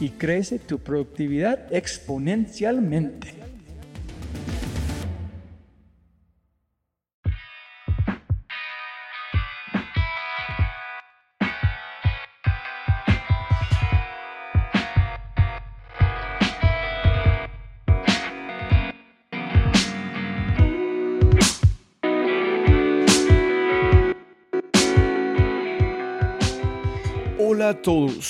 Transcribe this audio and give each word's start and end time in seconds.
y 0.00 0.10
crece 0.10 0.58
tu 0.58 0.78
productividad 0.78 1.72
exponencialmente. 1.74 3.34
Hola 27.38 27.70
a 27.70 27.82
todos, 27.82 28.24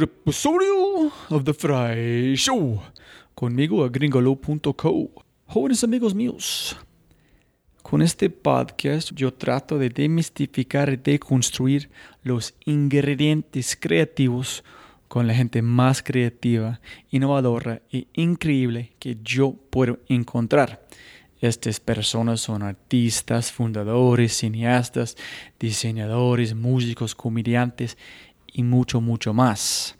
episodio 0.00 1.12
of 1.28 1.44
The 1.44 1.52
Fry 1.52 2.34
Show. 2.34 2.80
Conmigo 3.34 3.84
a 3.84 3.90
gringolo.co. 3.90 5.10
Jóvenes 5.46 5.84
amigos 5.84 6.14
míos, 6.14 6.78
con 7.82 8.00
este 8.00 8.30
podcast 8.30 9.10
yo 9.14 9.34
trato 9.34 9.76
de 9.76 9.90
demistificar 9.90 10.90
y 10.90 10.96
deconstruir 10.96 11.90
los 12.22 12.54
ingredientes 12.64 13.76
creativos 13.78 14.64
con 15.08 15.26
la 15.26 15.34
gente 15.34 15.60
más 15.60 16.02
creativa, 16.02 16.80
innovadora 17.10 17.82
e 17.92 18.06
increíble 18.14 18.92
que 18.98 19.18
yo 19.22 19.54
puedo 19.68 19.98
encontrar. 20.08 20.86
Estas 21.42 21.80
personas 21.80 22.40
son 22.40 22.62
artistas, 22.62 23.52
fundadores, 23.52 24.32
cineastas, 24.32 25.16
diseñadores, 25.58 26.54
músicos, 26.54 27.14
comediantes 27.14 27.98
y 28.52 28.62
mucho, 28.62 29.00
mucho 29.00 29.32
más. 29.32 29.96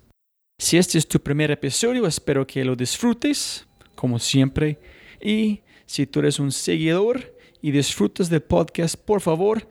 Si 0.59 0.77
este 0.77 0.99
es 0.99 1.09
tu 1.09 1.21
primer 1.21 1.51
episodio, 1.51 2.07
espero 2.07 2.47
que 2.47 2.65
lo 2.65 2.77
disfrutes, 2.77 3.67
como 3.95 4.19
siempre. 4.19 4.79
Y 5.21 5.63
si 5.87 6.07
tú 6.07 6.21
eres 6.21 6.39
un 6.39 6.53
seguidor 6.53 7.37
y 7.61 7.71
disfrutas 7.71 8.29
del 8.31 8.43
podcast, 8.43 8.97
por 8.97 9.21
favor, 9.21 9.69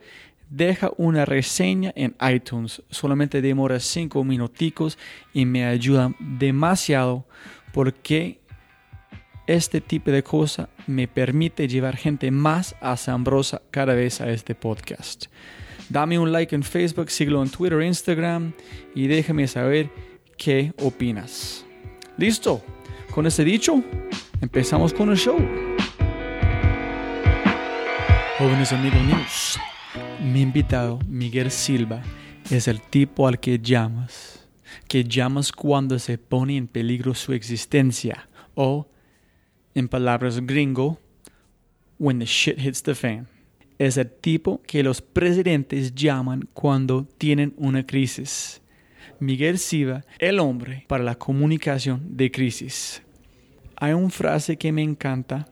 deja 0.50 0.90
una 0.98 1.24
reseña 1.24 1.92
en 1.96 2.14
iTunes. 2.20 2.82
Solamente 2.90 3.40
demora 3.40 3.80
cinco 3.80 4.22
minuticos 4.22 4.98
y 5.32 5.46
me 5.46 5.64
ayuda 5.64 6.14
demasiado 6.20 7.26
porque 7.72 8.40
este 9.46 9.80
tipo 9.80 10.10
de 10.10 10.22
cosa 10.22 10.68
me 10.86 11.08
permite 11.08 11.68
llevar 11.68 11.96
gente 11.96 12.30
más 12.30 12.76
asombrosa 12.80 13.62
cada 13.70 13.94
vez 13.94 14.20
a 14.20 14.30
este 14.30 14.54
podcast. 14.54 15.26
Dame 15.92 16.18
un 16.18 16.32
like 16.32 16.54
en 16.54 16.62
Facebook, 16.62 17.10
síguelo 17.10 17.42
en 17.42 17.50
Twitter, 17.50 17.82
Instagram 17.82 18.54
y 18.94 19.08
déjame 19.08 19.46
saber 19.46 19.90
qué 20.38 20.72
opinas. 20.80 21.66
Listo. 22.16 22.64
Con 23.10 23.26
ese 23.26 23.44
dicho, 23.44 23.84
empezamos 24.40 24.94
con 24.94 25.10
el 25.10 25.18
show. 25.18 25.36
Jóvenes 28.38 28.72
amigos 28.72 29.02
míos, 29.02 29.60
mi 30.32 30.40
invitado 30.40 30.98
Miguel 31.06 31.50
Silva 31.50 32.00
es 32.50 32.68
el 32.68 32.80
tipo 32.80 33.28
al 33.28 33.38
que 33.38 33.58
llamas, 33.58 34.48
que 34.88 35.04
llamas 35.04 35.52
cuando 35.52 35.98
se 35.98 36.16
pone 36.16 36.56
en 36.56 36.68
peligro 36.68 37.14
su 37.14 37.34
existencia 37.34 38.30
o, 38.54 38.88
en 39.74 39.88
palabras 39.88 40.40
gringo, 40.40 40.98
when 41.98 42.18
the 42.18 42.24
shit 42.24 42.58
hits 42.58 42.82
the 42.82 42.94
fan 42.94 43.31
es 43.86 43.96
el 43.96 44.10
tipo 44.10 44.62
que 44.62 44.84
los 44.84 45.02
presidentes 45.02 45.92
llaman 45.94 46.48
cuando 46.54 47.04
tienen 47.18 47.52
una 47.56 47.84
crisis. 47.84 48.62
Miguel 49.18 49.58
Siva, 49.58 50.04
el 50.20 50.38
hombre 50.38 50.84
para 50.86 51.02
la 51.02 51.16
comunicación 51.16 52.16
de 52.16 52.30
crisis. 52.30 53.02
Hay 53.76 53.92
una 53.92 54.10
frase 54.10 54.56
que 54.56 54.70
me 54.70 54.82
encanta 54.82 55.48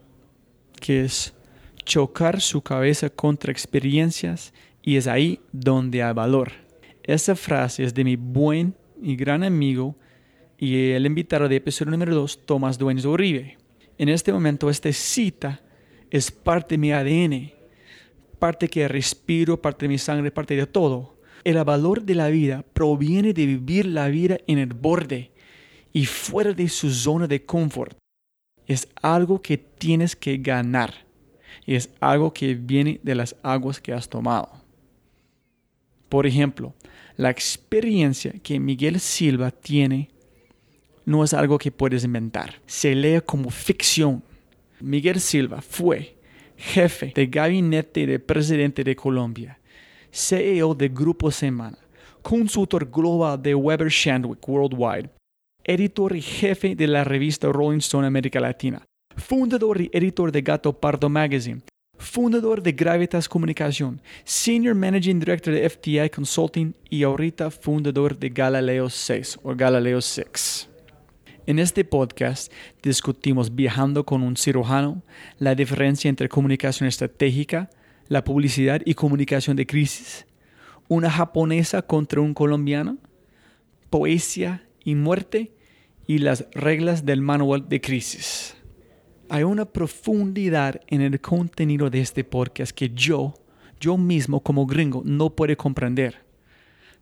que 0.80 1.04
es 1.04 1.34
chocar 1.84 2.40
su 2.40 2.62
cabeza 2.62 3.10
contra 3.10 3.50
experiencias 3.50 4.54
y 4.80 4.96
es 4.96 5.08
ahí 5.08 5.40
donde 5.50 6.02
hay 6.02 6.14
valor. 6.14 6.52
Esa 7.02 7.34
frase 7.34 7.82
es 7.82 7.94
de 7.94 8.04
mi 8.04 8.14
buen 8.14 8.76
y 9.02 9.16
gran 9.16 9.42
amigo 9.42 9.96
y 10.56 10.90
el 10.90 11.04
invitado 11.04 11.48
de 11.48 11.56
episodio 11.56 11.90
número 11.90 12.14
2, 12.14 12.46
Tomás 12.46 12.78
Dueñas 12.78 13.06
Uribe. 13.06 13.58
En 13.98 14.08
este 14.08 14.32
momento 14.32 14.70
esta 14.70 14.92
cita 14.92 15.60
es 16.10 16.30
parte 16.30 16.74
de 16.74 16.78
mi 16.78 16.92
ADN 16.92 17.59
parte 18.40 18.68
que 18.68 18.88
respiro, 18.88 19.62
parte 19.62 19.84
de 19.84 19.90
mi 19.90 19.98
sangre, 19.98 20.32
parte 20.32 20.56
de 20.56 20.66
todo. 20.66 21.20
El 21.44 21.62
valor 21.62 22.02
de 22.02 22.16
la 22.16 22.28
vida 22.28 22.64
proviene 22.72 23.32
de 23.32 23.46
vivir 23.46 23.86
la 23.86 24.08
vida 24.08 24.38
en 24.48 24.58
el 24.58 24.74
borde 24.74 25.30
y 25.92 26.06
fuera 26.06 26.52
de 26.52 26.68
su 26.68 26.90
zona 26.90 27.28
de 27.28 27.44
confort. 27.44 27.96
Es 28.66 28.88
algo 29.00 29.40
que 29.40 29.56
tienes 29.56 30.16
que 30.16 30.38
ganar. 30.38 31.06
Y 31.66 31.74
es 31.74 31.90
algo 32.00 32.32
que 32.32 32.54
viene 32.54 33.00
de 33.02 33.14
las 33.14 33.36
aguas 33.42 33.80
que 33.80 33.92
has 33.92 34.08
tomado. 34.08 34.50
Por 36.08 36.26
ejemplo, 36.26 36.74
la 37.16 37.30
experiencia 37.30 38.32
que 38.42 38.58
Miguel 38.58 38.98
Silva 38.98 39.50
tiene 39.50 40.10
no 41.04 41.22
es 41.24 41.34
algo 41.34 41.58
que 41.58 41.70
puedes 41.70 42.04
inventar. 42.04 42.60
Se 42.66 42.94
lee 42.94 43.20
como 43.24 43.50
ficción. 43.50 44.22
Miguel 44.80 45.20
Silva 45.20 45.60
fue 45.60 46.19
jefe 46.60 47.12
de 47.14 47.26
gabinete 47.26 48.06
del 48.06 48.20
presidente 48.20 48.84
de 48.84 48.94
Colombia, 48.94 49.58
CEO 50.10 50.74
de 50.74 50.88
Grupo 50.90 51.30
Semana, 51.30 51.78
consultor 52.20 52.90
global 52.90 53.40
de 53.40 53.54
Weber 53.54 53.88
Shandwick 53.88 54.46
Worldwide, 54.46 55.10
editor 55.64 56.14
y 56.14 56.20
jefe 56.20 56.74
de 56.76 56.86
la 56.86 57.02
revista 57.02 57.48
Rolling 57.48 57.78
Stone 57.78 58.06
América 58.06 58.40
Latina, 58.40 58.84
fundador 59.16 59.80
y 59.80 59.90
editor 59.92 60.30
de 60.30 60.42
Gato 60.42 60.72
Pardo 60.78 61.08
Magazine, 61.08 61.62
fundador 61.96 62.62
de 62.62 62.72
Gravitas 62.72 63.26
Comunicación, 63.26 64.02
Senior 64.24 64.74
Managing 64.74 65.18
Director 65.18 65.54
de 65.54 65.68
FTI 65.68 66.10
Consulting 66.10 66.74
y 66.90 67.04
ahorita 67.04 67.50
fundador 67.50 68.18
de 68.18 68.28
Galileo 68.28 68.90
6 68.90 69.38
o 69.42 69.54
Galileo 69.54 70.02
6. 70.02 70.69
En 71.50 71.58
este 71.58 71.84
podcast 71.84 72.52
discutimos 72.80 73.56
viajando 73.56 74.06
con 74.06 74.22
un 74.22 74.36
cirujano, 74.36 75.02
la 75.40 75.56
diferencia 75.56 76.08
entre 76.08 76.28
comunicación 76.28 76.88
estratégica, 76.88 77.70
la 78.06 78.22
publicidad 78.22 78.80
y 78.84 78.94
comunicación 78.94 79.56
de 79.56 79.66
crisis, 79.66 80.26
una 80.86 81.10
japonesa 81.10 81.82
contra 81.82 82.20
un 82.20 82.34
colombiano, 82.34 82.98
poesía 83.90 84.64
y 84.84 84.94
muerte 84.94 85.52
y 86.06 86.18
las 86.18 86.46
reglas 86.52 87.04
del 87.04 87.20
manual 87.20 87.68
de 87.68 87.80
crisis. 87.80 88.54
Hay 89.28 89.42
una 89.42 89.64
profundidad 89.64 90.80
en 90.86 91.00
el 91.00 91.20
contenido 91.20 91.90
de 91.90 92.00
este 92.00 92.22
podcast 92.22 92.70
que 92.70 92.90
yo, 92.90 93.34
yo 93.80 93.96
mismo 93.96 94.40
como 94.40 94.66
gringo, 94.66 95.02
no 95.04 95.30
puedo 95.30 95.56
comprender. 95.56 96.24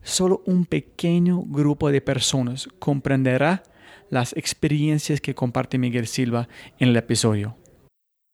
Solo 0.02 0.42
un 0.46 0.64
pequeño 0.64 1.42
grupo 1.42 1.90
de 1.90 2.00
personas 2.00 2.66
comprenderá 2.78 3.62
las 4.10 4.36
experiencias 4.36 5.20
que 5.20 5.34
comparte 5.34 5.78
Miguel 5.78 6.06
Silva 6.06 6.48
en 6.78 6.90
el 6.90 6.96
episodio. 6.96 7.56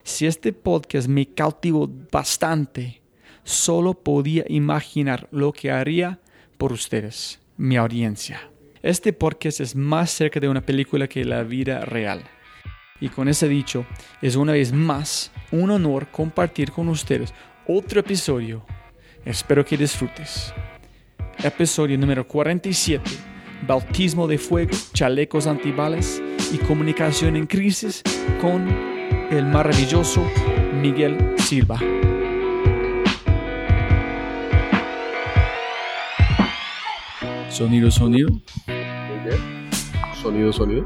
Si 0.02 0.26
este 0.26 0.52
podcast 0.52 1.08
me 1.08 1.26
cautivó 1.26 1.90
bastante, 2.12 3.02
solo 3.42 3.94
podía 3.94 4.44
imaginar 4.48 5.28
lo 5.30 5.52
que 5.52 5.70
haría 5.70 6.20
por 6.58 6.72
ustedes, 6.72 7.40
mi 7.56 7.76
audiencia. 7.76 8.50
Este 8.82 9.12
podcast 9.12 9.60
es 9.60 9.74
más 9.74 10.10
cerca 10.10 10.40
de 10.40 10.48
una 10.48 10.60
película 10.60 11.08
que 11.08 11.24
la 11.24 11.42
vida 11.42 11.80
real. 11.80 12.22
Y 13.00 13.08
con 13.08 13.28
ese 13.28 13.48
dicho, 13.48 13.86
es 14.20 14.36
una 14.36 14.52
vez 14.52 14.72
más 14.72 15.32
un 15.50 15.70
honor 15.70 16.08
compartir 16.10 16.70
con 16.70 16.88
ustedes 16.88 17.32
otro 17.66 18.00
episodio. 18.00 18.64
Espero 19.24 19.64
que 19.64 19.76
disfrutes. 19.76 20.52
Episodio 21.42 21.98
número 21.98 22.28
47. 22.28 23.33
Bautismo 23.66 24.26
de 24.26 24.36
fuego, 24.36 24.72
chalecos 24.92 25.46
antibales 25.46 26.22
y 26.52 26.58
comunicación 26.58 27.34
en 27.34 27.46
crisis 27.46 28.02
con 28.40 28.68
el 29.30 29.46
maravilloso 29.46 30.22
Miguel 30.82 31.16
Silva. 31.38 31.78
Sonido, 37.48 37.90
sonido. 37.90 38.30
Muy 38.32 39.18
bien. 39.24 39.70
Sonido, 40.20 40.52
sonido. 40.52 40.84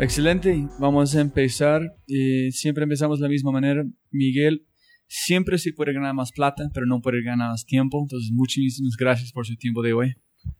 Excelente, 0.00 0.66
vamos 0.80 1.14
a 1.14 1.20
empezar. 1.20 1.82
Eh, 2.08 2.50
siempre 2.50 2.82
empezamos 2.82 3.20
de 3.20 3.24
la 3.24 3.28
misma 3.28 3.52
manera. 3.52 3.84
Miguel, 4.10 4.66
siempre 5.06 5.58
se 5.58 5.72
puede 5.72 5.92
ganar 5.92 6.14
más 6.14 6.32
plata, 6.32 6.68
pero 6.74 6.86
no 6.86 7.00
puede 7.00 7.22
ganar 7.22 7.50
más 7.50 7.64
tiempo. 7.64 8.00
Entonces, 8.02 8.32
muchísimas 8.32 8.96
gracias 8.98 9.30
por 9.30 9.46
su 9.46 9.54
tiempo 9.56 9.82
de 9.82 9.92
hoy. 9.92 10.14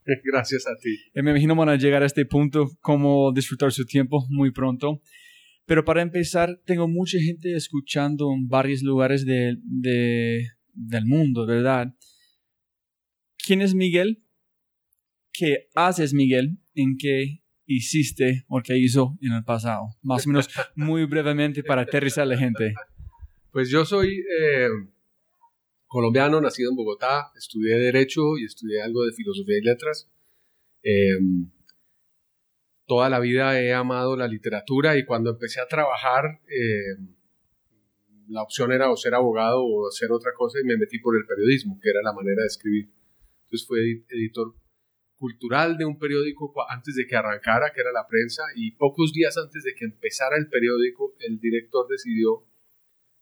Gracias 0.24 0.66
a 0.66 0.76
ti. 0.80 0.96
Eh, 1.14 1.22
me 1.22 1.30
imagino 1.30 1.54
van 1.54 1.68
a 1.68 1.76
llegar 1.76 2.02
a 2.02 2.06
este 2.06 2.26
punto, 2.26 2.70
cómo 2.80 3.32
disfrutar 3.32 3.72
su 3.72 3.84
tiempo 3.84 4.26
muy 4.28 4.50
pronto. 4.52 5.00
Pero 5.66 5.84
para 5.84 6.02
empezar, 6.02 6.60
tengo 6.64 6.88
mucha 6.88 7.18
gente 7.20 7.54
escuchando 7.54 8.32
en 8.32 8.48
varios 8.48 8.82
lugares 8.82 9.24
de, 9.24 9.56
de, 9.62 10.48
del 10.72 11.06
mundo, 11.06 11.46
¿verdad? 11.46 11.94
¿Quién 13.38 13.62
es 13.62 13.74
Miguel? 13.74 14.22
¿Qué 15.32 15.68
haces, 15.74 16.12
Miguel? 16.12 16.58
¿En 16.74 16.96
qué 16.98 17.42
hiciste 17.66 18.44
o 18.48 18.60
qué 18.62 18.76
hizo 18.78 19.16
en 19.22 19.32
el 19.32 19.44
pasado? 19.44 19.96
Más 20.02 20.26
o 20.26 20.30
menos 20.30 20.48
muy 20.74 21.04
brevemente 21.04 21.62
para 21.62 21.82
aterrizar 21.82 22.22
a 22.22 22.26
la 22.26 22.36
gente. 22.36 22.74
Pues 23.52 23.70
yo 23.70 23.84
soy 23.84 24.08
eh, 24.08 24.68
colombiano, 25.90 26.40
nacido 26.40 26.70
en 26.70 26.76
Bogotá, 26.76 27.32
estudié 27.36 27.76
Derecho 27.76 28.38
y 28.38 28.44
estudié 28.44 28.80
algo 28.80 29.04
de 29.04 29.12
Filosofía 29.12 29.58
y 29.58 29.62
Letras. 29.62 30.08
Eh, 30.84 31.18
toda 32.86 33.10
la 33.10 33.18
vida 33.18 33.60
he 33.60 33.74
amado 33.74 34.16
la 34.16 34.28
literatura 34.28 34.96
y 34.96 35.04
cuando 35.04 35.30
empecé 35.30 35.60
a 35.60 35.66
trabajar, 35.66 36.42
eh, 36.48 36.96
la 38.28 38.42
opción 38.42 38.70
era 38.70 38.88
o 38.88 38.96
ser 38.96 39.14
abogado 39.14 39.64
o 39.64 39.88
hacer 39.88 40.12
otra 40.12 40.30
cosa 40.32 40.60
y 40.60 40.64
me 40.64 40.76
metí 40.76 41.00
por 41.00 41.16
el 41.16 41.26
periodismo, 41.26 41.76
que 41.82 41.90
era 41.90 42.02
la 42.02 42.12
manera 42.12 42.42
de 42.42 42.46
escribir. 42.46 42.88
Entonces 43.46 43.66
fui 43.66 44.04
editor 44.10 44.54
cultural 45.16 45.76
de 45.76 45.86
un 45.86 45.98
periódico 45.98 46.54
antes 46.68 46.94
de 46.94 47.08
que 47.08 47.16
arrancara, 47.16 47.72
que 47.74 47.80
era 47.80 47.90
la 47.90 48.06
prensa, 48.06 48.44
y 48.54 48.70
pocos 48.76 49.12
días 49.12 49.36
antes 49.36 49.64
de 49.64 49.74
que 49.74 49.86
empezara 49.86 50.36
el 50.36 50.48
periódico, 50.48 51.16
el 51.18 51.40
director 51.40 51.88
decidió 51.88 52.46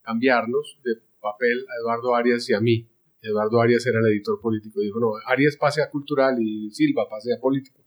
cambiarnos 0.02 0.78
de 0.84 1.07
papel 1.20 1.58
a 1.68 1.80
Eduardo 1.82 2.14
Arias 2.14 2.48
y 2.50 2.54
a 2.54 2.60
mí. 2.60 2.88
Eduardo 3.20 3.60
Arias 3.60 3.84
era 3.86 3.98
el 4.00 4.06
editor 4.06 4.40
político. 4.40 4.80
Dijo, 4.80 5.00
no, 5.00 5.12
Arias 5.26 5.56
pase 5.56 5.82
a 5.82 5.90
cultural 5.90 6.36
y 6.40 6.70
Silva 6.70 7.08
pase 7.08 7.32
a 7.32 7.40
político. 7.40 7.84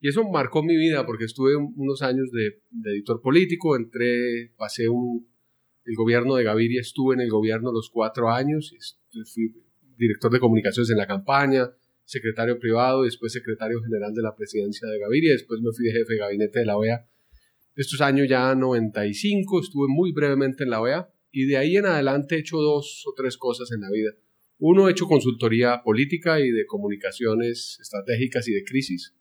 Y 0.00 0.08
eso 0.08 0.24
marcó 0.24 0.62
mi 0.62 0.76
vida 0.76 1.04
porque 1.04 1.24
estuve 1.24 1.56
unos 1.56 2.00
años 2.02 2.30
de, 2.32 2.62
editor 2.90 3.20
político, 3.20 3.76
entré, 3.76 4.52
pasé 4.56 4.88
un, 4.88 5.28
el 5.84 5.94
gobierno 5.94 6.36
de 6.36 6.44
Gaviria, 6.44 6.80
estuve 6.80 7.14
en 7.14 7.20
el 7.20 7.28
gobierno 7.28 7.70
los 7.70 7.90
cuatro 7.90 8.30
años, 8.30 8.74
fui 9.34 9.54
director 9.98 10.32
de 10.32 10.40
comunicaciones 10.40 10.90
en 10.90 10.96
la 10.96 11.06
campaña, 11.06 11.70
secretario 12.04 12.58
privado, 12.58 13.02
después 13.02 13.32
secretario 13.32 13.82
general 13.82 14.14
de 14.14 14.22
la 14.22 14.34
presidencia 14.34 14.88
de 14.88 14.98
Gaviria, 14.98 15.32
después 15.32 15.60
me 15.60 15.70
fui 15.70 15.84
de 15.84 15.92
jefe 15.92 16.14
de 16.14 16.18
gabinete 16.18 16.60
de 16.60 16.64
la 16.64 16.78
OEA. 16.78 17.06
Estos 17.76 18.00
años 18.00 18.26
ya 18.26 18.54
95, 18.54 19.60
estuve 19.60 19.86
muy 19.88 20.12
brevemente 20.12 20.64
en 20.64 20.70
la 20.70 20.80
OEA 20.80 21.10
y 21.32 21.46
de 21.46 21.56
ahí 21.56 21.76
en 21.76 21.86
adelante 21.86 22.36
he 22.36 22.40
hecho 22.40 22.58
dos 22.58 23.04
o 23.06 23.14
tres 23.16 23.36
cosas 23.36 23.70
en 23.72 23.80
la 23.80 23.90
vida. 23.90 24.12
Uno, 24.58 24.88
he 24.88 24.92
hecho 24.92 25.06
consultoría 25.06 25.82
política 25.82 26.40
y 26.40 26.50
de 26.50 26.66
comunicaciones 26.66 27.78
estratégicas 27.80 28.46
y 28.48 28.52
de 28.52 28.64
crisis 28.64 29.14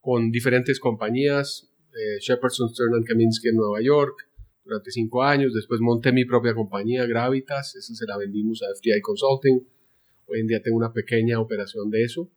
con 0.00 0.30
diferentes 0.30 0.80
compañías, 0.80 1.72
eh, 1.92 2.18
Shepardson, 2.20 2.68
Stern 2.68 3.04
Kaminsky 3.04 3.48
en 3.48 3.56
Nueva 3.56 3.80
York, 3.80 4.28
durante 4.64 4.90
cinco 4.90 5.22
años. 5.22 5.54
Después 5.54 5.80
monté 5.80 6.12
mi 6.12 6.24
propia 6.24 6.54
compañía, 6.54 7.06
Gravitas, 7.06 7.76
esa 7.76 7.94
se 7.94 8.06
la 8.06 8.18
vendimos 8.18 8.62
a 8.62 8.74
FTI 8.74 9.00
Consulting 9.00 9.66
Hoy 10.26 10.40
en 10.40 10.46
día 10.46 10.62
tengo 10.62 10.76
una 10.76 10.92
pequeña 10.92 11.40
operación 11.40 11.90
de 11.90 12.04
eso. 12.04 12.30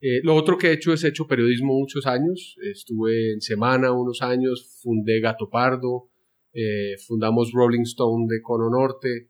Eh, 0.00 0.20
lo 0.22 0.34
otro 0.36 0.58
que 0.58 0.68
he 0.68 0.72
hecho 0.72 0.92
es 0.92 1.02
he 1.02 1.08
hecho 1.08 1.26
periodismo 1.26 1.74
muchos 1.74 2.06
años. 2.06 2.56
Estuve 2.62 3.32
en 3.32 3.40
Semana 3.40 3.92
unos 3.92 4.22
años, 4.22 4.78
fundé 4.80 5.20
Gato 5.20 5.48
Pardo, 5.50 6.10
eh, 6.52 6.96
fundamos 7.06 7.52
Rolling 7.52 7.82
Stone 7.82 8.26
de 8.28 8.42
Cono 8.42 8.70
Norte 8.70 9.28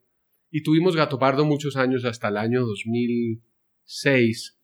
y 0.50 0.62
tuvimos 0.62 0.96
Gato 0.96 1.18
Pardo 1.18 1.44
muchos 1.44 1.76
años 1.76 2.04
hasta 2.04 2.28
el 2.28 2.36
año 2.36 2.62
2006. 2.66 4.58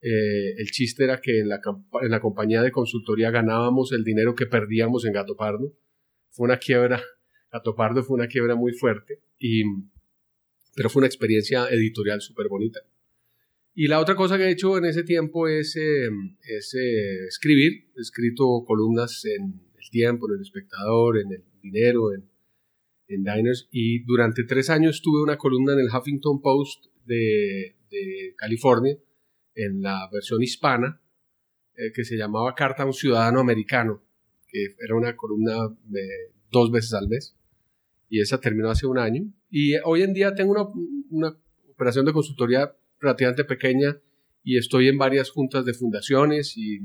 Eh, 0.00 0.54
el 0.58 0.66
chiste 0.70 1.04
era 1.04 1.20
que 1.20 1.40
en 1.40 1.48
la, 1.48 1.60
en 2.02 2.10
la 2.10 2.20
compañía 2.20 2.62
de 2.62 2.70
consultoría 2.70 3.30
ganábamos 3.30 3.92
el 3.92 4.04
dinero 4.04 4.34
que 4.34 4.46
perdíamos 4.46 5.04
en 5.04 5.12
Gato 5.12 5.36
Pardo. 5.36 5.72
Fue 6.30 6.44
una 6.44 6.58
quiebra, 6.58 7.02
Gato 7.50 7.74
Pardo 7.74 8.02
fue 8.02 8.16
una 8.16 8.28
quiebra 8.28 8.54
muy 8.54 8.72
fuerte 8.72 9.20
y 9.38 9.62
pero 10.74 10.90
fue 10.90 11.00
una 11.00 11.06
experiencia 11.06 11.68
editorial 11.68 12.20
súper 12.20 12.48
bonita. 12.48 12.80
Y 13.74 13.88
la 13.88 14.00
otra 14.00 14.14
cosa 14.14 14.36
que 14.36 14.44
he 14.44 14.50
hecho 14.50 14.76
en 14.78 14.84
ese 14.84 15.02
tiempo 15.02 15.48
es, 15.48 15.76
eh, 15.76 16.08
es 16.42 16.74
eh, 16.74 17.26
escribir. 17.26 17.88
He 17.96 18.00
escrito 18.00 18.64
columnas 18.66 19.24
en 19.24 19.60
El 19.76 19.90
Tiempo, 19.90 20.28
en 20.28 20.36
El 20.36 20.42
Espectador, 20.42 21.18
en 21.18 21.32
El 21.32 21.42
Dinero, 21.64 22.12
en, 22.12 22.28
Diners. 23.08 23.68
Y 23.70 24.04
durante 24.04 24.44
tres 24.44 24.70
años 24.70 25.02
tuve 25.02 25.22
una 25.22 25.36
columna 25.36 25.72
en 25.72 25.80
el 25.80 25.88
Huffington 25.88 26.40
Post 26.40 26.86
de, 27.04 27.76
de 27.90 28.34
California, 28.36 28.96
en 29.54 29.82
la 29.82 30.08
versión 30.12 30.42
hispana, 30.42 31.00
eh, 31.76 31.92
que 31.92 32.04
se 32.04 32.16
llamaba 32.16 32.54
Carta 32.54 32.82
a 32.82 32.86
un 32.86 32.92
Ciudadano 32.92 33.40
Americano, 33.40 34.02
que 34.46 34.74
era 34.78 34.94
una 34.94 35.16
columna 35.16 35.54
de 35.84 36.06
dos 36.50 36.70
veces 36.70 36.92
al 36.94 37.08
mes. 37.08 37.36
Y 38.08 38.20
esa 38.20 38.40
terminó 38.40 38.70
hace 38.70 38.86
un 38.86 38.98
año. 38.98 39.32
Y 39.50 39.74
hoy 39.84 40.02
en 40.02 40.12
día 40.12 40.34
tengo 40.34 40.52
una, 40.52 40.66
una 41.10 41.36
operación 41.70 42.04
de 42.04 42.12
consultoría 42.12 42.76
relativamente 43.00 43.44
pequeña 43.44 44.00
y 44.42 44.58
estoy 44.58 44.88
en 44.88 44.98
varias 44.98 45.30
juntas 45.30 45.64
de 45.64 45.74
fundaciones 45.74 46.56
y 46.56 46.80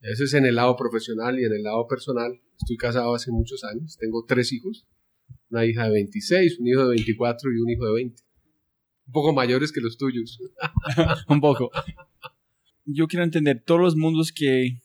ese 0.00 0.24
es 0.24 0.34
en 0.34 0.46
el 0.46 0.56
lado 0.56 0.76
profesional 0.76 1.38
y 1.38 1.44
en 1.44 1.52
el 1.52 1.62
lado 1.62 1.86
personal. 1.86 2.40
Estoy 2.60 2.76
casado 2.76 3.14
hace 3.14 3.30
muchos 3.30 3.64
años, 3.64 3.96
tengo 3.98 4.24
tres 4.26 4.52
hijos, 4.52 4.86
una 5.48 5.64
hija 5.64 5.84
de 5.84 5.92
26, 5.92 6.60
un 6.60 6.68
hijo 6.68 6.82
de 6.82 6.90
24 6.90 7.50
y 7.50 7.58
un 7.58 7.70
hijo 7.70 7.86
de 7.86 7.92
20. 7.94 8.22
Un 9.06 9.12
poco 9.12 9.32
mayores 9.32 9.72
que 9.72 9.80
los 9.80 9.96
tuyos. 9.96 10.38
un 11.28 11.40
poco. 11.40 11.70
Yo 12.84 13.06
quiero 13.06 13.24
entender 13.24 13.62
todos 13.64 13.80
los 13.80 13.96
mundos 13.96 14.30
que 14.30 14.82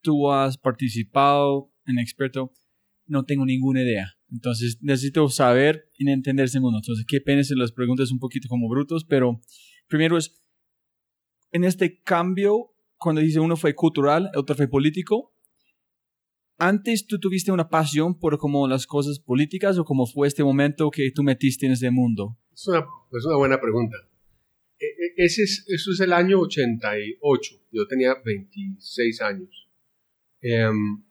tú 0.00 0.30
has 0.32 0.56
participado 0.56 1.70
en 1.84 1.98
experto, 1.98 2.54
no 3.06 3.24
tengo 3.24 3.44
ninguna 3.44 3.82
idea. 3.82 4.14
Entonces 4.30 4.78
necesito 4.80 5.28
saber 5.28 5.90
y 5.98 6.10
entender 6.10 6.46
ese 6.46 6.60
mundo. 6.60 6.78
Entonces, 6.78 7.04
qué 7.06 7.20
pena 7.20 7.44
si 7.44 7.54
las 7.56 7.72
preguntas 7.72 8.10
un 8.10 8.18
poquito 8.18 8.48
como 8.48 8.68
brutos, 8.68 9.04
pero 9.04 9.40
primero 9.86 10.16
es, 10.16 10.40
en 11.52 11.64
este 11.64 12.00
cambio, 12.02 12.70
cuando 12.96 13.20
dice 13.20 13.38
uno 13.38 13.56
fue 13.56 13.74
cultural, 13.74 14.30
otro 14.34 14.56
fue 14.56 14.68
político, 14.68 15.34
¿Antes 16.60 17.06
tú 17.06 17.20
tuviste 17.20 17.52
una 17.52 17.68
pasión 17.68 18.18
por 18.18 18.36
como 18.36 18.66
las 18.66 18.84
cosas 18.84 19.20
políticas 19.20 19.78
o 19.78 19.84
cómo 19.84 20.06
fue 20.06 20.26
este 20.26 20.42
momento 20.42 20.90
que 20.90 21.12
tú 21.14 21.22
metiste 21.22 21.66
en 21.66 21.72
ese 21.72 21.92
mundo? 21.92 22.36
Es 22.52 22.66
una, 22.66 22.84
es 23.12 23.24
una 23.24 23.36
buena 23.36 23.60
pregunta. 23.60 23.96
E, 24.80 24.86
e, 24.86 25.24
ese 25.24 25.44
es, 25.44 25.64
eso 25.68 25.92
es 25.92 26.00
el 26.00 26.12
año 26.12 26.40
88. 26.40 27.54
Yo 27.70 27.86
tenía 27.86 28.16
26 28.24 29.22
años. 29.22 29.68
Em, 30.40 31.04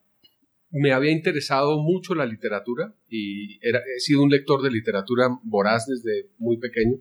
me 0.70 0.92
había 0.92 1.12
interesado 1.12 1.78
mucho 1.82 2.14
la 2.14 2.26
literatura 2.26 2.94
y 3.08 3.58
era, 3.66 3.80
he 3.96 4.02
sido 4.02 4.24
un 4.24 4.30
lector 4.30 4.62
de 4.62 4.70
literatura 4.70 5.30
voraz 5.44 5.88
desde 5.88 6.30
muy 6.40 6.58
pequeño. 6.58 6.98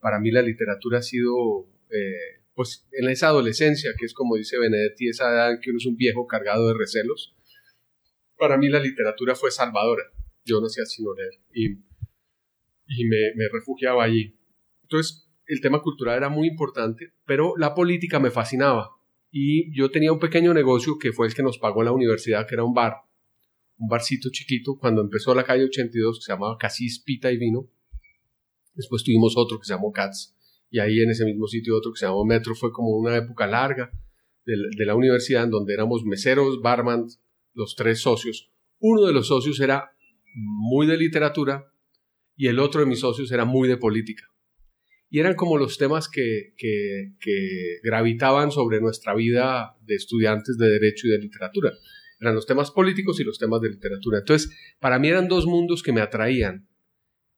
Para 0.00 0.20
mí 0.20 0.30
la 0.30 0.42
literatura 0.42 0.98
ha 0.98 1.02
sido, 1.02 1.66
eh, 1.88 2.42
pues 2.54 2.86
en 2.92 3.08
esa 3.08 3.28
adolescencia, 3.28 3.92
que 3.98 4.04
es 4.04 4.12
como 4.12 4.36
dice 4.36 4.58
Benedetti, 4.58 5.08
esa 5.08 5.30
edad 5.30 5.52
en 5.52 5.60
que 5.60 5.70
uno 5.70 5.78
es 5.78 5.86
un 5.86 5.96
viejo 5.96 6.26
cargado 6.26 6.68
de 6.68 6.74
recelos, 6.74 7.33
para 8.36 8.56
mí 8.56 8.68
la 8.68 8.80
literatura 8.80 9.34
fue 9.34 9.50
salvadora. 9.50 10.04
Yo 10.44 10.60
no 10.60 10.66
hacía 10.66 10.84
sino 10.84 11.14
leer 11.14 11.40
y, 11.52 11.66
y 12.86 13.04
me, 13.06 13.48
refugiaba 13.50 14.04
allí. 14.04 14.38
Entonces, 14.82 15.30
el 15.46 15.60
tema 15.60 15.80
cultural 15.82 16.16
era 16.16 16.28
muy 16.28 16.48
importante, 16.48 17.12
pero 17.24 17.54
la 17.56 17.74
política 17.74 18.20
me 18.20 18.30
fascinaba 18.30 18.90
y 19.30 19.76
yo 19.76 19.90
tenía 19.90 20.12
un 20.12 20.18
pequeño 20.18 20.54
negocio 20.54 20.98
que 20.98 21.12
fue 21.12 21.26
el 21.26 21.34
que 21.34 21.42
nos 21.42 21.58
pagó 21.58 21.80
en 21.80 21.86
la 21.86 21.92
universidad, 21.92 22.46
que 22.46 22.54
era 22.54 22.64
un 22.64 22.74
bar, 22.74 22.94
un 23.78 23.88
barcito 23.88 24.28
chiquito, 24.30 24.76
cuando 24.78 25.02
empezó 25.02 25.34
la 25.34 25.44
calle 25.44 25.64
82, 25.64 26.18
que 26.18 26.22
se 26.22 26.32
llamaba 26.32 26.56
Casis 26.58 27.00
Pita 27.00 27.32
y 27.32 27.38
Vino. 27.38 27.68
Después 28.74 29.02
tuvimos 29.02 29.34
otro 29.36 29.58
que 29.58 29.66
se 29.66 29.74
llamó 29.74 29.92
Cats, 29.92 30.36
y 30.70 30.78
ahí 30.80 31.00
en 31.00 31.10
ese 31.10 31.24
mismo 31.24 31.46
sitio 31.46 31.76
otro 31.76 31.92
que 31.92 31.98
se 31.98 32.06
llamó 32.06 32.24
Metro. 32.24 32.54
Fue 32.54 32.72
como 32.72 32.90
una 32.90 33.16
época 33.16 33.46
larga 33.46 33.90
de, 34.44 34.84
la 34.84 34.94
universidad 34.94 35.44
en 35.44 35.50
donde 35.50 35.74
éramos 35.74 36.04
meseros, 36.04 36.60
barman, 36.60 37.06
los 37.54 37.74
tres 37.76 38.00
socios. 38.00 38.50
Uno 38.78 39.06
de 39.06 39.12
los 39.12 39.28
socios 39.28 39.60
era 39.60 39.90
muy 40.34 40.86
de 40.86 40.96
literatura 40.96 41.72
y 42.36 42.48
el 42.48 42.58
otro 42.58 42.80
de 42.80 42.86
mis 42.86 43.00
socios 43.00 43.30
era 43.32 43.44
muy 43.44 43.68
de 43.68 43.76
política 43.76 44.24
y 45.14 45.20
eran 45.20 45.36
como 45.36 45.58
los 45.58 45.78
temas 45.78 46.08
que, 46.08 46.54
gravitaban 47.84 48.50
sobre 48.50 48.80
nuestra 48.80 49.14
vida 49.14 49.76
de 49.82 49.94
estudiantes 49.94 50.58
de 50.58 50.68
derecho 50.68 51.06
y 51.06 51.10
de 51.10 51.20
literatura. 51.20 51.72
Eran 52.18 52.34
los 52.34 52.46
temas 52.46 52.72
políticos 52.72 53.20
y 53.20 53.22
los 53.22 53.38
temas 53.38 53.60
de 53.60 53.70
literatura. 53.70 54.18
Entonces, 54.18 54.50
para 54.80 54.98
mí 54.98 55.06
eran 55.06 55.28
dos 55.28 55.46
mundos 55.46 55.84
que 55.84 55.92
me 55.92 56.00
atraían. 56.00 56.66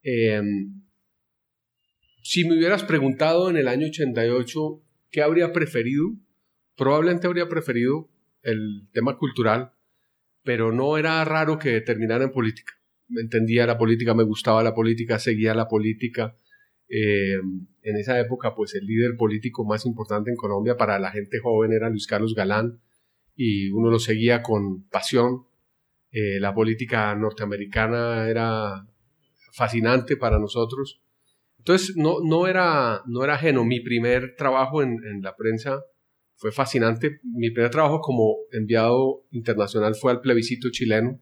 Em, 0.02 0.84
si 2.22 2.48
me 2.48 2.56
hubieras 2.56 2.82
preguntado 2.82 3.50
en 3.50 3.58
el 3.58 3.68
año 3.68 3.88
88 3.88 4.82
qué 5.10 5.20
habría 5.20 5.52
preferido, 5.52 6.14
probablemente 6.78 7.26
habría 7.26 7.46
preferido 7.46 8.08
el 8.40 8.88
tema 8.94 9.18
cultural, 9.18 9.72
pero 10.46 10.72
no 10.72 10.96
era 10.96 11.22
raro 11.24 11.58
que 11.58 11.80
terminara 11.82 12.24
en 12.24 12.30
política. 12.30 12.72
Me 13.08 13.20
entendía 13.20 13.66
la 13.66 13.76
política, 13.76 14.14
me 14.14 14.22
gustaba 14.22 14.62
la 14.62 14.74
política, 14.74 15.18
seguía 15.18 15.54
la 15.54 15.68
política 15.68 16.38
eh, 16.88 17.34
en 17.82 17.96
esa 17.96 18.18
época, 18.20 18.54
pues 18.54 18.74
el 18.74 18.86
líder 18.86 19.16
político 19.16 19.64
más 19.64 19.84
importante 19.86 20.30
en 20.30 20.36
Colombia 20.36 20.76
para 20.76 20.98
la 20.98 21.10
gente 21.10 21.38
joven 21.42 21.72
era 21.72 21.90
Luis 21.90 22.06
Carlos 22.06 22.34
Galán 22.34 22.80
y 23.34 23.70
uno 23.70 23.90
lo 23.90 23.98
seguía 23.98 24.42
con 24.42 24.88
pasión. 24.88 25.46
Eh, 26.12 26.38
la 26.40 26.54
política 26.54 27.14
norteamericana 27.16 28.28
era 28.28 28.86
fascinante 29.52 30.16
para 30.16 30.38
nosotros. 30.38 31.02
Entonces, 31.58 31.96
no, 31.96 32.20
no, 32.22 32.46
era, 32.46 33.02
no 33.06 33.24
era 33.24 33.34
ajeno. 33.34 33.64
Mi 33.64 33.80
primer 33.80 34.36
trabajo 34.36 34.82
en, 34.82 34.98
en 35.04 35.22
la 35.22 35.34
prensa 35.34 35.82
fue 36.36 36.52
fascinante. 36.52 37.20
Mi 37.24 37.50
primer 37.50 37.70
trabajo 37.70 38.00
como 38.00 38.36
enviado 38.52 39.26
internacional 39.30 39.94
fue 39.94 40.12
al 40.12 40.20
plebiscito 40.20 40.70
chileno. 40.70 41.20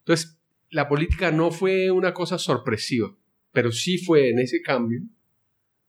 Entonces, 0.00 0.38
la 0.70 0.88
política 0.88 1.30
no 1.30 1.50
fue 1.50 1.90
una 1.90 2.14
cosa 2.14 2.38
sorpresiva 2.38 3.14
pero 3.52 3.72
sí 3.72 3.98
fue 3.98 4.30
en 4.30 4.38
ese 4.38 4.62
cambio 4.62 5.02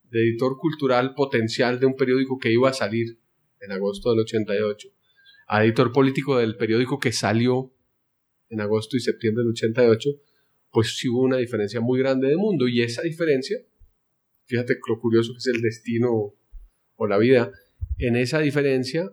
de 0.10 0.20
editor 0.22 0.58
cultural 0.58 1.14
potencial 1.14 1.80
de 1.80 1.86
un 1.86 1.96
periódico 1.96 2.38
que 2.38 2.52
iba 2.52 2.70
a 2.70 2.74
salir 2.74 3.20
en 3.60 3.72
agosto 3.72 4.10
del 4.10 4.22
88 4.22 4.90
a 5.48 5.64
editor 5.64 5.92
político 5.92 6.38
del 6.38 6.56
periódico 6.56 6.98
que 6.98 7.12
salió 7.12 7.74
en 8.50 8.62
agosto 8.62 8.98
y 8.98 9.02
septiembre 9.02 9.44
del 9.44 9.52
88, 9.52 10.10
pues 10.72 10.98
sí 10.98 11.10
hubo 11.10 11.24
una 11.24 11.38
diferencia 11.38 11.82
muy 11.82 12.00
grande 12.00 12.30
de 12.30 12.38
mundo 12.38 12.68
y 12.68 12.82
esa 12.82 13.02
diferencia, 13.02 13.58
fíjate 14.46 14.78
lo 14.88 15.00
curioso 15.00 15.34
que 15.34 15.40
es 15.40 15.48
el 15.48 15.62
destino 15.62 16.36
o 16.96 17.08
la 17.08 17.18
vida, 17.18 17.52
en 17.98 18.16
esa 18.16 18.40
diferencia, 18.40 19.10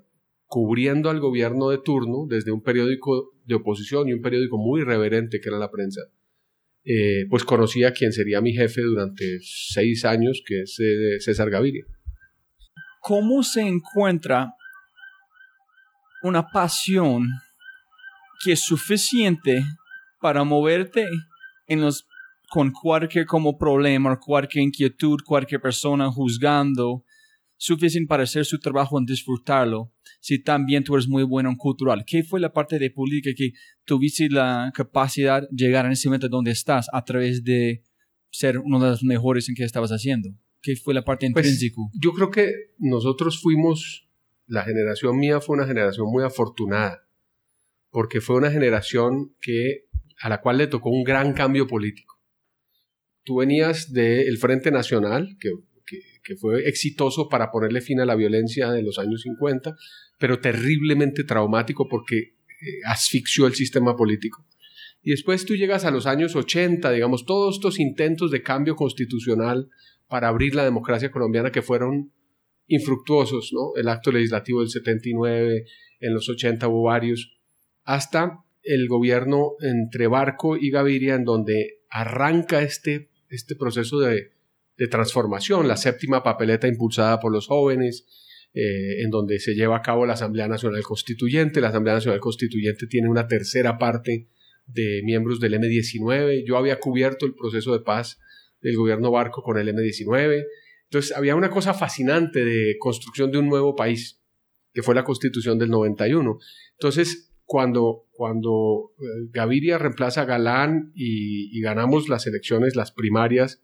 cubriendo 0.46 1.10
al 1.10 1.20
gobierno 1.20 1.68
de 1.68 1.78
turno 1.78 2.26
desde 2.28 2.52
un 2.52 2.62
periódico 2.62 3.32
de 3.44 3.54
oposición 3.56 4.08
y 4.08 4.14
un 4.14 4.22
periódico 4.22 4.56
muy 4.58 4.80
irreverente 4.80 5.40
que 5.40 5.48
era 5.48 5.58
la 5.58 5.70
prensa, 5.70 6.00
eh, 6.84 7.26
pues 7.28 7.44
conocí 7.44 7.84
a 7.84 7.92
quien 7.92 8.12
sería 8.12 8.40
mi 8.40 8.54
jefe 8.54 8.80
durante 8.80 9.38
seis 9.42 10.04
años, 10.04 10.42
que 10.44 10.62
es 10.62 10.78
eh, 10.80 11.20
César 11.20 11.50
Gaviria. 11.50 11.84
¿Cómo 13.00 13.42
se 13.42 13.60
encuentra 13.60 14.54
una 16.22 16.48
pasión 16.48 17.28
que 18.42 18.52
es 18.52 18.60
suficiente 18.60 19.62
para 20.20 20.44
moverte 20.44 21.06
en 21.66 21.80
los, 21.80 22.06
con 22.48 22.72
cualquier 22.72 23.26
como 23.26 23.58
problema, 23.58 24.18
cualquier 24.18 24.64
inquietud, 24.64 25.18
cualquier 25.24 25.60
persona 25.60 26.10
juzgando, 26.10 27.04
suficiente 27.58 28.06
para 28.08 28.22
hacer 28.22 28.44
su 28.44 28.58
trabajo 28.58 28.98
en 28.98 29.04
disfrutarlo, 29.04 29.92
si 30.20 30.40
también 30.42 30.84
tú 30.84 30.94
eres 30.94 31.08
muy 31.08 31.24
bueno 31.24 31.50
en 31.50 31.56
cultural. 31.56 32.04
¿Qué 32.06 32.22
fue 32.22 32.40
la 32.40 32.52
parte 32.52 32.78
de 32.78 32.90
política 32.90 33.34
que 33.36 33.52
tuviste 33.84 34.28
la 34.30 34.72
capacidad 34.74 35.42
de 35.42 35.48
llegar 35.66 35.84
en 35.84 35.92
ese 35.92 36.08
momento 36.08 36.28
donde 36.28 36.52
estás 36.52 36.86
a 36.92 37.04
través 37.04 37.44
de 37.44 37.82
ser 38.30 38.58
uno 38.58 38.78
de 38.78 38.90
los 38.90 39.02
mejores 39.02 39.48
en 39.48 39.56
que 39.56 39.64
estabas 39.64 39.90
haciendo? 39.90 40.30
¿Qué 40.62 40.76
fue 40.76 40.94
la 40.94 41.04
parte 41.04 41.28
pues, 41.32 41.46
intrínseca? 41.46 41.82
yo 42.00 42.12
creo 42.12 42.30
que 42.30 42.52
nosotros 42.78 43.40
fuimos, 43.40 44.08
la 44.46 44.62
generación 44.62 45.18
mía 45.18 45.40
fue 45.40 45.56
una 45.56 45.66
generación 45.66 46.06
muy 46.10 46.24
afortunada, 46.24 47.08
porque 47.90 48.20
fue 48.20 48.36
una 48.36 48.50
generación 48.50 49.34
que, 49.40 49.86
a 50.20 50.28
la 50.28 50.40
cual 50.40 50.58
le 50.58 50.68
tocó 50.68 50.90
un 50.90 51.02
gran 51.02 51.32
cambio 51.32 51.66
político. 51.66 52.14
Tú 53.24 53.36
venías 53.36 53.92
del 53.92 54.38
Frente 54.38 54.70
Nacional, 54.70 55.36
que 55.40 55.50
que, 56.28 56.36
fue 56.36 56.68
exitoso 56.68 57.28
para 57.28 57.50
ponerle 57.50 57.80
fin 57.80 58.00
a 58.00 58.06
la 58.06 58.14
violencia 58.14 58.70
de 58.70 58.82
los 58.82 58.98
años 58.98 59.22
50, 59.22 59.76
pero 60.18 60.40
terriblemente 60.40 61.24
traumático 61.24 61.88
porque 61.88 62.18
eh, 62.18 62.34
asfixió 62.86 63.46
el 63.46 63.54
sistema 63.54 63.96
político. 63.96 64.46
Y 65.02 65.10
después 65.10 65.46
tú 65.46 65.56
llegas 65.56 65.84
a 65.84 65.90
los 65.90 66.06
años 66.06 66.36
80, 66.36 66.90
digamos, 66.90 67.24
todos 67.24 67.56
estos 67.56 67.78
intentos 67.78 68.30
de 68.30 68.42
cambio 68.42 68.76
constitucional 68.76 69.68
para 70.06 70.28
abrir 70.28 70.54
la 70.54 70.64
democracia 70.64 71.10
colombiana 71.10 71.52
que 71.52 71.62
fueron 71.62 72.12
infructuosos, 72.66 73.50
¿no? 73.52 73.72
El 73.76 73.88
acto 73.88 74.12
legislativo 74.12 74.60
del 74.60 74.68
79, 74.68 75.64
en 76.00 76.14
los 76.14 76.28
80 76.28 76.68
hubo 76.68 76.82
varios, 76.84 77.38
hasta 77.84 78.44
el 78.62 78.86
gobierno 78.88 79.52
entre 79.60 80.06
Barco 80.06 80.56
y 80.56 80.70
Gaviria, 80.70 81.14
en 81.14 81.24
donde 81.24 81.80
arranca 81.88 82.62
este, 82.62 83.08
este 83.30 83.56
proceso 83.56 84.00
de 84.00 84.32
de 84.78 84.86
transformación, 84.86 85.66
la 85.66 85.76
séptima 85.76 86.22
papeleta 86.22 86.68
impulsada 86.68 87.18
por 87.18 87.32
los 87.32 87.48
jóvenes, 87.48 88.06
eh, 88.54 89.02
en 89.02 89.10
donde 89.10 89.40
se 89.40 89.54
lleva 89.54 89.76
a 89.76 89.82
cabo 89.82 90.06
la 90.06 90.14
Asamblea 90.14 90.46
Nacional 90.46 90.82
Constituyente. 90.82 91.60
La 91.60 91.68
Asamblea 91.68 91.96
Nacional 91.96 92.20
Constituyente 92.20 92.86
tiene 92.86 93.08
una 93.08 93.26
tercera 93.26 93.76
parte 93.76 94.28
de 94.66 95.02
miembros 95.04 95.40
del 95.40 95.54
M19. 95.54 96.44
Yo 96.46 96.56
había 96.56 96.78
cubierto 96.78 97.26
el 97.26 97.34
proceso 97.34 97.72
de 97.72 97.80
paz 97.80 98.20
del 98.60 98.76
gobierno 98.76 99.10
Barco 99.10 99.42
con 99.42 99.58
el 99.58 99.68
M19. 99.68 100.44
Entonces 100.84 101.14
había 101.14 101.34
una 101.34 101.50
cosa 101.50 101.74
fascinante 101.74 102.44
de 102.44 102.76
construcción 102.78 103.32
de 103.32 103.38
un 103.38 103.48
nuevo 103.48 103.74
país, 103.74 104.22
que 104.72 104.82
fue 104.82 104.94
la 104.94 105.04
constitución 105.04 105.58
del 105.58 105.70
91. 105.70 106.38
Entonces, 106.74 107.32
cuando, 107.44 108.06
cuando 108.12 108.92
eh, 109.00 109.28
Gaviria 109.30 109.76
reemplaza 109.76 110.22
a 110.22 110.24
Galán 110.24 110.92
y 110.94 111.60
ganamos 111.60 112.08
las 112.08 112.26
elecciones, 112.26 112.76
las 112.76 112.92
primarias, 112.92 113.60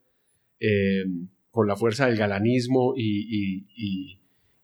eh, 0.60 1.04
con 1.50 1.66
la 1.66 1.76
fuerza 1.76 2.06
del 2.06 2.16
galanismo 2.16 2.94
y, 2.96 3.66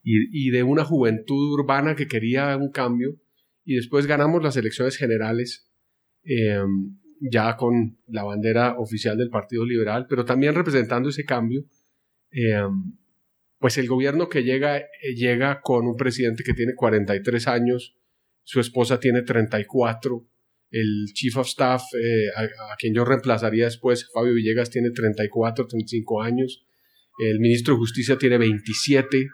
y, 0.03 0.51
de 0.51 0.63
una 0.63 0.85
juventud 0.85 1.53
urbana 1.53 1.95
que 1.95 2.09
quería 2.09 2.57
un 2.57 2.71
cambio. 2.71 3.17
Y 3.65 3.77
después 3.77 4.07
ganamos 4.07 4.43
las 4.43 4.57
elecciones 4.57 4.97
generales 4.97 5.71
eh, 6.25 6.59
ya 7.21 7.57
con 7.57 7.99
la 8.07 8.25
bandera 8.25 8.79
oficial 8.79 9.17
del 9.17 9.31
Partido 9.31 9.65
Liberal, 9.65 10.07
pero 10.09 10.25
también 10.25 10.55
representando 10.55 11.11
ese 11.11 11.25
cambio. 11.25 11.65
Eh, 12.33 12.63
pues 13.59 13.77
el 13.77 13.87
gobierno 13.87 14.29
que 14.29 14.43
llega 14.43 14.83
llega 15.15 15.61
con 15.61 15.87
un 15.87 15.97
presidente 15.97 16.43
que 16.43 16.55
tiene 16.55 16.75
43 16.75 17.47
años, 17.47 17.95
su 18.43 18.59
esposa 18.59 18.99
tiene 18.99 19.23
34, 19.23 20.27
el 20.71 21.07
Chief 21.13 21.37
of 21.37 21.47
Staff, 21.49 21.83
eh, 21.95 22.29
a, 22.37 22.77
quien 22.77 22.95
yo 22.95 23.05
reemplazaría 23.05 23.65
después, 23.65 24.09
Fabio 24.13 24.35
Villegas, 24.35 24.71
tiene 24.71 24.91
34, 24.91 25.67
35 25.67 26.23
años. 26.23 26.65
El 27.19 27.41
ministro 27.41 27.75
de 27.75 27.79
Justicia 27.79 28.17
tiene 28.17 28.39
27. 28.39 29.29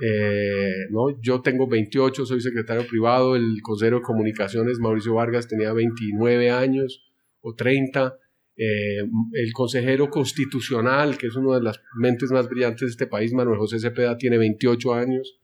Eh, 0.00 0.86
¿no? 0.90 1.20
Yo 1.20 1.40
tengo 1.40 1.66
28, 1.66 2.26
soy 2.26 2.40
secretario 2.40 2.86
privado, 2.86 3.34
el 3.34 3.60
consejero 3.62 3.96
de 3.96 4.02
comunicaciones 4.02 4.78
Mauricio 4.78 5.14
Vargas 5.14 5.48
tenía 5.48 5.72
29 5.72 6.50
años 6.50 7.04
o 7.40 7.54
30, 7.54 8.14
eh, 8.56 8.98
el 9.32 9.52
consejero 9.52 10.08
constitucional, 10.08 11.18
que 11.18 11.26
es 11.26 11.34
una 11.34 11.56
de 11.56 11.64
las 11.64 11.80
mentes 11.96 12.30
más 12.30 12.48
brillantes 12.48 12.82
de 12.82 12.90
este 12.90 13.06
país, 13.08 13.32
Manuel 13.32 13.58
José 13.58 13.80
Cepeda, 13.80 14.16
tiene 14.16 14.38
28 14.38 14.94
años, 14.94 15.40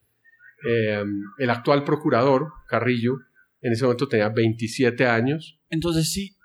el 1.38 1.50
actual 1.50 1.84
procurador, 1.84 2.48
Carrillo, 2.68 3.18
en 3.64 3.72
ese 3.72 3.84
momento 3.84 4.06
tenía 4.06 4.28
27 4.28 5.06
años. 5.06 5.58
Entonces, 5.70 6.12
si 6.12 6.36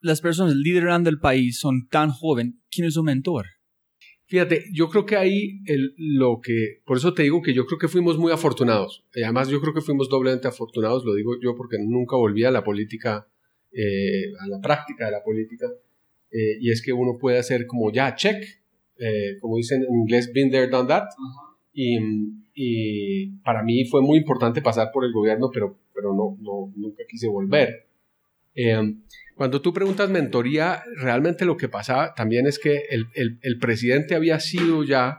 las 0.00 0.20
personas 0.20 0.54
liderando 0.54 1.08
el 1.08 1.18
país 1.18 1.58
son 1.58 1.88
tan 1.88 2.10
jóvenes, 2.10 2.54
¿quién 2.70 2.86
es 2.86 2.94
su 2.94 3.02
mentor? 3.02 3.46
Fíjate, 4.26 4.66
yo 4.72 4.90
creo 4.90 5.06
que 5.06 5.16
ahí 5.16 5.60
el, 5.64 5.94
lo 5.96 6.40
que, 6.42 6.82
por 6.84 6.98
eso 6.98 7.14
te 7.14 7.22
digo 7.22 7.40
que 7.40 7.54
yo 7.54 7.64
creo 7.64 7.78
que 7.78 7.88
fuimos 7.88 8.18
muy 8.18 8.30
afortunados. 8.30 9.04
Y 9.14 9.22
además 9.22 9.48
yo 9.48 9.58
creo 9.60 9.72
que 9.72 9.80
fuimos 9.80 10.10
doblemente 10.10 10.48
afortunados, 10.48 11.02
lo 11.04 11.14
digo 11.14 11.32
yo 11.42 11.56
porque 11.56 11.78
nunca 11.80 12.16
volví 12.16 12.44
a 12.44 12.50
la 12.50 12.62
política, 12.62 13.26
eh, 13.72 14.26
a 14.38 14.46
la 14.46 14.60
práctica 14.60 15.06
de 15.06 15.12
la 15.12 15.24
política. 15.24 15.66
Eh, 16.30 16.58
y 16.60 16.70
es 16.70 16.82
que 16.82 16.92
uno 16.92 17.16
puede 17.18 17.38
hacer 17.38 17.66
como 17.66 17.90
ya, 17.90 18.14
check, 18.14 18.44
eh, 18.98 19.38
como 19.40 19.56
dicen 19.56 19.82
en 19.82 19.94
inglés, 20.02 20.30
been 20.32 20.50
there, 20.50 20.68
done 20.68 20.88
that. 20.88 21.08
Y, 21.72 21.96
y, 22.54 23.38
para 23.38 23.62
mí 23.62 23.86
fue 23.86 24.02
muy 24.02 24.18
importante 24.18 24.60
pasar 24.60 24.90
por 24.92 25.04
el 25.06 25.12
gobierno, 25.12 25.50
pero, 25.52 25.78
pero 26.00 26.14
no, 26.14 26.38
no 26.40 26.72
nunca 26.76 27.04
quise 27.06 27.28
volver. 27.28 27.86
Cuando 29.34 29.62
tú 29.62 29.72
preguntas 29.72 30.10
mentoría, 30.10 30.82
realmente 30.96 31.44
lo 31.44 31.56
que 31.56 31.68
pasaba 31.68 32.14
también 32.14 32.46
es 32.46 32.58
que 32.58 32.82
el, 32.90 33.58
presidente 33.58 34.14
había 34.14 34.40
sido 34.40 34.84
ya, 34.84 35.18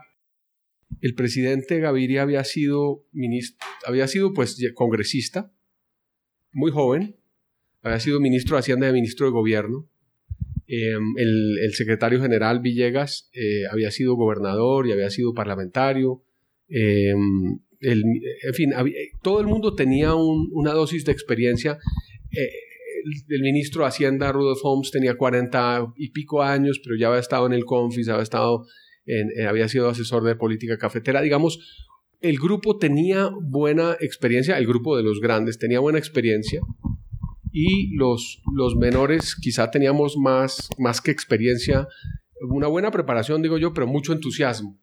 el 1.00 1.14
presidente 1.14 1.80
Gaviria 1.80 2.22
había 2.22 2.44
sido 2.44 3.04
ministro, 3.12 3.66
había 3.86 4.06
sido 4.06 4.32
pues 4.32 4.56
congresista, 4.74 5.52
muy 6.52 6.70
joven, 6.70 7.16
había 7.82 7.98
sido 7.98 8.20
ministro 8.20 8.56
de 8.56 8.60
Hacienda 8.60 8.88
y 8.88 8.92
ministro 8.92 9.26
de 9.26 9.32
Gobierno. 9.32 9.88
Em, 10.68 11.14
el, 11.16 11.74
secretario 11.74 12.20
general 12.20 12.60
Villegas 12.60 13.28
eh, 13.32 13.64
había 13.70 13.90
sido 13.90 14.14
gobernador 14.14 14.86
y 14.86 14.92
había 14.92 15.10
sido 15.10 15.34
parlamentario. 15.34 16.22
En 17.82 18.54
fin, 18.54 18.72
todo 19.22 19.40
el 19.40 19.46
mundo 19.46 19.74
tenía 19.74 20.14
una 20.14 20.72
dosis 20.72 21.04
de 21.04 21.12
experiencia. 21.12 21.78
Eh, 22.30 22.48
el, 23.28 23.42
ministro 23.42 23.82
de 23.82 23.88
Hacienda, 23.88 24.30
Rudolf 24.30 24.60
Holmes, 24.62 24.90
tenía 24.92 25.16
40 25.16 25.94
y 25.96 26.10
pico 26.10 26.42
años, 26.42 26.80
pero 26.82 26.96
ya 26.96 27.08
había 27.08 27.20
estado 27.20 27.46
en 27.46 27.52
el 27.52 27.64
Confis, 27.64 28.08
había, 28.08 28.22
estado 28.22 28.64
eh, 29.06 29.46
había 29.46 29.68
sido 29.68 29.88
asesor 29.88 30.22
de 30.22 30.36
política 30.36 30.78
cafetera. 30.78 31.20
Digamos, 31.20 31.88
el 32.20 32.38
grupo 32.38 32.78
tenía 32.78 33.30
buena 33.40 33.96
experiencia, 34.00 34.56
el 34.56 34.66
grupo 34.66 34.96
de 34.96 35.02
los 35.02 35.20
grandes 35.20 35.58
tenía 35.58 35.80
buena 35.80 35.98
experiencia 35.98 36.60
y 37.50 37.94
los, 37.96 38.40
menores 38.78 39.34
quizá 39.34 39.70
teníamos 39.70 40.16
más 40.16 41.00
que 41.02 41.10
experiencia, 41.10 41.88
una 42.48 42.68
buena 42.68 42.90
preparación, 42.90 43.42
digo 43.42 43.58
yo, 43.58 43.72
pero 43.74 43.86
mucho 43.86 44.12
entusiasmo. 44.12 44.81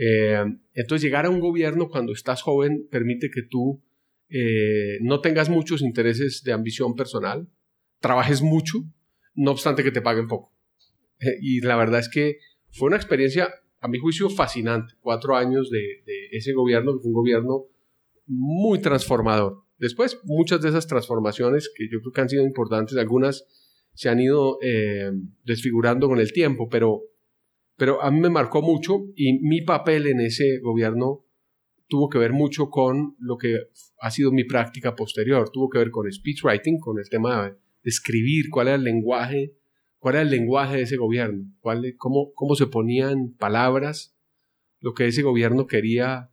Eh, 0.00 0.44
entonces 0.74 1.02
llegar 1.02 1.26
a 1.26 1.30
un 1.30 1.40
gobierno 1.40 1.88
cuando 1.88 2.12
estás 2.12 2.42
joven 2.42 2.86
permite 2.88 3.30
que 3.30 3.42
tú 3.42 3.82
eh, 4.30 4.98
no 5.00 5.20
tengas 5.20 5.48
muchos 5.48 5.82
intereses 5.82 6.42
de 6.44 6.52
ambición 6.52 6.94
personal, 6.94 7.48
trabajes 8.00 8.42
mucho, 8.42 8.78
no 9.34 9.50
obstante 9.50 9.82
que 9.82 9.90
te 9.90 10.02
paguen 10.02 10.28
poco. 10.28 10.54
Eh, 11.20 11.38
y 11.40 11.60
la 11.60 11.76
verdad 11.76 12.00
es 12.00 12.08
que 12.08 12.38
fue 12.70 12.88
una 12.88 12.96
experiencia, 12.96 13.48
a 13.80 13.88
mi 13.88 13.98
juicio, 13.98 14.28
fascinante. 14.28 14.94
Cuatro 15.00 15.36
años 15.36 15.70
de, 15.70 16.02
ese 16.32 16.52
gobierno, 16.52 16.92
un 17.02 17.12
gobierno 17.12 17.66
muy 18.26 18.80
transformador. 18.80 19.62
Después, 19.78 20.18
muchas 20.24 20.60
de 20.60 20.70
esas 20.70 20.86
transformaciones, 20.86 21.70
que 21.74 21.88
yo 21.90 22.00
creo 22.00 22.12
que 22.12 22.20
han 22.20 22.28
sido 22.28 22.44
importantes, 22.44 22.96
algunas 22.98 23.46
se 23.94 24.08
han 24.08 24.20
ido 24.20 24.58
eh, 24.62 25.10
desfigurando 25.44 26.08
con 26.08 26.18
el 26.18 26.32
tiempo, 26.32 26.68
pero, 26.68 27.02
pero 27.78 28.02
a 28.02 28.10
mí 28.10 28.20
me 28.20 28.28
marcó 28.28 28.60
mucho 28.60 29.06
y 29.14 29.38
mi 29.38 29.62
papel 29.62 30.08
en 30.08 30.20
ese 30.20 30.58
gobierno 30.58 31.24
tuvo 31.86 32.08
que 32.08 32.18
ver 32.18 32.32
mucho 32.32 32.68
con 32.68 33.16
lo 33.20 33.38
que 33.38 33.56
ha 34.00 34.10
sido 34.10 34.32
mi 34.32 34.44
práctica 34.44 34.94
posterior, 34.94 35.48
tuvo 35.50 35.70
que 35.70 35.78
ver 35.78 35.90
con 35.90 36.12
speechwriting, 36.12 36.80
con 36.80 36.98
el 36.98 37.08
tema 37.08 37.44
de 37.44 37.56
escribir, 37.88 38.50
cuál 38.50 38.66
era 38.66 38.76
el 38.76 38.82
lenguaje, 38.82 39.54
cuál 39.98 40.16
era 40.16 40.22
el 40.22 40.30
lenguaje 40.30 40.76
de 40.76 40.82
ese 40.82 40.96
gobierno, 40.96 41.44
cuál, 41.60 41.94
cómo, 41.96 42.32
cómo 42.34 42.56
se 42.56 42.66
ponían 42.66 43.34
palabras 43.38 44.18
lo 44.80 44.92
que 44.92 45.06
ese 45.06 45.22
gobierno 45.22 45.66
quería 45.68 46.30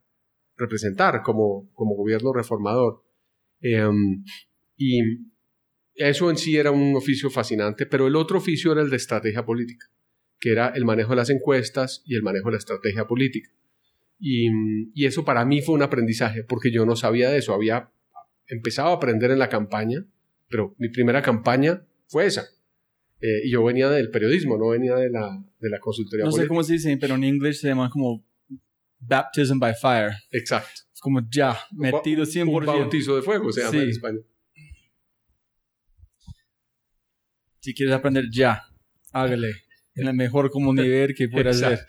representar 0.56 1.22
como, 1.22 1.70
como 1.74 1.94
gobierno 1.94 2.32
reformador. 2.32 3.04
Em, 3.60 4.24
y 4.76 4.98
eso 5.94 6.28
en 6.28 6.36
sí 6.36 6.56
era 6.56 6.72
un 6.72 6.94
oficio 6.96 7.30
fascinante, 7.30 7.86
pero 7.86 8.08
el 8.08 8.16
otro 8.16 8.38
oficio 8.38 8.72
era 8.72 8.82
el 8.82 8.90
de 8.90 8.96
estrategia 8.96 9.44
política, 9.44 9.86
que 10.38 10.52
era 10.52 10.68
el 10.68 10.84
manejo 10.84 11.10
de 11.10 11.16
las 11.16 11.30
encuestas 11.30 12.02
y 12.04 12.14
el 12.14 12.22
manejo 12.22 12.48
de 12.48 12.52
la 12.52 12.58
estrategia 12.58 13.06
política. 13.06 13.50
Y, 14.18 15.04
eso 15.04 15.24
para 15.24 15.44
mí 15.44 15.60
fue 15.62 15.74
un 15.74 15.82
aprendizaje, 15.82 16.44
porque 16.44 16.70
yo 16.70 16.86
no 16.86 16.96
sabía 16.96 17.30
de 17.30 17.38
eso. 17.38 17.54
Había 17.54 17.90
empezado 18.46 18.90
a 18.90 18.94
aprender 18.94 19.30
en 19.30 19.38
la 19.38 19.48
campaña, 19.48 20.06
pero 20.48 20.74
mi 20.78 20.88
primera 20.88 21.22
campaña 21.22 21.86
fue 22.06 22.26
esa. 22.26 22.46
Eh, 23.20 23.42
y 23.44 23.50
yo 23.50 23.64
venía 23.64 23.88
del 23.88 24.10
periodismo, 24.10 24.58
no 24.58 24.68
venía 24.68 24.94
de 24.96 25.10
la, 25.10 25.42
de 25.60 25.70
la 25.70 25.80
consultoría. 25.80 26.24
No 26.24 26.32
sé 26.32 26.46
cómo 26.46 26.62
se 26.62 26.74
dice, 26.74 26.96
pero 27.00 27.14
en 27.14 27.24
inglés 27.24 27.60
se 27.60 27.68
llama 27.68 27.90
como 27.90 28.24
baptism 28.98 29.58
by 29.58 29.74
fire. 29.74 30.12
Exacto. 30.30 30.82
Es 30.92 31.00
como 31.00 31.20
ya, 31.30 31.58
metido 31.72 32.24
100%. 32.24 32.48
Un 32.48 32.66
bautizo 32.66 33.16
de 33.16 33.22
fuego 33.22 33.52
se 33.52 33.62
llama 33.62 33.82
en 33.82 33.88
España. 33.88 34.18
Si 37.60 37.74
quieres 37.74 37.94
aprender 37.94 38.26
ya, 38.30 38.62
hágale 39.12 39.65
en 39.96 40.04
la 40.04 40.12
mejor 40.12 40.50
comunidad 40.50 41.08
que 41.16 41.28
pueda 41.28 41.50
hacer 41.50 41.80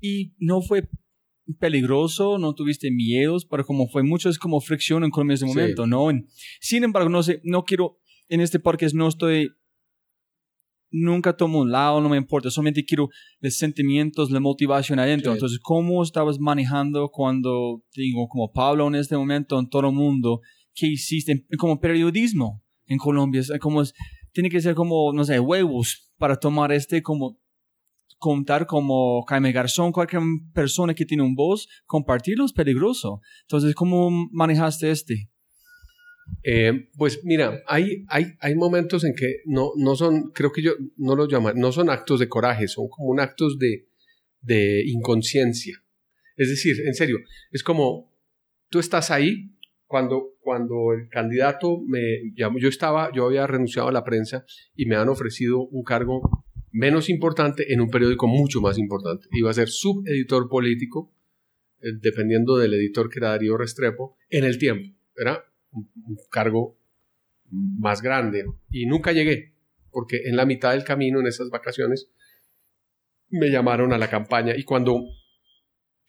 y 0.00 0.34
no 0.38 0.62
fue 0.62 0.88
peligroso, 1.58 2.38
no 2.38 2.54
tuviste 2.54 2.90
miedos, 2.90 3.46
pero 3.46 3.64
como 3.64 3.88
fue 3.88 4.02
mucho, 4.02 4.28
es 4.28 4.38
como 4.38 4.60
fricción 4.60 5.04
en 5.04 5.10
Colombia 5.10 5.34
en 5.34 5.36
ese 5.36 5.46
momento, 5.46 5.86
¿no? 5.86 6.08
sin 6.60 6.84
embargo, 6.84 7.08
no 7.08 7.22
sé, 7.22 7.40
no 7.44 7.64
quiero, 7.64 7.98
en 8.28 8.40
este 8.40 8.58
parque 8.58 8.86
no 8.92 9.08
estoy, 9.08 9.50
nunca 10.90 11.36
tomo 11.36 11.60
un 11.60 11.70
lado, 11.70 12.00
no 12.00 12.08
me 12.08 12.16
importa, 12.16 12.50
solamente 12.50 12.84
quiero 12.84 13.08
los 13.40 13.56
sentimientos, 13.56 14.30
la 14.30 14.40
motivación 14.40 14.98
adentro. 14.98 15.32
Entonces, 15.32 15.58
¿cómo 15.62 16.02
estabas 16.02 16.38
manejando 16.38 17.10
cuando, 17.10 17.84
digo, 17.94 18.26
como 18.28 18.52
Pablo 18.52 18.88
en 18.88 18.96
este 18.96 19.16
momento, 19.16 19.58
en 19.58 19.68
todo 19.68 19.88
el 19.88 19.94
mundo, 19.94 20.40
qué 20.74 20.86
hiciste 20.86 21.46
como 21.58 21.80
periodismo 21.80 22.64
en 22.86 22.98
Colombia? 22.98 23.42
Como 23.60 23.82
tiene 24.36 24.50
que 24.50 24.60
ser 24.60 24.74
como, 24.74 25.14
no 25.14 25.24
sé, 25.24 25.40
huevos 25.40 26.12
para 26.18 26.36
tomar 26.36 26.70
este 26.70 27.00
como 27.00 27.40
contar 28.18 28.66
como 28.66 29.22
Jaime 29.22 29.50
Garzón, 29.50 29.92
cualquier 29.92 30.20
persona 30.52 30.92
que 30.92 31.06
tiene 31.06 31.22
un 31.22 31.34
voz, 31.34 31.66
compartirlo 31.86 32.44
es 32.44 32.52
peligroso. 32.52 33.22
Entonces, 33.44 33.74
¿cómo 33.74 34.10
manejaste 34.10 34.90
este? 34.90 35.30
Eh, 36.42 36.90
pues 36.98 37.20
mira, 37.24 37.62
hay, 37.66 38.04
hay, 38.08 38.34
hay 38.40 38.54
momentos 38.54 39.04
en 39.04 39.14
que 39.14 39.36
no, 39.46 39.70
no 39.78 39.96
son, 39.96 40.32
creo 40.32 40.52
que 40.52 40.62
yo 40.62 40.72
no 40.98 41.16
los 41.16 41.32
llamo, 41.32 41.54
no 41.54 41.72
son 41.72 41.88
actos 41.88 42.20
de 42.20 42.28
coraje, 42.28 42.68
son 42.68 42.88
como 42.90 43.18
actos 43.18 43.58
de, 43.58 43.88
de 44.42 44.82
inconsciencia. 44.86 45.82
Es 46.36 46.50
decir, 46.50 46.76
en 46.86 46.92
serio, 46.92 47.16
es 47.52 47.62
como 47.62 48.14
tú 48.68 48.80
estás 48.80 49.10
ahí 49.10 49.56
cuando, 49.86 50.35
cuando 50.46 50.92
el 50.92 51.08
candidato 51.08 51.80
me 51.88 52.32
llamó, 52.36 52.60
yo 52.60 52.68
estaba, 52.68 53.10
yo 53.12 53.26
había 53.26 53.48
renunciado 53.48 53.88
a 53.88 53.92
la 53.92 54.04
prensa 54.04 54.44
y 54.76 54.86
me 54.86 54.94
han 54.94 55.08
ofrecido 55.08 55.58
un 55.58 55.82
cargo 55.82 56.44
menos 56.70 57.08
importante 57.08 57.72
en 57.72 57.80
un 57.80 57.90
periódico 57.90 58.28
mucho 58.28 58.60
más 58.60 58.78
importante. 58.78 59.26
Iba 59.32 59.50
a 59.50 59.54
ser 59.54 59.68
subeditor 59.68 60.48
político, 60.48 61.12
eh, 61.80 61.88
dependiendo 62.00 62.56
del 62.56 62.74
editor 62.74 63.10
que 63.10 63.18
era 63.18 63.30
Darío 63.30 63.56
Restrepo, 63.56 64.16
en 64.30 64.44
el 64.44 64.56
tiempo. 64.56 64.96
Era 65.16 65.44
un, 65.72 65.90
cargo 66.30 66.78
más 67.50 68.00
grande. 68.00 68.44
Y 68.70 68.86
nunca 68.86 69.10
llegué, 69.10 69.52
porque 69.90 70.28
en 70.28 70.36
la 70.36 70.46
mitad 70.46 70.74
del 70.74 70.84
camino, 70.84 71.18
en 71.18 71.26
esas 71.26 71.50
vacaciones, 71.50 72.08
me 73.30 73.50
llamaron 73.50 73.92
a 73.92 73.98
la 73.98 74.08
campaña. 74.08 74.56
Y 74.56 74.62
cuando 74.62 75.02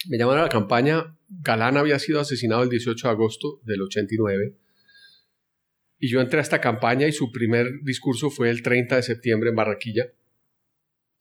me 0.09 0.17
llamaron 0.17 0.41
a 0.41 0.43
la 0.43 0.49
campaña, 0.49 1.17
Galán 1.29 1.77
había 1.77 1.99
sido 1.99 2.19
asesinado 2.19 2.63
el 2.63 2.69
18 2.69 3.07
de 3.07 3.11
agosto 3.11 3.61
del 3.63 3.81
89. 3.81 4.55
Y 5.99 6.09
yo 6.09 6.21
entré 6.21 6.39
a 6.39 6.43
esta 6.43 6.61
campaña 6.61 7.07
y 7.07 7.11
su 7.11 7.31
primer 7.31 7.81
discurso 7.83 8.29
fue 8.29 8.49
el 8.49 8.61
30 8.61 8.97
de 8.97 9.03
septiembre 9.03 9.49
en 9.49 9.55
Barranquilla. 9.55 10.13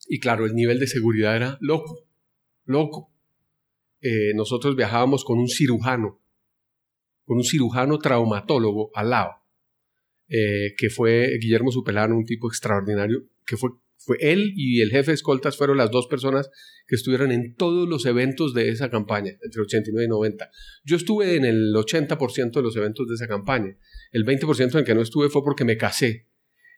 Y 0.09 0.20
claro, 0.20 0.44
el 0.44 0.55
nivel 0.55 0.79
de 0.79 0.87
seguridad 0.87 1.35
era 1.35 1.59
loco, 1.61 2.07
loco. 2.64 3.12
Eh, 4.01 4.33
nosotros 4.35 4.77
viajábamos 4.77 5.25
con 5.25 5.38
un 5.38 5.49
cirujano, 5.49 6.20
con 7.25 7.38
un 7.38 7.44
cirujano 7.44 7.99
traumatólogo 7.99 8.90
al 8.94 9.11
lado, 9.11 9.33
eh, 10.29 10.75
que 10.77 10.90
fue 10.90 11.38
Guillermo 11.40 11.72
Supelano, 11.72 12.16
un 12.16 12.27
tipo 12.27 12.49
extraordinario, 12.49 13.25
que 13.44 13.57
fue 13.57 13.70
Fue 13.99 14.17
él 14.21 14.53
y 14.57 14.83
el 14.83 14.91
jefe 14.91 15.11
de 15.11 15.15
escoltas 15.15 15.57
fueron 15.57 15.79
las 15.79 15.91
dos 15.91 16.07
personas 16.07 16.51
que 16.87 16.95
estuvieron 16.95 17.33
en 17.33 17.55
todos 17.55 17.89
los 17.89 18.07
eventos 18.07 18.55
de 18.55 18.69
esa 18.69 18.91
campaña, 18.91 19.33
entre 19.43 19.63
89 19.63 20.05
y 20.05 20.09
90. 20.09 20.51
Yo 20.85 20.97
estuve 20.97 21.37
en 21.37 21.45
el 21.45 21.75
80% 21.75 22.53
de 22.53 22.63
los 22.63 22.77
eventos 22.77 23.09
de 23.09 23.15
esa 23.15 23.27
campaña. 23.27 23.77
El 24.13 24.25
20% 24.25 24.73
en 24.73 24.79
el 24.79 24.85
que 24.85 24.95
no 24.95 25.03
estuve 25.03 25.29
fue 25.29 25.43
porque 25.43 25.65
me 25.65 25.77
casé. 25.77 26.29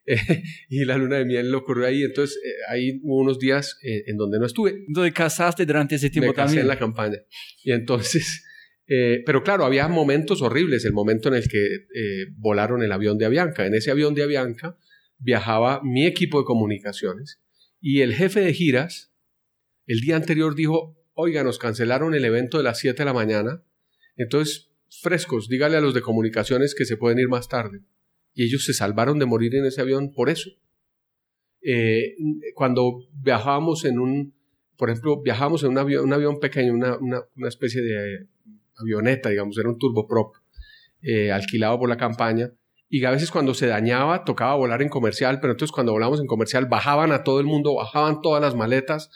y 0.68 0.84
la 0.84 0.96
luna 0.96 1.18
de 1.18 1.24
miel 1.24 1.50
lo 1.50 1.58
ocurrió 1.58 1.86
ahí. 1.86 2.02
Entonces, 2.02 2.38
eh, 2.42 2.50
ahí 2.68 3.00
hubo 3.02 3.20
unos 3.20 3.38
días 3.38 3.78
eh, 3.82 4.04
en 4.06 4.16
donde 4.16 4.38
no 4.38 4.46
estuve. 4.46 4.84
Entonces, 4.86 5.12
casaste 5.12 5.66
durante 5.66 5.96
ese 5.96 6.10
tiempo 6.10 6.30
me 6.30 6.34
casé 6.34 6.46
también. 6.46 6.62
en 6.62 6.68
la 6.68 6.78
campaña. 6.78 7.18
Y 7.62 7.72
entonces, 7.72 8.44
eh, 8.86 9.22
pero 9.26 9.42
claro, 9.42 9.64
había 9.64 9.86
momentos 9.88 10.40
horribles. 10.42 10.84
El 10.84 10.92
momento 10.92 11.28
en 11.28 11.34
el 11.34 11.48
que 11.48 11.68
volaron 12.36 12.82
el 12.82 12.92
avión 12.92 13.18
de 13.18 13.26
Avianca. 13.26 13.66
En 13.66 13.74
ese 13.74 13.90
avión 13.90 14.14
de 14.14 14.22
Avianca 14.22 14.78
viajaba 15.18 15.80
mi 15.82 16.06
equipo 16.06 16.38
de 16.38 16.44
comunicaciones 16.44 17.40
y 17.80 18.00
el 18.00 18.14
jefe 18.14 18.40
de 18.40 18.52
giras 18.52 19.12
el 19.88 20.00
día 20.00 20.16
anterior 20.16 20.54
dijo, 20.54 20.96
oiga, 21.14 21.42
nos 21.42 21.58
cancelaron 21.58 22.14
el 22.14 22.24
evento 22.24 22.58
de 22.58 22.64
las 22.64 22.78
7 22.78 22.98
de 22.98 23.04
la 23.06 23.14
mañana, 23.14 23.62
entonces 24.16 24.70
frescos, 24.90 25.48
dígale 25.48 25.76
a 25.76 25.80
los 25.80 25.94
de 25.94 26.02
comunicaciones 26.02 26.74
que 26.74 26.84
se 26.84 26.96
pueden 26.96 27.18
ir 27.18 27.28
más 27.28 27.48
tarde. 27.48 27.80
Y 28.34 28.44
ellos 28.44 28.64
se 28.64 28.74
salvaron 28.74 29.18
de 29.18 29.26
morir 29.26 29.54
en 29.54 29.64
ese 29.64 29.80
avión 29.80 30.12
por 30.12 30.28
eso. 30.28 30.50
Eh, 31.62 32.14
cuando 32.54 33.08
viajábamos 33.14 33.84
en 33.86 33.98
un, 33.98 34.34
por 34.76 34.90
ejemplo, 34.90 35.22
viajábamos 35.22 35.64
en 35.64 35.70
un 35.70 35.78
avión, 35.78 36.04
un 36.04 36.12
avión 36.12 36.38
pequeño, 36.38 36.74
una, 36.74 36.96
una, 36.98 37.48
especie 37.48 37.82
de 37.82 38.26
avioneta, 38.76 39.30
digamos, 39.30 39.56
era 39.58 39.68
un 39.68 39.78
turboprop, 39.78 40.36
eh, 41.00 41.32
alquilado 41.32 41.78
por 41.78 41.88
la 41.88 41.96
campaña, 41.96 42.52
y 42.88 43.04
a 43.04 43.10
veces 43.10 43.30
cuando 43.30 43.54
se 43.54 43.66
dañaba 43.66 44.24
tocaba 44.24 44.54
volar 44.54 44.80
en 44.82 44.88
comercial, 44.88 45.40
pero 45.40 45.52
entonces 45.52 45.72
cuando 45.72 45.92
volamos 45.92 46.20
en 46.20 46.26
comercial 46.26 46.66
bajaban 46.66 47.12
a 47.12 47.22
todo 47.22 47.40
el 47.40 47.46
mundo, 47.46 47.74
bajaban 47.74 48.22
todas 48.22 48.40
las 48.40 48.54
maletas, 48.54 49.10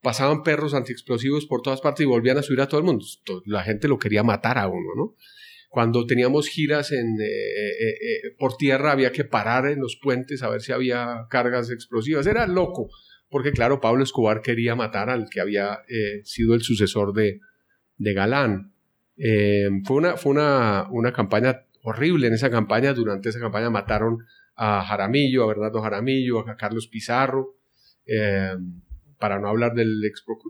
pasaban 0.00 0.42
perros 0.44 0.74
antiexplosivos 0.74 1.46
por 1.46 1.62
todas 1.62 1.80
partes 1.80 2.04
y 2.04 2.06
volvían 2.06 2.38
a 2.38 2.42
subir 2.42 2.60
a 2.60 2.68
todo 2.68 2.78
el 2.78 2.86
mundo. 2.86 3.04
La 3.44 3.64
gente 3.64 3.88
lo 3.88 3.98
quería 3.98 4.22
matar 4.22 4.58
a 4.58 4.68
uno, 4.68 4.94
¿no? 4.96 5.14
Cuando 5.68 6.06
teníamos 6.06 6.48
giras 6.48 6.92
en, 6.92 7.20
eh, 7.20 7.24
eh, 7.24 7.88
eh, 7.90 8.30
por 8.38 8.56
tierra 8.56 8.92
había 8.92 9.10
que 9.10 9.24
parar 9.24 9.66
en 9.66 9.80
los 9.80 9.96
puentes 10.00 10.42
a 10.42 10.48
ver 10.48 10.60
si 10.60 10.72
había 10.72 11.26
cargas 11.28 11.70
explosivas. 11.70 12.26
Era 12.26 12.46
loco, 12.46 12.88
porque 13.28 13.50
claro, 13.50 13.80
Pablo 13.80 14.04
Escobar 14.04 14.40
quería 14.40 14.76
matar 14.76 15.10
al 15.10 15.28
que 15.28 15.40
había 15.40 15.80
sido 16.22 16.54
el 16.54 16.62
sucesor 16.62 17.12
de, 17.12 17.40
de 17.98 18.14
Galán. 18.14 18.72
fue 19.16 19.96
una, 19.96 20.16
fue 20.16 20.32
una, 20.32 20.86
una 20.90 21.12
campaña 21.12 21.65
horrible 21.88 22.26
en 22.26 22.34
esa 22.34 22.50
campaña. 22.50 22.92
Durante 22.92 23.28
esa 23.28 23.40
campaña 23.40 23.70
mataron 23.70 24.18
a 24.54 24.82
Jaramillo, 24.84 25.44
a 25.44 25.46
Bernardo 25.46 25.82
Jaramillo, 25.82 26.40
a 26.40 26.56
Carlos 26.56 26.88
Pizarro, 26.88 27.56
para 29.18 29.38
no 29.38 29.48
hablar 29.48 29.74
del, 29.74 30.00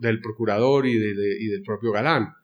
del 0.00 0.20
procurador 0.20 0.86
y, 0.86 0.92
y 0.92 1.46
del 1.48 1.62
propio 1.62 1.92
Galán. 1.92 2.34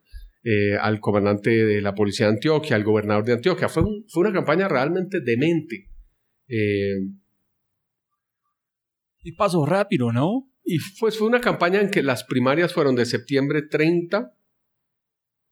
Eh, 0.44 0.76
al 0.76 0.98
comandante 0.98 1.50
de 1.50 1.80
la 1.80 1.94
policía 1.94 2.26
de 2.26 2.32
Antioquia, 2.32 2.74
al 2.74 2.82
gobernador 2.82 3.24
de 3.24 3.34
Antioquia. 3.34 3.68
Fue, 3.68 3.84
fue 4.08 4.22
una 4.22 4.32
campaña 4.32 4.66
realmente 4.66 5.20
demente. 5.20 5.88
Eh, 6.48 6.98
y 9.22 9.32
pasó 9.36 9.64
rápido, 9.64 10.10
¿no? 10.10 10.50
Y 10.64 10.78
pues 10.98 11.16
fue 11.16 11.28
una 11.28 11.40
campaña 11.40 11.80
en 11.80 11.92
que 11.92 12.02
las 12.02 12.24
primarias 12.24 12.74
fueron 12.74 12.96
de 12.96 13.06
septiembre 13.06 13.62
30 13.62 14.34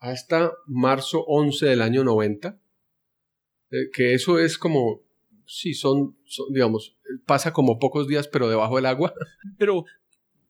hasta 0.00 0.50
marzo 0.66 1.20
11 1.24 1.66
del 1.66 1.82
año 1.82 2.02
90. 2.02 2.59
Eh, 3.70 3.90
que 3.92 4.14
eso 4.14 4.38
es 4.38 4.58
como, 4.58 5.02
sí, 5.46 5.74
son, 5.74 6.16
digamos, 6.52 6.96
pasa 7.26 7.52
como 7.52 7.78
pocos 7.78 8.08
días, 8.08 8.28
pero 8.28 8.48
debajo 8.48 8.76
del 8.76 8.86
agua. 8.86 9.14
Pero 9.58 9.84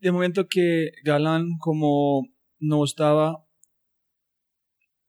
de 0.01 0.13
momento 0.13 0.47
que 0.49 0.93
Galán, 1.05 1.59
como 1.59 2.27
no 2.59 2.85
estaba 2.85 3.45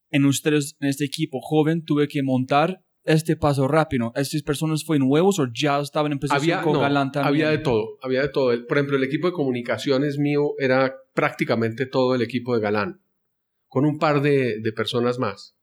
en 0.10 0.26
ustedes, 0.26 0.76
en 0.80 0.90
este 0.90 1.06
equipo 1.06 1.40
joven, 1.42 1.84
tuve 1.86 2.08
que 2.08 2.24
montar 2.24 2.84
este 3.04 3.36
paso 3.36 3.68
rápido. 3.68 4.12
¿Estas 4.16 4.44
personas 4.44 4.84
fueron 4.84 5.08
nuevos 5.08 5.40
o 5.40 5.48
ya 5.54 5.80
estaban 5.80 6.12
en 6.12 6.20
posición 6.20 6.64
con 6.64 6.80
Galán 6.80 7.12
también? 7.12 7.28
Había 7.28 7.50
de 7.50 7.64
todo, 7.64 7.98
había 8.02 8.22
de 8.22 8.30
todo. 8.30 8.68
Por 8.68 8.78
ejemplo, 8.78 8.98
el 8.98 9.04
equipo 9.04 9.28
de 9.28 9.34
comunicaciones 9.34 10.18
mío 10.18 10.54
era 10.60 10.96
prácticamente 11.14 11.86
todo 11.86 12.16
el 12.16 12.22
equipo 12.22 12.56
de 12.56 12.62
Galán, 12.62 13.02
con 13.68 13.86
un 13.86 13.98
par 13.98 14.22
de, 14.22 14.62
personas 14.76 15.20
más. 15.20 15.56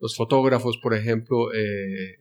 Los 0.00 0.16
fotógrafos, 0.16 0.78
por 0.78 0.94
ejemplo, 0.94 1.52
eh, 1.52 2.20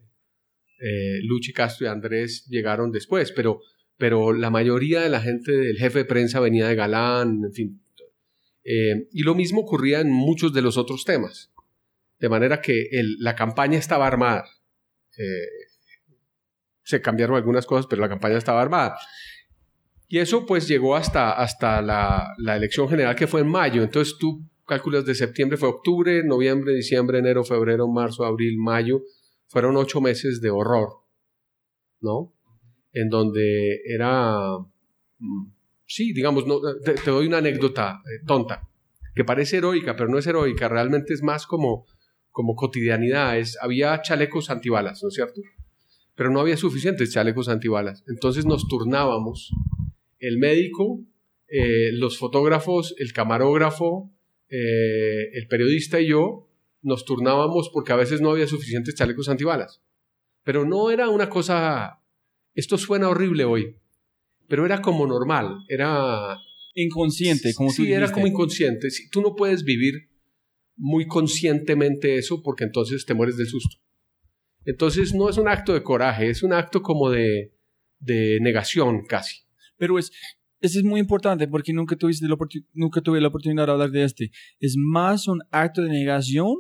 eh, 0.80 1.20
Luchi 1.24 1.54
Castro 1.54 1.86
y 1.86 1.90
Andrés 1.90 2.46
llegaron 2.48 2.92
después, 2.92 3.32
pero, 3.32 3.62
pero 3.98 4.34
la 4.34 4.50
mayoría 4.50 5.02
de 5.02 5.10
la 5.10 5.22
gente 5.22 5.52
del 5.52 5.78
jefe 5.78 6.00
de 6.00 6.06
prensa 6.06 6.40
venía 6.40 6.68
de 6.68 6.76
Galán, 6.76 7.42
en 7.46 7.54
fin. 7.54 7.82
Eh, 8.64 9.08
y 9.12 9.24
lo 9.24 9.36
mismo 9.36 9.62
ocurría 9.62 10.02
en 10.02 10.12
muchos 10.12 10.54
de 10.54 10.62
los 10.62 10.78
otros 10.78 11.06
temas. 11.06 11.52
De 12.20 12.30
manera 12.30 12.62
que 12.62 12.90
la 13.20 13.36
campaña 13.36 13.78
estaba 13.78 14.08
armada. 14.08 14.46
Se 16.84 17.02
cambiaron 17.02 17.36
algunas 17.36 17.66
cosas, 17.66 17.86
pero 17.88 18.02
la 18.02 18.10
campaña 18.10 18.38
estaba 18.38 18.62
armada. 18.62 18.98
Y 20.08 20.20
eso 20.20 20.46
pues 20.46 20.68
llegó 20.68 20.96
hasta, 20.96 21.34
hasta 21.34 21.82
la, 21.82 22.34
elección 22.56 22.88
general 22.88 23.16
que 23.16 23.28
fue 23.28 23.42
en 23.42 23.48
mayo. 23.48 23.84
Entonces 23.84 24.16
tú 24.18 24.42
calculas 24.68 25.06
de 25.06 25.16
septiembre 25.16 25.58
fue 25.58 25.70
octubre, 25.70 26.24
noviembre, 26.24 26.74
diciembre, 26.74 27.20
enero, 27.20 27.44
febrero, 27.44 27.88
marzo, 27.88 28.26
abril, 28.26 28.58
mayo. 28.58 29.02
Fueron 29.48 29.78
ocho 29.78 30.02
meses 30.02 30.42
de 30.42 30.50
horror, 30.50 30.90
¿no? 32.02 32.34
En 32.92 33.10
donde 33.10 33.82
era... 33.88 34.60
Mm, 35.20 35.52
sí, 35.86 36.14
digamos, 36.14 36.46
no, 36.46 36.60
te, 36.84 36.96
doy 37.10 37.28
una 37.28 37.38
anécdota 37.38 38.02
eh, 38.06 38.24
tonta, 38.28 38.70
que 39.16 39.24
parece 39.24 39.58
heroica, 39.58 39.96
pero 39.96 40.10
no 40.10 40.18
es 40.18 40.28
heroica, 40.28 40.68
realmente 40.68 41.14
es 41.14 41.24
más 41.24 41.48
como 41.48 41.86
como 42.38 42.54
cotidianidad. 42.54 43.40
Es, 43.40 43.58
había 43.60 44.00
chalecos 44.04 44.52
antibalas, 44.52 45.02
¿no 45.02 45.10
es 45.10 45.16
cierto? 45.16 45.42
Pero 46.14 46.30
no 46.30 46.40
había 46.40 46.56
suficientes 46.56 47.12
chalecos 47.12 47.50
antibalas. 47.50 48.04
Entonces 48.08 48.46
nos 48.46 48.68
turnábamos 48.68 49.50
el 50.20 50.38
médico, 50.38 51.02
eh, 51.48 51.90
los 51.94 52.20
fotógrafos, 52.20 52.94
el 53.00 53.12
camarógrafo, 53.12 54.12
eh, 54.50 55.30
el 55.34 55.48
periodista 55.48 56.00
y 56.00 56.08
yo 56.08 56.50
nos 56.82 57.06
turnábamos 57.06 57.70
porque 57.74 57.92
a 57.92 57.98
veces 57.98 58.22
no 58.22 58.32
había 58.32 58.48
suficientes 58.48 58.96
chalecos 58.96 59.30
antibalas. 59.30 59.82
Pero 60.44 60.66
no 60.66 60.92
era 60.92 61.10
una 61.10 61.30
cosa, 61.30 62.02
esto 62.54 62.78
suena 62.78 63.10
horrible 63.10 63.44
hoy, 63.46 63.76
pero 64.48 64.66
era 64.66 64.82
como 64.82 65.06
normal, 65.06 65.64
era... 65.68 66.38
Inconsciente, 66.80 67.56
como 67.56 67.72
sí, 67.72 67.92
era 67.92 68.12
como 68.12 68.28
inconsciente. 68.28 68.90
Tú 69.12 69.22
no 69.22 69.36
puedes 69.36 69.64
vivir 69.64 70.10
muy 70.76 71.08
conscientemente 71.08 72.18
eso 72.18 72.44
porque 72.44 72.66
entonces 72.66 73.04
te 73.04 73.16
mueres 73.16 73.36
del 73.36 73.48
susto. 73.48 73.78
Entonces 74.64 75.14
no 75.16 75.28
es 75.28 75.38
un 75.38 75.48
acto 75.48 75.74
de 75.74 75.82
coraje, 75.82 76.30
es 76.30 76.44
un 76.44 76.54
acto 76.54 76.84
como 76.84 77.10
de, 77.10 77.52
de 78.00 78.40
negación 78.42 79.06
casi. 79.06 79.38
Pero 79.78 79.98
es, 79.98 80.12
eso 80.60 80.80
es 80.80 80.86
muy 80.86 81.00
importante 81.00 81.48
porque 81.48 81.74
nunca, 81.74 81.96
tuviste 81.96 82.26
nunca 82.74 83.02
tuve 83.02 83.22
la 83.22 83.28
oportunidad 83.28 83.68
de 83.68 83.72
hablar 83.72 83.92
de 83.92 84.04
este. 84.04 84.32
Es 84.60 84.76
más 84.78 85.28
un 85.28 85.42
acto 85.52 85.82
de 85.82 85.90
negación 85.90 86.56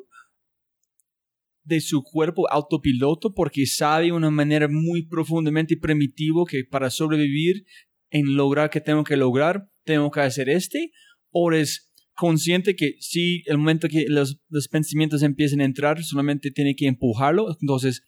de 1.63 1.81
su 1.81 2.03
cuerpo 2.03 2.49
autopiloto 2.49 3.33
porque 3.33 3.65
sabe 3.65 4.05
de 4.05 4.11
una 4.13 4.29
manera 4.29 4.67
muy 4.69 5.05
profundamente 5.05 5.75
primitivo 5.77 6.45
que 6.45 6.63
para 6.63 6.89
sobrevivir 6.89 7.65
en 8.09 8.35
lograr 8.35 8.69
que 8.69 8.79
tengo 8.79 9.03
que 9.03 9.17
lograr, 9.17 9.69
tengo 9.83 10.09
que 10.11 10.21
hacer 10.21 10.47
este, 10.47 10.91
o 11.31 11.51
es 11.51 11.91
consciente 12.13 12.75
que 12.75 12.95
si 12.99 13.43
el 13.47 13.57
momento 13.57 13.89
que 13.89 14.05
los, 14.07 14.39
los, 14.49 14.67
pensamientos 14.69 15.23
empiecen 15.23 15.61
a 15.61 15.65
entrar, 15.65 16.01
solamente 16.03 16.51
tiene 16.51 16.75
que 16.75 16.87
empujarlo. 16.87 17.55
Entonces, 17.61 18.03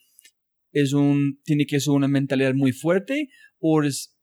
es 0.72 0.92
un, 0.92 1.40
tiene 1.44 1.66
que 1.66 1.80
ser 1.80 1.92
una 1.92 2.08
mentalidad 2.08 2.54
muy 2.54 2.72
fuerte 2.72 3.28
o 3.58 3.82
es 3.82 4.16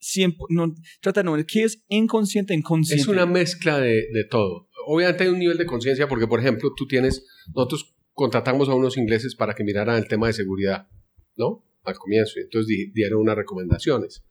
siempre, 0.00 0.46
no, 0.48 0.74
trata 1.00 1.22
no, 1.22 1.36
¿qué 1.46 1.62
es 1.62 1.84
inconsciente, 1.88 2.54
inconsciente? 2.54 3.02
Es 3.02 3.08
una 3.08 3.26
mezcla 3.26 3.78
de, 3.78 4.08
de 4.12 4.24
todo. 4.28 4.68
Obviamente 4.86 5.24
hay 5.24 5.30
un 5.30 5.38
nivel 5.38 5.58
de 5.58 5.66
conciencia 5.66 6.08
porque, 6.08 6.26
por 6.26 6.40
ejemplo, 6.40 6.72
tú 6.76 6.86
tienes, 6.86 7.24
nosotros 7.54 7.94
contratamos 8.12 8.68
a 8.68 8.74
unos 8.74 8.96
ingleses 8.96 9.34
para 9.34 9.54
que 9.54 9.62
miraran 9.62 9.96
el 9.96 10.08
tema 10.08 10.26
de 10.26 10.32
seguridad, 10.32 10.88
¿no? 11.36 11.64
Al 11.84 11.96
comienzo, 11.96 12.38
y 12.38 12.42
entonces 12.42 12.90
dieron 12.92 13.20
unas 13.20 13.36
recomendaciones 13.36 14.24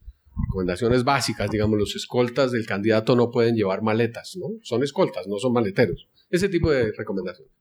recomendaciones 0.47 1.03
básicas, 1.03 1.49
digamos, 1.49 1.77
los 1.77 1.95
escoltas 1.95 2.51
del 2.51 2.65
candidato 2.65 3.15
no 3.15 3.29
pueden 3.29 3.55
llevar 3.55 3.81
maletas, 3.81 4.37
¿no? 4.37 4.47
Son 4.61 4.83
escoltas, 4.83 5.27
no 5.27 5.37
son 5.37 5.53
maleteros. 5.53 6.07
Ese 6.29 6.49
tipo 6.49 6.71
de 6.71 6.91
recomendaciones. 6.91 7.53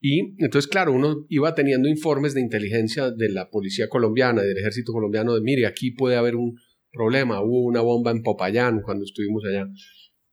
Y 0.00 0.42
entonces, 0.42 0.66
claro, 0.66 0.92
uno 0.92 1.26
iba 1.28 1.54
teniendo 1.54 1.88
informes 1.88 2.32
de 2.32 2.40
inteligencia 2.40 3.10
de 3.10 3.28
la 3.28 3.50
policía 3.50 3.88
colombiana, 3.88 4.42
del 4.42 4.56
ejército 4.56 4.92
colombiano, 4.92 5.34
de, 5.34 5.42
mire, 5.42 5.66
aquí 5.66 5.90
puede 5.90 6.16
haber 6.16 6.36
un 6.36 6.58
problema, 6.90 7.40
hubo 7.40 7.62
una 7.64 7.80
bomba 7.80 8.10
en 8.10 8.22
Popayán 8.22 8.82
cuando 8.82 9.04
estuvimos 9.04 9.44
allá. 9.44 9.66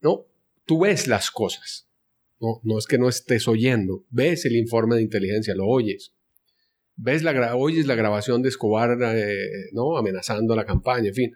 No, 0.02 0.26
tú 0.66 0.82
ves 0.82 1.08
las 1.08 1.32
cosas. 1.32 1.90
No, 2.40 2.60
no 2.64 2.78
es 2.78 2.86
que 2.86 2.98
no 2.98 3.10
estés 3.10 3.48
oyendo, 3.48 4.06
ves 4.10 4.46
el 4.46 4.56
informe 4.56 4.96
de 4.96 5.02
inteligencia, 5.02 5.56
lo 5.56 5.66
oyes. 5.66 6.14
Ves 6.96 7.24
la, 7.24 7.56
oyes 7.56 7.86
la 7.88 7.96
grabación 7.96 8.42
de 8.42 8.50
Escobar, 8.50 8.98
eh, 9.02 9.70
¿no? 9.72 9.98
Amenazando 9.98 10.56
la 10.56 10.66
campaña, 10.66 11.10
en 11.10 11.14
fin 11.14 11.32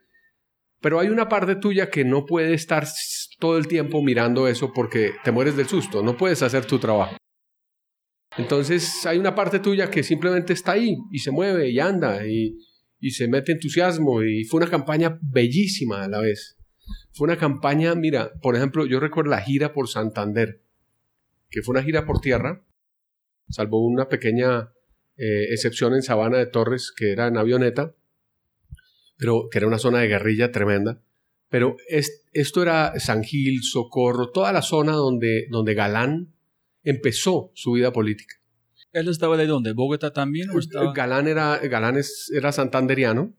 Pero 0.80 1.00
hay 1.00 1.10
una 1.10 1.30
parte 1.30 1.56
tuya 1.56 1.90
que 1.90 2.04
no 2.04 2.26
puede 2.26 2.54
estar 2.54 2.88
todo 3.40 3.58
el 3.58 3.68
tiempo 3.68 4.02
mirando 4.02 4.48
eso 4.48 4.72
porque 4.74 5.12
te 5.24 5.32
mueres 5.32 5.56
del 5.56 5.68
susto, 5.68 6.04
no 6.04 6.18
puedes 6.18 6.42
hacer 6.42 6.66
tu 6.66 6.80
trabajo. 6.80 7.16
Entonces 8.38 9.06
hay 9.06 9.18
una 9.18 9.36
parte 9.36 9.60
tuya 9.60 9.90
que 9.90 10.04
simplemente 10.04 10.54
está 10.54 10.74
ahí 10.74 10.96
y 11.12 11.20
se 11.20 11.32
mueve 11.32 11.70
y 11.70 11.80
anda 11.80 12.26
y, 12.26 12.58
y 13.02 13.12
se 13.12 13.28
mete 13.28 13.52
entusiasmo 13.52 14.24
y 14.24 14.46
fue 14.46 14.60
una 14.62 14.70
campaña 14.70 15.20
bellísima 15.22 16.04
a 16.04 16.08
la 16.08 16.22
vez. 16.22 16.58
Fue 17.14 17.26
una 17.26 17.38
campaña, 17.38 17.96
mira, 17.96 18.32
por 18.42 18.56
ejemplo, 18.56 18.86
yo 18.86 19.00
recuerdo 19.00 19.32
la 19.32 19.42
gira 19.42 19.74
por 19.74 19.90
Santander, 19.90 20.62
que 21.50 21.62
fue 21.64 21.74
una 21.74 21.84
gira 21.84 22.06
por 22.06 22.22
tierra, 22.22 22.64
salvo 23.50 23.84
una 23.84 24.08
pequeña 24.08 24.72
eh, 25.18 25.46
excepción 25.52 25.94
en 25.96 26.04
Sabana 26.04 26.38
de 26.38 26.46
Torres, 26.46 26.94
que 26.96 27.12
era 27.12 27.28
en 27.28 27.38
avioneta, 27.38 27.96
pero 29.18 29.50
que 29.52 29.58
era 29.58 29.68
una 29.68 29.80
zona 29.80 30.00
de 30.00 30.08
guerrilla 30.08 30.52
tremenda. 30.52 31.02
Pero 31.50 31.76
esto 31.88 32.62
era 32.62 32.98
San 33.00 33.24
Gil, 33.24 33.62
Socorro, 33.64 34.32
toda 34.32 34.54
la 34.54 34.62
zona 34.62 34.94
donde, 34.94 35.48
donde 35.50 35.74
Galán 35.74 36.34
empezó 36.84 37.52
su 37.56 37.74
vida 37.74 37.92
política. 37.92 38.41
¿Él 38.94 39.08
estaba 39.08 39.38
de 39.38 39.48
dónde? 39.48 39.74
¿Bogotá 39.74 40.12
también? 40.12 40.50
O 40.50 40.94
Galán, 40.94 41.28
era, 41.28 41.58
Galán 41.60 42.00
era 42.34 42.52
santanderiano. 42.52 43.36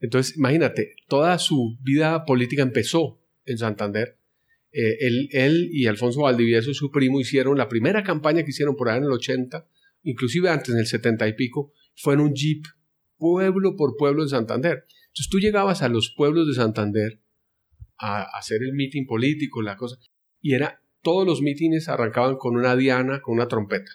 Entonces, 0.00 0.36
imagínate, 0.36 0.94
toda 1.08 1.38
su 1.38 1.78
vida 1.80 2.24
política 2.24 2.62
empezó 2.62 3.22
en 3.46 3.58
Santander. 3.58 4.18
Eh, 4.72 4.98
él, 5.00 5.28
él, 5.32 5.68
y 5.72 5.86
Alfonso 5.86 6.22
Valdivieso, 6.22 6.74
su 6.74 6.90
primo, 6.90 7.20
hicieron 7.20 7.56
la 7.56 7.68
primera 7.68 8.02
campaña 8.02 8.42
que 8.42 8.50
hicieron 8.50 8.76
por 8.76 8.90
ahí 8.90 8.98
en 8.98 9.04
el 9.04 9.12
80, 9.12 9.66
inclusive 10.02 10.50
antes, 10.50 10.74
en 10.74 10.80
el 10.80 10.86
70 10.86 11.26
y 11.28 11.32
pico, 11.32 11.72
fue 11.94 12.14
en 12.14 12.20
un 12.20 12.34
jeep, 12.34 12.66
pueblo 13.16 13.76
por 13.76 13.96
pueblo 13.96 14.22
en 14.22 14.28
Santander. 14.28 14.84
Entonces 15.06 15.28
tú 15.30 15.38
llegabas 15.38 15.80
a 15.80 15.88
los 15.88 16.12
pueblos 16.14 16.46
de 16.46 16.52
Santander 16.52 17.22
a, 17.96 18.20
a 18.20 18.38
hacer 18.38 18.62
el 18.62 18.74
meeting 18.74 19.06
político, 19.06 19.62
la 19.62 19.76
cosa, 19.76 19.96
y 20.42 20.52
era 20.52 20.82
todos 21.00 21.26
los 21.26 21.40
mítines 21.40 21.88
arrancaban 21.88 22.36
con 22.36 22.56
una 22.56 22.76
diana, 22.76 23.22
con 23.22 23.34
una 23.34 23.48
trompeta. 23.48 23.90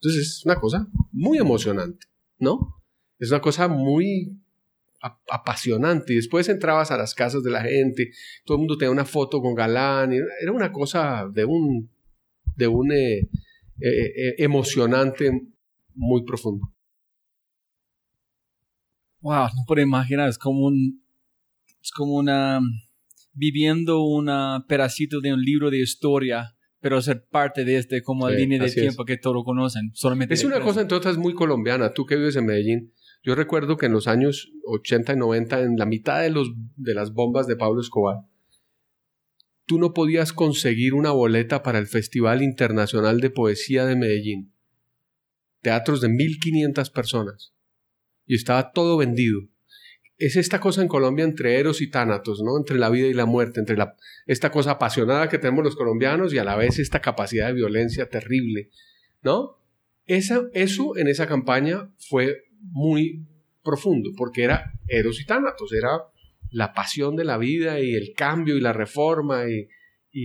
Entonces 0.00 0.38
es 0.38 0.44
una 0.44 0.56
cosa 0.56 0.88
muy 1.12 1.38
emocionante, 1.38 2.06
¿no? 2.38 2.82
Es 3.18 3.30
una 3.30 3.40
cosa 3.40 3.68
muy 3.68 4.38
apasionante. 5.28 6.12
Y 6.12 6.16
después 6.16 6.48
entrabas 6.48 6.90
a 6.90 6.96
las 6.96 7.14
casas 7.14 7.42
de 7.42 7.50
la 7.50 7.62
gente, 7.62 8.10
todo 8.44 8.56
el 8.56 8.60
mundo 8.60 8.76
tenía 8.76 8.90
una 8.90 9.04
foto 9.04 9.40
con 9.40 9.54
Galán, 9.54 10.12
era 10.12 10.52
una 10.52 10.72
cosa 10.72 11.28
de 11.32 11.44
un, 11.44 11.90
de 12.56 12.68
un 12.68 12.92
eh, 12.92 13.18
eh, 13.18 13.28
eh, 13.80 14.34
emocionante 14.38 15.30
muy 15.94 16.24
profundo. 16.24 16.72
Wow, 19.20 19.48
no 19.56 19.64
puedo 19.66 19.82
imaginar, 19.82 20.28
es 20.28 20.38
como 20.38 20.66
un, 20.66 21.02
es 21.82 21.90
como 21.90 22.14
una 22.14 22.60
viviendo 23.32 24.02
un 24.02 24.30
pedacito 24.66 25.20
de 25.20 25.34
un 25.34 25.42
libro 25.42 25.70
de 25.70 25.80
historia, 25.80 26.55
pero 26.86 27.02
ser 27.02 27.24
parte 27.24 27.64
de 27.64 27.78
este 27.78 28.00
como 28.00 28.30
línea 28.30 28.62
de 28.62 28.70
tiempo 28.70 29.04
que 29.04 29.16
todos 29.16 29.42
conocen. 29.44 29.90
Solamente 29.92 30.34
es 30.34 30.44
una 30.44 30.60
cosa, 30.60 30.82
entre 30.82 30.96
otras, 30.96 31.18
muy 31.18 31.34
colombiana. 31.34 31.92
Tú 31.92 32.06
que 32.06 32.14
vives 32.14 32.36
en 32.36 32.46
Medellín, 32.46 32.92
yo 33.24 33.34
recuerdo 33.34 33.76
que 33.76 33.86
en 33.86 33.92
los 33.92 34.06
años 34.06 34.52
80 34.66 35.14
y 35.14 35.16
90, 35.16 35.62
en 35.62 35.78
la 35.78 35.84
mitad 35.84 36.22
de, 36.22 36.30
los, 36.30 36.52
de 36.76 36.94
las 36.94 37.12
bombas 37.12 37.48
de 37.48 37.56
Pablo 37.56 37.80
Escobar, 37.80 38.18
tú 39.64 39.80
no 39.80 39.94
podías 39.94 40.32
conseguir 40.32 40.94
una 40.94 41.10
boleta 41.10 41.64
para 41.64 41.80
el 41.80 41.88
Festival 41.88 42.40
Internacional 42.40 43.20
de 43.20 43.30
Poesía 43.30 43.84
de 43.84 43.96
Medellín. 43.96 44.52
Teatros 45.62 46.00
de 46.00 46.06
1.500 46.06 46.92
personas. 46.92 47.52
Y 48.26 48.36
estaba 48.36 48.70
todo 48.70 48.96
vendido 48.96 49.40
es 50.18 50.36
esta 50.36 50.60
cosa 50.60 50.82
en 50.82 50.88
Colombia 50.88 51.24
entre 51.24 51.58
Eros 51.58 51.82
y 51.82 51.90
Tánatos, 51.90 52.40
¿no? 52.42 52.56
Entre 52.56 52.78
la 52.78 52.88
vida 52.88 53.06
y 53.06 53.12
la 53.12 53.26
muerte, 53.26 53.60
entre 53.60 53.76
la, 53.76 53.96
esta 54.26 54.50
cosa 54.50 54.72
apasionada 54.72 55.28
que 55.28 55.38
tenemos 55.38 55.64
los 55.64 55.76
colombianos 55.76 56.32
y 56.32 56.38
a 56.38 56.44
la 56.44 56.56
vez 56.56 56.78
esta 56.78 57.00
capacidad 57.00 57.48
de 57.48 57.52
violencia 57.52 58.08
terrible, 58.08 58.70
¿no? 59.22 59.58
Esa, 60.06 60.42
eso 60.54 60.96
en 60.96 61.08
esa 61.08 61.26
campaña 61.26 61.90
fue 61.98 62.44
muy 62.60 63.26
profundo, 63.62 64.10
porque 64.16 64.44
era 64.44 64.72
Eros 64.86 65.20
y 65.20 65.26
Tánatos, 65.26 65.72
era 65.72 65.90
la 66.50 66.72
pasión 66.72 67.16
de 67.16 67.24
la 67.24 67.36
vida 67.36 67.80
y 67.80 67.94
el 67.94 68.14
cambio 68.14 68.56
y 68.56 68.60
la 68.60 68.72
reforma 68.72 69.44
y, 69.48 69.68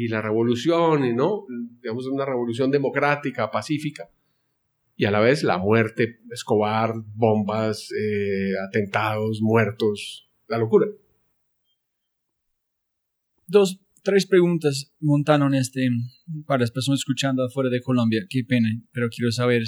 la 0.08 0.21
revolución, 0.21 1.04
y 1.04 1.13
no, 1.13 1.45
digamos, 1.82 2.08
una 2.08 2.23
revolución 2.23 2.71
democrática, 2.71 3.51
pacífica 3.51 4.10
y 4.95 5.06
a 5.06 5.12
la 5.12 5.19
vez 5.19 5.43
la 5.43 5.58
muerte, 5.58 6.19
Escobar, 6.32 6.93
bombas, 7.15 7.91
eh, 7.91 8.54
atentados, 8.67 9.41
muertos, 9.41 10.30
la 10.47 10.58
locura. 10.58 10.88
Dos, 13.47 13.80
tres 14.04 14.25
preguntas 14.27 14.93
montando 14.99 15.47
en 15.47 15.56
este, 15.56 15.89
para 16.45 16.62
las 16.62 16.71
personas 16.71 16.99
escuchando 16.99 17.43
afuera 17.43 17.69
de 17.69 17.82
Colombia, 17.82 18.25
qué 18.30 18.43
pena, 18.43 18.69
pero 18.91 19.10
quiero 19.10 19.32
saber. 19.32 19.63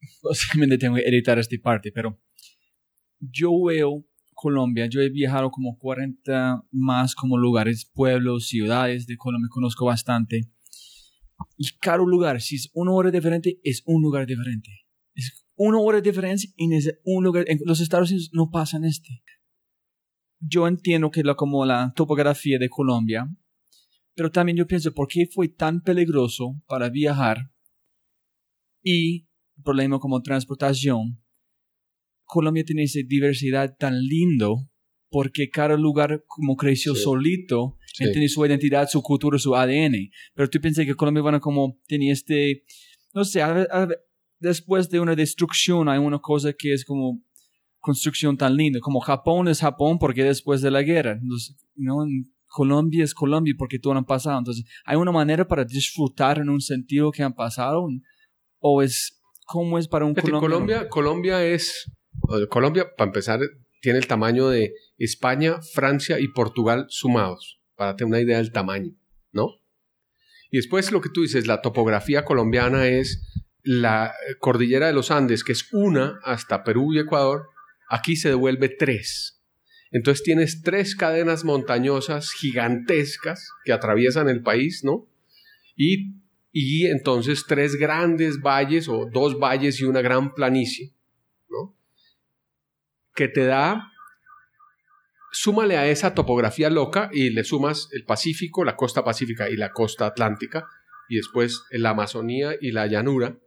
Básicamente 0.22 0.78
tengo 0.78 0.96
que 0.96 1.02
editar 1.02 1.38
esta 1.38 1.56
parte, 1.62 1.90
pero 1.92 2.20
yo 3.18 3.50
veo 3.64 4.04
Colombia, 4.34 4.86
yo 4.86 5.00
he 5.00 5.08
viajado 5.08 5.50
como 5.50 5.78
40 5.78 6.64
más 6.70 7.14
como 7.14 7.38
lugares, 7.38 7.84
pueblos, 7.84 8.48
ciudades 8.48 9.06
de 9.06 9.16
Colombia, 9.16 9.48
conozco 9.50 9.86
bastante 9.86 10.51
y 11.56 11.66
cada 11.80 11.98
lugar, 11.98 12.40
si 12.40 12.56
es 12.56 12.70
una 12.74 12.92
hora 12.92 13.10
diferente, 13.10 13.60
es 13.62 13.82
un 13.86 14.02
lugar 14.02 14.26
diferente. 14.26 14.70
Es 15.14 15.46
una 15.56 15.78
hora 15.78 16.00
de 16.00 16.10
diferencia 16.10 16.50
y 16.56 16.74
es 16.74 16.92
un 17.04 17.24
lugar. 17.24 17.44
En 17.48 17.60
los 17.64 17.80
Estados 17.80 18.10
Unidos 18.10 18.30
no 18.32 18.50
pasa 18.50 18.76
en 18.76 18.84
este. 18.84 19.22
Yo 20.40 20.66
entiendo 20.66 21.10
que 21.10 21.22
la, 21.22 21.34
como 21.34 21.64
la 21.64 21.92
topografía 21.94 22.58
de 22.58 22.68
Colombia, 22.68 23.28
pero 24.14 24.30
también 24.30 24.58
yo 24.58 24.66
pienso, 24.66 24.92
¿por 24.92 25.08
qué 25.08 25.26
fue 25.32 25.48
tan 25.48 25.80
peligroso 25.80 26.60
para 26.66 26.90
viajar? 26.90 27.50
Y 28.82 29.28
problema 29.62 29.98
como 29.98 30.20
transportación. 30.20 31.22
Colombia 32.24 32.64
tiene 32.64 32.84
esa 32.84 33.00
diversidad 33.06 33.76
tan 33.78 34.00
lindo 34.00 34.68
porque 35.12 35.50
cada 35.50 35.76
lugar 35.76 36.24
como 36.26 36.56
creció 36.56 36.94
solito, 36.94 37.76
tiene 37.96 38.28
su 38.28 38.44
identidad, 38.44 38.88
su 38.88 39.02
cultura, 39.02 39.38
su 39.38 39.54
ADN. 39.54 40.10
Pero 40.34 40.48
tú 40.50 40.58
piensas 40.60 40.86
que 40.86 40.94
Colombia, 40.94 41.22
bueno, 41.22 41.40
como 41.40 41.78
tenía 41.86 42.12
este, 42.12 42.64
no 43.12 43.24
sé, 43.24 43.42
después 44.40 44.88
de 44.88 44.98
una 44.98 45.14
destrucción 45.14 45.88
hay 45.88 45.98
una 45.98 46.18
cosa 46.18 46.52
que 46.54 46.72
es 46.72 46.84
como 46.84 47.22
construcción 47.78 48.36
tan 48.36 48.56
linda, 48.56 48.80
como 48.80 49.00
Japón 49.00 49.48
es 49.48 49.60
Japón 49.60 49.98
porque 49.98 50.24
después 50.24 50.62
de 50.62 50.70
la 50.70 50.82
guerra, 50.82 51.20
¿no? 51.76 52.06
Colombia 52.46 53.04
es 53.04 53.14
Colombia 53.14 53.54
porque 53.56 53.78
todo 53.78 53.94
han 53.94 54.04
pasado. 54.04 54.38
Entonces, 54.38 54.64
¿hay 54.84 54.96
una 54.96 55.12
manera 55.12 55.46
para 55.46 55.64
disfrutar 55.64 56.38
en 56.38 56.48
un 56.50 56.60
sentido 56.60 57.10
que 57.10 57.22
han 57.22 57.34
pasado? 57.34 57.86
¿O 58.58 58.82
es, 58.82 59.22
cómo 59.46 59.78
es 59.78 59.88
para 59.88 60.04
un 60.04 60.14
Colombia? 60.14 60.88
Colombia 60.88 61.44
es, 61.44 61.90
Colombia, 62.48 62.86
para 62.96 63.08
empezar, 63.08 63.40
tiene 63.82 63.98
el 63.98 64.06
tamaño 64.06 64.48
de 64.48 64.74
España, 64.96 65.60
Francia 65.60 66.20
y 66.20 66.28
Portugal 66.28 66.86
sumados, 66.88 67.60
para 67.74 67.96
tener 67.96 68.08
una 68.08 68.20
idea 68.20 68.38
del 68.38 68.52
tamaño, 68.52 68.92
¿no? 69.32 69.60
Y 70.50 70.58
después 70.58 70.92
lo 70.92 71.00
que 71.00 71.08
tú 71.10 71.22
dices, 71.22 71.48
la 71.48 71.62
topografía 71.62 72.24
colombiana 72.24 72.86
es 72.86 73.44
la 73.64 74.14
cordillera 74.38 74.86
de 74.86 74.92
los 74.92 75.10
Andes, 75.10 75.42
que 75.42 75.52
es 75.52 75.72
una 75.72 76.20
hasta 76.22 76.62
Perú 76.62 76.94
y 76.94 77.00
Ecuador, 77.00 77.48
aquí 77.88 78.14
se 78.14 78.28
devuelve 78.28 78.68
tres. 78.68 79.42
Entonces 79.90 80.22
tienes 80.22 80.62
tres 80.62 80.94
cadenas 80.94 81.44
montañosas 81.44 82.30
gigantescas 82.30 83.48
que 83.64 83.72
atraviesan 83.72 84.28
el 84.28 84.42
país, 84.42 84.84
¿no? 84.84 85.08
Y, 85.74 86.14
y 86.52 86.86
entonces 86.86 87.44
tres 87.48 87.74
grandes 87.74 88.40
valles 88.40 88.88
o 88.88 89.08
dos 89.12 89.38
valles 89.40 89.80
y 89.80 89.84
una 89.84 90.02
gran 90.02 90.34
planicie 90.34 90.94
que 93.14 93.28
te 93.28 93.44
da, 93.44 93.90
súmale 95.32 95.76
a 95.76 95.88
esa 95.88 96.14
topografía 96.14 96.70
loca 96.70 97.10
y 97.12 97.30
le 97.30 97.44
sumas 97.44 97.88
el 97.92 98.04
Pacífico, 98.04 98.64
la 98.64 98.76
costa 98.76 99.04
pacífica 99.04 99.48
y 99.48 99.56
la 99.56 99.72
costa 99.72 100.06
atlántica, 100.06 100.66
y 101.08 101.16
después 101.16 101.64
la 101.70 101.90
Amazonía 101.90 102.54
y 102.60 102.72
la 102.72 102.86
llanura, 102.86 103.38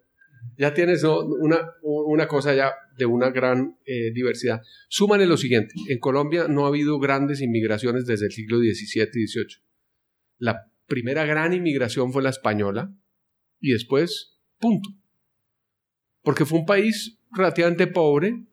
ya 0.57 0.73
tienes 0.73 1.03
una, 1.03 1.73
una, 1.81 2.27
cosa 2.27 2.53
ya 2.53 2.73
de 2.97 3.05
una 3.05 3.29
gran 3.31 3.77
eh, 3.85 4.11
diversidad. 4.13 4.61
Súmale 4.87 5.25
lo 5.25 5.37
siguiente, 5.37 5.73
en 5.89 5.99
Colombia 5.99 6.47
no 6.47 6.65
ha 6.65 6.69
habido 6.69 6.99
grandes 6.99 7.41
inmigraciones 7.41 8.05
desde 8.05 8.27
el 8.27 8.31
siglo 8.31 8.59
XVII 8.59 9.23
y 9.23 9.27
XVIII. 9.27 9.63
La 10.37 10.71
primera 10.85 11.25
gran 11.25 11.53
inmigración 11.53 12.11
fue 12.13 12.23
la 12.23 12.29
española 12.29 12.93
y 13.59 13.71
después, 13.71 14.37
punto. 14.59 14.89
Porque 16.21 16.45
fue 16.45 16.59
un 16.59 16.65
país 16.65 17.19
relativamente 17.31 17.87
pobre, 17.87 18.45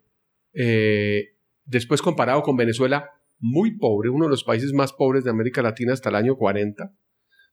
eh, 0.54 1.36
después 1.64 2.02
comparado 2.02 2.42
con 2.42 2.56
Venezuela, 2.56 3.10
muy 3.38 3.76
pobre, 3.76 4.08
uno 4.08 4.26
de 4.26 4.30
los 4.30 4.44
países 4.44 4.72
más 4.72 4.92
pobres 4.92 5.24
de 5.24 5.30
América 5.30 5.62
Latina 5.62 5.92
hasta 5.92 6.10
el 6.10 6.14
año 6.14 6.36
40. 6.36 6.94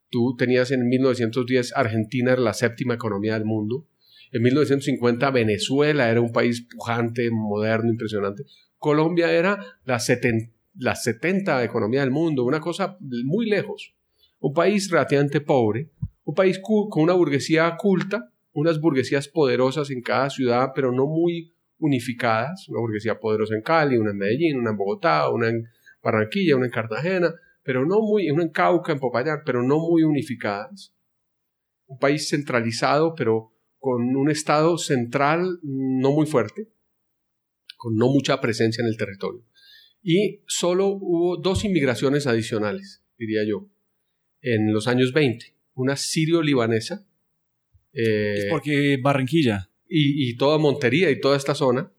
Tú 0.09 0.35
tenías 0.37 0.71
en 0.71 0.87
1910 0.87 1.73
Argentina 1.75 2.33
era 2.33 2.41
la 2.41 2.53
séptima 2.53 2.95
economía 2.95 3.33
del 3.33 3.45
mundo 3.45 3.87
En 4.31 4.41
1950 4.41 5.29
Venezuela 5.31 6.09
era 6.09 6.21
un 6.21 6.31
país 6.31 6.67
pujante, 6.69 7.29
moderno, 7.31 7.89
impresionante. 7.89 8.43
Colombia 8.77 9.31
era 9.31 9.59
la, 9.85 9.99
70, 9.99 10.51
la 10.75 10.95
70 10.95 11.63
economía 11.63 12.01
del 12.01 12.11
mundo, 12.11 12.43
una 12.43 12.59
cosa 12.59 12.97
muy 12.99 13.47
lejos. 13.47 13.95
Un 14.39 14.53
país 14.53 14.89
relativamente 14.89 15.41
pobre, 15.41 15.89
un 16.23 16.35
país 16.35 16.59
con 16.59 17.03
una 17.03 17.13
burguesía 17.13 17.75
culta, 17.77 18.31
unas 18.53 18.79
burguesías 18.79 19.27
poderosas 19.27 19.89
en 19.89 20.01
cada 20.01 20.29
ciudad, 20.29 20.71
pero 20.75 20.91
no 20.91 21.07
muy 21.07 21.53
unificadas, 21.79 22.67
una 22.69 22.79
burguesía 22.79 23.19
poderosa 23.19 23.55
en 23.55 23.61
Cali, 23.61 23.97
una 23.97 24.11
en 24.11 24.17
Medellín, 24.17 24.59
una 24.59 24.71
en 24.71 24.77
Bogotá, 24.77 25.29
una 25.29 25.49
en 25.49 25.65
Barranquilla, 26.03 26.55
una 26.55 26.65
en 26.65 26.71
Cartagena, 26.71 27.33
pero 27.63 27.85
no 27.85 28.01
muy, 28.01 28.29
una 28.29 28.43
en 28.43 28.49
Cauca, 28.49 28.91
en 28.91 28.99
Popayán, 28.99 29.39
pero 29.45 29.63
no 29.63 29.79
muy 29.79 30.03
unificadas. 30.03 30.93
Un 31.87 31.97
país 31.97 32.29
centralizado, 32.29 33.15
pero 33.15 33.53
con 33.79 34.15
un 34.15 34.29
Estado 34.29 34.77
central 34.77 35.59
no 35.63 36.11
muy 36.11 36.25
fuerte, 36.25 36.67
con 37.77 37.95
no 37.95 38.07
mucha 38.09 38.39
presencia 38.41 38.81
en 38.81 38.87
el 38.87 38.97
territorio. 38.97 39.43
Y 40.01 40.43
solo 40.47 40.87
hubo 40.87 41.37
dos 41.37 41.63
inmigraciones 41.65 42.27
adicionales, 42.27 43.03
diría 43.17 43.41
yo, 43.47 43.67
en 44.41 44.71
los 44.73 44.87
años 44.87 45.13
20. 45.13 45.55
Una 45.75 45.95
sirio-libanesa. 45.95 47.05
es 47.91 48.45
porque 48.49 48.97
Barranquilla 49.01 49.68
y, 49.89 50.37
toda 50.37 50.57
Montería 50.57 51.09
y 51.09 51.19
toda 51.19 51.35
esta 51.35 51.55
zona, 51.55 51.91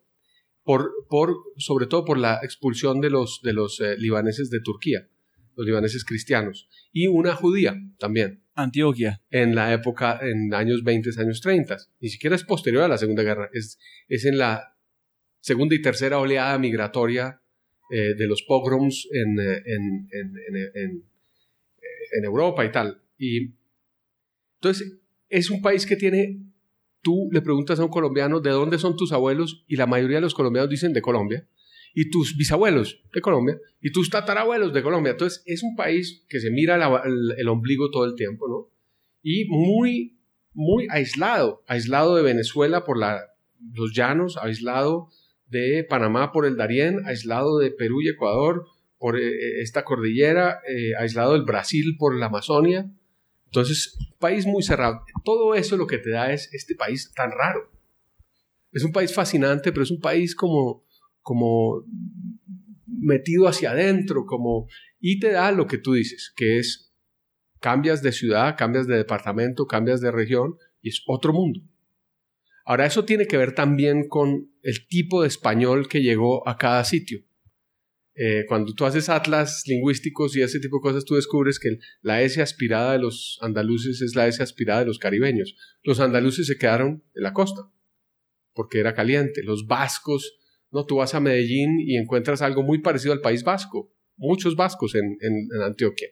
por, 0.62 0.92
por, 1.08 1.36
sobre 1.56 1.86
todo 1.86 2.04
por 2.04 2.18
la 2.18 2.38
expulsión 2.42 3.00
de 3.00 3.10
los, 3.10 3.40
de 3.42 3.52
los 3.52 3.80
eh, 3.80 3.96
libaneses 3.98 4.50
de 4.50 4.60
Turquía, 4.60 5.08
los 5.56 5.66
libaneses 5.66 6.04
cristianos, 6.04 6.68
y 6.92 7.08
una 7.08 7.34
judía 7.34 7.74
también. 7.98 8.44
Antioquia. 8.54 9.22
En 9.30 9.54
la 9.54 9.72
época, 9.72 10.20
en 10.22 10.54
años 10.54 10.84
20, 10.84 11.10
años 11.18 11.40
30. 11.40 11.76
Ni 12.00 12.08
siquiera 12.08 12.36
es 12.36 12.44
posterior 12.44 12.84
a 12.84 12.88
la 12.88 12.98
Segunda 12.98 13.22
Guerra, 13.22 13.50
es, 13.52 13.78
es 14.08 14.24
en 14.24 14.38
la 14.38 14.76
segunda 15.40 15.74
y 15.74 15.82
tercera 15.82 16.18
oleada 16.18 16.58
migratoria 16.58 17.40
eh, 17.90 18.14
de 18.14 18.26
los 18.26 18.42
pogroms 18.42 19.08
en, 19.10 19.40
eh, 19.40 19.62
en, 19.64 20.08
en, 20.12 21.04
en, 22.12 22.24
Europa 22.24 22.64
y 22.64 22.70
tal. 22.70 23.02
Y 23.18 23.54
entonces, 24.60 24.98
es 25.28 25.50
un 25.50 25.62
país 25.62 25.86
que 25.86 25.96
tiene 25.96 26.49
tú 27.02 27.28
le 27.32 27.42
preguntas 27.42 27.78
a 27.80 27.84
un 27.84 27.90
colombiano 27.90 28.40
de 28.40 28.50
dónde 28.50 28.78
son 28.78 28.96
tus 28.96 29.12
abuelos 29.12 29.64
y 29.66 29.76
la 29.76 29.86
mayoría 29.86 30.16
de 30.18 30.22
los 30.22 30.34
colombianos 30.34 30.70
dicen 30.70 30.92
de 30.92 31.02
Colombia, 31.02 31.46
y 31.94 32.10
tus 32.10 32.36
bisabuelos 32.36 33.02
de 33.12 33.20
Colombia, 33.20 33.58
y 33.80 33.90
tus 33.92 34.10
tatarabuelos 34.10 34.72
de 34.72 34.82
Colombia. 34.82 35.12
Entonces 35.12 35.42
es 35.46 35.62
un 35.62 35.74
país 35.76 36.24
que 36.28 36.40
se 36.40 36.50
mira 36.50 36.76
el, 37.04 37.48
ombligo 37.48 37.90
todo 37.90 38.04
el 38.04 38.14
tiempo, 38.14 38.48
¿no? 38.48 38.68
Y 39.22 39.46
muy, 39.48 40.18
muy 40.52 40.86
aislado, 40.90 41.62
aislado 41.66 42.16
de 42.16 42.22
Venezuela 42.22 42.84
por 42.84 42.98
la, 42.98 43.20
los 43.74 43.92
llanos, 43.94 44.36
aislado 44.36 45.08
de 45.46 45.84
Panamá 45.88 46.32
por 46.32 46.46
el 46.46 46.56
Darién, 46.56 47.00
aislado 47.06 47.58
de 47.58 47.70
Perú 47.70 48.00
y 48.02 48.08
Ecuador 48.08 48.66
por 48.98 49.18
eh, 49.18 49.60
esta 49.62 49.84
cordillera, 49.84 50.60
eh, 50.68 50.94
aislado 50.98 51.32
del 51.32 51.42
Brasil 51.42 51.96
por 51.98 52.16
la 52.16 52.26
Amazonia, 52.26 52.90
entonces, 53.50 53.98
país 54.20 54.46
muy 54.46 54.62
cerrado. 54.62 55.02
Todo 55.24 55.56
eso 55.56 55.76
lo 55.76 55.88
que 55.88 55.98
te 55.98 56.10
da 56.10 56.32
es 56.32 56.48
este 56.54 56.76
país 56.76 57.12
tan 57.16 57.32
raro. 57.32 57.68
Es 58.70 58.84
un 58.84 58.92
país 58.92 59.12
fascinante, 59.12 59.72
pero 59.72 59.82
es 59.82 59.90
un 59.90 60.00
país 60.00 60.36
como, 60.36 60.84
como 61.20 61.84
metido 62.86 63.48
hacia 63.48 63.72
adentro, 63.72 64.24
como, 64.24 64.68
y 65.00 65.18
te 65.18 65.32
da 65.32 65.50
lo 65.50 65.66
que 65.66 65.78
tú 65.78 65.94
dices, 65.94 66.32
que 66.36 66.60
es 66.60 66.94
cambias 67.58 68.02
de 68.02 68.12
ciudad, 68.12 68.54
cambias 68.56 68.86
de 68.86 68.96
departamento, 68.96 69.66
cambias 69.66 70.00
de 70.00 70.12
región, 70.12 70.54
y 70.80 70.90
es 70.90 71.02
otro 71.08 71.32
mundo. 71.32 71.60
Ahora, 72.64 72.86
eso 72.86 73.04
tiene 73.04 73.26
que 73.26 73.36
ver 73.36 73.52
también 73.52 74.06
con 74.06 74.52
el 74.62 74.86
tipo 74.86 75.22
de 75.22 75.28
español 75.28 75.88
que 75.88 76.02
llegó 76.02 76.46
a 76.48 76.56
cada 76.56 76.84
sitio. 76.84 77.24
Eh, 78.22 78.44
cuando 78.46 78.74
tú 78.74 78.84
haces 78.84 79.08
atlas 79.08 79.62
lingüísticos 79.64 80.36
y 80.36 80.42
ese 80.42 80.60
tipo 80.60 80.76
de 80.76 80.82
cosas, 80.82 81.06
tú 81.06 81.14
descubres 81.14 81.58
que 81.58 81.78
la 82.02 82.20
S 82.20 82.42
aspirada 82.42 82.92
de 82.92 82.98
los 82.98 83.38
andaluces 83.40 84.02
es 84.02 84.14
la 84.14 84.28
S 84.28 84.42
aspirada 84.42 84.80
de 84.80 84.86
los 84.86 84.98
caribeños. 84.98 85.56
Los 85.82 86.00
andaluces 86.00 86.46
se 86.46 86.58
quedaron 86.58 87.02
en 87.14 87.22
la 87.22 87.32
costa, 87.32 87.62
porque 88.52 88.78
era 88.78 88.94
caliente. 88.94 89.42
Los 89.42 89.66
vascos, 89.66 90.36
no, 90.70 90.84
tú 90.84 90.96
vas 90.96 91.14
a 91.14 91.20
Medellín 91.20 91.80
y 91.80 91.96
encuentras 91.96 92.42
algo 92.42 92.62
muy 92.62 92.82
parecido 92.82 93.14
al 93.14 93.22
país 93.22 93.42
vasco, 93.42 93.90
muchos 94.18 94.54
vascos 94.54 94.94
en, 94.94 95.16
Antioquia, 95.64 96.08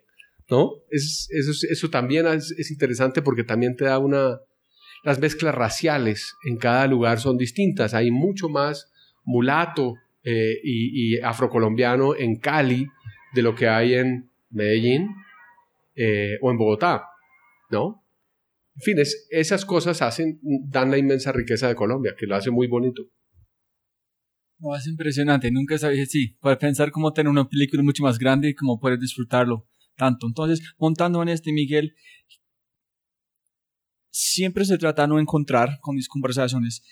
¿no? 0.48 0.70
Es, 0.88 1.28
eso 1.30 1.90
también 1.90 2.26
es, 2.26 2.70
interesante 2.70 3.20
porque 3.20 3.44
también 3.44 3.76
te 3.76 3.84
da 3.84 3.98
una... 3.98 4.40
Las 5.04 5.20
mezclas 5.20 5.54
raciales 5.54 6.36
en 6.48 6.56
cada 6.56 6.86
lugar 6.86 7.20
son 7.20 7.36
distintas, 7.36 7.92
hay 7.92 8.10
mucho 8.10 8.48
más 8.48 8.90
mulato 9.24 9.96
eh, 10.30 10.60
y, 10.62 11.18
afrocolombiano 11.20 12.14
en 12.14 12.36
Cali 12.36 12.86
de 13.32 13.40
lo 13.40 13.54
que 13.54 13.66
hay 13.66 13.94
en 13.94 14.30
Medellín 14.50 15.08
eh, 15.94 16.36
o 16.42 16.50
en 16.50 16.58
Bogotá, 16.58 17.06
¿no? 17.70 18.04
En 18.74 18.82
fin, 18.82 18.96
esas 19.30 19.64
cosas 19.64 20.02
hacen, 20.02 20.38
dan 20.42 20.90
la 20.90 20.98
inmensa 20.98 21.32
riqueza 21.32 21.66
de 21.66 21.74
Colombia, 21.74 22.14
que 22.14 22.26
lo 22.26 22.36
hace 22.36 22.50
muy 22.50 22.66
bonito. 22.66 23.04
No, 24.58 24.76
es 24.76 24.86
impresionante, 24.86 25.50
nunca 25.50 25.78
sabía, 25.78 26.04
sí, 26.04 26.36
puedes 26.42 26.58
pensar 26.58 26.90
cómo 26.90 27.14
tener 27.14 27.30
una 27.30 27.48
película 27.48 27.82
mucho 27.82 28.02
más 28.02 28.18
grande 28.18 28.50
y 28.50 28.54
cómo 28.54 28.78
puedes 28.78 29.00
disfrutarlo 29.00 29.66
tanto. 29.96 30.26
Entonces, 30.26 30.60
montando 30.76 31.22
en 31.22 31.30
este, 31.30 31.52
Miguel, 31.52 31.94
siempre 34.10 34.66
se 34.66 34.76
trata 34.76 35.02
de 35.02 35.08
no 35.08 35.20
encontrar 35.20 35.78
con 35.80 35.96
mis 35.96 36.06
conversaciones 36.06 36.82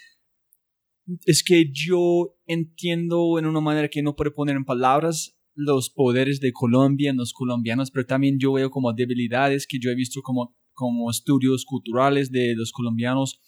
es 1.24 1.42
que 1.42 1.70
yo 1.72 2.34
entiendo 2.46 3.38
en 3.38 3.46
una 3.46 3.60
manera 3.60 3.88
que 3.88 4.02
no 4.02 4.16
puedo 4.16 4.34
poner 4.34 4.56
en 4.56 4.64
palabras 4.64 5.38
los 5.54 5.88
poderes 5.90 6.40
de 6.40 6.52
Colombia 6.52 7.10
en 7.10 7.16
los 7.16 7.32
colombianos, 7.32 7.90
pero 7.90 8.06
también 8.06 8.38
yo 8.38 8.52
veo 8.52 8.70
como 8.70 8.92
debilidades 8.92 9.66
que 9.66 9.78
yo 9.80 9.90
he 9.90 9.94
visto 9.94 10.20
como, 10.22 10.54
como 10.72 11.10
estudios 11.10 11.64
culturales 11.64 12.30
de 12.30 12.54
los 12.54 12.72
colombianos. 12.72 13.40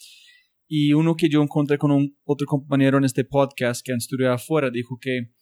Y 0.66 0.92
uno 0.92 1.16
que 1.16 1.29
yo 1.29 1.42
encontré 1.42 1.79
con 1.79 1.90
un, 1.90 2.16
otro 2.25 2.47
compañero 2.47 2.99
en 2.99 3.05
este 3.05 3.25
podcast 3.25 3.85
que 3.85 3.92
han 3.92 3.99
estudiado 3.99 4.35
afuera 4.35 4.71
dijo 4.71 4.99
que 5.01 5.33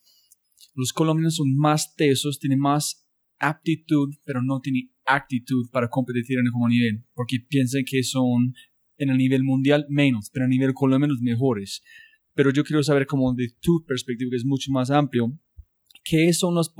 los 0.74 0.92
colombianos 0.92 1.36
son 1.36 1.56
más 1.56 1.94
tesos, 1.94 2.38
tienen 2.38 2.58
más 2.58 3.06
aptitud, 3.38 4.14
pero 4.24 4.42
no 4.42 4.60
tienen 4.60 4.90
actitud 5.04 5.68
para 5.70 5.88
competir 5.88 6.38
en 6.38 6.38
el 6.38 6.44
mismo 6.44 6.68
nivel, 6.68 7.04
porque 7.14 7.38
piensan 7.40 7.82
que 7.88 8.02
son 8.02 8.54
en 8.98 9.10
el 9.10 9.18
nivel 9.18 9.44
mundial 9.44 9.86
menos, 9.88 10.30
pero 10.32 10.46
a 10.46 10.48
nivel 10.48 10.72
colombiano 10.74 11.14
mejores 11.20 11.82
pero 12.36 12.50
yo 12.52 12.62
quiero 12.62 12.82
saber 12.82 13.06
como 13.06 13.34
de 13.34 13.48
tu 13.60 13.82
perspectiva, 13.86 14.30
que 14.30 14.36
es 14.36 14.44
mucho 14.44 14.70
más 14.70 14.90
amplio, 14.90 15.32
¿qué 16.04 16.32
son 16.34 16.54
los 16.54 16.72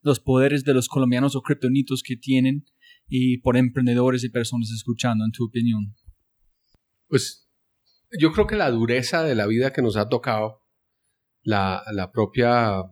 los 0.00 0.18
poderes 0.18 0.64
de 0.64 0.74
los 0.74 0.88
colombianos 0.88 1.36
o 1.36 1.42
criptonitos 1.42 2.02
que 2.02 2.16
tienen 2.16 2.64
y 3.06 3.38
por 3.38 3.58
emprendedores 3.58 4.24
y 4.24 4.30
personas 4.30 4.70
escuchando, 4.70 5.26
en 5.26 5.30
tu 5.30 5.44
opinión? 5.44 5.94
Pues 7.06 7.46
yo 8.18 8.32
creo 8.32 8.46
que 8.46 8.56
la 8.56 8.70
dureza 8.70 9.22
de 9.22 9.34
la 9.34 9.46
vida 9.46 9.74
que 9.74 9.82
nos 9.82 9.96
ha 9.96 10.08
tocado, 10.08 10.62
la, 11.42 11.82
la 11.92 12.10
propia 12.10 12.82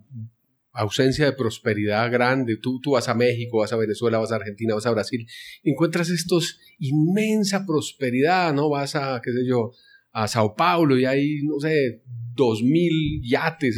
ausencia 0.72 1.24
de 1.24 1.32
prosperidad 1.32 2.10
grande. 2.12 2.58
Tú, 2.60 2.78
tú 2.80 2.92
vas 2.92 3.08
a 3.08 3.14
México, 3.14 3.58
vas 3.58 3.72
a 3.72 3.76
Venezuela, 3.76 4.18
vas 4.18 4.32
a 4.32 4.36
Argentina, 4.36 4.74
vas 4.74 4.86
a 4.86 4.92
Brasil, 4.92 5.26
encuentras 5.62 6.10
estos 6.10 6.58
inmensa 6.78 7.64
prosperidad, 7.66 8.52
¿no? 8.52 8.68
Vas 8.68 8.94
a, 8.96 9.20
qué 9.24 9.32
sé 9.32 9.46
yo, 9.46 9.72
a 10.12 10.28
Sao 10.28 10.54
Paulo 10.54 10.98
y 10.98 11.04
hay, 11.04 11.42
no 11.42 11.58
sé, 11.60 12.02
dos 12.34 12.62
mil 12.62 13.22
yates. 13.22 13.76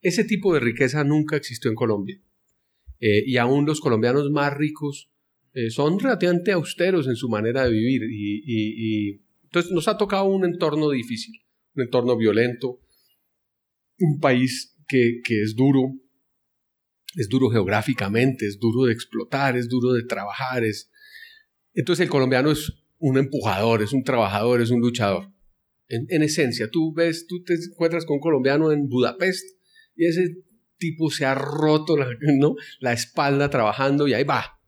ese 0.00 0.24
tipo 0.24 0.54
de 0.54 0.60
riqueza 0.60 1.04
nunca 1.04 1.36
existió 1.36 1.70
en 1.70 1.76
Colombia. 1.76 2.20
Eh, 3.00 3.24
y 3.26 3.36
aún 3.36 3.66
los 3.66 3.80
colombianos 3.80 4.30
más 4.30 4.54
ricos 4.54 5.10
eh, 5.52 5.70
son 5.70 5.98
relativamente 5.98 6.52
austeros 6.52 7.06
en 7.08 7.16
su 7.16 7.28
manera 7.28 7.64
de 7.64 7.72
vivir. 7.72 8.02
Y, 8.10 9.22
entonces 9.44 9.72
nos 9.72 9.88
ha 9.88 9.96
tocado 9.96 10.24
un 10.24 10.44
entorno 10.44 10.90
difícil, 10.90 11.34
un 11.74 11.84
entorno 11.84 12.16
violento, 12.16 12.80
un 13.98 14.20
país 14.20 14.76
que, 14.86 15.20
que 15.24 15.40
es 15.40 15.54
duro, 15.56 15.94
es 17.14 17.28
duro 17.28 17.48
geográficamente, 17.48 18.46
es 18.46 18.58
duro 18.58 18.84
de 18.84 18.92
explotar, 18.92 19.56
es 19.56 19.68
duro 19.68 19.92
de 19.92 20.02
trabajar. 20.02 20.64
Es... 20.64 20.90
Entonces 21.72 22.04
el 22.04 22.10
colombiano 22.10 22.50
es 22.50 22.72
un 22.98 23.16
empujador, 23.16 23.82
es 23.82 23.92
un 23.92 24.04
trabajador, 24.04 24.60
es 24.60 24.70
un 24.70 24.80
luchador. 24.80 25.32
En, 25.88 26.22
esencia, 26.22 26.68
tú 26.70 26.92
ves, 26.92 27.26
tú 27.28 27.44
te 27.44 27.54
encuentras 27.54 28.04
con 28.04 28.14
un 28.14 28.20
colombiano 28.20 28.72
en 28.72 28.88
Budapest 28.88 29.44
y 29.94 30.06
ese 30.06 30.34
tipo 30.78 31.10
se 31.10 31.24
ha 31.24 31.34
roto 31.34 31.96
la, 31.96 32.08
¿no? 32.38 32.54
la 32.80 32.92
espalda 32.92 33.50
trabajando 33.50 34.08
y 34.08 34.14
ahí 34.14 34.24
va, 34.24 34.58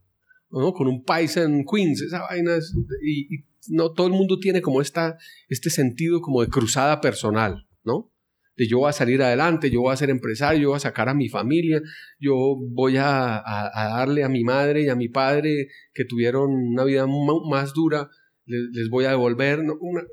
¿no? 0.50 0.72
con 0.72 0.86
un 0.86 1.04
paisa 1.04 1.42
en 1.42 1.64
Queens, 1.64 2.02
esa 2.02 2.20
vaina 2.20 2.56
y, 3.04 3.48
no 3.70 3.92
todo 3.92 4.06
el 4.06 4.12
mundo 4.12 4.38
tiene 4.38 4.62
como 4.62 4.80
esta, 4.80 5.18
este 5.48 5.68
sentido 5.68 6.20
como 6.20 6.40
de 6.40 6.48
cruzada 6.48 7.00
personal, 7.00 7.66
¿no? 7.84 8.10
De 8.56 8.66
yo 8.66 8.78
voy 8.78 8.88
a 8.88 8.92
salir 8.92 9.22
adelante, 9.22 9.70
yo 9.70 9.82
voy 9.82 9.92
a 9.92 9.96
ser 9.96 10.10
empresario, 10.10 10.62
yo 10.62 10.68
voy 10.70 10.76
a 10.76 10.80
sacar 10.80 11.08
a 11.08 11.14
mi 11.14 11.28
familia, 11.28 11.82
yo 12.18 12.56
voy 12.70 12.96
a, 12.96 13.36
a, 13.36 13.88
darle 13.98 14.24
a 14.24 14.28
mi 14.28 14.42
madre 14.42 14.84
y 14.84 14.88
a 14.88 14.96
mi 14.96 15.08
padre 15.08 15.68
que 15.92 16.04
tuvieron 16.04 16.50
una 16.50 16.84
vida 16.84 17.06
más 17.06 17.74
dura 17.74 18.08
les, 18.48 18.88
voy 18.88 19.04
a 19.04 19.10
devolver, 19.10 19.60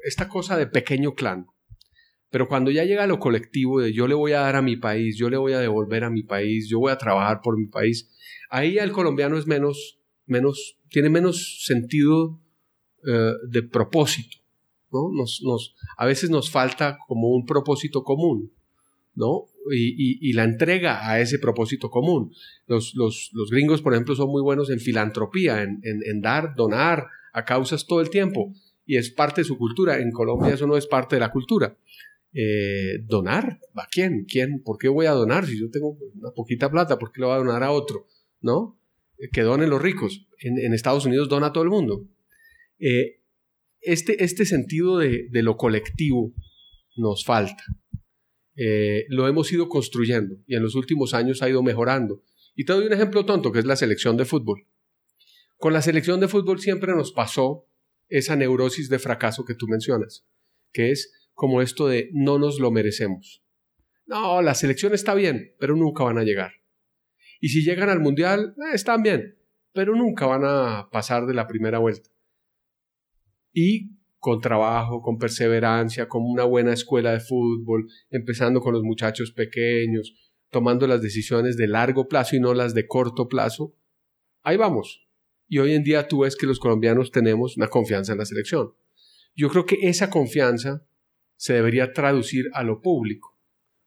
esta 0.05 0.27
cosa 0.27 0.57
de 0.57 0.67
pequeño 0.67 1.15
clan. 1.15 1.47
Pero 2.29 2.47
cuando 2.47 2.69
ya 2.69 2.83
llega 2.83 3.07
lo 3.07 3.19
colectivo 3.19 3.79
de 3.79 3.93
yo 3.93 4.07
le 4.07 4.13
voy 4.13 4.33
a 4.33 4.41
dar 4.41 4.57
a 4.57 4.61
mi 4.61 4.75
país, 4.75 5.17
yo 5.17 5.29
le 5.29 5.37
voy 5.37 5.53
a 5.53 5.59
devolver 5.59 6.03
a 6.03 6.09
mi 6.09 6.23
país, 6.23 6.67
yo 6.69 6.79
voy 6.79 6.91
a 6.91 6.97
trabajar 6.97 7.39
por 7.41 7.57
mi 7.57 7.67
país, 7.67 8.11
ahí 8.49 8.77
el 8.77 8.91
colombiano 8.91 9.37
es 9.37 9.47
menos, 9.47 9.99
menos, 10.25 10.77
tiene 10.89 11.09
menos 11.09 11.63
sentido 11.65 12.41
eh, 13.07 13.31
de 13.49 13.63
propósito. 13.63 14.37
¿no? 14.91 15.11
Nos, 15.13 15.41
nos, 15.43 15.75
a 15.97 16.05
veces 16.05 16.29
nos 16.29 16.51
falta 16.51 16.97
como 17.07 17.29
un 17.29 17.45
propósito 17.45 18.03
común, 18.03 18.51
¿no? 19.13 19.45
Y, 19.71 20.29
y, 20.29 20.33
la 20.33 20.43
entrega 20.43 21.09
a 21.09 21.19
ese 21.19 21.39
propósito 21.39 21.89
común. 21.89 22.33
Los, 22.67 22.93
los, 22.95 23.31
los, 23.33 23.49
gringos, 23.49 23.81
por 23.81 23.93
ejemplo, 23.93 24.13
son 24.13 24.29
muy 24.29 24.41
buenos 24.41 24.69
en 24.69 24.79
filantropía, 24.79 25.63
en, 25.63 25.79
en 25.83 26.21
dar, 26.21 26.53
donar 26.55 27.07
a 27.35 27.43
causas 27.43 27.85
todo 27.85 28.01
el 28.01 28.09
tiempo. 28.09 28.53
Y 28.85 28.97
es 28.97 29.11
parte 29.11 29.41
de 29.41 29.45
su 29.45 29.57
cultura. 29.57 29.99
En 29.99 30.11
Colombia 30.11 30.53
eso 30.53 30.65
no 30.65 30.77
es 30.77 30.87
parte 30.87 31.17
de 31.17 31.19
la 31.19 31.31
cultura. 31.31 31.77
Eh, 32.33 32.99
donar, 33.03 33.59
¿a 33.75 33.87
quién? 33.91 34.25
¿Quién? 34.25 34.61
¿Por 34.63 34.77
qué 34.77 34.87
voy 34.87 35.05
a 35.05 35.11
donar? 35.11 35.45
Si 35.45 35.59
yo 35.59 35.69
tengo 35.69 35.97
una 36.15 36.31
poquita 36.31 36.71
plata, 36.71 36.97
¿por 36.97 37.11
qué 37.11 37.21
le 37.21 37.27
voy 37.27 37.35
a 37.35 37.39
donar 37.39 37.63
a 37.63 37.71
otro? 37.71 38.07
¿No? 38.41 38.79
Eh, 39.17 39.29
que 39.31 39.41
donen 39.41 39.69
los 39.69 39.81
ricos. 39.81 40.27
En, 40.39 40.57
en 40.59 40.73
Estados 40.73 41.05
Unidos 41.05 41.29
dona 41.29 41.47
a 41.47 41.53
todo 41.53 41.63
el 41.63 41.69
mundo. 41.69 42.07
Eh, 42.79 43.21
este, 43.81 44.23
este 44.23 44.45
sentido 44.45 44.97
de, 44.97 45.27
de, 45.29 45.43
lo 45.43 45.57
colectivo 45.57 46.33
nos 46.95 47.25
falta. 47.25 47.63
lo 49.09 49.27
hemos 49.27 49.51
ido 49.51 49.67
construyendo 49.67 50.37
y 50.47 50.55
en 50.55 50.63
los 50.63 50.75
últimos 50.75 51.13
años 51.13 51.41
ha 51.41 51.49
ido 51.49 51.61
mejorando. 51.61 52.23
Y 52.55 52.63
te 52.63 52.73
doy 52.73 52.85
un 52.85 52.93
ejemplo 52.93 53.25
tonto, 53.25 53.51
que 53.51 53.59
es 53.59 53.65
la 53.65 53.75
selección 53.75 54.15
de 54.15 54.25
fútbol. 54.25 54.65
Con 55.57 55.73
la 55.73 55.81
selección 55.81 56.19
de 56.19 56.27
fútbol 56.27 56.59
siempre 56.59 56.93
nos 56.93 57.11
pasó 57.11 57.67
esa 58.07 58.35
neurosis 58.35 58.89
de 58.89 58.99
fracaso 58.99 59.45
que 59.45 59.55
tú 59.55 59.67
mencionas, 59.67 60.27
que 60.71 60.91
es 60.91 61.29
como 61.33 61.61
esto 61.61 61.87
de 61.87 62.09
no 62.13 62.37
nos 62.39 62.59
lo 62.59 62.71
merecemos. 62.71 63.43
No, 64.05 64.41
la 64.41 64.53
selección 64.53 64.93
está 64.93 65.15
bien, 65.15 65.55
pero 65.59 65.75
nunca 65.75 66.03
van 66.03 66.17
a 66.17 66.23
llegar. 66.23 66.51
Y 67.39 67.49
si 67.49 67.63
llegan 67.63 67.89
al 67.89 67.99
Mundial, 67.99 68.55
eh, 68.57 68.73
están 68.75 69.01
bien, 69.01 69.37
pero 69.73 69.95
nunca 69.95 70.25
van 70.25 70.43
a 70.45 70.89
pasar 70.91 71.25
de 71.25 71.33
la 71.33 71.47
primera 71.47 71.79
vuelta. 71.79 72.09
Y 73.51 73.95
con 74.19 74.41
trabajo, 74.41 75.01
con 75.01 75.17
perseverancia, 75.17 76.07
con 76.07 76.23
una 76.23 76.43
buena 76.43 76.73
escuela 76.73 77.11
de 77.11 77.19
fútbol, 77.19 77.87
empezando 78.09 78.59
con 78.59 78.73
los 78.73 78.83
muchachos 78.83 79.31
pequeños, 79.31 80.15
tomando 80.49 80.87
las 80.87 81.01
decisiones 81.01 81.57
de 81.57 81.67
largo 81.67 82.07
plazo 82.07 82.35
y 82.35 82.39
no 82.39 82.53
las 82.53 82.73
de 82.73 82.87
corto 82.87 83.27
plazo, 83.27 83.75
ahí 84.43 84.57
vamos. 84.57 85.04
Y 85.47 85.59
hoy 85.59 85.73
en 85.73 85.83
día 85.83 86.07
tú 86.07 86.19
ves 86.19 86.35
que 86.35 86.47
los 86.47 86.59
colombianos 86.59 87.11
tenemos 87.11 87.57
una 87.57 87.67
confianza 87.67 88.13
en 88.13 88.19
la 88.19 88.25
selección. 88.25 88.73
Yo 89.35 89.49
creo 89.49 89.65
que 89.65 89.77
esa 89.81 90.09
confianza 90.09 90.87
se 91.35 91.53
debería 91.53 91.93
traducir 91.93 92.45
a 92.53 92.63
lo 92.63 92.81
público. 92.81 93.37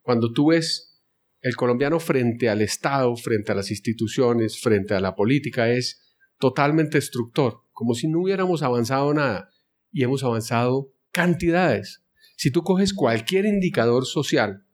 Cuando 0.02 0.32
tú 0.32 0.50
ves 0.50 1.02
el 1.40 1.56
colombiano 1.56 2.00
frente 2.00 2.48
al 2.48 2.62
Estado, 2.62 3.14
frente 3.16 3.52
a 3.52 3.54
las 3.54 3.70
instituciones, 3.70 4.60
frente 4.60 4.94
a 4.94 5.00
la 5.00 5.14
política, 5.14 5.70
es 5.70 6.16
totalmente 6.38 6.98
destructor, 6.98 7.62
como 7.72 7.94
si 7.94 8.08
no 8.08 8.20
hubiéramos 8.20 8.62
avanzado 8.62 9.12
nada. 9.14 9.50
Y 9.90 10.02
hemos 10.04 10.22
avanzado 10.22 10.92
cantidades. 11.10 12.04
Si 12.36 12.50
tú 12.50 12.62
coges 12.62 12.92
cualquier 12.92 13.46
indicador 13.46 14.06
social, 14.06 14.64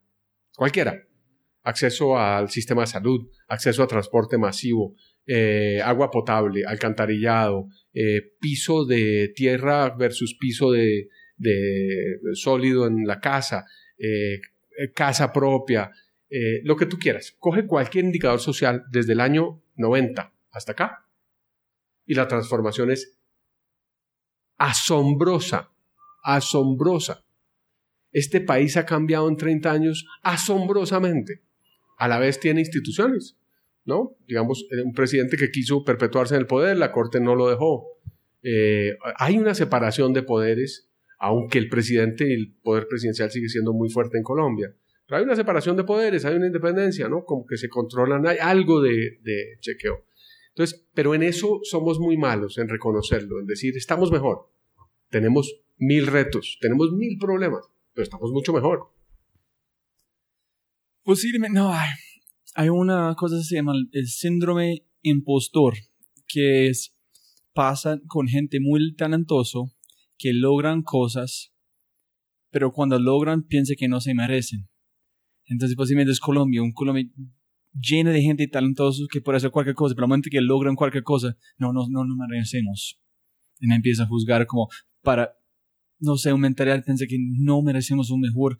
cualquiera, 0.57 1.03
acceso 1.63 2.19
al 2.19 2.51
sistema 2.51 2.83
de 2.83 2.89
salud, 2.89 3.29
acceso 3.49 3.83
a 3.83 3.87
transporte 3.87 4.37
masivo, 4.37 4.95
eh, 5.27 5.81
agua 5.83 6.11
potable, 6.11 6.65
alcantarillado, 6.67 7.69
eh, 7.95 8.35
piso 8.41 8.85
de 8.85 9.33
tierra 9.35 9.89
versus 9.97 10.37
piso 10.39 10.71
de, 10.71 11.09
sólido 12.35 12.87
en 12.87 13.07
la 13.07 13.21
casa, 13.21 13.65
eh, 13.99 14.41
casa 14.95 15.33
propia, 15.33 15.91
lo 16.65 16.77
que 16.77 16.87
tú 16.87 16.99
quieras. 16.99 17.35
Coge 17.39 17.67
cualquier 17.67 18.05
indicador 18.05 18.41
social 18.41 18.83
desde 18.91 19.13
el 19.13 19.21
año 19.21 19.63
90 19.77 20.33
hasta 20.51 20.73
acá 20.73 21.07
y 22.07 22.15
la 22.15 22.27
transformación 22.27 22.91
es 22.91 23.19
asombrosa, 24.59 25.71
asombrosa. 26.23 27.25
Este 28.11 28.41
país 28.41 28.77
ha 28.77 28.85
cambiado 28.85 29.29
en 29.29 29.37
30 29.37 29.71
años 29.71 30.07
asombrosamente. 30.23 31.43
A 31.99 32.09
la 32.09 32.19
vez 32.19 32.41
tiene 32.41 32.61
instituciones 32.61 33.37
¿no? 33.85 34.17
Digamos, 34.27 34.67
un 34.85 34.93
presidente 34.93 35.37
que 35.37 35.51
quiso 35.51 35.85
perpetuarse 35.85 36.35
en 36.35 36.41
el 36.41 36.47
poder, 36.47 36.77
la 36.77 36.93
Corte 36.93 37.21
no 37.21 37.35
lo 37.35 37.49
dejó. 37.49 37.87
Eh, 38.43 38.97
hay 39.17 39.39
una 39.39 39.55
separación 39.55 40.13
de 40.13 40.23
poderes, 40.23 40.91
aunque 41.19 41.59
el 41.59 41.69
presidente 41.69 42.29
y 42.29 42.35
el 42.35 42.55
poder 42.63 42.87
presidencial 42.89 43.31
sigue 43.31 43.49
siendo 43.49 43.73
muy 43.73 43.89
fuerte 43.89 44.19
en 44.19 44.25
Colombia. 44.25 44.75
Pero 45.07 45.19
hay 45.19 45.25
una 45.25 45.37
separación 45.37 45.77
de 45.77 45.85
poderes, 45.85 46.25
hay 46.25 46.37
una 46.37 46.47
independencia, 46.47 47.09
¿no? 47.09 47.25
Como 47.25 47.47
que 47.47 47.57
se 47.57 47.69
controlan, 47.69 48.27
hay 48.27 48.39
algo 48.39 48.81
de, 48.81 49.19
chequeo. 49.61 50.07
Entonces, 50.49 50.87
pero 50.95 51.15
en 51.15 51.23
eso 51.23 51.61
somos 51.63 51.99
muy 51.99 52.17
malos, 52.17 52.59
en 52.59 52.69
reconocerlo, 52.69 53.41
en 53.41 53.47
decir, 53.47 53.77
estamos 53.77 54.11
mejor. 54.11 54.51
Tenemos 55.11 55.61
mil 55.77 56.07
retos, 56.07 56.59
tenemos 56.61 56.93
mil 56.93 57.19
problemas, 57.19 57.69
pero 57.93 58.05
estamos 58.05 58.31
mucho 58.31 58.53
mejor. 58.53 58.91
Posiblemente, 61.03 61.59
no, 61.59 61.73
hay 61.73 61.91
hay 62.55 62.69
una 62.69 63.15
cosa 63.17 63.37
que 63.37 63.43
se 63.45 63.57
llama 63.57 63.75
el 63.93 64.07
síndrome 64.07 64.87
impostor, 65.03 65.75
que 66.27 66.69
es, 66.69 66.97
pasa 67.53 68.01
con 68.07 68.27
gente 68.29 68.59
muy 68.61 68.95
talentoso 68.95 69.73
que 70.17 70.33
logran 70.33 70.83
cosas, 70.83 71.53
pero 72.51 72.73
cuando 72.73 72.99
logran 72.99 73.43
piensa 73.43 73.75
que 73.77 73.89
no 73.89 74.01
se 74.01 74.15
merecen. 74.15 74.69
Entonces 75.47 75.77
posiblemente 75.77 76.13
es 76.13 76.21
Colombia, 76.21 76.63
un 76.63 76.73
Colombia 76.73 77.05
lleno 77.73 78.11
de 78.11 78.23
gente 78.23 78.47
talentosa 78.47 79.03
que 79.11 79.21
puede 79.21 79.39
hacer 79.39 79.51
cualquier 79.51 79.75
cosa, 79.75 79.95
pero 79.95 80.05
al 80.05 80.09
momento 80.09 80.31
que 80.31 80.41
logran 80.41 80.77
cualquier 80.77 81.03
cosa, 81.03 81.37
no, 81.59 81.73
no, 81.73 81.87
no 81.89 82.05
nos 82.05 82.17
merecemos. 82.17 83.01
Y 83.59 83.73
empieza 83.73 84.05
a 84.05 84.07
juzgar 84.07 84.47
como 84.47 84.69
para, 85.03 85.37
no 85.99 86.17
sé, 86.17 86.33
mentalidad 86.35 86.85
piensa 86.85 87.07
que 87.09 87.19
no 87.19 87.63
merecemos 87.63 88.11
un 88.11 88.21
mejor 88.21 88.59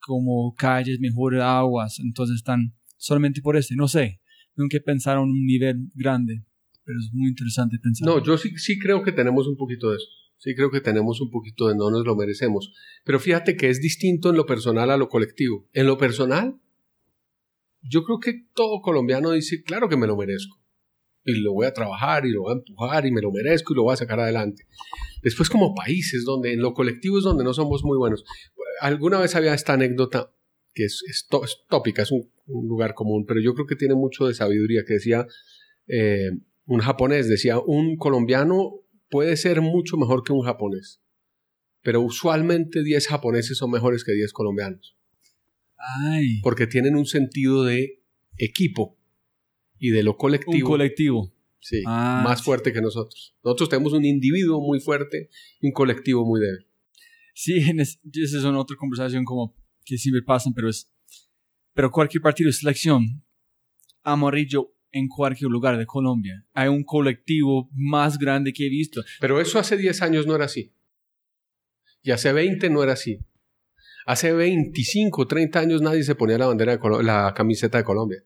como 0.00 0.54
calles, 0.54 1.00
mejor 1.00 1.40
aguas, 1.40 1.98
entonces 1.98 2.36
están 2.36 2.74
solamente 3.00 3.40
por 3.40 3.56
este, 3.56 3.74
no 3.74 3.88
sé, 3.88 4.20
nunca 4.54 4.78
pensaron 4.84 5.30
un 5.30 5.46
nivel 5.46 5.90
grande, 5.94 6.44
pero 6.84 6.98
es 7.00 7.10
muy 7.12 7.28
interesante 7.28 7.78
pensar. 7.82 8.06
No, 8.06 8.22
yo 8.22 8.36
sí, 8.36 8.50
sí 8.56 8.78
creo 8.78 9.02
que 9.02 9.10
tenemos 9.10 9.48
un 9.48 9.56
poquito 9.56 9.90
de 9.90 9.96
eso. 9.96 10.06
Sí 10.36 10.54
creo 10.54 10.70
que 10.70 10.80
tenemos 10.80 11.20
un 11.20 11.30
poquito 11.30 11.68
de 11.68 11.74
no 11.74 11.90
nos 11.90 12.04
lo 12.06 12.16
merecemos. 12.16 12.72
Pero 13.04 13.18
fíjate 13.20 13.56
que 13.56 13.68
es 13.68 13.80
distinto 13.80 14.30
en 14.30 14.36
lo 14.36 14.46
personal 14.46 14.90
a 14.90 14.96
lo 14.96 15.08
colectivo. 15.08 15.68
En 15.72 15.86
lo 15.86 15.98
personal, 15.98 16.58
yo 17.82 18.04
creo 18.04 18.20
que 18.20 18.46
todo 18.54 18.80
colombiano 18.80 19.32
dice, 19.32 19.62
claro 19.62 19.88
que 19.88 19.96
me 19.96 20.06
lo 20.06 20.16
merezco. 20.16 20.58
Y 21.24 21.40
lo 21.40 21.52
voy 21.52 21.66
a 21.66 21.74
trabajar 21.74 22.24
y 22.24 22.32
lo 22.32 22.42
voy 22.42 22.52
a 22.52 22.56
empujar 22.56 23.06
y 23.06 23.12
me 23.12 23.20
lo 23.20 23.30
merezco 23.30 23.72
y 23.72 23.76
lo 23.76 23.82
voy 23.82 23.92
a 23.94 23.96
sacar 23.96 24.20
adelante. 24.20 24.66
Después 25.22 25.50
como 25.50 25.74
países 25.74 26.24
donde 26.24 26.54
en 26.54 26.62
lo 26.62 26.72
colectivo 26.72 27.18
es 27.18 27.24
donde 27.24 27.44
no 27.44 27.52
somos 27.52 27.84
muy 27.84 27.98
buenos. 27.98 28.24
Alguna 28.80 29.18
vez 29.18 29.34
había 29.34 29.52
esta 29.52 29.74
anécdota 29.74 30.32
que 30.74 30.84
es, 30.84 31.02
es, 31.08 31.26
tópica, 31.68 32.02
es 32.02 32.10
un, 32.12 32.30
lugar 32.46 32.94
común, 32.94 33.24
pero 33.26 33.40
yo 33.40 33.54
creo 33.54 33.66
que 33.66 33.76
tiene 33.76 33.94
mucho 33.94 34.26
de 34.26 34.34
sabiduría, 34.34 34.82
que 34.84 34.94
decía 34.94 35.26
eh, 35.86 36.30
un 36.66 36.80
japonés, 36.80 37.28
decía, 37.28 37.58
un 37.60 37.96
colombiano 37.96 38.80
puede 39.08 39.36
ser 39.36 39.60
mucho 39.60 39.96
mejor 39.96 40.22
que 40.24 40.32
un 40.32 40.42
japonés, 40.42 41.00
pero 41.82 42.00
usualmente 42.00 42.82
10 42.82 43.06
japoneses 43.06 43.58
son 43.58 43.70
mejores 43.70 44.04
que 44.04 44.12
10 44.12 44.32
colombianos. 44.32 44.96
Ay. 45.76 46.40
Porque 46.42 46.66
tienen 46.66 46.96
un 46.96 47.06
sentido 47.06 47.64
de 47.64 48.02
equipo 48.36 48.98
y 49.78 49.90
de 49.90 50.02
lo 50.02 50.16
colectivo. 50.16 50.52
Un 50.52 50.72
colectivo. 50.72 51.32
Sí, 51.60 51.82
ah, 51.86 52.22
más 52.24 52.42
fuerte 52.42 52.72
que 52.72 52.80
nosotros. 52.80 53.34
Nosotros 53.44 53.68
tenemos 53.68 53.92
un 53.92 54.04
individuo 54.04 54.60
muy 54.60 54.80
fuerte 54.80 55.28
y 55.60 55.66
un 55.66 55.72
colectivo 55.72 56.24
muy 56.24 56.40
débil. 56.40 56.66
Sí, 57.34 57.58
esa 57.58 58.38
es 58.38 58.44
otra 58.44 58.76
conversación 58.76 59.24
como 59.24 59.54
que 59.84 59.98
siempre 59.98 60.22
pasan, 60.22 60.52
pero 60.54 60.68
es, 60.68 60.90
pero 61.74 61.90
cualquier 61.90 62.22
partido 62.22 62.48
de 62.48 62.52
selección 62.52 63.24
amarillo 64.02 64.74
en 64.92 65.08
cualquier 65.08 65.50
lugar 65.50 65.78
de 65.78 65.86
Colombia. 65.86 66.44
Hay 66.52 66.68
un 66.68 66.84
colectivo 66.84 67.68
más 67.72 68.18
grande 68.18 68.52
que 68.52 68.66
he 68.66 68.68
visto. 68.68 69.02
Pero 69.20 69.40
eso 69.40 69.58
hace 69.58 69.76
10 69.76 70.02
años 70.02 70.26
no 70.26 70.34
era 70.34 70.46
así. 70.46 70.72
Y 72.02 72.10
hace 72.10 72.32
20 72.32 72.70
no 72.70 72.82
era 72.82 72.94
así. 72.94 73.20
Hace 74.06 74.32
25, 74.32 75.26
30 75.26 75.60
años 75.60 75.82
nadie 75.82 76.02
se 76.02 76.14
ponía 76.14 76.38
la 76.38 76.46
bandera 76.46 76.76
de 76.76 77.02
la 77.02 77.32
camiseta 77.34 77.78
de 77.78 77.84
Colombia. 77.84 78.24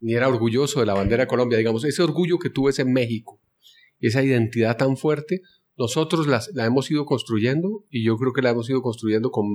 Ni 0.00 0.14
era 0.14 0.28
orgulloso 0.28 0.80
de 0.80 0.86
la 0.86 0.94
bandera 0.94 1.24
de 1.24 1.28
Colombia. 1.28 1.58
Digamos, 1.58 1.84
ese 1.84 2.02
orgullo 2.02 2.38
que 2.38 2.50
tú 2.50 2.64
ves 2.64 2.78
en 2.78 2.92
México, 2.92 3.40
esa 3.98 4.22
identidad 4.22 4.76
tan 4.76 4.96
fuerte, 4.96 5.42
nosotros 5.80 6.26
la 6.26 6.66
hemos 6.66 6.90
ido 6.90 7.06
construyendo 7.06 7.86
y 7.88 8.04
yo 8.04 8.18
creo 8.18 8.34
que 8.34 8.42
la 8.42 8.50
hemos 8.50 8.68
ido 8.68 8.82
construyendo 8.82 9.30
con 9.30 9.46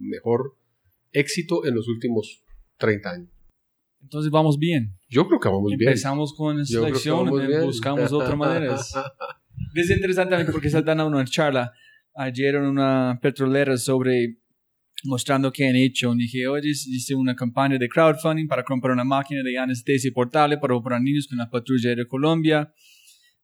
mejor 0.00 0.56
éxito 1.12 1.66
en 1.66 1.74
los 1.74 1.86
últimos 1.86 2.42
30 2.78 3.10
años. 3.10 3.30
Entonces 4.00 4.30
vamos 4.30 4.58
bien. 4.58 4.96
Yo 5.10 5.28
creo 5.28 5.38
que 5.38 5.50
vamos 5.50 5.70
bien. 5.76 5.90
Empezamos 5.90 6.32
con 6.34 6.64
selección, 6.64 7.28
buscamos 7.62 8.10
otras 8.10 8.38
maneras. 8.38 8.94
Es 9.74 9.90
interesante 9.90 10.42
porque 10.50 10.70
se 10.70 10.80
dando 10.80 11.06
una 11.06 11.26
charla 11.26 11.70
ayer 12.14 12.54
en 12.54 12.62
una 12.62 13.18
petrolera 13.20 13.76
sobre 13.76 14.38
mostrando 15.04 15.52
qué 15.52 15.68
han 15.68 15.76
hecho. 15.76 16.14
Dije, 16.14 16.46
oye, 16.48 16.70
hice 16.70 17.14
una 17.14 17.34
campaña 17.34 17.76
de 17.76 17.86
crowdfunding 17.86 18.48
para 18.48 18.64
comprar 18.64 18.94
una 18.94 19.04
máquina 19.04 19.42
de 19.42 19.58
anestesia 19.58 20.10
portable 20.14 20.56
para 20.56 20.74
operar 20.74 21.02
niños 21.02 21.26
con 21.28 21.36
la 21.36 21.50
patrulla 21.50 21.94
de 21.94 22.06
Colombia. 22.06 22.72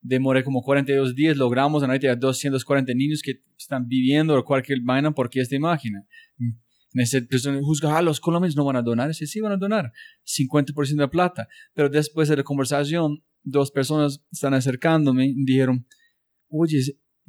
Demoré 0.03 0.43
como 0.43 0.63
42 0.63 1.15
días, 1.15 1.37
logramos, 1.37 1.83
hay 1.85 1.99
240 1.99 2.93
niños 2.95 3.23
que 3.23 3.41
están 3.57 3.87
viviendo 3.87 4.37
o 4.37 4.45
cualquier 4.45 4.81
vaina 4.83 5.13
porque 5.13 5.41
esta 5.41 5.59
máquina. 5.59 6.05
Esa 6.95 7.21
persona 7.23 7.59
juzga, 7.63 7.97
ah, 7.97 8.03
los 8.03 8.21
colombianos 8.21 8.57
no 8.57 8.65
van 8.65 8.77
a 8.77 8.83
donar. 8.83 9.15
Sí, 9.15 9.27
sí 9.27 9.41
van 9.41 9.53
a 9.53 9.57
donar 9.57 9.93
50% 10.25 10.97
de 10.97 11.09
plata. 11.09 11.49
Pero 11.73 11.89
después 11.89 12.29
de 12.29 12.37
la 12.37 12.43
conversación, 12.43 13.23
dos 13.43 13.71
personas 13.71 14.23
están 14.31 14.55
acercándome 14.55 15.27
y 15.27 15.45
dijeron, 15.45 15.87
oye, 16.49 16.81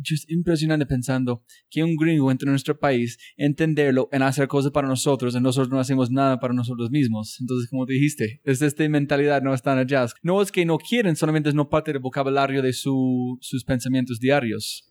es 0.01 0.25
impresionante 0.29 0.85
pensando 0.85 1.43
que 1.69 1.83
un 1.83 1.95
gringo 1.95 2.31
entra 2.31 2.47
en 2.47 2.53
nuestro 2.53 2.77
país, 2.77 3.17
entenderlo, 3.37 4.09
en 4.11 4.21
hacer 4.23 4.47
cosas 4.47 4.71
para 4.71 4.87
nosotros, 4.87 5.35
y 5.35 5.39
nosotros 5.39 5.69
no 5.69 5.79
hacemos 5.79 6.11
nada 6.11 6.39
para 6.39 6.53
nosotros 6.53 6.89
mismos. 6.91 7.37
Entonces, 7.39 7.69
como 7.69 7.85
dijiste, 7.85 8.41
es 8.43 8.61
esta 8.61 8.87
mentalidad 8.89 9.41
no 9.41 9.53
están 9.53 9.77
allá. 9.77 10.05
No 10.21 10.41
es 10.41 10.51
que 10.51 10.65
no 10.65 10.77
quieren, 10.77 11.15
solamente 11.15 11.49
es 11.49 11.55
no 11.55 11.69
parte 11.69 11.91
del 11.93 12.01
vocabulario 12.01 12.61
de 12.61 12.73
su, 12.73 13.37
sus 13.41 13.63
pensamientos 13.63 14.19
diarios. 14.19 14.89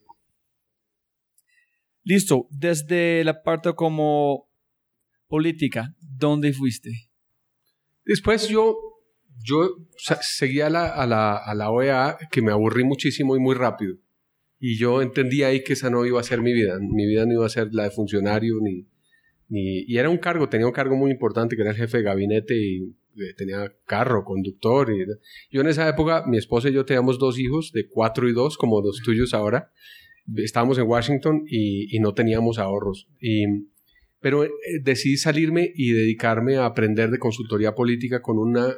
Listo, 2.04 2.48
desde 2.50 3.22
la 3.24 3.42
parte 3.42 3.74
como 3.74 4.48
política, 5.28 5.94
¿dónde 6.00 6.52
fuiste? 6.52 6.90
Después 8.04 8.48
yo, 8.48 8.76
yo 9.44 9.76
seguí 10.20 10.58
la, 10.58 10.88
a, 10.88 11.06
la, 11.06 11.36
a 11.36 11.54
la 11.54 11.70
OEA, 11.70 12.18
que 12.30 12.42
me 12.42 12.50
aburrí 12.50 12.84
muchísimo 12.84 13.36
y 13.36 13.40
muy 13.40 13.54
rápido. 13.54 13.96
Y 14.64 14.78
yo 14.78 15.02
entendí 15.02 15.42
ahí 15.42 15.64
que 15.64 15.72
esa 15.72 15.90
no 15.90 16.06
iba 16.06 16.20
a 16.20 16.22
ser 16.22 16.40
mi 16.40 16.52
vida. 16.52 16.78
Mi 16.78 17.04
vida 17.04 17.26
no 17.26 17.32
iba 17.32 17.44
a 17.44 17.48
ser 17.48 17.70
la 17.72 17.82
de 17.82 17.90
funcionario, 17.90 18.60
ni, 18.62 18.86
ni, 19.48 19.80
y 19.88 19.98
era 19.98 20.08
un 20.08 20.18
cargo, 20.18 20.48
tenía 20.48 20.68
un 20.68 20.72
cargo 20.72 20.94
muy 20.94 21.10
importante, 21.10 21.56
que 21.56 21.62
era 21.62 21.72
el 21.72 21.76
jefe 21.76 21.96
de 21.96 22.04
gabinete 22.04 22.54
y 22.56 22.94
eh, 23.16 23.34
tenía 23.36 23.74
carro, 23.86 24.22
conductor. 24.22 24.92
Y, 24.92 25.04
yo 25.50 25.62
en 25.62 25.66
esa 25.66 25.88
época, 25.88 26.22
mi 26.28 26.38
esposa 26.38 26.68
y 26.68 26.74
yo 26.74 26.84
teníamos 26.84 27.18
dos 27.18 27.40
hijos 27.40 27.72
de 27.72 27.88
cuatro 27.88 28.28
y 28.28 28.32
dos, 28.32 28.56
como 28.56 28.80
los 28.80 29.02
tuyos 29.02 29.34
ahora. 29.34 29.72
Estábamos 30.36 30.78
en 30.78 30.86
Washington 30.86 31.42
y, 31.48 31.98
no 31.98 32.14
teníamos 32.14 32.60
ahorros. 32.60 33.08
Y, 33.20 33.46
pero 34.20 34.44
eh, 34.44 34.50
decidí 34.80 35.16
salirme 35.16 35.72
y 35.74 35.90
dedicarme 35.90 36.58
a 36.58 36.66
aprender 36.66 37.10
de 37.10 37.18
consultoría 37.18 37.74
política 37.74 38.22
con 38.22 38.38
una, 38.38 38.76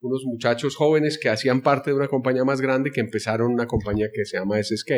unos 0.00 0.24
muchachos 0.24 0.76
jóvenes 0.76 1.18
que 1.18 1.28
hacían 1.28 1.60
parte 1.60 1.90
de 1.90 1.96
una 1.96 2.08
compañía 2.08 2.44
más 2.44 2.62
grande 2.62 2.90
que 2.90 3.02
empezaron 3.02 3.52
una 3.52 3.66
compañía 3.66 4.08
que 4.10 4.24
se 4.24 4.38
llama 4.38 4.62
SSK 4.62 4.92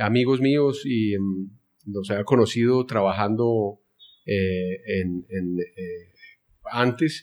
amigos 0.00 0.40
míos 0.40 0.82
y 0.84 1.14
em, 1.14 1.50
los 1.86 2.10
había 2.10 2.24
conocido 2.24 2.84
trabajando 2.86 3.80
eh, 4.26 5.00
en, 5.00 5.24
eh, 5.30 6.12
antes 6.70 7.22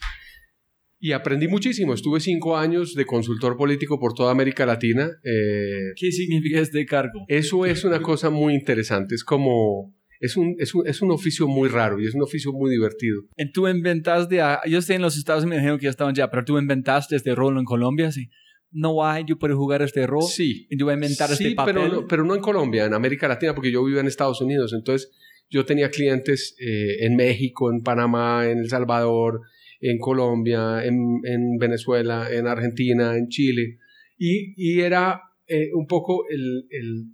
y 0.99 1.11
aprendí 1.11 1.47
muchísimo. 1.47 1.93
Estuve 1.93 2.19
cinco 2.19 2.57
años 2.57 2.95
de 2.95 3.05
consultor 3.05 3.55
político 3.55 3.99
por 3.99 4.13
toda 4.13 4.31
América 4.31 4.65
Latina. 4.65 5.09
Eh, 5.23 5.93
¿Qué 5.95 6.11
significa 6.11 6.59
este 6.59 6.85
cargo? 6.85 7.25
Eso 7.27 7.65
es 7.65 7.83
una 7.83 8.01
cosa 8.01 8.29
muy 8.29 8.53
interesante. 8.53 9.15
Es 9.15 9.23
como... 9.23 9.95
Es 10.19 10.35
un, 10.35 10.55
es, 10.57 10.73
un, 10.73 10.87
es 10.87 11.03
un 11.03 11.11
oficio 11.11 11.47
muy 11.47 11.69
raro 11.69 12.01
y 12.01 12.07
es 12.07 12.15
un 12.15 12.23
oficio 12.23 12.51
muy 12.51 12.71
divertido. 12.71 13.21
¿Tú 13.53 13.67
inventaste, 13.67 14.41
yo 14.67 14.79
estoy 14.79 14.95
en 14.95 15.03
los 15.03 15.15
Estados 15.15 15.43
Unidos, 15.43 15.57
me 15.57 15.61
dijeron 15.61 15.77
que 15.77 15.83
ya 15.83 15.91
estaban 15.91 16.15
ya, 16.15 16.31
pero 16.31 16.43
tú 16.43 16.57
inventaste 16.57 17.15
este 17.15 17.35
rol 17.35 17.55
en 17.59 17.65
Colombia, 17.65 18.11
sí 18.11 18.27
no 18.71 19.05
hay, 19.05 19.23
yo 19.25 19.37
puedo 19.37 19.55
jugar 19.55 19.81
este 19.81 20.05
rol. 20.05 20.23
Sí. 20.23 20.67
Yo 20.69 20.85
voy 20.85 20.93
a 20.93 20.95
inventar 20.95 21.31
este 21.31 21.51
papel. 21.55 21.75
Pero 21.75 21.87
no, 21.87 22.07
pero 22.07 22.23
no 22.25 22.35
en 22.35 22.41
Colombia, 22.41 22.85
en 22.85 22.93
América 22.93 23.27
Latina, 23.27 23.55
porque 23.55 23.71
yo 23.71 23.83
vivo 23.83 23.99
en 23.99 24.07
Estados 24.07 24.41
Unidos. 24.41 24.73
Entonces, 24.73 25.11
yo 25.49 25.65
tenía 25.65 25.89
clientes 25.89 26.55
eh, 26.59 27.05
en 27.05 27.15
México, 27.15 27.71
en 27.71 27.81
Panamá, 27.81 28.49
en 28.49 28.59
El 28.59 28.69
Salvador, 28.69 29.41
en 29.79 29.97
Colombia, 29.99 30.83
en, 30.83 31.21
en 31.23 31.57
Venezuela, 31.57 32.27
en 32.31 32.47
Argentina, 32.47 33.15
en 33.15 33.27
Chile. 33.29 33.77
Y, 34.17 34.53
y 34.57 34.81
era 34.81 35.21
eh, 35.47 35.69
un 35.73 35.87
poco 35.87 36.27
el, 36.29 36.67
el, 36.69 37.05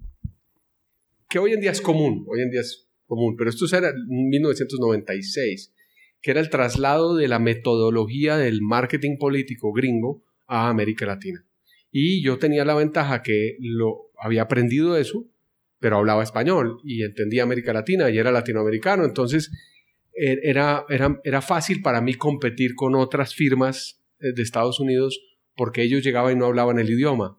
que 1.29 1.39
hoy 1.39 1.53
en 1.53 1.61
día 1.61 1.71
es 1.71 1.81
común, 1.81 2.25
hoy 2.27 2.41
en 2.41 2.49
día 2.49 2.61
es 2.61 2.89
común, 3.05 3.35
pero 3.37 3.49
esto 3.49 3.65
era 3.75 3.89
en 3.89 4.29
1996, 4.29 5.73
que 6.21 6.31
era 6.31 6.39
el 6.39 6.49
traslado 6.49 7.15
de 7.15 7.27
la 7.27 7.39
metodología 7.39 8.37
del 8.37 8.61
marketing 8.61 9.17
político 9.19 9.71
gringo 9.73 10.23
a 10.47 10.69
América 10.69 11.05
Latina. 11.05 11.45
Y 11.95 12.23
yo 12.23 12.39
tenía 12.39 12.65
la 12.65 12.73
ventaja 12.73 13.21
que 13.21 13.55
lo 13.59 14.11
había 14.17 14.41
aprendido 14.41 14.97
eso, 14.97 15.29
pero 15.79 15.97
hablaba 15.97 16.23
español 16.23 16.79
y 16.83 17.03
entendía 17.03 17.43
América 17.43 17.71
Latina 17.71 18.09
y 18.09 18.17
era 18.17 18.31
latinoamericano. 18.31 19.05
Entonces 19.05 19.51
er, 20.13 20.39
era, 20.43 20.85
era, 20.89 21.19
era 21.23 21.41
fácil 21.41 21.83
para 21.83 22.01
mí 22.01 22.15
competir 22.15 22.73
con 22.73 22.95
otras 22.95 23.35
firmas 23.35 24.01
eh, 24.19 24.33
de 24.33 24.41
Estados 24.41 24.79
Unidos 24.79 25.21
porque 25.55 25.83
ellos 25.83 26.03
llegaban 26.03 26.33
y 26.33 26.39
no 26.39 26.47
hablaban 26.47 26.79
el 26.79 26.89
idioma. 26.89 27.37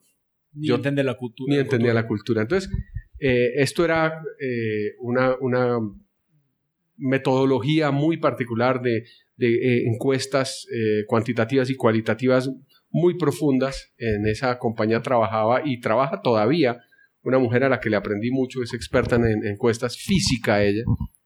Ni 0.52 0.68
yo 0.68 0.76
entendía 0.76 1.02
la 1.02 1.14
cultura. 1.14 1.52
Ni 1.52 1.59
entendía 1.59 1.92
la 1.92 2.07
cultura. 2.07 2.42
Entonces, 2.42 2.70
eh, 3.18 3.55
esto 3.57 3.84
era 3.84 4.22
eh, 4.38 4.94
una, 5.00 5.34
una, 5.40 5.78
metodología 6.96 7.90
muy 7.90 8.18
particular 8.18 8.80
de, 8.80 9.05
de 9.36 9.82
encuestas 9.88 10.64
cuantitativas 11.09 11.68
y 11.68 11.74
cualitativas 11.74 12.48
muy 12.95 13.18
profundas. 13.18 13.92
En 13.99 14.26
esa 14.26 14.57
compañía 14.59 15.03
trabajaba 15.03 15.62
y 15.64 15.80
trabaja 15.80 16.22
todavía 16.22 16.80
una 17.24 17.38
mujer 17.38 17.64
a 17.64 17.68
la 17.68 17.80
que 17.80 17.90
le 17.90 17.97
aprendí 17.97 18.30
mucho, 18.30 18.62
es 18.62 18.72
experta 18.72 19.16
en, 19.16 19.45
encuestas 19.45 19.99
física 19.99 20.62
ella, 20.62 20.84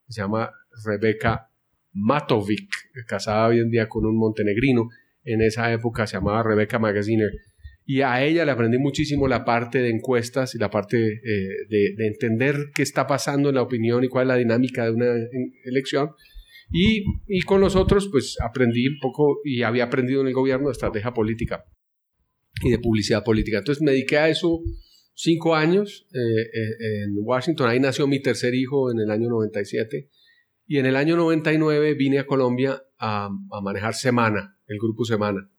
se 0.09 0.23
llama 0.23 0.51
Rebeca 0.85 1.51
Matovic, 1.93 2.71
casada 3.07 3.49
hoy 3.49 3.59
en 3.59 3.71
día 3.71 3.89
con 3.89 4.07
un 4.07 4.17
montenegrino, 4.17 4.89
en 5.25 5.43
esa 5.43 5.71
época 5.73 6.07
se 6.07 6.17
llamaba 6.17 6.43
Rebeca 6.43 6.79
Magaziner, 6.79 7.31
y 7.85 8.03
a 8.03 8.23
ella 8.23 8.45
le 8.45 8.53
aprendí 8.53 8.79
muchísimo 8.79 9.27
la 9.27 9.45
parte 9.45 9.81
de 9.81 9.91
encuestas 9.91 10.55
y 10.55 10.59
la 10.59 10.71
parte 10.71 10.99
eh, 10.99 11.49
de, 11.69 11.95
de, 11.97 12.07
entender 12.07 12.71
qué 12.75 12.83
está 12.83 13.07
pasando 13.07 13.49
en 13.49 13.57
la 13.57 13.63
opinión 13.63 14.05
y 14.05 14.09
cuál 14.09 14.27
es 14.27 14.29
la 14.29 14.37
dinámica 14.37 14.85
de 14.85 14.93
una 14.93 15.13
elección, 15.65 16.11
y, 16.71 17.05
y 17.27 17.43
con 17.43 17.61
los 17.61 17.77
otros, 17.77 18.09
pues 18.11 18.37
aprendí 18.41 18.89
un 18.89 18.99
poco 19.01 19.39
y 19.45 19.63
había 19.63 19.85
aprendido 19.85 20.21
en 20.21 20.29
el 20.29 20.35
gobierno 20.35 20.69
de 20.69 20.73
estrategia 20.73 21.13
política 21.13 21.65
y 22.63 22.71
de 22.71 22.79
publicidad 22.79 23.25
política. 23.25 23.59
Entonces 23.59 23.83
me 23.83 23.93
dediqué 23.93 24.19
a 24.19 24.29
eso 24.29 24.61
cinco 25.15 25.55
años 25.55 26.07
eh, 26.13 26.19
eh, 26.19 27.05
en 27.05 27.15
Washington. 27.17 27.69
Ahí 27.69 27.81
nació 27.81 28.07
mi 28.07 28.21
tercer 28.21 28.55
hijo 28.55 28.91
en 28.91 29.01
el 29.01 29.11
año 29.11 29.29
97. 29.29 30.09
Y 30.67 30.79
en 30.79 30.87
el 30.87 30.97
año 30.97 31.17
99 31.17 31.95
vine 31.95 32.19
a 32.19 32.27
Colombia 32.27 32.83
a, 32.99 33.27
a 33.27 33.61
manejar 33.63 33.95
Semana, 33.95 34.59
el 34.67 34.79
grupo 34.79 35.05
Semana. 35.05 35.51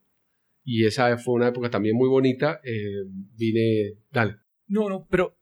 Y 0.63 0.85
esa 0.85 1.17
fue 1.17 1.33
una 1.33 1.47
época 1.47 1.69
también 1.69 1.95
muy 1.95 2.07
bonita. 2.07 2.61
Eh, 2.63 3.03
vine, 3.35 3.97
dale. 4.11 4.35
No, 4.67 4.87
no, 4.87 5.07
pero 5.09 5.35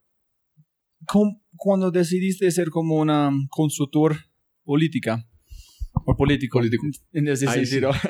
cuando 1.56 1.92
decidiste 1.92 2.50
ser 2.52 2.70
como 2.70 2.96
una 2.96 3.32
consultor 3.50 4.16
política, 4.64 5.28
o 6.06 6.16
político. 6.16 6.60
Político. 6.60 6.86
En 7.14 7.28
ese 7.28 7.48
sentido. 7.48 7.92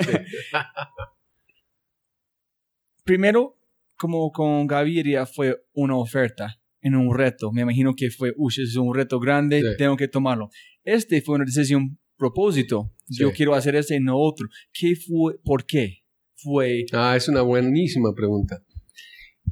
Primero, 3.03 3.57
como 3.97 4.31
con 4.31 4.67
Gaviria 4.67 5.25
fue 5.25 5.65
una 5.73 5.97
oferta 5.97 6.59
en 6.81 6.95
un 6.95 7.15
reto. 7.15 7.51
Me 7.51 7.61
imagino 7.61 7.93
que 7.95 8.11
fue, 8.11 8.33
uy, 8.37 8.53
es 8.57 8.75
un 8.75 8.93
reto 8.93 9.19
grande, 9.19 9.63
tengo 9.77 9.95
que 9.97 10.07
tomarlo. 10.07 10.49
Este 10.83 11.21
fue 11.21 11.35
una 11.35 11.45
decisión 11.45 11.97
propósito. 12.17 12.93
Yo 13.07 13.31
quiero 13.31 13.55
hacer 13.55 13.75
este 13.75 13.95
y 13.95 13.99
no 13.99 14.17
otro. 14.17 14.47
¿Qué 14.73 14.95
fue? 14.95 15.39
¿Por 15.43 15.65
qué? 15.65 16.03
Fue... 16.35 16.85
Ah, 16.91 17.15
es 17.15 17.27
una 17.29 17.41
buenísima 17.41 18.13
pregunta. 18.13 18.61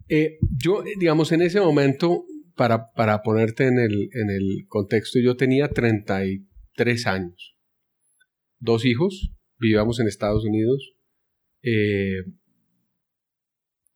Eh, 0.09 0.37
yo, 0.61 0.83
digamos, 0.99 1.31
en 1.31 1.41
ese 1.41 1.59
momento, 1.61 2.25
para, 2.55 2.91
para 2.91 3.21
ponerte 3.21 3.67
en 3.67 3.79
el, 3.79 4.09
en 4.13 4.29
el 4.29 4.65
contexto, 4.67 5.19
yo 5.19 5.35
tenía 5.35 5.69
33 5.69 7.07
años 7.07 7.54
dos 8.65 8.85
hijos, 8.85 9.31
vivíamos 9.59 9.99
en 9.99 10.07
Estados 10.07 10.43
Unidos, 10.43 10.93
eh, 11.63 12.23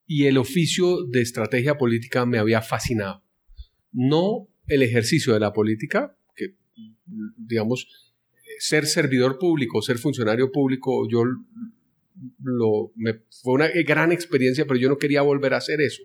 y 0.05 0.25
el 0.25 0.37
oficio 0.37 1.03
de 1.05 1.21
estrategia 1.21 1.77
política 1.77 2.25
me 2.25 2.39
había 2.39 2.61
fascinado. 2.61 3.23
No 3.91 4.47
el 4.67 4.81
ejercicio 4.81 5.33
de 5.33 5.39
la 5.39 5.53
política, 5.53 6.17
que 6.35 6.55
digamos, 7.37 7.87
ser 8.59 8.85
servidor 8.85 9.37
público, 9.37 9.81
ser 9.81 9.97
funcionario 9.97 10.51
público, 10.51 11.07
yo 11.09 11.23
lo, 12.43 12.91
me, 12.95 13.21
fue 13.41 13.53
una 13.53 13.67
gran 13.85 14.11
experiencia, 14.11 14.65
pero 14.65 14.79
yo 14.79 14.89
no 14.89 14.97
quería 14.97 15.21
volver 15.21 15.53
a 15.53 15.57
hacer 15.57 15.81
eso. 15.81 16.03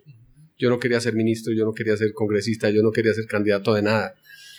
Yo 0.57 0.69
no 0.69 0.79
quería 0.79 1.01
ser 1.01 1.15
ministro, 1.15 1.53
yo 1.53 1.65
no 1.65 1.73
quería 1.73 1.97
ser 1.97 2.13
congresista, 2.13 2.69
yo 2.69 2.81
no 2.81 2.91
quería 2.91 3.13
ser 3.13 3.25
candidato 3.25 3.73
de 3.73 3.81
nada. 3.81 4.15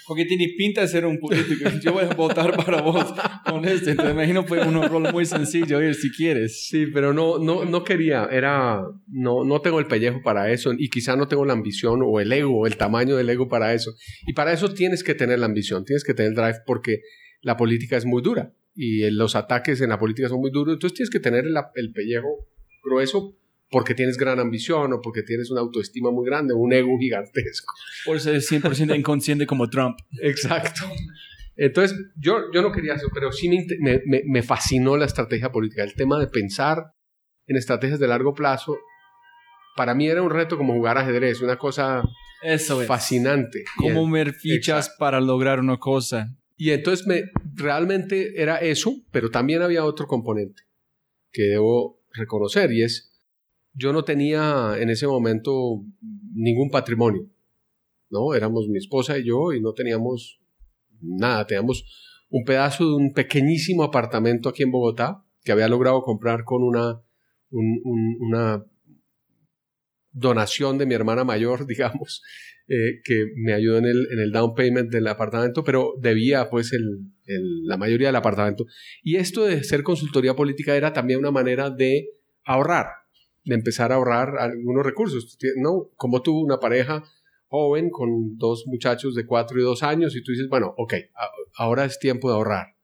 Porque 0.06 0.24
tiene 0.24 0.48
pinta 0.56 0.82
de 0.82 0.88
ser 0.88 1.04
un 1.04 1.18
político. 1.18 1.68
Yo 1.82 1.92
voy 1.92 2.04
a 2.04 2.14
votar 2.14 2.56
para 2.56 2.80
vos 2.80 3.14
con 3.44 3.64
este. 3.64 3.90
Entonces, 3.90 4.14
imagino 4.14 4.44
fue 4.44 4.66
un 4.66 4.82
rol 4.82 5.12
muy 5.12 5.26
sencillo, 5.26 5.82
ir 5.82 5.94
si 5.94 6.10
quieres. 6.10 6.66
Sí, 6.68 6.86
pero 6.86 7.12
no, 7.12 7.38
no, 7.38 7.64
no 7.64 7.82
quería. 7.82 8.28
Era, 8.30 8.82
no, 9.08 9.44
no 9.44 9.60
tengo 9.60 9.80
el 9.80 9.86
pellejo 9.86 10.22
para 10.22 10.52
eso 10.52 10.72
y 10.76 10.88
quizá 10.88 11.16
no 11.16 11.26
tengo 11.26 11.44
la 11.44 11.54
ambición 11.54 12.00
o 12.04 12.20
el 12.20 12.32
ego, 12.32 12.66
el 12.66 12.76
tamaño 12.76 13.16
del 13.16 13.28
ego 13.30 13.48
para 13.48 13.74
eso. 13.74 13.92
Y 14.26 14.32
para 14.32 14.52
eso 14.52 14.72
tienes 14.72 15.02
que 15.02 15.14
tener 15.14 15.38
la 15.38 15.46
ambición, 15.46 15.84
tienes 15.84 16.04
que 16.04 16.14
tener 16.14 16.30
el 16.30 16.36
drive 16.36 16.60
porque 16.66 17.00
la 17.42 17.56
política 17.56 17.96
es 17.96 18.04
muy 18.04 18.22
dura 18.22 18.52
y 18.74 19.10
los 19.10 19.34
ataques 19.34 19.80
en 19.80 19.88
la 19.88 19.98
política 19.98 20.28
son 20.28 20.40
muy 20.40 20.50
duros. 20.50 20.74
Entonces 20.74 20.96
tienes 20.96 21.10
que 21.10 21.20
tener 21.20 21.44
el, 21.46 21.56
el 21.74 21.92
pellejo 21.92 22.46
grueso 22.84 23.36
porque 23.70 23.94
tienes 23.94 24.16
gran 24.16 24.38
ambición 24.38 24.92
o 24.92 25.00
porque 25.00 25.22
tienes 25.22 25.50
una 25.50 25.60
autoestima 25.60 26.10
muy 26.10 26.24
grande, 26.26 26.54
un 26.54 26.72
ego 26.72 26.98
gigantesco. 26.98 27.74
Por 28.04 28.20
ser 28.20 28.36
100% 28.36 28.96
inconsciente 28.96 29.46
como 29.46 29.68
Trump. 29.68 29.98
Exacto. 30.20 30.82
Entonces, 31.56 31.98
yo, 32.16 32.52
yo 32.52 32.62
no 32.62 32.70
quería 32.70 32.94
eso, 32.94 33.08
pero 33.12 33.32
sí 33.32 33.48
me, 33.48 33.64
me, 33.80 34.22
me, 34.26 34.42
fascinó 34.42 34.96
la 34.96 35.06
estrategia 35.06 35.50
política. 35.50 35.82
El 35.82 35.94
tema 35.94 36.18
de 36.18 36.26
pensar 36.26 36.92
en 37.46 37.56
estrategias 37.56 37.98
de 37.98 38.06
largo 38.06 38.34
plazo, 38.34 38.76
para 39.74 39.94
mí 39.94 40.06
era 40.06 40.22
un 40.22 40.30
reto 40.30 40.58
como 40.58 40.74
jugar 40.74 40.98
ajedrez, 40.98 41.40
una 41.40 41.56
cosa 41.56 42.02
eso 42.42 42.80
fascinante. 42.82 43.64
Como 43.76 44.10
ver 44.10 44.32
fichas 44.32 44.94
para 44.98 45.20
lograr 45.20 45.60
una 45.60 45.78
cosa. 45.78 46.28
Y 46.56 46.70
entonces 46.70 47.06
me, 47.06 47.24
realmente 47.54 48.40
era 48.40 48.56
eso, 48.58 48.94
pero 49.10 49.30
también 49.30 49.62
había 49.62 49.84
otro 49.84 50.06
componente 50.06 50.62
que 51.32 51.42
debo 51.42 52.02
reconocer 52.12 52.72
y 52.72 52.82
es 52.82 53.15
yo 53.76 53.92
no 53.92 54.04
tenía 54.04 54.74
en 54.78 54.90
ese 54.90 55.06
momento 55.06 55.84
ningún 56.34 56.70
patrimonio, 56.70 57.28
¿no? 58.10 58.34
Éramos 58.34 58.68
mi 58.68 58.78
esposa 58.78 59.18
y 59.18 59.24
yo 59.24 59.52
y 59.52 59.60
no 59.60 59.72
teníamos 59.74 60.40
nada, 61.00 61.46
teníamos 61.46 61.84
un 62.30 62.44
pedazo 62.44 62.84
de 62.84 62.94
un 62.94 63.12
pequeñísimo 63.12 63.82
apartamento 63.82 64.48
aquí 64.48 64.62
en 64.62 64.70
Bogotá 64.70 65.22
que 65.44 65.52
había 65.52 65.68
logrado 65.68 66.02
comprar 66.02 66.44
con 66.44 66.62
una, 66.62 67.00
una 67.50 68.64
donación 70.10 70.78
de 70.78 70.86
mi 70.86 70.94
hermana 70.94 71.24
mayor, 71.24 71.66
digamos, 71.68 72.22
eh, 72.68 73.00
que 73.04 73.26
me 73.36 73.52
ayudó 73.52 73.78
en 73.78 73.84
el, 73.84 74.32
down 74.32 74.54
payment 74.54 74.90
del 74.90 75.06
apartamento, 75.06 75.62
pero 75.62 75.92
debía 76.00 76.50
pues 76.50 76.72
la 77.26 77.76
mayoría 77.76 78.08
del 78.08 78.16
apartamento. 78.16 78.66
Y 79.02 79.16
esto 79.16 79.44
de 79.44 79.62
ser 79.62 79.82
consultoría 79.82 80.34
política 80.34 80.74
era 80.74 80.92
también 80.92 81.20
una 81.20 81.30
manera 81.30 81.70
de 81.70 82.08
ahorrar, 82.44 82.86
de 83.46 83.54
empezar 83.54 83.92
a 83.92 83.94
ahorrar 83.94 84.36
algunos 84.38 84.84
recursos. 84.84 85.38
¿no? 85.56 85.88
Como 85.96 86.20
tuvo 86.20 86.40
una 86.40 86.58
pareja 86.58 87.04
joven 87.46 87.90
con 87.90 88.36
dos 88.36 88.64
muchachos 88.66 89.14
de 89.14 89.24
cuatro 89.24 89.58
y 89.58 89.62
dos 89.62 89.82
años 89.82 90.16
y 90.16 90.22
tú 90.22 90.32
dices, 90.32 90.48
bueno, 90.48 90.74
ok, 90.76 90.94
ahora 91.56 91.84
es 91.84 91.98
tiempo 91.98 92.28
de 92.28 92.34
ahorrar. 92.34 92.74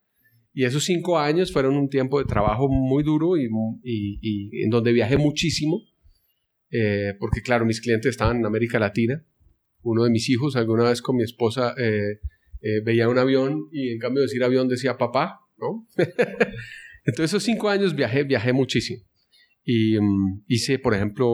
Y 0.54 0.64
esos 0.64 0.84
cinco 0.84 1.18
años 1.18 1.52
fueron 1.52 1.76
un 1.76 1.88
tiempo 1.88 2.18
de 2.18 2.26
trabajo 2.26 2.68
muy 2.68 3.02
duro 3.02 3.36
y, 3.36 3.48
y, 3.82 4.62
en 4.62 4.70
donde 4.70 4.92
viajé 4.92 5.16
muchísimo, 5.16 5.82
eh, 6.70 7.14
porque 7.18 7.42
claro, 7.42 7.66
mis 7.66 7.80
clientes 7.80 8.10
estaban 8.10 8.36
en 8.36 8.46
América 8.46 8.78
Latina. 8.78 9.24
Uno 9.82 10.04
de 10.04 10.10
mis 10.10 10.28
hijos 10.30 10.54
alguna 10.54 10.84
vez 10.84 11.02
con 11.02 11.16
mi 11.16 11.24
esposa 11.24 11.74
eh, 11.76 12.20
eh, 12.60 12.80
veía 12.84 13.08
un 13.08 13.18
avión 13.18 13.68
y 13.72 13.90
en 13.90 13.98
cambio 13.98 14.20
de 14.20 14.26
decir 14.26 14.44
avión 14.44 14.68
decía 14.68 14.96
papá, 14.96 15.40
¿no? 15.58 15.88
Entonces 17.04 17.30
esos 17.30 17.42
cinco 17.42 17.68
años 17.68 17.96
viajé, 17.96 18.22
viajé 18.22 18.52
muchísimo. 18.52 19.02
Y 19.64 19.98
mm, 20.00 20.44
hice, 20.46 20.78
por 20.78 20.94
ejemplo, 20.94 21.32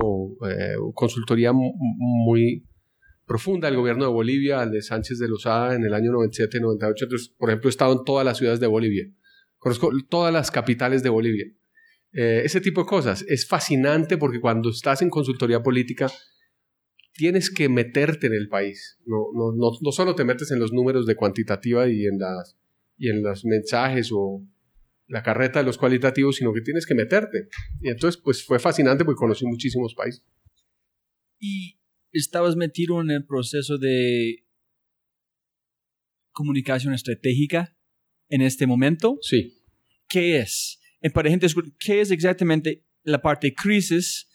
eh, 0.49 0.75
consultoría 0.95 1.53
muy 1.53 2.67
profunda 3.27 3.69
al 3.69 3.77
gobierno 3.77 4.05
de 4.05 4.11
Bolivia, 4.11 4.61
al 4.61 4.73
de 4.73 4.83
Sánchez 4.83 5.19
de 5.19 5.29
Lozada 5.29 5.75
en 5.75 5.85
el 5.85 5.95
año 5.95 6.11
97-98. 6.13 6.95
Entonces, 7.03 7.35
por 7.37 7.51
ejemplo, 7.51 7.69
he 7.69 7.71
estado 7.71 7.93
en 7.93 8.05
todas 8.05 8.25
las 8.25 8.39
ciudades 8.39 8.61
de 8.61 8.67
Bolivia. 8.67 9.05
Conozco 9.59 9.91
todas 10.09 10.33
las 10.33 10.51
capitales 10.51 11.03
de 11.03 11.11
Bolivia. 11.11 11.47
Eh, 12.13 12.43
ese 12.45 12.61
tipo 12.61 12.83
de 12.83 12.87
cosas. 12.87 13.25
Es 13.29 13.47
fascinante 13.47 14.17
porque 14.17 14.41
cuando 14.41 14.71
estás 14.71 15.03
en 15.03 15.11
consultoría 15.11 15.63
política, 15.63 16.11
tienes 17.13 17.51
que 17.51 17.69
meterte 17.69 18.29
en 18.29 18.35
el 18.35 18.49
país. 18.49 18.99
No, 19.05 19.27
no, 19.35 19.53
no, 19.53 19.71
no 19.81 19.93
solo 19.93 20.15
te 20.15 20.25
metes 20.25 20.51
en 20.51 20.59
los 20.59 20.73
números 20.73 21.07
de 21.07 21.17
cuantitativa 21.17 21.89
y 21.89 22.07
en, 22.07 22.19
las, 22.19 22.57
y 22.97 23.11
en 23.11 23.23
los 23.23 23.45
mensajes 23.45 24.11
o 24.13 24.43
la 25.09 25.23
carreta 25.23 25.59
de 25.59 25.65
los 25.65 25.79
cualitativos, 25.79 26.37
sino 26.37 26.53
que 26.53 26.61
tienes 26.61 26.87
que 26.87 26.95
meterte. 26.95 27.49
Y 27.81 27.89
entonces, 27.89 28.21
pues 28.23 28.45
fue 28.45 28.59
fascinante 28.59 29.05
porque 29.05 29.19
conocí 29.19 29.47
muchísimos 29.47 29.95
países. 29.95 30.23
¿Y 31.41 31.81
estabas 32.13 32.57
metido 32.57 33.01
en 33.01 33.11
el 33.11 33.25
proceso 33.25 33.79
de 33.79 34.45
comunicación 36.33 36.93
estratégica 36.95 37.77
en 38.29 38.43
este 38.43 38.67
momento? 38.67 39.19
Sí. 39.23 39.65
¿Qué 40.09 40.39
es? 40.39 40.79
Para 41.15 41.31
gente, 41.31 41.47
¿qué 41.79 42.01
es 42.01 42.11
exactamente 42.11 42.85
la 43.03 43.23
parte 43.23 43.55
crisis? 43.55 44.29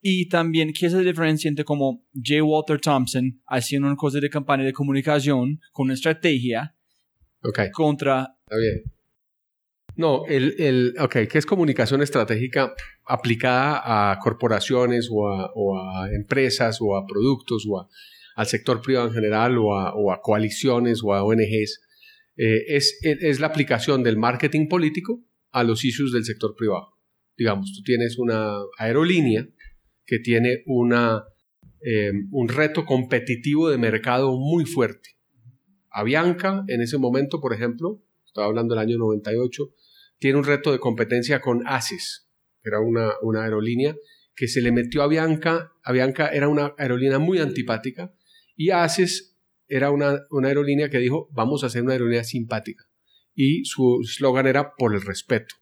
Y 0.00 0.28
también, 0.28 0.72
¿qué 0.72 0.86
es 0.86 0.92
la 0.92 1.00
diferencia 1.00 1.48
entre 1.48 1.64
como 1.64 2.06
J. 2.14 2.42
Walter 2.42 2.80
Thompson 2.80 3.42
haciendo 3.46 3.88
una 3.88 3.96
cosa 3.96 4.20
de 4.20 4.30
campaña 4.30 4.64
de 4.64 4.72
comunicación 4.72 5.60
con 5.72 5.84
una 5.84 5.94
estrategia 5.94 6.76
okay. 7.42 7.70
contra... 7.70 8.36
Está 8.44 8.56
bien 8.56 8.99
no, 9.96 10.24
el, 10.26 10.54
el, 10.58 10.94
ok, 10.98 11.28
¿qué 11.30 11.38
es 11.38 11.46
comunicación 11.46 12.02
estratégica 12.02 12.74
aplicada 13.06 14.12
a 14.12 14.18
corporaciones 14.18 15.08
o 15.10 15.28
a, 15.28 16.08
empresas 16.12 16.78
o 16.80 16.96
a 16.96 17.06
productos 17.06 17.66
o 17.68 17.88
al 18.36 18.46
sector 18.46 18.80
privado 18.80 19.08
en 19.08 19.14
general 19.14 19.58
o 19.58 19.74
a, 19.74 20.20
coaliciones 20.22 21.02
o 21.02 21.14
a 21.14 21.22
ONGs? 21.24 21.80
Eh, 22.36 22.64
es, 22.68 22.98
es 23.02 23.40
la 23.40 23.48
aplicación 23.48 24.02
del 24.02 24.16
marketing 24.16 24.68
político 24.68 25.22
a 25.52 25.64
los 25.64 25.84
issues 25.84 26.12
del 26.12 26.24
sector 26.24 26.54
privado. 26.56 26.94
Digamos, 27.36 27.72
tú 27.74 27.82
tienes 27.82 28.18
una 28.18 28.58
aerolínea 28.78 29.48
que 30.06 30.18
tiene 30.18 30.62
una, 30.66 31.24
eh, 31.82 32.12
un 32.30 32.48
reto 32.48 32.84
competitivo 32.84 33.68
de 33.68 33.78
mercado 33.78 34.36
muy 34.36 34.64
fuerte. 34.64 35.10
Avianca, 35.90 36.64
en 36.68 36.82
ese 36.82 36.98
momento, 36.98 37.40
por 37.40 37.54
ejemplo, 37.54 38.02
estaba 38.26 38.46
hablando 38.46 38.74
del 38.74 38.82
año 38.82 38.98
98, 38.98 39.70
tiene 40.20 40.38
un 40.38 40.44
reto 40.44 40.70
de 40.70 40.78
competencia 40.78 41.40
con 41.40 41.66
ASIS, 41.66 42.30
era 42.62 42.80
una, 42.80 43.14
una 43.22 43.44
aerolínea 43.44 43.96
que 44.34 44.48
se 44.48 44.60
le 44.60 44.72
metió 44.72 45.02
a 45.02 45.08
Bianca. 45.08 45.72
A 45.82 45.92
Bianca 45.92 46.28
era 46.28 46.48
una 46.48 46.74
aerolínea 46.78 47.18
muy 47.18 47.38
antipática 47.38 48.14
y 48.56 48.70
ASIS 48.70 49.36
era 49.68 49.90
una, 49.90 50.20
una 50.30 50.48
aerolínea 50.48 50.90
que 50.90 50.98
dijo, 50.98 51.28
vamos 51.32 51.62
a 51.62 51.66
hacer 51.66 51.82
una 51.82 51.92
aerolínea 51.92 52.24
simpática. 52.24 52.84
Y 53.34 53.64
su 53.64 54.00
eslogan 54.02 54.46
era 54.46 54.74
por 54.76 54.94
el 54.94 55.02
respeto, 55.02 55.54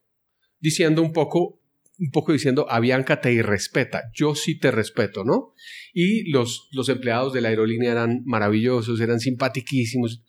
diciendo 0.59 1.01
un 1.01 1.13
poco, 1.13 1.61
un 1.97 2.09
poco 2.11 2.33
diciendo, 2.33 2.65
a 2.69 2.79
Bianca 2.79 3.21
te 3.21 3.31
irrespeta, 3.31 4.09
yo 4.13 4.33
sí 4.33 4.57
te 4.57 4.71
respeto, 4.71 5.23
¿no? 5.23 5.53
Y 5.93 6.29
los, 6.31 6.67
los 6.71 6.89
empleados 6.89 7.33
de 7.33 7.41
la 7.41 7.49
aerolínea 7.49 7.91
eran 7.91 8.23
maravillosos, 8.25 8.99
eran 8.99 9.19
simpatiquísimos. 9.19 10.23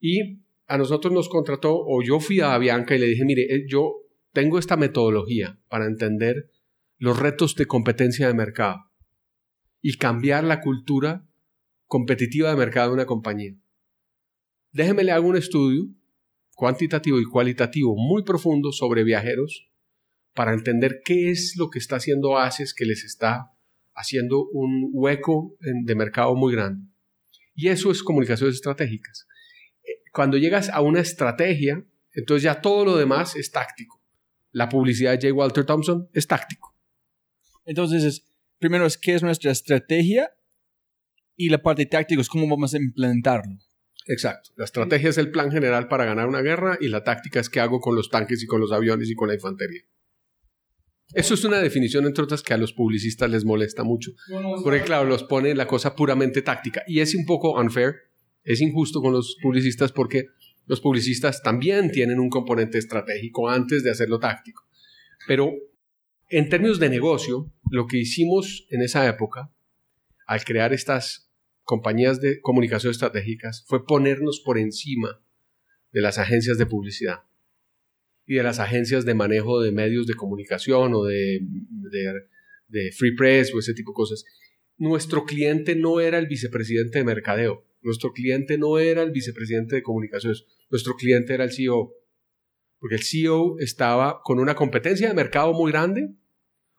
Y 0.00 0.45
a 0.66 0.78
nosotros 0.78 1.12
nos 1.12 1.28
contrató, 1.28 1.76
o 1.76 2.02
yo 2.02 2.20
fui 2.20 2.40
a 2.40 2.56
Bianca 2.58 2.94
y 2.94 2.98
le 2.98 3.06
dije, 3.06 3.24
mire, 3.24 3.42
eh, 3.42 3.66
yo 3.68 4.02
tengo 4.32 4.58
esta 4.58 4.76
metodología 4.76 5.58
para 5.68 5.86
entender 5.86 6.50
los 6.98 7.18
retos 7.18 7.54
de 7.54 7.66
competencia 7.66 8.26
de 8.26 8.34
mercado 8.34 8.78
y 9.80 9.96
cambiar 9.96 10.44
la 10.44 10.60
cultura 10.60 11.28
competitiva 11.86 12.50
de 12.50 12.56
mercado 12.56 12.88
de 12.88 12.94
una 12.94 13.06
compañía. 13.06 13.56
Déjeme 14.72 15.04
le 15.04 15.12
hago 15.12 15.28
un 15.28 15.36
estudio 15.36 15.84
cuantitativo 16.54 17.20
y 17.20 17.24
cualitativo 17.24 17.94
muy 17.96 18.24
profundo 18.24 18.72
sobre 18.72 19.04
viajeros 19.04 19.70
para 20.34 20.52
entender 20.52 21.00
qué 21.04 21.30
es 21.30 21.54
lo 21.56 21.70
que 21.70 21.78
está 21.78 21.96
haciendo 21.96 22.38
ACES 22.38 22.74
que 22.74 22.86
les 22.86 23.04
está 23.04 23.52
haciendo 23.94 24.44
un 24.52 24.90
hueco 24.92 25.56
de 25.60 25.94
mercado 25.94 26.34
muy 26.34 26.52
grande. 26.52 26.88
Y 27.54 27.68
eso 27.68 27.90
es 27.90 28.02
comunicaciones 28.02 28.56
estratégicas 28.56 29.26
cuando 30.16 30.38
llegas 30.38 30.70
a 30.70 30.80
una 30.80 31.00
estrategia, 31.00 31.84
entonces 32.14 32.42
ya 32.42 32.62
todo 32.62 32.86
lo 32.86 32.96
demás 32.96 33.36
es 33.36 33.50
táctico. 33.50 34.02
La 34.50 34.66
publicidad 34.66 35.10
de 35.10 35.28
J. 35.28 35.34
Walter 35.34 35.66
Thompson 35.66 36.08
es 36.14 36.26
táctico. 36.26 36.74
Entonces, 37.66 38.24
primero 38.58 38.86
es 38.86 38.96
qué 38.96 39.14
es 39.14 39.22
nuestra 39.22 39.50
estrategia 39.50 40.30
y 41.36 41.50
la 41.50 41.58
parte 41.58 41.84
táctica 41.84 42.18
es 42.18 42.30
cómo 42.30 42.48
vamos 42.48 42.72
a 42.72 42.78
implementarlo. 42.78 43.58
Exacto. 44.06 44.52
La 44.56 44.64
estrategia 44.64 45.10
es 45.10 45.18
el 45.18 45.30
plan 45.30 45.50
general 45.50 45.86
para 45.86 46.06
ganar 46.06 46.28
una 46.28 46.40
guerra 46.40 46.78
y 46.80 46.88
la 46.88 47.04
táctica 47.04 47.38
es 47.38 47.50
qué 47.50 47.60
hago 47.60 47.80
con 47.80 47.94
los 47.94 48.08
tanques 48.08 48.42
y 48.42 48.46
con 48.46 48.58
los 48.58 48.72
aviones 48.72 49.10
y 49.10 49.14
con 49.14 49.28
la 49.28 49.34
infantería. 49.34 49.82
Eso 51.12 51.34
es 51.34 51.44
una 51.44 51.58
definición, 51.58 52.06
entre 52.06 52.24
otras, 52.24 52.42
que 52.42 52.54
a 52.54 52.56
los 52.56 52.72
publicistas 52.72 53.28
les 53.28 53.44
molesta 53.44 53.84
mucho. 53.84 54.12
Porque, 54.64 54.80
claro, 54.80 55.04
los 55.04 55.24
pone 55.24 55.54
la 55.54 55.66
cosa 55.66 55.94
puramente 55.94 56.40
táctica. 56.40 56.84
Y 56.86 57.00
es 57.00 57.14
un 57.14 57.26
poco 57.26 57.60
unfair 57.60 57.96
es 58.46 58.60
injusto 58.62 59.02
con 59.02 59.12
los 59.12 59.36
publicistas 59.42 59.92
porque 59.92 60.28
los 60.66 60.80
publicistas 60.80 61.42
también 61.42 61.90
tienen 61.90 62.18
un 62.18 62.30
componente 62.30 62.78
estratégico 62.78 63.48
antes 63.48 63.82
de 63.82 63.90
hacerlo 63.90 64.18
táctico. 64.18 64.64
Pero 65.26 65.52
en 66.28 66.48
términos 66.48 66.78
de 66.78 66.88
negocio, 66.88 67.52
lo 67.70 67.86
que 67.86 67.98
hicimos 67.98 68.66
en 68.70 68.82
esa 68.82 69.06
época, 69.06 69.52
al 70.26 70.44
crear 70.44 70.72
estas 70.72 71.30
compañías 71.62 72.20
de 72.20 72.40
comunicación 72.40 72.92
estratégicas 72.92 73.64
fue 73.66 73.84
ponernos 73.84 74.40
por 74.44 74.58
encima 74.58 75.20
de 75.92 76.00
las 76.00 76.18
agencias 76.18 76.58
de 76.58 76.66
publicidad 76.66 77.24
y 78.26 78.34
de 78.34 78.42
las 78.42 78.58
agencias 78.58 79.04
de 79.04 79.14
manejo 79.14 79.60
de 79.60 79.72
medios 79.72 80.06
de 80.06 80.14
comunicación 80.14 80.94
o 80.94 81.04
de, 81.04 81.40
free 82.96 83.16
press 83.16 83.52
o 83.54 83.58
ese 83.58 83.74
tipo 83.74 83.92
de 83.92 83.96
cosas. 83.96 84.24
Nuestro 84.76 85.24
cliente 85.24 85.74
no 85.74 86.00
era 86.00 86.18
el 86.18 86.26
vicepresidente 86.26 86.98
de 86.98 87.04
mercadeo, 87.04 87.64
nuestro 87.86 88.12
cliente 88.12 88.58
no 88.58 88.78
era 88.78 89.02
el 89.02 89.12
vicepresidente 89.12 89.76
de 89.76 89.82
comunicaciones, 89.82 90.44
nuestro 90.70 90.94
cliente 90.96 91.34
era 91.34 91.44
el 91.44 91.52
CEO, 91.52 91.94
porque 92.80 92.96
el 92.96 93.04
CEO 93.04 93.58
estaba 93.60 94.20
con 94.22 94.40
una 94.40 94.56
competencia 94.56 95.08
de 95.08 95.14
mercado 95.14 95.52
muy 95.52 95.70
grande 95.70 96.14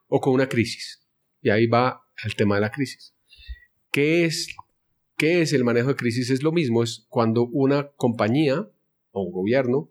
o 0.07 0.19
con 0.19 0.33
una 0.33 0.49
crisis. 0.49 1.07
Y 1.41 1.49
ahí 1.49 1.65
va 1.65 2.01
el 2.23 2.35
tema 2.35 2.55
de 2.55 2.61
la 2.61 2.71
crisis. 2.71 3.15
¿Qué 3.89 4.25
es, 4.25 4.53
qué 5.15 5.41
es 5.41 5.53
el 5.53 5.63
manejo 5.63 5.89
de 5.89 5.95
crisis? 5.95 6.29
Es 6.29 6.43
lo 6.43 6.51
mismo, 6.51 6.83
es 6.83 7.05
cuando 7.09 7.47
una 7.47 7.89
compañía 7.91 8.69
o 9.11 9.23
un 9.23 9.31
gobierno 9.31 9.89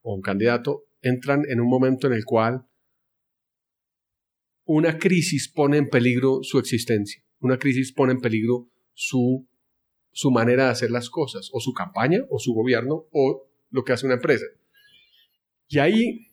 o 0.00 0.14
un 0.14 0.22
candidato 0.22 0.86
entran 1.02 1.44
en 1.48 1.60
un 1.60 1.68
momento 1.68 2.06
en 2.06 2.14
el 2.14 2.24
cual 2.24 2.66
una 4.64 4.98
crisis 4.98 5.46
pone 5.46 5.76
en 5.76 5.90
peligro 5.90 6.42
su 6.42 6.58
existencia, 6.58 7.22
una 7.40 7.58
crisis 7.58 7.92
pone 7.92 8.14
en 8.14 8.20
peligro 8.20 8.70
su, 8.94 9.46
su 10.14 10.30
manera 10.30 10.66
de 10.66 10.70
hacer 10.70 10.90
las 10.90 11.10
cosas, 11.10 11.50
o 11.52 11.60
su 11.60 11.74
campaña, 11.74 12.20
o 12.30 12.38
su 12.38 12.54
gobierno, 12.54 13.06
o 13.12 13.50
lo 13.70 13.84
que 13.84 13.92
hace 13.92 14.06
una 14.06 14.14
empresa. 14.14 14.46
Y 15.68 15.80
ahí 15.80 16.28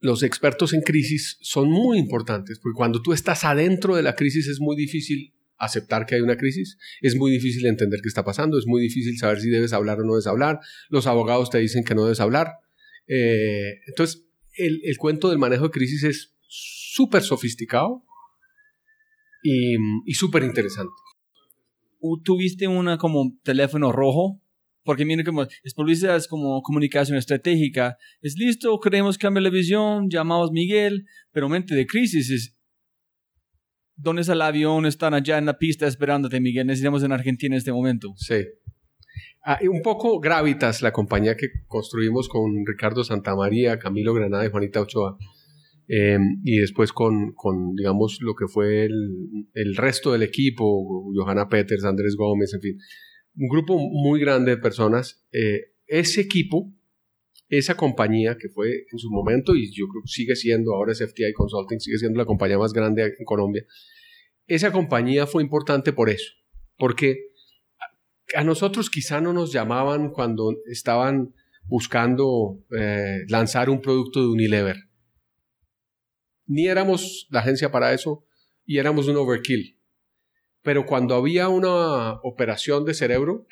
los 0.00 0.22
expertos 0.22 0.72
en 0.72 0.80
crisis 0.80 1.38
son 1.40 1.70
muy 1.70 1.98
importantes, 1.98 2.58
porque 2.58 2.76
cuando 2.76 3.02
tú 3.02 3.12
estás 3.12 3.44
adentro 3.44 3.96
de 3.96 4.02
la 4.02 4.14
crisis 4.16 4.48
es 4.48 4.60
muy 4.60 4.76
difícil 4.76 5.34
aceptar 5.58 6.06
que 6.06 6.14
hay 6.14 6.22
una 6.22 6.36
crisis, 6.36 6.78
es 7.00 7.16
muy 7.16 7.30
difícil 7.30 7.66
entender 7.66 8.00
qué 8.02 8.08
está 8.08 8.24
pasando, 8.24 8.58
es 8.58 8.66
muy 8.66 8.82
difícil 8.82 9.16
saber 9.18 9.40
si 9.40 9.50
debes 9.50 9.72
hablar 9.74 10.00
o 10.00 10.04
no 10.04 10.14
debes 10.14 10.26
hablar, 10.26 10.58
los 10.88 11.06
abogados 11.06 11.50
te 11.50 11.58
dicen 11.58 11.84
que 11.84 11.94
no 11.94 12.04
debes 12.04 12.20
hablar. 12.20 12.48
Eh, 13.06 13.80
entonces, 13.86 14.26
el, 14.56 14.96
cuento 14.98 15.28
del 15.28 15.38
manejo 15.38 15.64
de 15.64 15.70
crisis 15.70 16.02
es 16.04 16.34
súper 16.48 17.22
sofisticado 17.22 18.04
y, 19.42 19.76
y 20.06 20.14
súper 20.14 20.44
interesante. 20.44 20.92
¿Tuviste 22.22 22.68
una 22.68 22.98
como 22.98 23.36
teléfono 23.42 23.92
rojo? 23.92 24.40
Porque 24.82 25.04
mira 25.04 25.24
como 25.24 25.42
es 25.42 25.74
publicidad, 25.74 26.16
es 26.16 26.28
como 26.28 26.60
comunicación 26.62 27.16
estratégica. 27.16 27.96
Es 28.20 28.36
listo, 28.36 28.78
queremos 28.80 29.16
cambiar 29.16 29.44
la 29.44 29.50
visión, 29.50 30.10
llamamos 30.10 30.50
Miguel, 30.52 31.06
pero 31.32 31.48
mente 31.48 31.74
de 31.74 31.86
crisis 31.86 32.30
es 32.30 32.54
¿Dónde 33.96 34.22
está 34.22 34.32
el 34.32 34.42
avión? 34.42 34.86
Están 34.86 35.14
allá 35.14 35.38
en 35.38 35.46
la 35.46 35.56
pista 35.56 35.86
esperándote, 35.86 36.40
Miguel. 36.40 36.66
Necesitamos 36.66 37.02
en 37.04 37.12
Argentina 37.12 37.54
en 37.54 37.58
este 37.58 37.72
momento. 37.72 38.12
Sí. 38.16 38.44
Ah, 39.44 39.58
un 39.62 39.82
poco 39.82 40.18
Gravitas, 40.20 40.82
la 40.82 40.92
compañía 40.92 41.36
que 41.36 41.48
construimos 41.66 42.28
con 42.28 42.66
Ricardo 42.66 43.04
Santamaría, 43.04 43.78
Camilo 43.78 44.12
Granada 44.14 44.44
y 44.44 44.50
Juanita 44.50 44.80
Ochoa. 44.80 45.16
Em, 45.86 46.40
y 46.44 46.58
después 46.58 46.92
con, 46.92 47.32
con, 47.34 47.74
digamos, 47.74 48.18
lo 48.20 48.34
que 48.34 48.46
fue 48.48 48.84
el, 48.84 49.48
el, 49.52 49.76
resto 49.76 50.12
del 50.12 50.22
equipo, 50.22 51.12
Johanna 51.14 51.48
Peters, 51.48 51.84
Andrés 51.84 52.16
Gómez, 52.16 52.54
en 52.54 52.60
fin. 52.60 52.78
Un 53.36 53.48
grupo 53.48 53.78
muy 53.78 54.20
grande 54.20 54.52
de 54.52 54.56
personas. 54.56 55.26
Eh, 55.32 55.72
ese 55.86 56.22
equipo, 56.22 56.72
esa 57.48 57.76
compañía 57.76 58.36
que 58.38 58.48
fue 58.48 58.86
en 58.90 58.98
su 58.98 59.10
momento, 59.10 59.54
y 59.54 59.70
yo 59.72 59.86
creo 59.88 60.02
que 60.02 60.10
sigue 60.10 60.36
siendo, 60.36 60.74
ahora 60.74 60.92
es 60.92 61.02
FTI 61.02 61.32
Consulting, 61.34 61.80
sigue 61.80 61.98
siendo 61.98 62.18
la 62.18 62.24
compañía 62.24 62.58
más 62.58 62.72
grande 62.72 63.02
en 63.18 63.24
Colombia, 63.24 63.64
esa 64.46 64.72
compañía 64.72 65.26
fue 65.26 65.42
importante 65.42 65.92
por 65.92 66.10
eso, 66.10 66.32
porque 66.78 67.18
a 68.34 68.44
nosotros 68.44 68.90
quizá 68.90 69.20
no 69.20 69.32
nos 69.32 69.52
llamaban 69.52 70.10
cuando 70.10 70.56
estaban 70.66 71.34
buscando 71.66 72.58
eh, 72.76 73.20
lanzar 73.28 73.70
un 73.70 73.80
producto 73.80 74.20
de 74.20 74.28
Unilever. 74.28 74.76
Ni 76.46 76.66
éramos 76.66 77.26
la 77.30 77.40
agencia 77.40 77.70
para 77.70 77.92
eso 77.92 78.24
y 78.64 78.78
éramos 78.78 79.08
un 79.08 79.16
overkill. 79.16 79.78
Pero 80.62 80.86
cuando 80.86 81.14
había 81.14 81.48
una 81.48 82.14
operación 82.22 82.84
de 82.84 82.94
cerebro, 82.94 83.46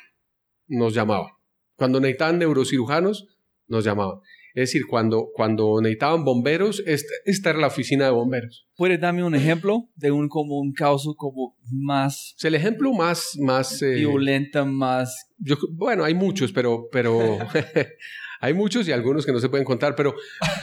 nos 0.67 0.95
llamaban. 0.95 1.33
Cuando 1.77 2.01
necesitaban 2.01 2.39
neurocirujanos, 2.39 3.27
nos 3.67 3.85
llamaban. 3.85 4.21
Es 4.55 4.69
decir, 4.69 4.83
cuando, 4.87 5.29
cuando 5.35 5.81
necesitaban 5.81 6.25
bomberos, 6.25 6.83
esta, 6.87 7.51
era 7.51 7.59
la 7.59 7.69
oficina 7.69 8.05
de 8.05 8.11
bomberos. 8.11 8.69
¿Puede 8.77 8.99
darme 8.99 9.25
un 9.25 9.35
ejemplo 9.35 9.89
de 9.95 10.11
un, 10.11 10.29
como 10.29 10.59
un 10.59 10.73
caso 10.73 11.15
como 11.17 11.57
más... 11.71 12.35
el 12.43 12.55
ejemplo 12.55 12.93
más... 12.93 13.37
más 13.41 13.81
eh, 13.81 13.95
violenta, 13.95 14.65
más... 14.65 15.31
Yo, 15.39 15.57
bueno, 15.73 16.05
hay 16.05 16.15
muchos, 16.15 16.53
pero... 16.53 16.89
pero 16.93 17.19
hay 18.43 18.55
muchos 18.55 18.89
y 18.89 18.93
algunos 18.93 19.25
que 19.25 19.31
no 19.31 19.39
se 19.39 19.49
pueden 19.49 19.65
contar, 19.65 19.95
pero, 19.95 20.17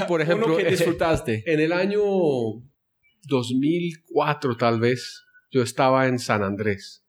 por 0.05 0.21
ejemplo... 0.21 0.47
¿Uno 0.47 0.57
que 0.57 0.69
disfrutaste? 0.69 1.43
En 1.45 1.61
el 1.61 1.71
año 1.71 2.01
2004, 3.23 4.57
tal 4.57 4.81
vez, 4.81 5.23
yo 5.49 5.63
estaba 5.63 6.07
en 6.07 6.19
San 6.19 6.43
Andrés, 6.43 7.05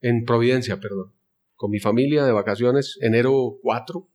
en 0.00 0.24
Providencia, 0.24 0.78
perdón, 0.78 1.12
con 1.56 1.72
mi 1.72 1.80
familia 1.80 2.24
de 2.24 2.30
vacaciones, 2.30 2.96
enero 3.00 3.58
4 3.62 4.08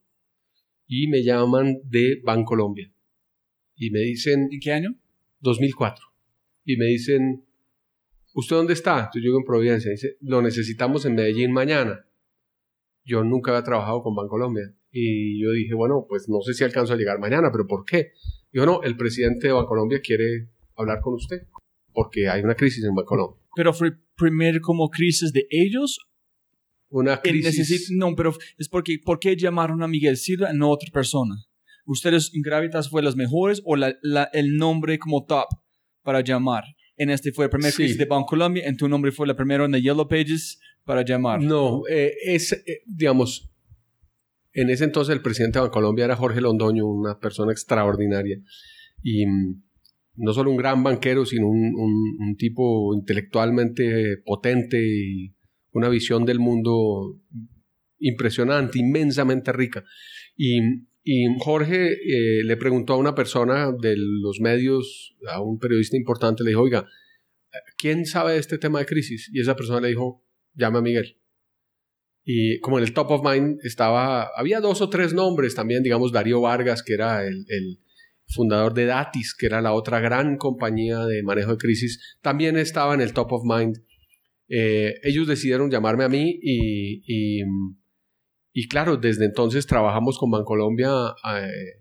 y 0.88 1.10
me 1.10 1.24
llaman 1.24 1.82
de 1.84 2.22
Bancolombia. 2.24 2.90
Y 3.76 3.92
me 3.92 4.00
dicen... 4.00 4.48
¿En 4.50 4.60
qué 4.62 4.72
año? 4.72 4.96
2004. 5.42 6.06
Y 6.64 6.78
me 6.78 6.86
dicen, 6.86 7.46
¿usted 8.34 8.56
dónde 8.56 8.74
está? 8.74 9.10
Yo 9.14 9.20
llego 9.20 9.38
en 9.38 9.44
Providencia. 9.44 9.92
Dice, 9.92 10.16
lo 10.22 10.42
necesitamos 10.42 11.06
en 11.06 11.16
Medellín 11.16 11.52
mañana. 11.52 12.08
Yo 13.04 13.26
nunca 13.26 13.52
había 13.52 13.64
trabajado 13.64 14.02
con 14.04 14.16
Bancolombia. 14.16 14.74
Y 14.92 15.42
yo 15.42 15.52
dije, 15.52 15.74
bueno, 15.74 16.06
pues 16.08 16.28
no 16.28 16.42
sé 16.42 16.54
si 16.54 16.64
alcanzo 16.64 16.94
a 16.94 16.98
llegar 16.98 17.20
mañana, 17.20 17.50
pero 17.52 17.66
¿por 17.66 17.86
qué? 17.86 18.12
Dijo, 18.52 18.66
no, 18.66 18.84
el 18.84 18.98
presidente 18.98 19.48
de 19.48 19.54
Bancolombia 19.54 20.02
quiere 20.02 20.50
hablar 20.76 21.00
con 21.02 21.14
usted 21.14 21.48
porque 21.94 22.30
hay 22.30 22.42
una 22.42 22.56
crisis 22.56 22.84
en 22.84 22.96
Bancolombia. 22.96 23.42
¿Pero 23.56 23.74
fue 23.74 23.92
primero 24.16 24.60
como 24.62 24.90
crisis 24.90 25.32
de 25.34 25.46
ellos 25.50 26.00
una 26.92 27.22
crisis. 27.22 27.90
no, 27.92 28.16
pero 28.16 28.34
es 28.58 28.68
porque, 28.68 29.00
¿por 29.04 29.18
qué 29.20 29.36
llamaron 29.36 29.82
a 29.82 29.88
Miguel 29.88 30.18
Silva 30.18 30.52
y 30.54 30.58
no 30.58 30.68
a 30.68 30.70
otra 30.70 30.92
persona? 30.92 31.36
¿Ustedes 31.86 32.32
en 32.34 32.42
Gravitas 32.42 32.90
fue 32.90 33.02
los 33.02 33.16
mejores 33.16 33.62
o 33.66 33.76
la, 33.76 33.98
el 34.34 34.58
nombre 34.58 35.00
como 35.00 35.26
top 35.26 35.48
para 36.04 36.22
llamar? 36.22 36.64
En 36.98 37.10
este 37.10 37.32
fue 37.32 37.46
el 37.46 37.52
primer 37.52 37.74
crisis 37.74 37.98
de 37.98 38.08
Colombia, 38.28 38.66
en 38.68 38.78
tu 38.78 38.88
nombre 38.88 39.12
fue 39.12 39.26
la 39.26 39.36
primera 39.36 39.66
en 39.66 39.72
the 39.72 39.82
Yellow 39.82 40.08
Pages 40.08 40.60
para 40.84 41.04
llamar. 41.04 41.42
No, 41.42 41.84
eh, 41.90 42.14
es, 42.26 42.52
eh, 42.52 42.84
digamos, 42.86 43.51
en 44.54 44.70
ese 44.70 44.84
entonces 44.84 45.14
el 45.14 45.22
presidente 45.22 45.60
de 45.60 45.70
Colombia 45.70 46.06
era 46.06 46.16
Jorge 46.16 46.42
Londoño, 46.42 46.86
una 46.86 47.20
persona 47.20 47.52
extraordinaria. 47.52 48.42
Y 49.02 49.26
mm, 49.26 49.64
no 50.18 50.34
solo 50.34 50.52
un 50.52 50.58
gran 50.58 50.84
banquero, 50.84 51.26
sino 51.26 51.48
un, 51.48 52.36
tipo 52.38 52.94
intelectualmente 52.94 54.18
potente 54.26 54.78
y 54.82 55.36
una 55.72 55.90
visión 55.90 56.26
del 56.26 56.40
mundo 56.40 57.20
impresionante, 58.00 58.80
inmensamente 58.80 59.52
rica. 59.52 59.84
Y, 60.36 60.60
Jorge 61.40 61.94
eh, 61.94 62.44
le 62.44 62.58
preguntó 62.58 62.94
a 62.94 62.98
una 62.98 63.16
persona 63.16 63.72
de 63.72 63.96
los 63.98 64.40
medios, 64.40 65.16
a 65.28 65.42
un 65.42 65.58
periodista 65.58 65.98
importante, 65.98 66.44
le 66.44 66.52
dijo, 66.52 66.62
oiga, 66.62 66.86
¿quién 67.78 68.06
sabe 68.06 68.34
de 68.34 68.40
este 68.40 68.60
tema 68.60 68.80
de 68.80 68.86
crisis? 68.86 69.28
Y 69.34 69.42
esa 69.42 69.56
persona 69.56 69.82
le 69.82 69.88
dijo, 69.88 70.24
llame 70.54 70.78
a 70.78 70.82
Miguel. 70.82 71.21
Y 72.24 72.60
como 72.60 72.78
en 72.78 72.84
el 72.84 72.94
top 72.94 73.12
of 73.12 73.24
mind 73.24 73.58
estaba, 73.64 74.30
había 74.36 74.60
dos 74.60 74.82
o 74.82 74.90
tres 74.90 75.14
nombres 75.14 75.56
también, 75.56 75.84
digamos 75.84 76.12
Darío 76.12 76.42
Vargas, 76.42 76.84
que 76.84 76.94
era 76.94 77.26
el, 77.26 77.46
el 77.48 77.80
fundador 78.28 78.74
de 78.74 78.86
Datis, 78.86 79.36
que 79.38 79.48
era 79.48 79.62
la 79.62 79.74
otra 79.74 80.00
gran 80.00 80.38
compañía 80.38 81.06
de 81.06 81.24
manejo 81.24 81.52
de 81.52 81.58
crisis, 81.58 82.18
también 82.22 82.58
estaba 82.58 82.94
en 82.94 83.02
el 83.02 83.14
top 83.14 83.34
of 83.34 83.44
mind 83.44 83.78
eh, 84.54 85.00
ellos 85.04 85.28
decidieron 85.28 85.72
llamarme 85.72 86.04
a 86.04 86.10
mí 86.10 86.38
y, 86.42 87.02
y, 88.52 88.68
claro, 88.68 88.98
desde 88.98 89.24
entonces 89.24 89.66
trabajamos 89.66 90.20
con 90.20 90.30
Bancolombia 90.30 90.90
eh, 91.38 91.80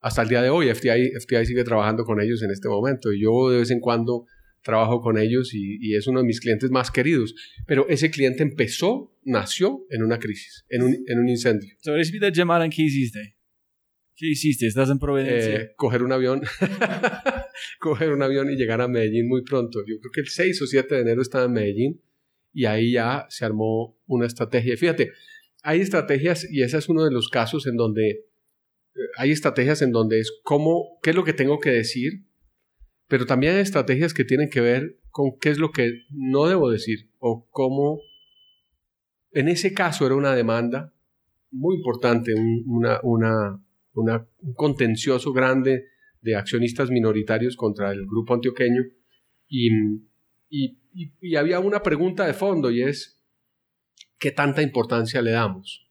hasta 0.00 0.22
el 0.22 0.28
día 0.28 0.40
de 0.40 0.48
hoy. 0.48 0.72
FTI, 0.72 1.10
FTI 1.20 1.46
sigue 1.46 1.64
trabajando 1.64 2.04
con 2.04 2.20
ellos 2.20 2.40
en 2.44 2.52
este 2.52 2.68
momento 2.68 3.12
y 3.12 3.20
yo 3.20 3.50
de 3.50 3.58
vez 3.58 3.72
en 3.72 3.80
cuando 3.80 4.26
trabajo 4.62 5.00
con 5.00 5.18
ellos 5.18 5.52
y, 5.54 5.94
es 5.94 6.06
uno 6.06 6.20
de 6.20 6.26
mis 6.26 6.40
clientes 6.40 6.70
más 6.70 6.90
queridos. 6.90 7.34
Pero 7.66 7.88
ese 7.88 8.10
cliente 8.10 8.42
empezó, 8.42 9.16
nació 9.22 9.86
en 9.90 10.02
una 10.02 10.18
crisis, 10.18 10.64
en 10.68 10.82
un, 10.82 11.04
en 11.06 11.18
un 11.18 11.28
incendio. 11.28 11.74
¿Sabes 11.80 12.12
llamar 12.32 12.68
qué 12.70 12.82
hiciste? 12.82 13.36
¿Qué 14.14 14.28
hiciste? 14.28 14.66
¿Estás 14.66 14.90
en 14.90 14.98
Providencia? 14.98 15.56
Eh, 15.56 15.72
coger 15.76 16.02
un 16.02 16.12
avión. 16.12 16.42
coger 17.80 18.10
un 18.10 18.22
avión 18.22 18.50
y 18.50 18.56
llegar 18.56 18.80
a 18.80 18.88
Medellín 18.88 19.28
muy 19.28 19.42
pronto. 19.42 19.80
Yo 19.80 19.98
creo 20.00 20.12
que 20.12 20.20
el 20.20 20.28
6 20.28 20.62
o 20.62 20.66
7 20.66 20.94
de 20.94 21.00
enero 21.00 21.22
estaba 21.22 21.46
en 21.46 21.52
Medellín 21.52 22.02
y 22.52 22.66
ahí 22.66 22.92
ya 22.92 23.26
se 23.30 23.44
armó 23.44 23.98
una 24.06 24.26
estrategia. 24.26 24.76
Fíjate, 24.76 25.12
hay 25.62 25.80
estrategias 25.80 26.46
y 26.50 26.62
ese 26.62 26.78
es 26.78 26.88
uno 26.88 27.04
de 27.04 27.10
los 27.10 27.28
casos 27.28 27.66
en 27.66 27.76
donde 27.76 28.10
eh, 28.10 29.00
hay 29.16 29.30
estrategias 29.30 29.82
en 29.82 29.92
donde 29.92 30.20
es 30.20 30.32
cómo, 30.42 30.98
qué 31.02 31.10
es 31.10 31.16
lo 31.16 31.24
que 31.24 31.32
tengo 31.32 31.58
que 31.58 31.70
decir, 31.70 32.24
pero 33.12 33.26
también 33.26 33.56
hay 33.56 33.60
estrategias 33.60 34.14
que 34.14 34.24
tienen 34.24 34.48
que 34.48 34.62
ver 34.62 34.98
con 35.10 35.36
qué 35.38 35.50
es 35.50 35.58
lo 35.58 35.70
que 35.70 36.06
no 36.08 36.46
debo 36.46 36.70
decir 36.70 37.10
o 37.18 37.46
cómo 37.50 38.00
en 39.32 39.48
ese 39.48 39.74
caso 39.74 40.06
era 40.06 40.14
una 40.14 40.34
demanda 40.34 40.94
muy 41.50 41.76
importante, 41.76 42.32
una, 42.64 43.00
una, 43.02 43.60
un 43.92 44.54
contencioso 44.54 45.30
grande 45.34 45.88
de 46.22 46.36
accionistas 46.36 46.88
minoritarios 46.88 47.54
contra 47.54 47.92
el 47.92 48.06
grupo 48.06 48.32
antioqueño 48.32 48.80
y, 49.46 49.68
y, 50.48 50.78
y, 51.20 51.36
había 51.36 51.60
una 51.60 51.82
pregunta 51.82 52.26
de 52.26 52.32
fondo 52.32 52.70
y 52.70 52.80
es, 52.80 53.22
¿qué 54.18 54.30
tanta 54.30 54.62
importancia 54.62 55.20
le 55.20 55.32
damos? 55.32 55.86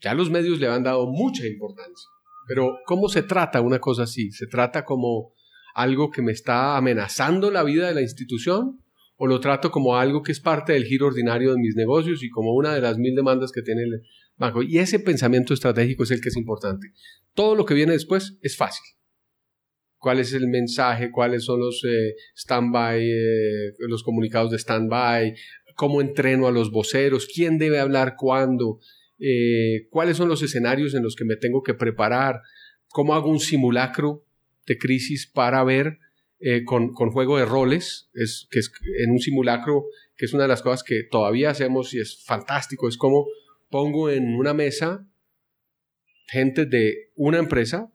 Ya 0.00 0.14
los 0.14 0.30
medios 0.30 0.60
le 0.60 0.68
han 0.68 0.84
dado 0.84 1.08
mucha 1.08 1.44
importancia, 1.44 2.08
pero 2.46 2.78
¿cómo 2.86 3.08
se 3.08 3.24
trata 3.24 3.60
una 3.60 3.80
cosa 3.80 4.04
así? 4.04 4.30
¿Se 4.30 4.46
trata 4.46 4.84
como 4.84 5.33
algo 5.74 6.10
que 6.10 6.22
me 6.22 6.32
está 6.32 6.76
amenazando 6.76 7.50
la 7.50 7.62
vida 7.62 7.88
de 7.88 7.94
la 7.94 8.02
institución? 8.02 8.80
¿O 9.16 9.28
lo 9.28 9.38
trato 9.38 9.70
como 9.70 9.96
algo 9.96 10.22
que 10.22 10.32
es 10.32 10.40
parte 10.40 10.72
del 10.72 10.86
giro 10.86 11.06
ordinario 11.06 11.52
de 11.52 11.60
mis 11.60 11.76
negocios 11.76 12.22
y 12.24 12.30
como 12.30 12.52
una 12.54 12.74
de 12.74 12.80
las 12.80 12.98
mil 12.98 13.14
demandas 13.14 13.52
que 13.52 13.62
tiene 13.62 13.82
el 13.82 14.02
banco? 14.36 14.62
Y 14.62 14.78
ese 14.78 14.98
pensamiento 14.98 15.54
estratégico 15.54 16.02
es 16.02 16.10
el 16.10 16.20
que 16.20 16.30
es 16.30 16.36
importante. 16.36 16.88
Todo 17.32 17.54
lo 17.54 17.64
que 17.64 17.74
viene 17.74 17.92
después 17.92 18.38
es 18.42 18.56
fácil 18.56 18.84
cuál 20.04 20.20
es 20.20 20.34
el 20.34 20.48
mensaje, 20.48 21.10
cuáles 21.10 21.44
son 21.46 21.60
los 21.60 21.82
eh, 21.82 22.14
stand-by, 22.36 23.02
eh, 23.02 23.72
los 23.88 24.02
comunicados 24.02 24.50
de 24.50 24.58
stand-by, 24.58 25.34
cómo 25.76 26.02
entreno 26.02 26.46
a 26.46 26.52
los 26.52 26.70
voceros, 26.70 27.26
quién 27.26 27.56
debe 27.56 27.80
hablar 27.80 28.14
cuándo, 28.18 28.80
eh, 29.18 29.86
cuáles 29.88 30.18
son 30.18 30.28
los 30.28 30.42
escenarios 30.42 30.94
en 30.94 31.02
los 31.02 31.16
que 31.16 31.24
me 31.24 31.36
tengo 31.36 31.62
que 31.62 31.72
preparar, 31.72 32.42
cómo 32.88 33.14
hago 33.14 33.30
un 33.30 33.40
simulacro 33.40 34.26
de 34.66 34.78
crisis 34.78 35.26
para 35.26 35.62
ver 35.64 35.98
con, 36.66 36.92
con, 36.92 37.10
juego 37.10 37.38
de 37.38 37.46
roles, 37.46 38.10
es, 38.12 38.46
que 38.50 38.58
es 38.58 38.70
en 39.02 39.12
un 39.12 39.18
simulacro, 39.18 39.86
que 40.14 40.26
es 40.26 40.34
una 40.34 40.42
de 40.42 40.50
las 40.50 40.60
cosas 40.60 40.82
que 40.82 41.02
todavía 41.10 41.48
hacemos 41.48 41.94
y 41.94 42.00
es 42.00 42.22
fantástico, 42.22 42.86
es 42.86 42.98
como 42.98 43.26
pongo 43.70 44.10
en 44.10 44.34
una 44.34 44.54
mesa 44.54 45.08
gente 46.28 46.66
de 46.66 47.10
una 47.16 47.38
empresa, 47.38 47.92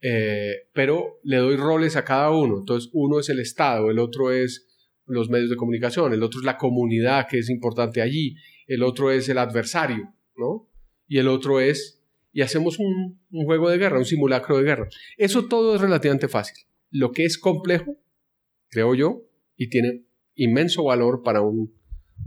eh, 0.00 0.68
pero 0.72 1.18
le 1.22 1.38
doy 1.38 1.56
roles 1.56 1.96
a 1.96 2.04
cada 2.04 2.30
uno. 2.30 2.58
Entonces, 2.58 2.90
uno 2.92 3.18
es 3.18 3.28
el 3.28 3.40
Estado, 3.40 3.90
el 3.90 3.98
otro 3.98 4.30
es 4.30 4.66
los 5.06 5.28
medios 5.30 5.50
de 5.50 5.56
comunicación, 5.56 6.12
el 6.12 6.22
otro 6.22 6.40
es 6.40 6.46
la 6.46 6.58
comunidad 6.58 7.26
que 7.28 7.38
es 7.38 7.48
importante 7.48 8.02
allí, 8.02 8.36
el 8.66 8.82
otro 8.82 9.10
es 9.10 9.28
el 9.28 9.38
adversario, 9.38 10.14
¿no? 10.36 10.68
Y 11.06 11.18
el 11.18 11.28
otro 11.28 11.60
es, 11.60 11.95
y 12.36 12.42
hacemos 12.42 12.78
un, 12.78 13.18
juego 13.30 13.70
de 13.70 13.78
guerra, 13.78 13.96
un 13.96 14.04
simulacro 14.04 14.58
de 14.58 14.64
guerra. 14.64 14.88
Eso 15.16 15.46
todo 15.46 15.74
es 15.74 15.80
relativamente 15.80 16.28
fácil. 16.28 16.66
Lo 16.90 17.10
que 17.10 17.24
es 17.24 17.38
complejo, 17.38 17.96
creo 18.68 18.94
yo, 18.94 19.22
y 19.56 19.70
tiene 19.70 20.04
inmenso 20.34 20.84
valor 20.84 21.22
para 21.22 21.40
un, 21.40 21.74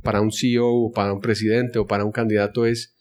para 0.02 0.20
un 0.20 0.32
CEO 0.32 0.66
o 0.68 0.92
para 0.92 1.14
un 1.14 1.20
presidente 1.20 1.78
o 1.78 1.86
para 1.86 2.06
un 2.06 2.12
candidato 2.12 2.66
es 2.66 2.98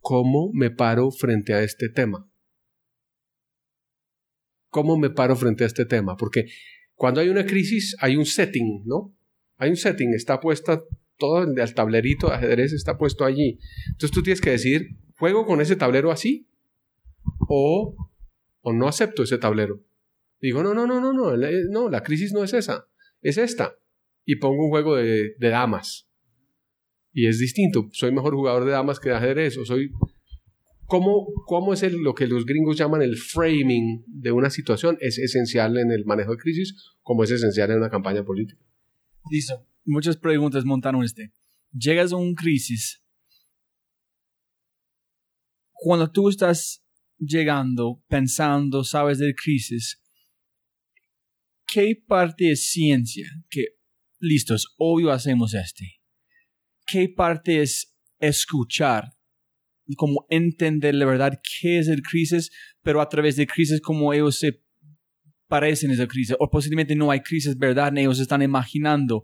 cómo 0.00 0.50
me 0.54 0.70
paro 0.70 1.10
frente 1.10 1.52
a 1.52 1.62
este 1.62 1.90
tema. 1.90 2.26
¿Cómo 4.70 4.96
me 4.96 5.10
paro 5.10 5.36
frente 5.36 5.64
a 5.64 5.66
este 5.66 5.84
tema? 5.84 6.16
Porque 6.16 6.46
cuando 6.94 7.20
hay 7.20 7.28
una 7.28 7.44
crisis 7.44 7.96
hay 8.00 8.16
un 8.16 8.24
setting, 8.24 8.84
¿no? 8.86 9.14
Hay 9.58 9.68
un 9.68 9.76
setting, 9.76 10.14
está 10.14 10.40
puesta 10.40 10.82
todo 11.18 11.42
el 11.42 11.74
tablerito 11.74 12.28
de 12.28 12.34
ajedrez 12.36 12.72
está 12.72 12.96
puesto 12.96 13.26
allí. 13.26 13.58
Entonces 13.88 14.10
tú 14.10 14.22
tienes 14.22 14.40
que 14.40 14.50
decir, 14.50 14.96
¿juego 15.18 15.46
con 15.46 15.60
ese 15.60 15.76
tablero 15.76 16.10
así? 16.10 16.48
O, 17.48 17.96
o 18.60 18.72
no 18.72 18.88
acepto 18.88 19.22
ese 19.22 19.38
tablero. 19.38 19.84
Digo, 20.40 20.62
no, 20.62 20.74
no, 20.74 20.86
no, 20.86 21.00
no, 21.00 21.12
no, 21.12 21.36
no, 21.36 21.88
la 21.88 22.02
crisis 22.02 22.32
no 22.32 22.44
es 22.44 22.52
esa, 22.52 22.86
es 23.22 23.38
esta. 23.38 23.78
Y 24.24 24.36
pongo 24.36 24.64
un 24.64 24.70
juego 24.70 24.96
de, 24.96 25.34
de 25.38 25.48
damas. 25.48 26.08
Y 27.12 27.26
es 27.26 27.38
distinto, 27.38 27.88
soy 27.92 28.12
mejor 28.12 28.34
jugador 28.34 28.64
de 28.64 28.72
damas 28.72 29.00
que 29.00 29.10
de 29.10 29.16
ajedrez, 29.16 29.56
o 29.56 29.64
soy 29.64 29.92
¿Cómo, 30.86 31.26
cómo 31.46 31.72
es 31.72 31.82
lo 31.92 32.14
que 32.14 32.26
los 32.26 32.44
gringos 32.44 32.76
llaman 32.76 33.02
el 33.02 33.16
framing 33.16 34.04
de 34.06 34.32
una 34.32 34.50
situación? 34.50 34.98
Es 35.00 35.18
esencial 35.18 35.78
en 35.78 35.90
el 35.90 36.04
manejo 36.04 36.32
de 36.32 36.38
crisis, 36.38 36.74
como 37.02 37.24
es 37.24 37.30
esencial 37.30 37.70
en 37.70 37.78
una 37.78 37.90
campaña 37.90 38.24
política. 38.24 38.60
Listo. 39.30 39.66
Muchas 39.84 40.16
preguntas 40.16 40.64
montaron 40.64 41.02
este. 41.02 41.32
Llegas 41.72 42.12
a 42.12 42.16
una 42.16 42.34
crisis. 42.34 43.02
Cuando 45.84 46.10
tú 46.10 46.30
estás 46.30 46.82
llegando, 47.18 48.02
pensando, 48.08 48.84
sabes 48.84 49.18
de 49.18 49.34
crisis, 49.34 50.02
¿qué 51.66 52.02
parte 52.08 52.52
es 52.52 52.70
ciencia? 52.70 53.28
Que, 53.50 53.66
listos, 54.18 54.74
obvio 54.78 55.12
hacemos 55.12 55.52
este. 55.52 56.00
¿Qué 56.86 57.10
parte 57.10 57.60
es 57.60 57.94
escuchar? 58.18 59.12
como 59.98 60.24
entender 60.30 60.94
la 60.94 61.04
verdad 61.04 61.38
qué 61.60 61.78
es 61.78 61.88
el 61.88 62.00
crisis, 62.00 62.50
pero 62.80 63.02
a 63.02 63.08
través 63.10 63.36
de 63.36 63.46
crisis 63.46 63.82
como 63.82 64.14
ellos 64.14 64.38
se 64.38 64.62
parecen 65.48 65.90
esa 65.90 66.08
crisis, 66.08 66.34
o 66.38 66.48
posiblemente 66.48 66.96
no 66.96 67.10
hay 67.10 67.20
crisis, 67.20 67.58
¿verdad? 67.58 67.94
Ellos 67.98 68.20
están 68.20 68.40
imaginando. 68.40 69.22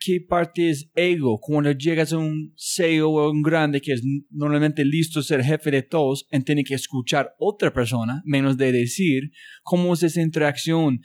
¿Qué 0.00 0.20
parte 0.26 0.70
es 0.70 0.90
ego? 0.94 1.38
Cuando 1.40 1.72
llegas 1.72 2.12
a 2.12 2.18
un 2.18 2.52
CEO 2.56 3.10
o 3.10 3.30
un 3.30 3.42
grande 3.42 3.80
que 3.80 3.92
es 3.92 4.02
normalmente 4.30 4.84
listo 4.84 5.22
ser 5.22 5.42
jefe 5.42 5.70
de 5.70 5.82
todos, 5.82 6.26
y 6.30 6.40
tiene 6.40 6.64
que 6.64 6.74
escuchar 6.74 7.34
otra 7.38 7.72
persona, 7.72 8.22
menos 8.24 8.56
de 8.56 8.72
decir, 8.72 9.30
¿cómo 9.62 9.94
es 9.94 10.02
esa 10.02 10.22
interacción? 10.22 11.00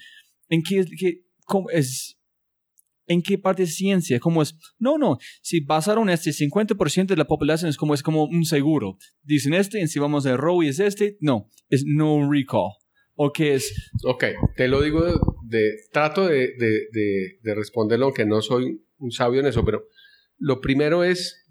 ¿En 0.49 0.63
qué, 0.63 0.85
qué 0.97 1.23
cómo 1.45 1.69
es 1.69 2.17
¿En 3.07 3.21
qué 3.21 3.37
parte 3.37 3.63
es 3.63 3.75
ciencia? 3.75 4.19
¿Cómo 4.19 4.41
es? 4.41 4.57
No, 4.77 4.97
no. 4.97 5.17
Si 5.41 5.61
basaron 5.61 6.09
este 6.09 6.31
50% 6.31 7.07
de 7.07 7.15
la 7.15 7.25
población 7.25 7.69
es 7.69 7.77
como, 7.77 7.93
es 7.93 8.03
como 8.03 8.25
un 8.25 8.43
seguro. 8.43 8.97
Dicen 9.23 9.53
este, 9.53 9.81
y 9.81 9.87
si 9.87 9.97
vamos 9.97 10.25
a 10.25 10.35
Roe 10.35 10.67
es 10.67 10.79
este. 10.79 11.17
No, 11.21 11.47
es 11.69 11.85
no 11.87 12.29
recall. 12.29 12.73
¿O 13.19 13.33
qué 13.33 13.55
es? 13.55 13.91
Ok, 14.03 14.25
te 14.55 14.67
lo 14.67 14.81
digo 14.81 15.03
trato 15.91 16.27
de, 16.27 16.53
de, 16.55 17.39
de, 17.41 17.55
responderlo, 17.55 18.05
aunque 18.05 18.25
no 18.25 18.41
soy 18.41 18.85
un 18.99 19.11
sabio 19.11 19.39
en 19.39 19.47
eso, 19.47 19.65
pero 19.65 19.87
lo 20.37 20.61
primero 20.61 21.03
es, 21.03 21.47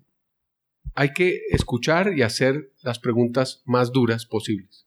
hay 0.94 1.12
que 1.12 1.40
escuchar 1.50 2.16
y 2.16 2.22
hacer 2.22 2.72
las 2.82 3.00
preguntas 3.00 3.62
más 3.64 3.90
duras 3.90 4.26
posibles. 4.26 4.86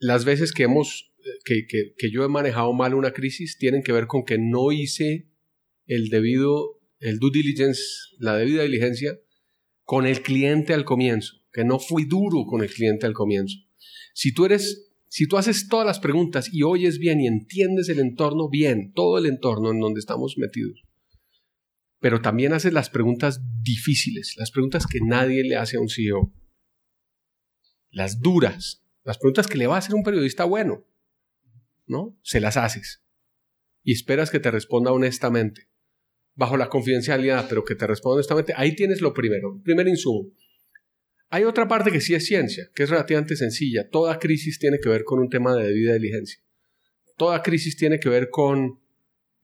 Las 0.00 0.24
veces 0.24 0.52
que 0.52 0.64
hemos, 0.64 1.12
que 1.44 2.10
yo 2.10 2.24
he 2.24 2.28
manejado 2.28 2.72
mal 2.72 2.94
una 2.94 3.12
crisis 3.12 3.56
tienen 3.56 3.84
que 3.84 3.92
ver 3.92 4.08
con 4.08 4.24
que 4.24 4.38
no 4.38 4.72
hice 4.72 5.28
el 5.86 6.08
debido, 6.08 6.80
el 6.98 7.20
due 7.20 7.30
diligence, 7.32 7.80
la 8.18 8.36
debida 8.36 8.64
diligencia 8.64 9.20
con 9.84 10.04
el 10.04 10.20
cliente 10.22 10.74
al 10.74 10.84
comienzo, 10.84 11.36
que 11.52 11.64
no 11.64 11.78
fui 11.78 12.06
duro 12.06 12.44
con 12.44 12.62
el 12.62 12.70
cliente 12.70 13.06
al 13.06 13.12
comienzo. 13.12 13.58
Si 14.14 14.34
tú 14.34 14.46
eres, 14.46 14.93
si 15.14 15.28
tú 15.28 15.38
haces 15.38 15.68
todas 15.68 15.86
las 15.86 16.00
preguntas 16.00 16.52
y 16.52 16.64
oyes 16.64 16.98
bien 16.98 17.20
y 17.20 17.28
entiendes 17.28 17.88
el 17.88 18.00
entorno 18.00 18.48
bien, 18.48 18.92
todo 18.92 19.16
el 19.18 19.26
entorno 19.26 19.70
en 19.70 19.78
donde 19.78 20.00
estamos 20.00 20.34
metidos, 20.38 20.82
pero 22.00 22.20
también 22.20 22.52
haces 22.52 22.72
las 22.72 22.90
preguntas 22.90 23.40
difíciles, 23.62 24.34
las 24.36 24.50
preguntas 24.50 24.88
que 24.88 24.98
nadie 25.00 25.44
le 25.44 25.54
hace 25.54 25.76
a 25.76 25.80
un 25.80 25.88
CEO, 25.88 26.32
las 27.90 28.22
duras, 28.22 28.84
las 29.04 29.18
preguntas 29.18 29.46
que 29.46 29.56
le 29.56 29.68
va 29.68 29.76
a 29.76 29.78
hacer 29.78 29.94
un 29.94 30.02
periodista 30.02 30.46
bueno, 30.46 30.84
¿no? 31.86 32.18
Se 32.24 32.40
las 32.40 32.56
haces 32.56 33.04
y 33.84 33.92
esperas 33.92 34.32
que 34.32 34.40
te 34.40 34.50
responda 34.50 34.90
honestamente 34.90 35.70
bajo 36.34 36.56
la 36.56 36.68
confidencialidad, 36.68 37.46
pero 37.48 37.64
que 37.64 37.76
te 37.76 37.86
responda 37.86 38.16
honestamente, 38.16 38.52
ahí 38.56 38.74
tienes 38.74 39.00
lo 39.00 39.14
primero, 39.14 39.60
primer 39.62 39.86
insumo. 39.86 40.32
Hay 41.34 41.42
otra 41.42 41.66
parte 41.66 41.90
que 41.90 42.00
sí 42.00 42.14
es 42.14 42.26
ciencia, 42.26 42.70
que 42.76 42.84
es 42.84 42.90
relativamente 42.90 43.34
sencilla. 43.34 43.90
Toda 43.90 44.20
crisis 44.20 44.56
tiene 44.60 44.78
que 44.80 44.88
ver 44.88 45.02
con 45.02 45.18
un 45.18 45.28
tema 45.28 45.52
de 45.56 45.66
debida 45.66 45.94
diligencia. 45.94 46.40
Toda 47.16 47.42
crisis 47.42 47.76
tiene 47.76 47.98
que 47.98 48.08
ver 48.08 48.30
con 48.30 48.78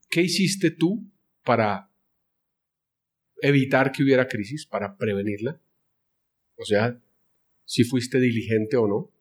qué 0.09 0.23
hiciste 0.23 0.71
tú 0.71 1.13
para 1.45 1.91
evitar 3.43 3.91
que 3.91 4.05
hubiera 4.05 4.29
crisis, 4.29 4.67
para 4.67 4.97
prevenirla. 4.97 5.61
O 6.55 6.65
sea, 6.65 7.03
si 7.65 7.83
fuiste 7.83 8.21
diligente 8.21 8.77
o 8.77 8.87
no. 8.87 9.13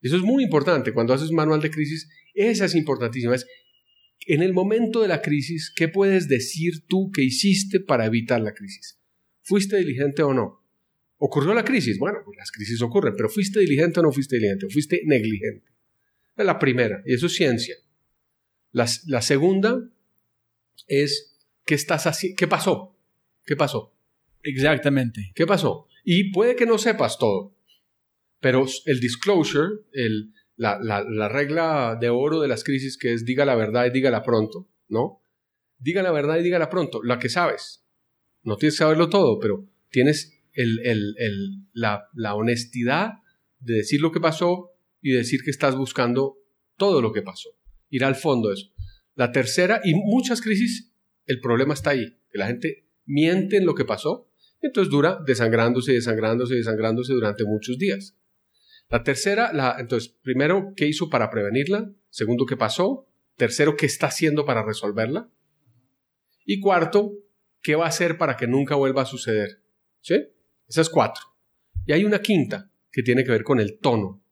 Eso 0.00 0.16
es 0.16 0.22
muy 0.22 0.42
importante. 0.42 0.94
Cuando 0.94 1.12
haces 1.12 1.32
manual 1.32 1.60
de 1.60 1.70
crisis, 1.70 2.08
esa 2.32 2.64
es 2.64 2.74
importantísima. 2.74 3.34
Es 3.34 3.46
en 4.26 4.42
el 4.42 4.54
momento 4.54 5.02
de 5.02 5.08
la 5.08 5.20
crisis, 5.20 5.70
¿qué 5.76 5.88
puedes 5.88 6.28
decir 6.28 6.86
tú 6.86 7.10
que 7.10 7.22
hiciste 7.22 7.78
para 7.78 8.06
evitar 8.06 8.40
la 8.40 8.54
crisis? 8.54 8.98
¿Fuiste 9.42 9.76
diligente 9.76 10.22
o 10.22 10.32
no? 10.32 10.63
¿Ocurrió 11.26 11.54
la 11.54 11.64
crisis? 11.64 11.98
Bueno, 11.98 12.18
pues 12.22 12.36
las 12.36 12.52
crisis 12.52 12.82
ocurren, 12.82 13.14
pero 13.16 13.30
¿fuiste 13.30 13.58
diligente 13.58 13.98
o 13.98 14.02
no 14.02 14.12
fuiste 14.12 14.36
diligente? 14.36 14.66
¿O 14.66 14.68
fuiste 14.68 15.00
negligente? 15.06 15.64
Es 16.36 16.44
la 16.44 16.58
primera, 16.58 17.02
y 17.06 17.14
eso 17.14 17.28
es 17.28 17.34
ciencia. 17.34 17.76
La, 18.72 18.86
la 19.06 19.22
segunda 19.22 19.88
es, 20.86 21.38
¿qué 21.64 21.76
estás 21.76 22.06
haciendo? 22.06 22.36
¿Qué 22.36 22.46
pasó? 22.46 22.94
¿Qué 23.46 23.56
pasó? 23.56 23.94
Exactamente. 24.42 25.32
¿Qué 25.34 25.46
pasó? 25.46 25.86
Y 26.04 26.30
puede 26.30 26.56
que 26.56 26.66
no 26.66 26.76
sepas 26.76 27.16
todo, 27.16 27.56
pero 28.40 28.66
el 28.84 29.00
disclosure, 29.00 29.76
el, 29.94 30.34
la, 30.56 30.78
la, 30.78 31.28
regla 31.30 31.96
de 31.98 32.10
oro 32.10 32.42
de 32.42 32.48
las 32.48 32.64
crisis 32.64 32.98
que 32.98 33.14
es 33.14 33.24
diga 33.24 33.46
la 33.46 33.54
verdad 33.54 33.86
y 33.86 33.90
dígala 33.90 34.22
pronto, 34.22 34.68
¿no? 34.88 35.22
Diga 35.78 36.02
la 36.02 36.12
verdad 36.12 36.36
y 36.36 36.42
dígala 36.42 36.68
pronto, 36.68 37.02
la 37.02 37.18
que 37.18 37.30
sabes. 37.30 37.82
No 38.42 38.56
tienes 38.58 38.74
que 38.74 38.84
saberlo 38.84 39.08
todo, 39.08 39.38
pero 39.40 39.66
tienes 39.88 40.33
la, 40.54 42.34
honestidad 42.34 43.12
de 43.60 43.74
decir 43.74 44.00
lo 44.00 44.12
que 44.12 44.20
pasó 44.20 44.70
y 45.00 45.12
decir 45.12 45.42
que 45.42 45.50
estás 45.50 45.76
buscando 45.76 46.38
todo 46.76 47.02
lo 47.02 47.12
que 47.12 47.22
pasó. 47.22 47.50
Ir 47.90 48.04
al 48.04 48.14
fondo 48.14 48.48
de 48.48 48.54
eso. 48.54 48.72
La 49.14 49.32
tercera, 49.32 49.80
y 49.84 49.94
muchas 49.94 50.40
crisis, 50.40 50.92
el 51.26 51.40
problema 51.40 51.74
está 51.74 51.90
ahí, 51.90 52.18
que 52.30 52.38
la 52.38 52.46
gente 52.46 52.88
miente 53.04 53.56
en 53.56 53.66
lo 53.66 53.74
que 53.74 53.84
pasó, 53.84 54.30
y 54.62 54.66
entonces 54.66 54.90
dura 54.90 55.18
desangrándose, 55.26 55.92
desangrándose, 55.92 56.54
desangrándose 56.54 57.12
durante 57.12 57.44
muchos 57.44 57.78
días. 57.78 58.16
La 58.88 59.02
tercera, 59.02 59.52
la, 59.52 59.76
entonces, 59.78 60.16
primero, 60.22 60.72
¿qué 60.76 60.86
hizo 60.86 61.10
para 61.10 61.30
prevenirla? 61.30 61.92
Segundo, 62.10 62.46
¿qué 62.46 62.56
pasó? 62.56 63.08
Tercero, 63.36 63.76
¿qué 63.76 63.86
está 63.86 64.06
haciendo 64.06 64.44
para 64.44 64.64
resolverla? 64.64 65.30
Y 66.44 66.60
cuarto, 66.60 67.12
¿qué 67.62 67.74
va 67.74 67.86
a 67.86 67.88
hacer 67.88 68.18
para 68.18 68.36
que 68.36 68.46
nunca 68.46 68.74
vuelva 68.74 69.02
a 69.02 69.06
suceder? 69.06 69.62
¿Sí? 70.00 70.14
Esas 70.74 70.90
cuatro. 70.90 71.22
Y 71.86 71.92
hay 71.92 72.04
una 72.04 72.20
quinta 72.20 72.72
que 72.90 73.04
tiene 73.04 73.22
que 73.22 73.30
ver 73.30 73.44
con 73.44 73.60
el 73.60 73.78
tono, 73.78 74.24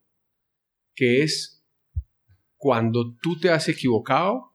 que 0.93 1.23
es 1.23 1.65
cuando 2.57 3.15
tú 3.21 3.39
te 3.39 3.49
has 3.49 3.69
equivocado, 3.69 4.53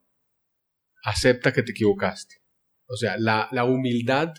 acepta 1.02 1.50
que 1.50 1.62
te 1.62 1.70
equivocaste. 1.70 2.42
O 2.88 2.96
sea, 2.96 3.16
la, 3.18 3.48
la 3.52 3.64
humildad 3.64 4.34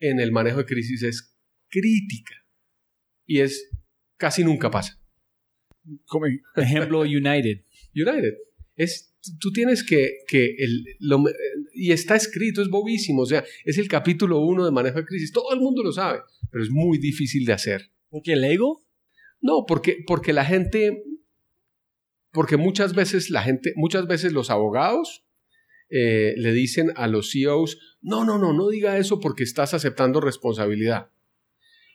en 0.00 0.18
el 0.18 0.32
manejo 0.32 0.58
de 0.58 0.66
crisis 0.66 1.04
es 1.04 1.38
crítica 1.68 2.34
y 3.26 3.40
es 3.40 3.70
casi 4.16 4.42
nunca 4.42 4.68
pasa. 4.68 5.00
Como 6.06 6.26
ejemplo, 6.56 7.02
United. 7.02 7.64
United. 7.94 8.34
Es, 8.74 9.11
tú 9.38 9.52
tienes 9.52 9.84
que, 9.84 10.18
que 10.26 10.56
el, 10.58 10.84
y 11.74 11.92
está 11.92 12.16
escrito, 12.16 12.62
es 12.62 12.68
bobísimo, 12.68 13.22
o 13.22 13.26
sea, 13.26 13.44
es 13.64 13.78
el 13.78 13.88
capítulo 13.88 14.40
uno 14.40 14.64
de 14.64 14.70
manejo 14.70 14.98
de 14.98 15.04
crisis, 15.04 15.32
todo 15.32 15.52
el 15.52 15.60
mundo 15.60 15.82
lo 15.82 15.92
sabe, 15.92 16.20
pero 16.50 16.64
es 16.64 16.70
muy 16.70 16.98
difícil 16.98 17.44
de 17.44 17.52
hacer. 17.52 17.90
¿Por 18.08 18.22
qué 18.22 18.32
el 18.32 18.44
ego? 18.44 18.82
No, 19.40 19.64
porque, 19.66 19.98
porque 20.06 20.32
la 20.32 20.44
gente, 20.44 21.02
porque 22.32 22.56
muchas 22.56 22.94
veces 22.94 23.30
la 23.30 23.42
gente, 23.42 23.72
muchas 23.76 24.06
veces 24.06 24.32
los 24.32 24.50
abogados 24.50 25.24
eh, 25.90 26.34
le 26.36 26.52
dicen 26.52 26.92
a 26.96 27.06
los 27.06 27.32
CEOs, 27.32 27.78
no, 28.00 28.24
no, 28.24 28.38
no, 28.38 28.52
no 28.52 28.68
diga 28.68 28.98
eso 28.98 29.20
porque 29.20 29.44
estás 29.44 29.74
aceptando 29.74 30.20
responsabilidad. 30.20 31.10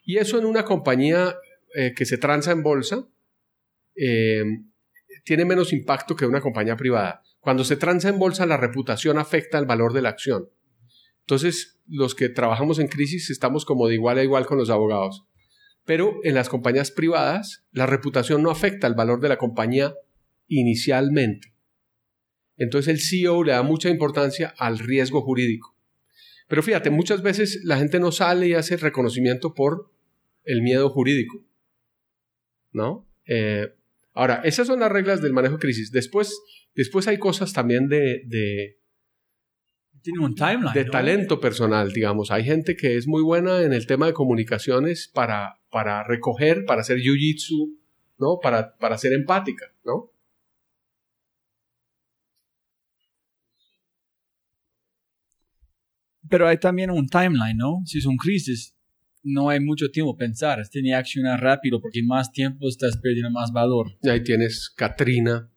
Y 0.04 0.18
eso 0.18 0.40
en 0.40 0.46
una 0.46 0.64
compañía 0.64 1.36
eh, 1.76 1.94
que 1.96 2.06
se 2.06 2.18
transa 2.18 2.52
en 2.52 2.64
bolsa 2.64 3.08
eh, 3.96 4.44
tiene 5.28 5.44
menos 5.44 5.74
impacto 5.74 6.16
que 6.16 6.26
una 6.26 6.40
compañía 6.40 6.78
privada. 6.78 7.22
Cuando 7.42 7.66
se 7.66 7.76
transa 7.76 8.08
en 8.08 8.18
bolsa, 8.18 8.46
la 8.46 8.56
reputación 8.56 9.18
afecta 9.18 9.60
el 9.60 9.66
valor 9.66 9.92
de 9.92 10.02
la 10.02 10.08
acción. 10.08 10.50
Entonces, 11.20 11.82
los 11.86 12.16
que 12.16 12.30
trabajamos 12.30 12.80
en 12.80 12.88
crisis 12.88 13.30
estamos 13.30 13.66
como 13.66 13.90
de 13.90 13.96
igual 13.96 14.20
a 14.20 14.24
igual 14.24 14.46
con 14.46 14.58
los 14.58 14.70
abogados. 14.70 15.28
Pero 15.84 16.16
en 16.24 16.34
las 16.34 16.48
compañías 16.48 16.92
privadas, 16.92 17.66
la 17.72 17.86
reputación 17.86 18.42
no 18.42 18.52
afecta 18.52 18.88
el 18.88 18.94
valor 18.94 19.20
de 19.20 19.28
la 19.28 19.38
compañía 19.38 19.94
inicialmente. 20.48 21.54
Entonces 22.56 22.88
el 22.88 23.02
CEO 23.02 23.44
le 23.44 23.52
da 23.52 23.64
mucha 23.64 23.90
importancia 23.90 24.54
al 24.58 24.80
riesgo 24.80 25.22
jurídico. 25.22 25.76
Pero 26.48 26.64
fíjate, 26.64 26.90
muchas 26.90 27.22
veces 27.22 27.66
la 27.66 27.78
gente 27.78 28.00
no 28.00 28.14
sale 28.14 28.48
y 28.48 28.54
hace 28.54 28.78
reconocimiento 28.78 29.54
por 29.54 29.92
el 30.46 30.62
miedo 30.62 30.90
jurídico. 30.90 31.44
¿no? 32.72 33.06
Eh, 33.26 33.74
ahora, 34.18 34.42
esas 34.44 34.68
son 34.68 34.80
las 34.80 34.92
reglas 34.92 35.22
del 35.22 35.34
manejo 35.34 35.56
de 35.56 35.60
crisis. 35.60 35.92
Después, 35.92 36.38
después 36.76 37.08
hay 37.08 37.20
cosas 37.20 37.54
también 37.54 37.88
de, 37.88 38.24
de, 38.26 38.80
Tiene 40.02 40.20
un 40.20 40.36
timeline, 40.36 40.74
de 40.74 40.86
talento 40.86 41.40
personal, 41.40 41.92
digamos. 41.92 42.32
Hay 42.32 42.44
gente 42.44 42.76
que 42.76 42.98
es 42.98 43.08
muy 43.08 43.22
buena 43.22 43.62
en 43.62 43.74
el 43.74 43.86
tema 43.86 44.08
de 44.08 44.14
comunicaciones 44.14 45.10
para, 45.14 45.62
para 45.70 46.04
recoger, 46.04 46.66
para 46.66 46.82
hacer 46.82 46.98
jiu-jitsu, 46.98 47.78
¿no? 48.18 48.40
Para, 48.42 48.76
para 48.78 48.98
ser 48.98 49.14
empática, 49.14 49.66
¿no? 49.86 50.12
Pero 56.30 56.48
hay 56.48 56.58
también 56.58 56.92
un 56.92 57.08
timeline, 57.08 57.58
¿no? 57.58 57.84
Si 57.86 58.00
es 58.00 58.06
un 58.06 58.18
crisis, 58.18 58.77
no 59.28 59.50
hay 59.50 59.60
mucho 59.60 59.90
tiempo 59.92 60.16
pensar, 60.16 60.68
tiene 60.70 60.90
que 60.90 60.96
accionar 60.96 61.42
rápido 61.42 61.82
porque 61.82 62.02
más 62.04 62.32
tiempo 62.32 62.68
estás 62.68 62.98
perdiendo 62.98 63.32
más 63.32 63.52
valor. 63.52 63.88
Ahí 64.04 64.24
tienes 64.24 64.70
Katrina, 64.76 65.52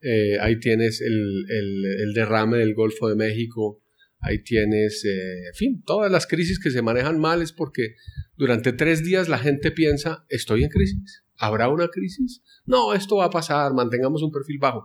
eh, 0.00 0.38
ahí 0.40 0.58
tienes 0.60 1.00
el, 1.00 1.44
el, 1.48 2.12
derrame 2.14 2.58
del 2.58 2.74
Golfo 2.74 3.08
de 3.08 3.16
México, 3.16 3.82
ahí 4.20 4.42
tienes, 4.42 5.04
eh, 5.04 5.48
en 5.48 5.54
fin, 5.54 5.82
todas 5.84 6.10
las 6.10 6.26
crisis 6.26 6.60
que 6.60 6.70
se 6.70 6.82
manejan 6.82 7.18
mal 7.18 7.42
es 7.42 7.52
porque 7.52 7.96
durante 8.36 8.72
tres 8.72 9.04
días 9.04 9.28
la 9.28 9.38
gente 9.38 9.72
piensa, 9.72 10.24
estoy 10.28 10.62
en 10.62 10.70
crisis, 10.70 11.24
¿habrá 11.36 11.68
una 11.68 11.88
crisis? 11.88 12.42
No, 12.64 12.94
esto 12.94 13.16
va 13.16 13.24
a 13.24 13.30
pasar, 13.30 13.74
mantengamos 13.74 14.22
un 14.22 14.30
perfil 14.30 14.58
bajo. 14.58 14.84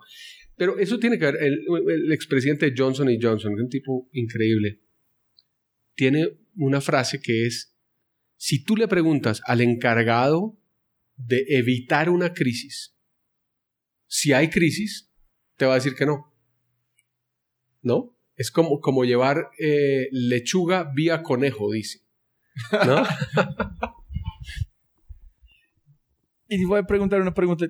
Pero 0.55 0.77
eso 0.77 0.99
tiene 0.99 1.17
que 1.17 1.25
ver, 1.25 1.37
el, 1.41 1.65
el 1.89 2.11
expresidente 2.11 2.73
Johnson 2.75 3.09
y 3.09 3.19
Johnson, 3.21 3.53
un 3.53 3.69
tipo 3.69 4.09
increíble, 4.13 4.81
tiene 5.95 6.39
una 6.55 6.81
frase 6.81 7.19
que 7.21 7.45
es, 7.45 7.72
si 8.37 8.63
tú 8.63 8.75
le 8.75 8.87
preguntas 8.87 9.41
al 9.45 9.61
encargado 9.61 10.57
de 11.15 11.45
evitar 11.49 12.09
una 12.09 12.33
crisis, 12.33 12.95
si 14.07 14.33
hay 14.33 14.49
crisis, 14.49 15.11
te 15.57 15.65
va 15.65 15.73
a 15.73 15.75
decir 15.75 15.95
que 15.95 16.05
no. 16.05 16.31
¿No? 17.81 18.15
Es 18.35 18.51
como, 18.51 18.79
como 18.79 19.05
llevar 19.05 19.49
eh, 19.59 20.07
lechuga 20.11 20.91
vía 20.93 21.23
conejo, 21.23 21.71
dice. 21.71 22.01
¿No? 22.85 23.03
y 26.47 26.65
voy 26.65 26.79
a 26.79 26.83
preguntar 26.83 27.21
una 27.21 27.33
pregunta 27.33 27.65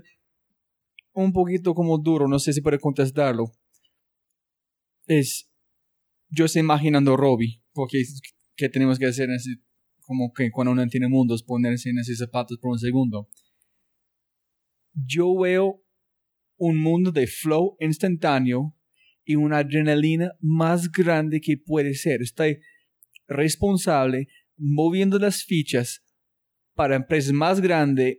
un 1.14 1.32
poquito 1.32 1.74
como 1.74 1.98
duro, 1.98 2.28
no 2.28 2.40
sé 2.40 2.54
si 2.54 2.62
puede 2.62 2.80
contestarlo. 2.80 3.52
Es, 5.06 5.50
yo 6.30 6.46
estoy 6.46 6.62
imaginando 6.62 7.14
a 7.14 7.18
Robbie, 7.18 7.62
porque 7.72 8.04
¿qué 8.56 8.70
tenemos 8.70 9.00
que 9.00 9.06
hacer 9.06 9.30
en 9.30 9.36
ese 9.36 9.52
como 10.06 10.32
que 10.34 10.52
cuando 10.52 10.72
uno 10.72 10.82
entiende 10.82 11.08
mundos, 11.08 11.44
ponerse 11.44 11.90
en 11.90 12.00
esos 12.00 12.18
zapatos 12.18 12.58
por 12.60 12.72
un 12.72 12.80
segundo. 12.80 13.30
Yo 14.94 15.38
veo 15.38 15.84
un 16.58 16.80
mundo 16.80 17.12
de 17.12 17.28
flow 17.28 17.76
instantáneo 17.80 18.76
y 19.26 19.36
una 19.36 19.60
adrenalina 19.60 20.32
más 20.40 20.92
grande 20.92 21.42
que 21.42 21.58
puede 21.58 21.94
ser. 21.94 22.22
Estoy 22.22 22.60
responsable 23.28 24.28
moviendo 24.58 25.18
las 25.18 25.44
fichas 25.44 26.04
para 26.76 26.96
empresas 26.96 27.34
más 27.34 27.62
grandes 27.62 28.18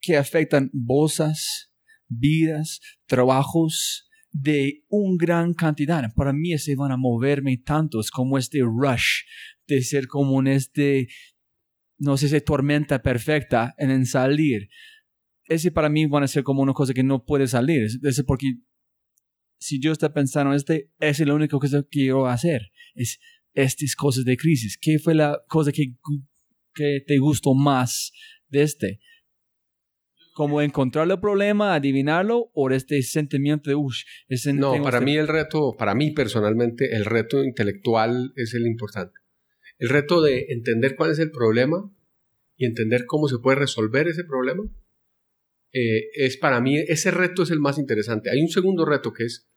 que 0.00 0.16
afectan 0.16 0.70
bolsas, 0.72 1.70
vidas, 2.08 2.80
trabajos, 3.06 4.07
de 4.30 4.84
un 4.88 5.16
gran 5.16 5.54
cantidad. 5.54 6.12
Para 6.14 6.32
mí 6.32 6.56
se 6.58 6.76
van 6.76 6.92
a 6.92 6.96
moverme 6.96 7.56
tantos 7.58 8.10
como 8.10 8.38
este 8.38 8.60
rush 8.60 9.22
de 9.66 9.82
ser 9.82 10.06
como 10.06 10.40
en 10.40 10.48
este, 10.48 11.08
no 11.98 12.16
sé 12.16 12.40
tormenta 12.40 13.02
perfecta 13.02 13.74
en 13.78 14.06
salir. 14.06 14.68
Ese 15.44 15.70
para 15.70 15.88
mí 15.88 16.06
van 16.06 16.24
a 16.24 16.28
ser 16.28 16.42
como 16.42 16.62
una 16.62 16.74
cosa 16.74 16.92
que 16.92 17.02
no 17.02 17.24
puede 17.24 17.46
salir. 17.46 17.86
Ese 18.02 18.24
porque 18.24 18.58
si 19.58 19.80
yo 19.80 19.92
estoy 19.92 20.10
pensando, 20.10 20.54
este 20.54 20.90
es 21.00 21.20
la 21.20 21.34
única 21.34 21.58
cosa 21.58 21.82
que 21.82 21.88
quiero 21.88 22.26
hacer. 22.26 22.70
Es 22.94 23.18
estas 23.54 23.94
cosas 23.96 24.24
de 24.24 24.36
crisis. 24.36 24.78
¿Qué 24.80 24.98
fue 24.98 25.14
la 25.14 25.42
cosa 25.48 25.72
que, 25.72 25.94
que 26.74 27.00
te 27.06 27.18
gustó 27.18 27.54
más 27.54 28.12
de 28.48 28.62
este? 28.62 29.00
Como 30.38 30.62
encontrar 30.62 31.10
el 31.10 31.18
problema, 31.18 31.74
adivinarlo, 31.74 32.52
o 32.54 32.70
este 32.70 33.02
sentimiento 33.02 33.70
de, 33.70 33.74
uff, 33.74 33.96
No, 34.54 34.80
para 34.84 34.98
este 34.98 35.04
mí 35.04 35.16
el 35.16 35.26
reto, 35.26 35.74
para 35.76 35.96
mí 35.96 36.12
personalmente, 36.12 36.94
el 36.94 37.06
reto 37.06 37.42
intelectual 37.42 38.32
es 38.36 38.54
el 38.54 38.64
importante. 38.68 39.18
El 39.78 39.88
reto 39.88 40.22
de 40.22 40.46
entender 40.50 40.94
cuál 40.94 41.10
es 41.10 41.18
el 41.18 41.32
problema 41.32 41.92
y 42.56 42.66
entender 42.66 43.04
cómo 43.04 43.26
se 43.26 43.38
puede 43.38 43.58
resolver 43.58 44.06
ese 44.06 44.22
problema, 44.22 44.62
eh, 45.72 46.04
es 46.14 46.36
para 46.36 46.60
mí, 46.60 46.78
ese 46.78 47.10
reto 47.10 47.42
es 47.42 47.50
el 47.50 47.58
más 47.58 47.76
interesante. 47.76 48.30
Hay 48.30 48.40
un 48.40 48.48
segundo 48.48 48.84
reto 48.84 49.12
que 49.12 49.24
es 49.24 49.50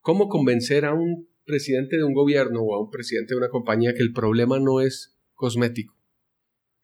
cómo 0.00 0.30
convencer 0.30 0.86
a 0.86 0.94
un 0.94 1.28
presidente 1.44 1.98
de 1.98 2.04
un 2.04 2.14
gobierno 2.14 2.62
o 2.62 2.74
a 2.74 2.80
un 2.82 2.90
presidente 2.90 3.34
de 3.34 3.40
una 3.40 3.50
compañía 3.50 3.92
que 3.92 4.02
el 4.02 4.14
problema 4.14 4.58
no 4.58 4.80
es 4.80 5.18
cosmético 5.34 5.94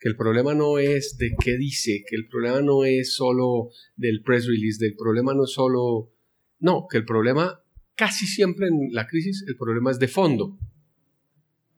que 0.01 0.09
el 0.09 0.17
problema 0.17 0.55
no 0.55 0.79
es 0.79 1.19
de 1.19 1.37
qué 1.39 1.59
dice, 1.59 2.03
que 2.09 2.17
el 2.17 2.27
problema 2.27 2.63
no 2.63 2.85
es 2.85 3.15
solo 3.15 3.69
del 3.97 4.23
press 4.23 4.47
release, 4.47 4.83
del 4.83 4.97
problema 4.97 5.35
no 5.35 5.45
es 5.45 5.53
solo... 5.53 6.11
No, 6.59 6.87
que 6.91 6.97
el 6.97 7.05
problema 7.05 7.63
casi 7.95 8.27
siempre 8.27 8.69
en 8.69 8.95
la 8.95 9.07
crisis, 9.07 9.45
el 9.47 9.57
problema 9.57 9.91
es 9.91 9.99
de 9.99 10.09
fondo. 10.09 10.59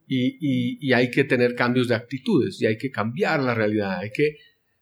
Y, 0.06 0.92
hay 0.92 1.10
que 1.10 1.24
tener 1.24 1.54
cambios 1.56 1.88
de 1.88 1.96
actitudes 1.96 2.60
y 2.60 2.66
hay 2.66 2.78
que 2.78 2.90
cambiar 2.90 3.42
la 3.42 3.54
realidad, 3.54 3.98
hay 3.98 4.10
que... 4.10 4.36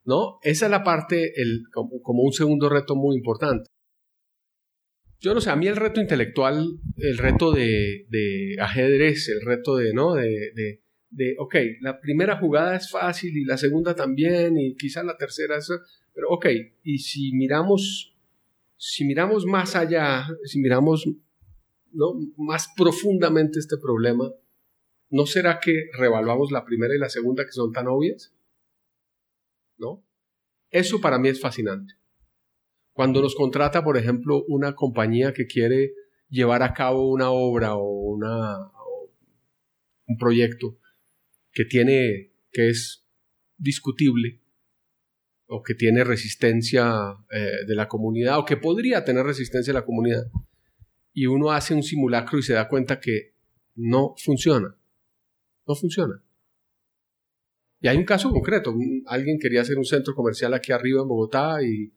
¿No? 0.04 0.38
Esa 0.42 0.66
es 0.66 0.70
la 0.70 0.82
parte, 0.82 1.40
el, 1.40 1.62
como, 1.72 2.22
un 2.22 2.32
segundo 2.32 2.68
reto 2.68 2.94
muy 2.94 3.16
importante. 3.16 3.70
Yo 5.20 5.32
no 5.34 5.40
sé, 5.40 5.50
a 5.50 5.56
mí 5.56 5.66
el 5.66 5.76
reto 5.76 6.00
intelectual, 6.00 6.66
el 6.96 7.18
reto 7.18 7.52
de, 7.52 8.56
ajedrez, 8.58 9.28
el 9.28 9.40
reto 9.42 9.76
de, 9.76 9.94
¿no? 9.94 10.14
De, 10.14 10.82
de, 11.10 11.34
ok, 11.38 11.54
la 11.80 12.00
primera 12.00 12.38
jugada 12.38 12.76
es 12.76 12.90
fácil 12.90 13.36
y 13.36 13.44
la 13.44 13.56
segunda 13.56 13.94
también 13.94 14.56
y 14.58 14.76
quizá 14.76 15.02
la 15.02 15.16
tercera 15.16 15.56
es... 15.56 15.68
Pero 16.14 16.28
ok, 16.30 16.46
y 16.82 16.98
si 16.98 17.32
miramos, 17.32 18.16
si 18.76 19.04
miramos 19.04 19.44
más 19.44 19.76
allá, 19.76 20.26
si 20.44 20.60
miramos 20.60 21.06
¿no? 21.92 22.12
más 22.36 22.68
profundamente 22.76 23.58
este 23.58 23.76
problema, 23.76 24.32
¿no 25.10 25.26
será 25.26 25.58
que 25.60 25.90
revaluamos 25.98 26.52
la 26.52 26.64
primera 26.64 26.94
y 26.94 26.98
la 26.98 27.08
segunda 27.08 27.44
que 27.44 27.52
son 27.52 27.72
tan 27.72 27.88
obvias? 27.88 28.32
¿No? 29.78 30.04
Eso 30.70 31.00
para 31.00 31.18
mí 31.18 31.28
es 31.28 31.40
fascinante. 31.40 31.94
Cuando 32.92 33.20
nos 33.22 33.34
contrata, 33.34 33.82
por 33.82 33.96
ejemplo, 33.96 34.44
una 34.46 34.74
compañía 34.74 35.32
que 35.32 35.46
quiere 35.46 35.94
llevar 36.28 36.62
a 36.62 36.74
cabo 36.74 37.10
una 37.10 37.30
obra 37.30 37.74
o, 37.74 38.14
una, 38.14 38.70
un 40.06 40.16
proyecto 40.16 40.76
que 41.52 41.64
tiene, 41.64 42.32
que 42.52 42.68
es 42.68 43.06
discutible, 43.56 44.40
o 45.46 45.62
que 45.62 45.74
tiene 45.74 46.04
resistencia 46.04 47.16
eh, 47.30 47.66
de 47.66 47.74
la 47.74 47.88
comunidad, 47.88 48.38
o 48.38 48.44
que 48.44 48.56
podría 48.56 49.04
tener 49.04 49.24
resistencia 49.24 49.72
de 49.72 49.78
la 49.80 49.84
comunidad, 49.84 50.30
y 51.12 51.26
uno 51.26 51.50
hace 51.50 51.74
un 51.74 51.82
simulacro 51.82 52.38
y 52.38 52.42
se 52.42 52.54
da 52.54 52.68
cuenta 52.68 53.00
que 53.00 53.34
no 53.74 54.14
funciona. 54.16 54.76
No 55.66 55.74
funciona. 55.74 56.22
Y 57.80 57.88
hay 57.88 57.96
un 57.96 58.04
caso 58.04 58.30
concreto. 58.30 58.74
Alguien 59.06 59.38
quería 59.38 59.62
hacer 59.62 59.78
un 59.78 59.84
centro 59.84 60.14
comercial 60.14 60.54
aquí 60.54 60.72
arriba 60.72 61.02
en 61.02 61.08
Bogotá 61.08 61.62
y 61.62 61.92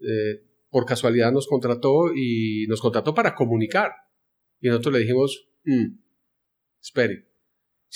eh, 0.00 0.42
por 0.70 0.86
casualidad 0.86 1.32
nos 1.32 1.46
contrató 1.46 2.14
y 2.14 2.66
nos 2.68 2.80
contrató 2.80 3.14
para 3.14 3.34
comunicar. 3.34 3.92
Y 4.60 4.68
nosotros 4.68 4.94
le 4.94 5.00
dijimos, 5.00 5.48
mm, 5.64 5.98
espere, 6.80 7.25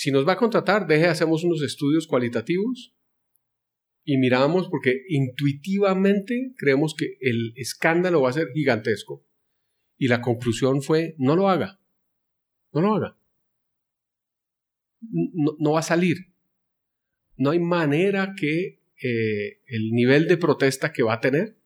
si 0.01 0.09
nos 0.09 0.27
va 0.27 0.33
a 0.33 0.37
contratar, 0.37 0.87
deje, 0.87 1.05
hacemos 1.05 1.43
unos 1.43 1.61
estudios 1.61 2.07
cualitativos 2.07 2.95
y 4.03 4.17
miramos 4.17 4.67
porque 4.67 5.03
intuitivamente 5.09 6.55
creemos 6.57 6.95
que 6.95 7.17
el 7.21 7.53
escándalo 7.55 8.23
va 8.23 8.31
a 8.31 8.33
ser 8.33 8.47
gigantesco. 8.51 9.23
Y 9.99 10.07
la 10.07 10.19
conclusión 10.19 10.81
fue, 10.81 11.13
no 11.19 11.35
lo 11.35 11.49
haga, 11.49 11.79
no 12.73 12.81
lo 12.81 12.95
haga. 12.95 13.15
No, 15.01 15.73
va 15.73 15.81
a 15.81 15.83
salir. 15.83 16.17
No 17.37 17.51
hay 17.51 17.59
manera 17.59 18.33
que 18.35 18.81
eh, 19.03 19.61
el 19.67 19.91
nivel 19.91 20.27
de 20.27 20.37
protesta 20.37 20.91
que 20.91 21.03
va 21.03 21.13
a 21.13 21.21
tener 21.21 21.59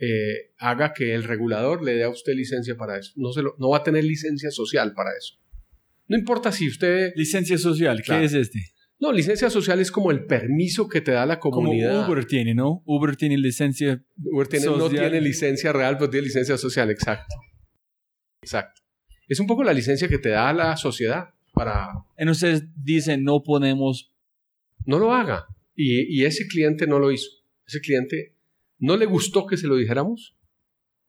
eh, 0.00 0.54
haga 0.58 0.92
que 0.92 1.14
el 1.14 1.22
regulador 1.22 1.84
le 1.84 1.94
dé 1.94 2.02
a 2.02 2.08
usted 2.08 2.32
licencia 2.34 2.76
para 2.76 2.98
eso. 2.98 3.12
No, 3.14 3.32
se 3.32 3.42
no 3.42 3.68
va 3.70 3.76
a 3.76 3.84
tener 3.84 4.02
licencia 4.02 4.50
social 4.50 4.92
para 4.92 5.16
eso. 5.16 5.41
No 6.12 6.18
importa 6.18 6.52
si 6.52 6.68
usted... 6.68 7.14
Licencia 7.16 7.56
social, 7.56 8.02
¿qué 8.04 8.24
es 8.24 8.34
este? 8.34 8.60
No, 9.00 9.12
licencia 9.12 9.48
social 9.48 9.80
es 9.80 9.90
como 9.90 10.10
el 10.10 10.26
permiso 10.26 10.86
que 10.86 11.00
te 11.00 11.12
da 11.12 11.24
la 11.24 11.40
comunidad. 11.40 12.02
Como 12.02 12.12
Uber 12.12 12.26
tiene, 12.26 12.54
¿no? 12.54 12.82
Uber 12.84 13.16
tiene 13.16 13.38
licencia 13.38 14.04
Uber 14.18 14.46
tiene, 14.46 14.66
no 14.66 14.90
tiene 14.90 15.22
licencia 15.22 15.72
real, 15.72 15.96
pero 15.96 16.10
tiene 16.10 16.26
licencia 16.26 16.58
social, 16.58 16.90
exacto. 16.90 17.34
Exacto. 18.42 18.82
Es 19.26 19.40
un 19.40 19.46
poco 19.46 19.64
la 19.64 19.72
licencia 19.72 20.06
que 20.06 20.18
te 20.18 20.28
da 20.28 20.52
la 20.52 20.76
sociedad 20.76 21.30
para... 21.54 21.88
Entonces 22.18 22.64
dicen, 22.76 23.24
no 23.24 23.42
podemos... 23.42 24.12
No 24.84 24.98
lo 24.98 25.14
haga. 25.14 25.46
Y, 25.74 26.20
y 26.20 26.26
ese 26.26 26.46
cliente 26.46 26.86
no 26.86 26.98
lo 26.98 27.10
hizo. 27.10 27.30
Ese 27.66 27.80
cliente 27.80 28.36
¿No 28.78 28.98
le 28.98 29.06
gustó 29.06 29.46
que 29.46 29.56
se 29.56 29.66
lo 29.66 29.76
dijéramos? 29.76 30.36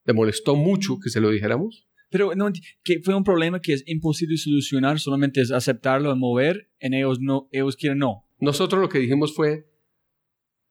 ¿Le 0.05 0.13
molestó 0.13 0.55
mucho 0.55 0.99
que 1.03 1.09
se 1.09 1.19
lo 1.19 1.29
dijéramos? 1.29 1.89
Pero 2.13 2.35
no, 2.35 2.51
que 2.83 2.99
fue 2.99 3.15
un 3.15 3.23
problema 3.23 3.59
que 3.59 3.73
es 3.73 3.83
imposible 3.87 4.37
solucionar, 4.37 4.99
solamente 4.99 5.41
es 5.41 5.49
aceptarlo, 5.49 6.15
mover, 6.15 6.69
en 6.77 6.93
ellos 6.93 7.17
no, 7.19 7.49
ellos 7.51 7.75
quieren 7.75 7.97
no. 7.97 8.29
Nosotros 8.39 8.79
lo 8.79 8.87
que 8.87 8.99
dijimos 8.99 9.33
fue, 9.33 9.65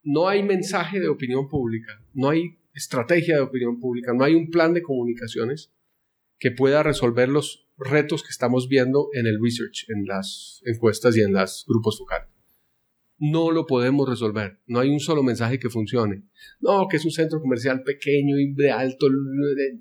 no 0.04 0.28
hay 0.28 0.44
mensaje 0.44 1.00
de 1.00 1.08
opinión 1.08 1.48
pública, 1.48 2.00
no 2.14 2.28
hay 2.28 2.60
estrategia 2.74 3.34
de 3.34 3.42
opinión 3.42 3.80
pública, 3.80 4.12
no 4.14 4.22
hay 4.22 4.36
un 4.36 4.50
plan 4.50 4.72
de 4.72 4.82
comunicaciones 4.82 5.74
que 6.38 6.52
pueda 6.52 6.84
resolver 6.84 7.28
los 7.28 7.68
retos 7.76 8.22
que 8.22 8.30
estamos 8.30 8.68
viendo 8.68 9.08
en 9.12 9.26
el 9.26 9.40
research, 9.42 9.86
en 9.88 10.06
las 10.06 10.62
encuestas 10.64 11.16
y 11.16 11.22
en 11.22 11.32
los 11.32 11.64
grupos 11.66 11.98
focales 11.98 12.31
no 13.18 13.50
lo 13.50 13.66
podemos 13.66 14.08
resolver. 14.08 14.58
No 14.66 14.80
hay 14.80 14.90
un 14.90 15.00
solo 15.00 15.22
mensaje 15.22 15.58
que 15.58 15.70
funcione. 15.70 16.24
No, 16.60 16.88
que 16.88 16.96
es 16.96 17.04
un 17.04 17.12
centro 17.12 17.40
comercial 17.40 17.82
pequeño 17.84 18.38
y 18.38 18.52
de 18.52 18.70
alto, 18.70 19.06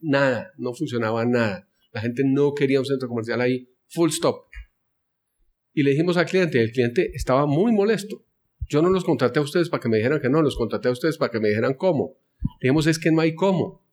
nada, 0.02 0.54
no 0.58 0.74
funcionaba 0.74 1.26
nada. 1.26 1.68
La 1.92 2.02
gente 2.02 2.24
no 2.26 2.54
quería 2.54 2.80
un 2.80 2.86
centro 2.86 3.08
comercial 3.08 3.42
ahí, 3.42 3.68
full 3.90 4.10
stop. 4.10 4.46
Y 5.74 5.84
le 5.84 5.92
dijimos 5.92 6.18
al 6.18 6.26
cliente, 6.26 6.62
el 6.62 6.72
cliente 6.72 7.12
estaba 7.14 7.46
muy 7.46 7.72
molesto. 7.72 8.24
Yo 8.70 8.82
no 8.82 8.90
los 8.90 9.04
contraté 9.04 9.40
a 9.40 9.44
ustedes 9.44 9.70
para 9.70 9.82
que 9.82 9.90
me 9.90 9.98
dijeran 9.98 10.22
que 10.22 10.30
no, 10.30 10.42
los 10.42 10.56
contraté 10.56 10.90
a 10.90 10.92
ustedes 10.92 11.18
para 11.18 11.32
que 11.32 11.40
me 11.40 11.50
dijeran 11.50 11.74
cómo. 11.74 12.18
Le 12.60 12.68
dijimos, 12.68 12.88
es 12.88 13.00
que 13.00 13.12
no 13.12 13.22
hay 13.22 13.36
cómo. 13.36 13.86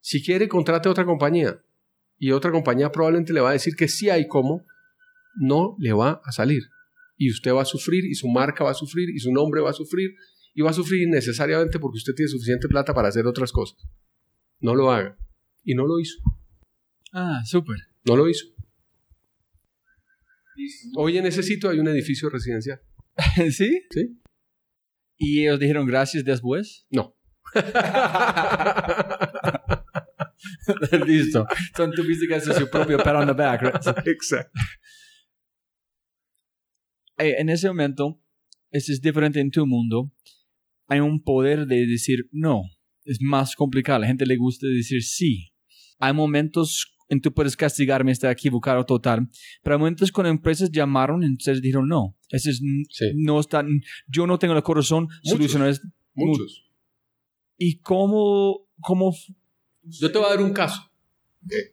Si 0.00 0.22
quiere, 0.24 0.48
contrate 0.48 0.88
a 0.88 0.92
otra 0.92 1.04
compañía. 1.04 1.62
Y 2.18 2.32
otra 2.32 2.50
compañía 2.50 2.90
probablemente 2.90 3.32
le 3.32 3.40
va 3.40 3.50
a 3.50 3.52
decir 3.52 3.76
que 3.76 3.88
sí 3.88 4.10
hay 4.10 4.26
cómo. 4.26 4.64
No 5.38 5.76
le 5.78 5.92
va 5.92 6.20
a 6.24 6.32
salir 6.32 6.62
y 7.16 7.30
usted 7.30 7.52
va 7.52 7.62
a 7.62 7.66
sufrir 7.66 8.04
y 8.04 8.14
su 8.14 8.28
marca 8.28 8.64
va 8.64 8.70
a 8.70 8.74
sufrir 8.74 9.10
y 9.10 9.18
su 9.18 9.32
nombre 9.32 9.60
va 9.60 9.70
a 9.70 9.74
sufrir 9.74 10.14
y 10.54 10.62
va 10.62 10.70
a 10.70 10.74
sufrir 10.74 11.02
innecesariamente 11.02 11.78
porque 11.78 11.98
usted 11.98 12.14
tiene 12.14 12.28
suficiente 12.28 12.68
plata 12.68 12.94
para 12.94 13.08
hacer 13.08 13.26
otras 13.26 13.52
cosas. 13.52 13.78
No 14.60 14.74
lo 14.74 14.90
haga. 14.90 15.18
Y 15.64 15.74
no 15.74 15.86
lo 15.86 15.98
hizo. 15.98 16.18
Ah, 17.12 17.42
súper. 17.44 17.76
No 18.04 18.16
lo 18.16 18.28
hizo. 18.28 18.46
Hoy 20.96 21.18
en 21.18 21.26
ese 21.26 21.42
sitio 21.42 21.70
hay 21.70 21.78
un 21.78 21.88
edificio 21.88 22.30
residencial. 22.30 22.80
¿Sí? 23.50 23.82
Sí. 23.90 24.20
¿Y 25.18 25.42
ellos 25.42 25.58
dijeron 25.58 25.86
gracias 25.86 26.24
después? 26.24 26.86
No. 26.90 27.16
Listo. 31.06 31.46
Entonces 31.68 31.96
tuviste 31.96 32.26
que 32.26 32.34
hacer 32.34 32.54
su 32.54 32.68
propio 32.68 32.98
pat 32.98 33.16
on 33.16 33.26
the 33.26 33.32
back. 33.32 33.62
Exacto. 34.06 34.60
Eh, 37.18 37.36
en 37.38 37.48
ese 37.48 37.68
momento, 37.68 38.20
eso 38.70 38.92
es 38.92 39.00
diferente 39.00 39.40
en 39.40 39.50
tu 39.50 39.66
mundo, 39.66 40.12
hay 40.88 41.00
un 41.00 41.22
poder 41.22 41.66
de 41.66 41.86
decir 41.86 42.28
no. 42.32 42.62
Es 43.04 43.18
más 43.20 43.54
complicado. 43.54 43.96
A 43.96 44.00
la 44.00 44.06
gente 44.06 44.26
le 44.26 44.36
gusta 44.36 44.66
decir 44.66 45.02
sí. 45.02 45.52
Hay 45.98 46.12
momentos 46.12 46.92
en 47.08 47.18
que 47.18 47.22
tú 47.22 47.34
puedes 47.34 47.56
castigarme, 47.56 48.10
está 48.10 48.30
equivocado 48.30 48.84
total. 48.84 49.28
Pero 49.62 49.76
hay 49.76 49.78
momentos 49.78 50.10
cuando 50.10 50.30
empresas 50.30 50.70
llamaron 50.70 51.22
y 51.22 51.26
entonces 51.26 51.62
dijeron 51.62 51.88
no. 51.88 52.16
Ese 52.30 52.50
es, 52.50 52.60
no 53.14 53.40
están, 53.40 53.80
yo 54.08 54.26
no 54.26 54.38
tengo 54.38 54.54
el 54.54 54.62
corazón 54.62 55.08
solucionar 55.22 55.68
esto. 55.68 55.86
Muchos. 56.14 56.64
¿Y 57.56 57.78
cómo, 57.78 58.68
cómo? 58.80 59.14
Yo 59.82 60.10
te 60.10 60.18
voy 60.18 60.26
a 60.26 60.30
dar 60.30 60.42
un 60.42 60.52
caso 60.52 60.90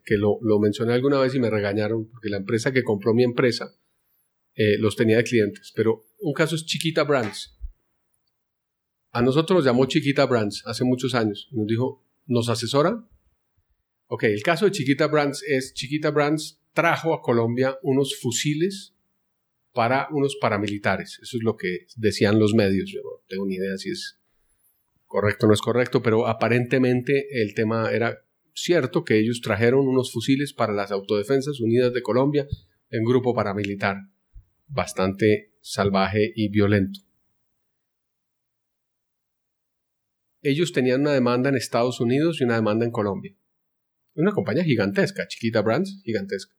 que, 0.05 0.17
lo, 0.17 0.37
lo 0.41 0.59
mencioné 0.59 0.93
alguna 0.93 1.19
vez 1.19 1.33
y 1.35 1.39
me 1.39 1.49
regañaron 1.49 2.07
porque 2.09 2.29
la 2.29 2.37
empresa 2.37 2.71
que 2.71 2.83
compró 2.83 3.13
mi 3.13 3.23
empresa 3.23 3.73
eh, 4.55 4.77
los 4.77 4.95
tenía 4.95 5.17
de 5.17 5.23
clientes. 5.23 5.71
Pero 5.75 6.03
un 6.19 6.33
caso 6.33 6.55
es 6.55 6.65
Chiquita 6.65 7.03
Brands. 7.03 7.57
A 9.11 9.21
nosotros 9.21 9.57
nos 9.57 9.65
llamó 9.65 9.85
Chiquita 9.85 10.25
Brands 10.25 10.63
hace 10.65 10.83
muchos 10.83 11.13
años. 11.15 11.47
Nos 11.51 11.67
dijo, 11.67 12.05
¿nos 12.25 12.49
asesora? 12.49 13.07
Ok, 14.07 14.23
el 14.23 14.43
caso 14.43 14.65
de 14.65 14.71
Chiquita 14.71 15.07
Brands 15.07 15.43
es, 15.47 15.73
Chiquita 15.73 16.11
Brands 16.11 16.61
trajo 16.73 17.13
a 17.13 17.21
Colombia 17.21 17.77
unos 17.83 18.19
fusiles 18.19 18.95
para 19.71 20.07
unos 20.11 20.35
paramilitares. 20.39 21.19
Eso 21.21 21.37
es 21.37 21.43
lo 21.43 21.55
que 21.57 21.87
decían 21.95 22.39
los 22.39 22.53
medios. 22.53 22.91
Yo 22.91 23.01
no 23.03 23.23
tengo 23.27 23.45
ni 23.45 23.55
idea 23.55 23.77
si 23.77 23.89
es 23.89 24.19
correcto 25.05 25.45
o 25.45 25.49
no 25.49 25.53
es 25.53 25.61
correcto, 25.61 26.01
pero 26.01 26.27
aparentemente 26.27 27.41
el 27.41 27.53
tema 27.53 27.91
era 27.91 28.25
cierto 28.53 29.03
que 29.03 29.19
ellos 29.19 29.41
trajeron 29.41 29.87
unos 29.87 30.11
fusiles 30.11 30.53
para 30.53 30.73
las 30.73 30.91
Autodefensas 30.91 31.59
Unidas 31.59 31.93
de 31.93 32.01
Colombia 32.01 32.47
en 32.89 33.03
grupo 33.03 33.33
paramilitar 33.33 33.97
bastante 34.67 35.53
salvaje 35.61 36.31
y 36.35 36.49
violento. 36.49 36.99
Ellos 40.41 40.73
tenían 40.73 41.01
una 41.01 41.13
demanda 41.13 41.49
en 41.49 41.55
Estados 41.55 42.01
Unidos 42.01 42.41
y 42.41 42.43
una 42.43 42.55
demanda 42.55 42.85
en 42.85 42.91
Colombia. 42.91 43.35
Una 44.15 44.33
compañía 44.33 44.63
gigantesca, 44.63 45.27
chiquita 45.27 45.61
Brands, 45.61 46.01
gigantesca. 46.03 46.53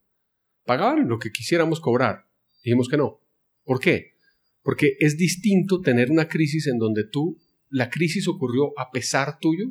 Pagaban 0.65 1.07
lo 1.07 1.19
que 1.19 1.31
quisiéramos 1.31 1.79
cobrar. 1.79 2.27
Dijimos 2.63 2.89
que 2.89 2.97
no. 2.97 3.21
¿Por 3.63 3.79
qué? 3.79 4.15
Porque 4.63 4.97
es 4.99 5.17
distinto 5.17 5.81
tener 5.81 6.09
una 6.09 6.27
crisis 6.27 6.65
en 6.67 6.79
donde 6.79 7.03
tú, 7.07 7.39
la 7.69 7.89
crisis 7.89 8.27
ocurrió 8.27 8.77
a 8.79 8.89
pesar 8.91 9.37
tuyo. 9.39 9.67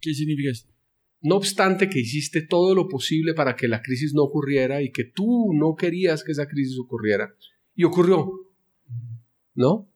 ¿Qué 0.00 0.12
significa 0.12 0.50
esto? 0.50 0.70
No 1.22 1.36
obstante 1.36 1.88
que 1.90 2.00
hiciste 2.00 2.42
todo 2.42 2.74
lo 2.74 2.88
posible 2.88 3.34
para 3.34 3.54
que 3.54 3.68
la 3.68 3.82
crisis 3.82 4.14
no 4.14 4.22
ocurriera 4.22 4.80
y 4.82 4.90
que 4.90 5.04
tú 5.04 5.52
no 5.54 5.76
querías 5.76 6.24
que 6.24 6.32
esa 6.32 6.46
crisis 6.48 6.78
ocurriera. 6.78 7.34
Y 7.74 7.84
ocurrió. 7.84 8.30
¿No? 9.54 9.90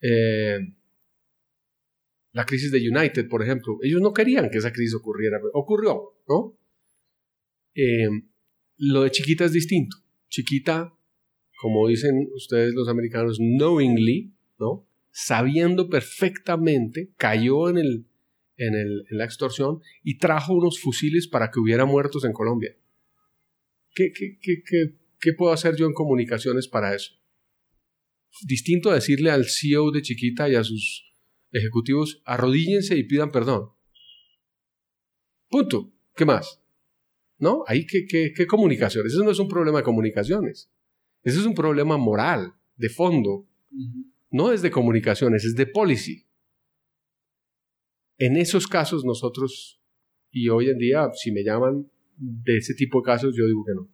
Eh, 0.00 0.58
La 2.32 2.44
crisis 2.44 2.70
de 2.72 2.78
United, 2.78 3.28
por 3.28 3.42
ejemplo. 3.42 3.78
Ellos 3.82 4.00
no 4.00 4.12
querían 4.12 4.50
que 4.50 4.58
esa 4.58 4.72
crisis 4.72 4.94
ocurriera. 4.94 5.38
Ocurrió, 5.52 6.14
¿no? 6.28 6.56
Eh, 7.74 8.08
lo 8.76 9.02
de 9.02 9.10
Chiquita 9.10 9.44
es 9.44 9.52
distinto. 9.52 9.96
Chiquita, 10.28 10.92
como 11.60 11.88
dicen 11.88 12.28
ustedes 12.34 12.74
los 12.74 12.88
americanos, 12.88 13.38
knowingly, 13.38 14.34
¿no? 14.58 14.86
Sabiendo 15.10 15.88
perfectamente, 15.88 17.12
cayó 17.16 17.68
en, 17.70 17.78
el, 17.78 18.06
en, 18.58 18.74
el, 18.74 19.04
en 19.10 19.18
la 19.18 19.24
extorsión 19.24 19.80
y 20.02 20.18
trajo 20.18 20.52
unos 20.52 20.80
fusiles 20.80 21.26
para 21.28 21.50
que 21.50 21.60
hubiera 21.60 21.86
muertos 21.86 22.24
en 22.24 22.32
Colombia. 22.32 22.76
¿Qué, 23.94 24.10
qué, 24.12 24.38
qué, 24.40 24.62
qué, 24.64 24.98
qué 25.18 25.32
puedo 25.32 25.52
hacer 25.52 25.76
yo 25.76 25.86
en 25.86 25.94
comunicaciones 25.94 26.68
para 26.68 26.94
eso? 26.94 27.14
Distinto 28.44 28.90
a 28.90 28.94
decirle 28.94 29.30
al 29.30 29.46
CEO 29.46 29.90
de 29.90 30.02
Chiquita 30.02 30.48
y 30.48 30.54
a 30.54 30.64
sus 30.64 31.10
ejecutivos, 31.50 32.20
arrodíllense 32.24 32.96
y 32.96 33.04
pidan 33.04 33.32
perdón. 33.32 33.70
Punto. 35.48 35.92
¿Qué 36.14 36.24
más? 36.24 36.60
¿No? 37.38 37.62
Ahí, 37.66 37.86
¿qué, 37.86 38.04
qué, 38.06 38.32
qué 38.36 38.46
comunicaciones? 38.46 39.12
Eso 39.12 39.24
no 39.24 39.30
es 39.30 39.38
un 39.38 39.48
problema 39.48 39.78
de 39.78 39.84
comunicaciones. 39.84 40.70
Eso 41.22 41.40
es 41.40 41.46
un 41.46 41.54
problema 41.54 41.96
moral, 41.96 42.54
de 42.76 42.88
fondo. 42.88 43.48
No 44.30 44.52
es 44.52 44.62
de 44.62 44.70
comunicaciones, 44.70 45.44
es 45.44 45.54
de 45.54 45.66
policy. 45.66 46.27
En 48.18 48.36
esos 48.36 48.66
casos 48.66 49.04
nosotros, 49.04 49.80
y 50.30 50.48
hoy 50.48 50.68
en 50.70 50.78
día, 50.78 51.08
si 51.14 51.30
me 51.32 51.42
llaman 51.44 51.90
de 52.16 52.56
ese 52.56 52.74
tipo 52.74 52.98
de 53.00 53.04
casos, 53.04 53.34
yo 53.36 53.46
digo 53.46 53.64
que 53.64 53.74
no. 53.74 53.88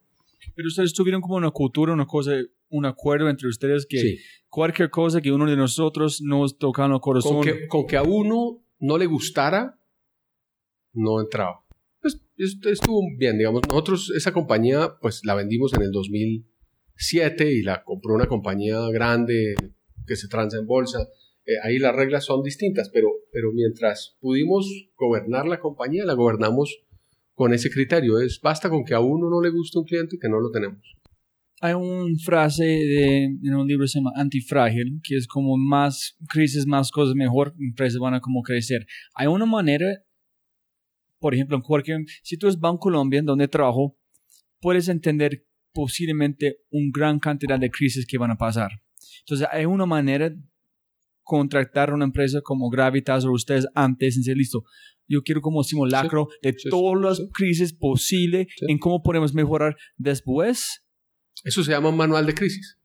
Pero 0.54 0.68
ustedes 0.68 0.92
tuvieron 0.92 1.20
como 1.20 1.36
una 1.36 1.50
cultura, 1.50 1.92
una 1.92 2.06
cosa, 2.06 2.32
un 2.70 2.86
acuerdo 2.86 3.28
entre 3.28 3.48
ustedes 3.48 3.86
que 3.86 3.98
Sí. 3.98 4.18
cualquier 4.48 4.90
cosa 4.90 5.20
que 5.20 5.30
uno 5.32 5.46
de 5.48 5.56
nosotros 5.56 6.20
nos 6.22 6.58
toca 6.58 6.84
en 6.86 6.92
el 6.92 7.00
corazón. 7.00 7.36
Con 7.36 7.44
que, 7.44 7.68
con 7.68 7.86
que 7.86 7.96
a 7.96 8.02
uno 8.02 8.62
no 8.80 8.98
le 8.98 9.06
gustara, 9.06 9.78
no 10.92 11.20
entraba. 11.20 11.64
Pues, 12.00 12.20
estuvo 12.36 13.00
bien, 13.18 13.38
digamos. 13.38 13.62
Nosotros 13.68 14.12
esa 14.16 14.32
compañía, 14.32 14.96
pues 15.00 15.22
la 15.24 15.34
vendimos 15.34 15.72
en 15.74 15.82
el 15.82 15.90
2007 15.90 17.52
y 17.52 17.62
la 17.62 17.82
compró 17.84 18.14
una 18.14 18.26
compañía 18.26 18.78
grande 18.90 19.54
que 20.06 20.16
se 20.16 20.28
transa 20.28 20.58
en 20.58 20.66
bolsa. 20.66 21.08
Eh, 21.46 21.52
ahí 21.62 21.78
las 21.78 21.94
reglas 21.94 22.24
son 22.24 22.42
distintas, 22.42 22.90
pero, 22.92 23.08
pero 23.32 23.52
mientras 23.52 24.16
pudimos 24.20 24.66
gobernar 24.96 25.46
la 25.46 25.60
compañía, 25.60 26.04
la 26.04 26.14
gobernamos 26.14 26.84
con 27.34 27.52
ese 27.52 27.70
criterio. 27.70 28.18
Es 28.20 28.40
basta 28.40 28.70
con 28.70 28.84
que 28.84 28.94
a 28.94 29.00
uno 29.00 29.28
no 29.28 29.42
le 29.42 29.50
guste 29.50 29.78
un 29.78 29.84
cliente 29.84 30.16
que 30.20 30.28
no 30.28 30.40
lo 30.40 30.50
tenemos. 30.50 30.80
Hay 31.60 31.74
una 31.74 32.14
frase 32.24 32.64
de, 32.64 33.24
en 33.24 33.54
un 33.54 33.66
libro 33.66 33.84
que 33.84 33.88
se 33.88 33.98
llama 33.98 34.12
Antifrágil, 34.16 35.00
que 35.02 35.16
es 35.16 35.26
como 35.26 35.56
más 35.56 36.16
crisis, 36.28 36.66
más 36.66 36.90
cosas 36.90 37.14
mejor, 37.14 37.54
empresas 37.58 37.98
van 37.98 38.14
a 38.14 38.20
como 38.20 38.42
crecer. 38.42 38.86
Hay 39.14 39.28
una 39.28 39.46
manera, 39.46 39.86
por 41.20 41.34
ejemplo, 41.34 41.56
en 41.56 41.62
cualquier, 41.62 42.00
si 42.22 42.36
tú 42.36 42.48
es 42.48 42.58
Banco 42.58 42.80
Colombia, 42.80 43.22
donde 43.22 43.48
trabajo, 43.48 43.96
puedes 44.60 44.88
entender 44.88 45.46
posiblemente 45.72 46.58
una 46.70 46.90
gran 46.92 47.18
cantidad 47.18 47.58
de 47.58 47.70
crisis 47.70 48.06
que 48.06 48.18
van 48.18 48.32
a 48.32 48.36
pasar. 48.36 48.70
Entonces, 49.20 49.46
hay 49.50 49.64
una 49.64 49.86
manera 49.86 50.34
contratar 51.24 51.90
a 51.90 51.94
una 51.94 52.04
empresa 52.04 52.40
como 52.42 52.70
Gravitas 52.70 53.24
o 53.24 53.32
ustedes 53.32 53.66
antes 53.74 54.16
en 54.16 54.22
decir, 54.22 54.36
listo, 54.36 54.62
yo 55.08 55.22
quiero 55.22 55.40
como 55.40 55.62
simulacro 55.64 56.28
de 56.42 56.54
sí, 56.56 56.68
todas 56.70 57.02
las 57.02 57.16
sí. 57.18 57.28
crisis 57.32 57.72
posibles 57.72 58.46
Sí. 58.56 58.66
en 58.68 58.78
cómo 58.78 59.02
podemos 59.02 59.34
mejorar 59.34 59.76
después. 59.96 60.82
Eso 61.42 61.64
se 61.64 61.72
llama 61.72 61.88
un 61.90 61.96
manual 61.96 62.24
de 62.26 62.34
crisis. 62.34 62.78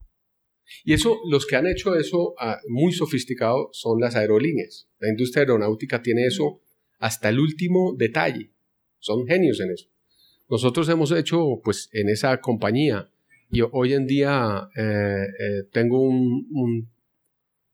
Y 0.84 0.94
eso, 0.94 1.18
los 1.30 1.46
que 1.48 1.56
han 1.56 1.66
hecho 1.68 1.96
eso 1.96 2.34
ah, 2.40 2.58
muy 2.68 2.92
sofisticado 2.94 3.70
son 3.72 4.00
las 4.00 4.16
aerolíneas. 4.16 4.88
La 5.00 5.10
industria 5.10 5.42
aeronáutica 5.42 6.02
tiene 6.02 6.26
eso 6.26 6.62
hasta 7.00 7.30
el 7.30 7.40
último 7.40 7.96
detalle. 7.98 8.52
Son 9.00 9.26
genios 9.26 9.60
en 9.62 9.72
eso. 9.72 9.88
Nosotros 10.50 10.88
hemos 10.90 11.12
hecho, 11.12 11.60
pues, 11.64 11.90
en 11.94 12.10
esa 12.10 12.40
compañía, 12.42 13.10
y 13.52 13.62
hoy 13.72 13.94
en 13.94 14.06
día 14.06 14.70
eh, 14.76 14.82
eh, 14.84 15.64
tengo 15.72 16.02
un, 16.02 16.48
un- 16.52 16.92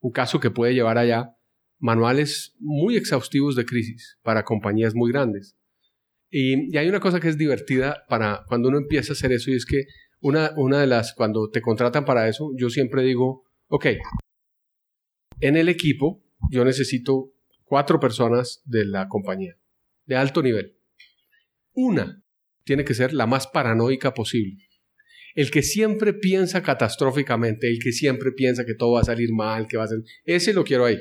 un 0.06 0.12
caso 0.12 0.40
que 0.40 0.52
puede 0.52 0.76
llevar 0.76 1.00
allá, 1.00 1.36
manuales 1.80 2.56
muy 2.60 2.96
exhaustivos 2.96 3.56
de 3.56 3.66
crisis 3.66 4.20
para 4.22 4.44
compañías 4.44 4.94
muy 4.94 5.12
grandes. 5.12 5.58
Y, 6.30 6.72
y 6.72 6.78
hay 6.78 6.88
una 6.88 7.00
cosa 7.00 7.20
que 7.20 7.28
es 7.28 7.40
divertida 7.40 8.04
para 8.08 8.44
cuando 8.48 8.70
uno 8.70 8.78
empieza 8.78 9.14
a 9.14 9.16
hacer 9.16 9.32
eso, 9.32 9.50
y 9.50 9.56
es 9.56 9.66
que 9.66 9.86
una, 10.20 10.52
una 10.58 10.80
de 10.80 10.86
las, 10.86 11.16
cuando 11.16 11.50
te 11.50 11.60
contratan 11.60 12.06
para 12.06 12.30
eso, 12.30 12.52
yo 12.56 12.70
siempre 12.70 13.02
digo, 13.02 13.46
ok, 13.68 13.88
en 15.40 15.58
el 15.58 15.70
equipo 15.70 16.24
yo 16.52 16.64
necesito 16.64 17.32
cuatro 17.64 18.00
personas 18.00 18.62
de 18.64 18.86
la 18.86 19.08
compañía, 19.08 19.58
de 20.06 20.18
alto 20.18 20.44
nivel. 20.44 20.78
Una 21.74 22.24
tiene 22.64 22.86
que 22.86 22.94
ser 22.94 23.12
la 23.12 23.26
más 23.26 23.48
paranoica 23.48 24.14
posible. 24.14 24.65
El 25.36 25.52
que 25.52 25.62
siempre 25.62 26.14
piensa 26.14 26.64
catastróficamente, 26.64 27.70
el 27.70 27.80
que 27.80 27.92
siempre 27.92 28.32
piensa 28.32 28.66
que 28.66 28.74
todo 28.74 28.94
va 28.94 29.02
a 29.02 29.06
salir 29.06 29.32
mal, 29.32 29.68
que 29.68 29.78
va 29.78 29.84
a 29.84 29.88
ser... 29.88 30.00
Ese 30.24 30.54
lo 30.54 30.64
quiero 30.64 30.86
ahí. 30.86 31.00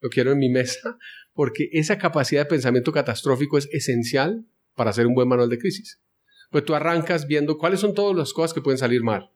Lo 0.00 0.10
quiero 0.10 0.30
en 0.30 0.38
mi 0.38 0.48
mesa 0.48 0.98
porque 1.38 1.68
esa 1.72 1.98
capacidad 1.98 2.42
de 2.42 2.48
pensamiento 2.48 2.90
catastrófico 2.90 3.58
es 3.58 3.68
esencial 3.72 4.44
para 4.74 4.90
hacer 4.90 5.06
un 5.06 5.14
buen 5.14 5.28
manual 5.28 5.48
de 5.48 5.58
crisis. 5.58 6.00
Pues 6.50 6.64
tú 6.64 6.74
arrancas 6.74 7.26
viendo 7.26 7.58
cuáles 7.58 7.78
son 7.78 7.94
todas 7.94 8.16
las 8.16 8.32
cosas 8.32 8.52
que 8.52 8.60
pueden 8.60 8.78
salir 8.78 9.02
mal, 9.02 9.30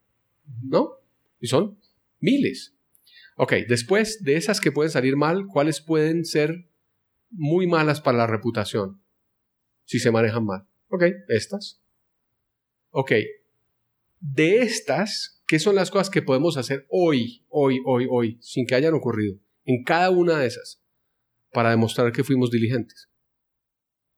¿no? 0.62 0.98
Y 1.40 1.46
son 1.46 1.78
miles. 2.18 2.74
Ok, 3.36 3.52
después 3.68 4.22
de 4.24 4.36
esas 4.36 4.60
que 4.60 4.72
pueden 4.72 4.90
salir 4.90 5.16
mal, 5.16 5.46
¿cuáles 5.46 5.80
pueden 5.80 6.24
ser 6.24 6.68
muy 7.30 7.66
malas 7.66 8.00
para 8.00 8.18
la 8.18 8.26
reputación 8.26 9.00
si 9.84 9.98
se 9.98 10.10
manejan 10.10 10.44
mal? 10.44 10.66
Ok, 10.88 11.04
estas. 11.28 11.82
Ok, 12.90 13.12
de 14.22 14.62
estas, 14.62 15.42
¿qué 15.48 15.58
son 15.58 15.74
las 15.74 15.90
cosas 15.90 16.08
que 16.08 16.22
podemos 16.22 16.56
hacer 16.56 16.86
hoy, 16.88 17.44
hoy, 17.48 17.80
hoy, 17.84 18.06
hoy, 18.08 18.38
sin 18.40 18.66
que 18.66 18.76
hayan 18.76 18.94
ocurrido? 18.94 19.36
En 19.64 19.82
cada 19.82 20.10
una 20.10 20.38
de 20.38 20.46
esas, 20.46 20.80
para 21.52 21.70
demostrar 21.70 22.12
que 22.12 22.22
fuimos 22.22 22.50
diligentes. 22.50 23.10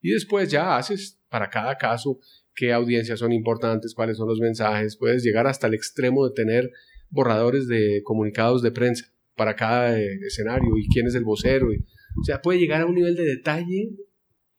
Y 0.03 0.11
después 0.11 0.51
ya 0.51 0.77
haces 0.77 1.19
para 1.31 1.49
cada 1.49 1.77
caso 1.79 2.21
qué 2.55 2.75
audiencias 2.75 3.19
son 3.19 3.33
importantes, 3.33 3.95
cuáles 3.95 4.19
son 4.19 4.29
los 4.29 4.41
mensajes. 4.41 4.99
Puedes 4.99 5.25
llegar 5.25 5.47
hasta 5.47 5.67
el 5.67 5.75
extremo 5.75 6.29
de 6.29 6.35
tener 6.35 6.71
borradores 7.09 7.67
de 7.67 8.03
comunicados 8.05 8.61
de 8.61 8.71
prensa 8.71 9.07
para 9.35 9.57
cada 9.57 9.99
eh, 9.99 10.19
escenario 10.27 10.77
y 10.77 10.87
quién 10.89 11.07
es 11.07 11.15
el 11.15 11.25
vocero. 11.25 11.69
o 11.69 12.25
sea, 12.25 12.43
puede 12.43 12.59
llegar 12.59 12.83
a 12.83 12.87
un 12.87 12.95
nivel 12.95 13.17
de 13.17 13.25
detalle 13.25 13.97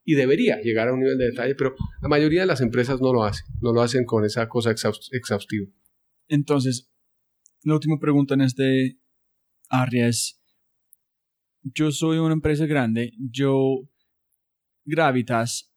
y 0.05 0.13
debería 0.13 0.61
llegar 0.61 0.87
a 0.87 0.93
un 0.93 0.99
nivel 0.99 1.17
de 1.17 1.25
detalle, 1.25 1.55
pero 1.55 1.75
la 2.01 2.07
mayoría 2.07 2.41
de 2.41 2.47
las 2.47 2.61
empresas 2.61 3.01
no 3.01 3.11
lo 3.11 3.23
hacen, 3.23 3.45
no 3.61 3.73
lo 3.73 3.81
hacen 3.81 4.05
con 4.05 4.23
esa 4.23 4.47
cosa 4.47 4.69
exhaus- 4.71 5.09
exhaustiva. 5.11 5.67
Entonces, 6.27 6.91
la 7.63 7.73
última 7.73 7.99
pregunta 7.99 8.35
en 8.35 8.41
este 8.41 8.99
área 9.69 10.07
es, 10.07 10.39
yo 11.63 11.91
soy 11.91 12.19
una 12.19 12.33
empresa 12.33 12.67
grande, 12.67 13.11
yo, 13.17 13.89
Gravitas, 14.85 15.73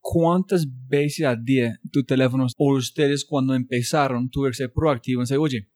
¿cuántas 0.00 0.66
veces 0.88 1.24
al 1.24 1.44
día 1.44 1.78
tu 1.92 2.02
teléfono 2.02 2.46
o 2.56 2.74
ustedes 2.76 3.24
cuando 3.24 3.54
empezaron 3.54 4.28
tuvieron 4.28 4.52
que 4.52 4.56
ser 4.56 4.72
proactivos 4.72 5.22
y 5.30 5.34
decir, 5.34 5.38
oye, 5.38 5.70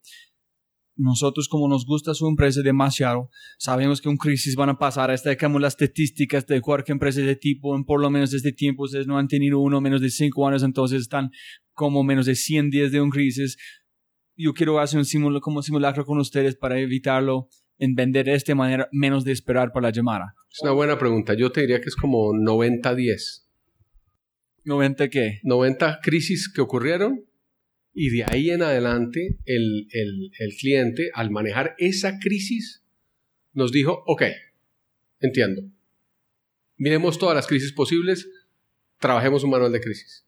nosotros 1.01 1.47
como 1.47 1.67
nos 1.67 1.85
gusta 1.85 2.13
su 2.13 2.27
empresa 2.27 2.61
demasiado, 2.61 3.29
sabemos 3.57 4.01
que 4.01 4.09
un 4.09 4.17
crisis 4.17 4.55
van 4.55 4.69
a 4.69 4.77
pasar, 4.77 5.11
hasta 5.11 5.29
dejamos 5.29 5.61
las 5.61 5.73
estadísticas 5.73 6.45
de 6.47 6.61
cualquier 6.61 6.95
empresa 6.95 7.21
de 7.21 7.35
tipo, 7.35 7.75
en 7.75 7.83
por 7.83 7.99
lo 7.99 8.09
menos 8.09 8.31
desde 8.31 8.51
tiempo 8.51 8.83
ustedes 8.83 9.07
no 9.07 9.17
han 9.17 9.27
tenido 9.27 9.59
uno 9.59 9.81
menos 9.81 10.01
de 10.01 10.09
cinco 10.09 10.47
años, 10.47 10.63
entonces 10.63 11.01
están 11.01 11.31
como 11.73 12.03
menos 12.03 12.25
de 12.25 12.35
100 12.35 12.69
días 12.69 12.91
de 12.91 13.01
un 13.01 13.09
crisis. 13.09 13.57
Yo 14.35 14.53
quiero 14.53 14.79
hacer 14.79 14.99
un 14.99 15.05
simulacro, 15.05 15.41
como 15.41 15.61
simulacro 15.61 16.05
con 16.05 16.19
ustedes 16.19 16.55
para 16.55 16.79
evitarlo 16.79 17.49
en 17.77 17.95
vender 17.95 18.25
de 18.25 18.35
esta 18.35 18.53
manera, 18.53 18.87
menos 18.91 19.23
de 19.23 19.31
esperar 19.31 19.71
por 19.71 19.81
la 19.81 19.91
llamada. 19.91 20.35
Es 20.51 20.61
una 20.61 20.71
buena 20.71 20.99
pregunta. 20.99 21.33
Yo 21.33 21.51
te 21.51 21.61
diría 21.61 21.81
que 21.81 21.89
es 21.89 21.95
como 21.95 22.31
90-10. 22.33 23.47
90 24.63 25.09
qué? 25.09 25.39
90 25.43 25.99
crisis 26.03 26.51
que 26.53 26.61
ocurrieron 26.61 27.25
y 27.93 28.09
de 28.09 28.23
ahí 28.27 28.49
en 28.51 28.61
adelante 28.61 29.37
el, 29.45 29.87
el- 29.91 30.55
cliente 30.59 31.11
al 31.13 31.29
manejar 31.31 31.75
esa 31.77 32.19
crisis 32.19 32.83
nos 33.53 33.71
dijo, 33.71 34.03
ok, 34.07 34.23
entiendo. 35.19 35.61
Miremos 36.77 37.19
todas 37.19 37.35
las 37.35 37.47
crisis 37.47 37.73
posibles, 37.73 38.29
trabajemos 38.99 39.43
un 39.43 39.51
manual 39.51 39.71
de 39.71 39.81
crisis 39.81 40.25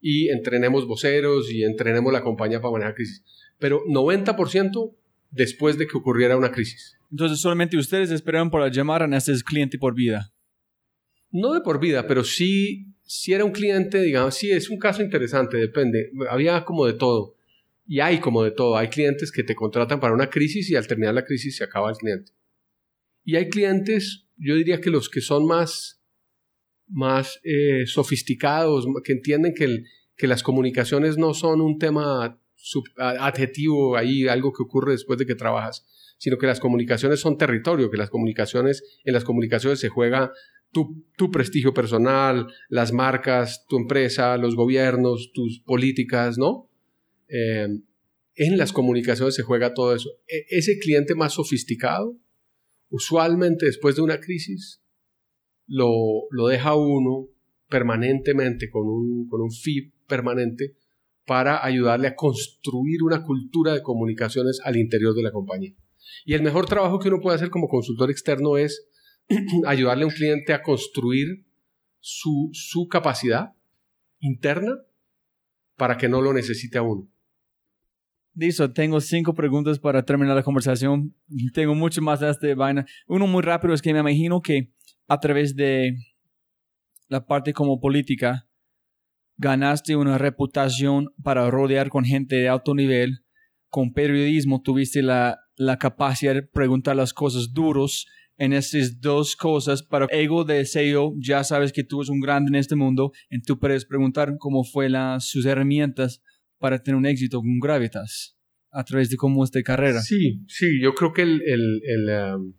y 0.00 0.28
entrenemos 0.28 0.86
voceros 0.86 1.50
y 1.52 1.64
entrenemos 1.64 2.12
la 2.12 2.22
compañía 2.22 2.60
para 2.60 2.72
manejar 2.72 2.94
crisis. 2.94 3.22
Pero 3.58 3.84
90% 3.86 4.94
después 5.30 5.76
de 5.78 5.86
que 5.86 5.96
ocurriera 5.98 6.36
una 6.36 6.50
crisis. 6.52 6.96
Entonces 7.10 7.40
solamente 7.40 7.76
ustedes 7.76 8.10
esperaron 8.10 8.50
por 8.50 8.60
la 8.60 8.70
llamada 8.70 9.04
en 9.04 9.14
este 9.14 9.32
es 9.32 9.42
cliente 9.42 9.78
por 9.78 9.94
vida. 9.94 10.32
No 11.30 11.52
de 11.54 11.60
por 11.60 11.80
vida, 11.80 12.06
pero 12.06 12.24
sí, 12.24 12.86
si 13.02 13.32
era 13.32 13.44
un 13.44 13.52
cliente, 13.52 14.00
digamos, 14.00 14.34
sí, 14.34 14.50
es 14.50 14.70
un 14.70 14.78
caso 14.78 15.02
interesante, 15.02 15.56
depende. 15.56 16.10
Había 16.28 16.64
como 16.64 16.86
de 16.86 16.94
todo. 16.94 17.36
Y 17.86 18.00
hay 18.00 18.20
como 18.20 18.44
de 18.44 18.50
todo. 18.52 18.76
Hay 18.76 18.88
clientes 18.88 19.32
que 19.32 19.42
te 19.42 19.54
contratan 19.54 20.00
para 20.00 20.14
una 20.14 20.30
crisis 20.30 20.70
y 20.70 20.76
al 20.76 20.86
terminar 20.86 21.14
la 21.14 21.24
crisis 21.24 21.56
se 21.56 21.64
acaba 21.64 21.90
el 21.90 21.96
cliente. 21.96 22.32
Y 23.24 23.36
hay 23.36 23.48
clientes, 23.48 24.26
yo 24.36 24.54
diría 24.54 24.80
que 24.80 24.90
los 24.90 25.08
que 25.08 25.20
son 25.20 25.46
más, 25.46 26.00
más 26.86 27.40
eh, 27.44 27.86
sofisticados, 27.86 28.86
que 29.04 29.12
entienden 29.12 29.54
que, 29.54 29.84
que 30.16 30.26
las 30.26 30.42
comunicaciones 30.42 31.18
no 31.18 31.34
son 31.34 31.60
un 31.60 31.78
tema 31.78 32.40
adjetivo 32.96 33.96
ahí, 33.96 34.28
algo 34.28 34.52
que 34.52 34.62
ocurre 34.62 34.92
después 34.92 35.18
de 35.18 35.26
que 35.26 35.34
trabajas, 35.34 35.86
sino 36.18 36.38
que 36.38 36.46
las 36.46 36.60
comunicaciones 36.60 37.20
son 37.20 37.38
territorio, 37.38 37.90
que 37.90 37.96
las 37.96 38.10
comunicaciones, 38.10 38.84
en 39.04 39.14
las 39.14 39.24
comunicaciones 39.24 39.80
se 39.80 39.88
juega 39.88 40.32
tu, 40.72 41.30
prestigio 41.30 41.74
personal, 41.74 42.46
las 42.68 42.92
marcas, 42.92 43.66
tu 43.68 43.76
empresa, 43.76 44.36
los 44.36 44.54
gobiernos, 44.54 45.32
tus 45.32 45.60
políticas, 45.60 46.38
¿no? 46.38 46.70
Eh, 47.28 47.68
en 48.36 48.56
las 48.56 48.72
comunicaciones 48.72 49.34
se 49.34 49.42
juega 49.42 49.74
todo 49.74 49.94
eso. 49.94 50.10
E, 50.26 50.46
ese 50.48 50.78
cliente 50.78 51.14
más 51.14 51.34
sofisticado, 51.34 52.16
usualmente 52.88 53.66
después 53.66 53.96
de 53.96 54.02
una 54.02 54.20
crisis, 54.20 54.82
lo, 55.66 55.90
lo 56.30 56.46
deja 56.48 56.74
uno 56.74 57.28
permanentemente 57.68 58.68
con 58.70 58.88
un, 58.88 59.28
con 59.28 59.40
un 59.40 59.52
fee 59.52 59.92
permanente 60.06 60.76
para 61.26 61.64
ayudarle 61.64 62.08
a 62.08 62.16
construir 62.16 63.02
una 63.02 63.22
cultura 63.22 63.72
de 63.72 63.82
comunicaciones 63.82 64.60
al 64.64 64.76
interior 64.76 65.14
de 65.14 65.22
la 65.22 65.30
compañía. 65.30 65.74
Y 66.24 66.34
el 66.34 66.42
mejor 66.42 66.66
trabajo 66.66 66.98
que 66.98 67.08
uno 67.08 67.20
puede 67.20 67.36
hacer 67.36 67.50
como 67.50 67.68
consultor 67.68 68.10
externo 68.10 68.56
es 68.56 68.89
ayudarle 69.66 70.04
a 70.04 70.06
un 70.06 70.12
cliente 70.12 70.52
a 70.52 70.62
construir 70.62 71.46
su, 72.00 72.50
su 72.52 72.88
capacidad 72.88 73.52
interna 74.18 74.76
para 75.76 75.96
que 75.96 76.08
no 76.08 76.20
lo 76.20 76.32
necesite 76.32 76.78
a 76.78 76.82
uno. 76.82 77.08
Listo, 78.34 78.72
tengo 78.72 79.00
cinco 79.00 79.34
preguntas 79.34 79.78
para 79.78 80.04
terminar 80.04 80.36
la 80.36 80.42
conversación. 80.42 81.14
Tengo 81.52 81.74
mucho 81.74 82.00
más 82.00 82.20
de 82.20 82.30
esta 82.30 82.54
vaina. 82.54 82.86
Uno 83.06 83.26
muy 83.26 83.42
rápido 83.42 83.74
es 83.74 83.82
que 83.82 83.92
me 83.92 84.00
imagino 84.00 84.40
que 84.40 84.72
a 85.08 85.18
través 85.18 85.56
de 85.56 85.96
la 87.08 87.26
parte 87.26 87.52
como 87.52 87.80
política, 87.80 88.48
ganaste 89.36 89.96
una 89.96 90.16
reputación 90.16 91.12
para 91.22 91.50
rodear 91.50 91.88
con 91.88 92.04
gente 92.04 92.36
de 92.36 92.48
alto 92.48 92.74
nivel. 92.74 93.24
Con 93.68 93.92
periodismo 93.92 94.62
tuviste 94.62 95.02
la, 95.02 95.40
la 95.56 95.76
capacidad 95.76 96.34
de 96.34 96.42
preguntar 96.42 96.94
las 96.94 97.12
cosas 97.12 97.52
duros 97.52 98.06
en 98.40 98.52
estas 98.52 99.00
dos 99.00 99.36
cosas. 99.36 99.82
Para 99.84 100.06
ego 100.10 100.44
de 100.44 100.64
CEO, 100.64 101.14
ya 101.18 101.44
sabes 101.44 101.72
que 101.72 101.84
tú 101.84 102.00
eres 102.00 102.08
un 102.08 102.20
grande 102.20 102.48
en 102.48 102.56
este 102.56 102.74
mundo 102.74 103.12
y 103.30 103.40
tú 103.42 103.58
puedes 103.58 103.84
preguntar 103.84 104.34
cómo 104.38 104.64
fue 104.64 104.88
las, 104.88 105.28
sus 105.28 105.46
herramientas 105.46 106.22
para 106.58 106.82
tener 106.82 106.96
un 106.96 107.06
éxito 107.06 107.38
con 107.38 107.60
Gravitas 107.60 108.36
a 108.72 108.84
través 108.84 109.10
de 109.10 109.16
cómo 109.16 109.44
es 109.44 109.50
de 109.50 109.62
carrera. 109.62 110.00
Sí, 110.00 110.42
sí, 110.48 110.80
yo 110.80 110.94
creo 110.94 111.12
que 111.12 111.22
el, 111.22 111.42
el, 111.42 111.82
el 111.84 112.34
um, 112.34 112.54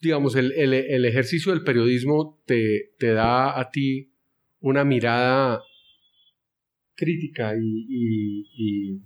digamos, 0.00 0.34
el, 0.34 0.52
el, 0.52 1.04
ejercicio 1.04 1.52
del 1.52 1.62
periodismo 1.62 2.42
te, 2.46 2.92
te 2.98 3.12
da 3.12 3.58
a 3.60 3.70
ti 3.70 4.14
una 4.60 4.84
mirada 4.84 5.60
crítica 6.94 7.54
y, 7.56 9.00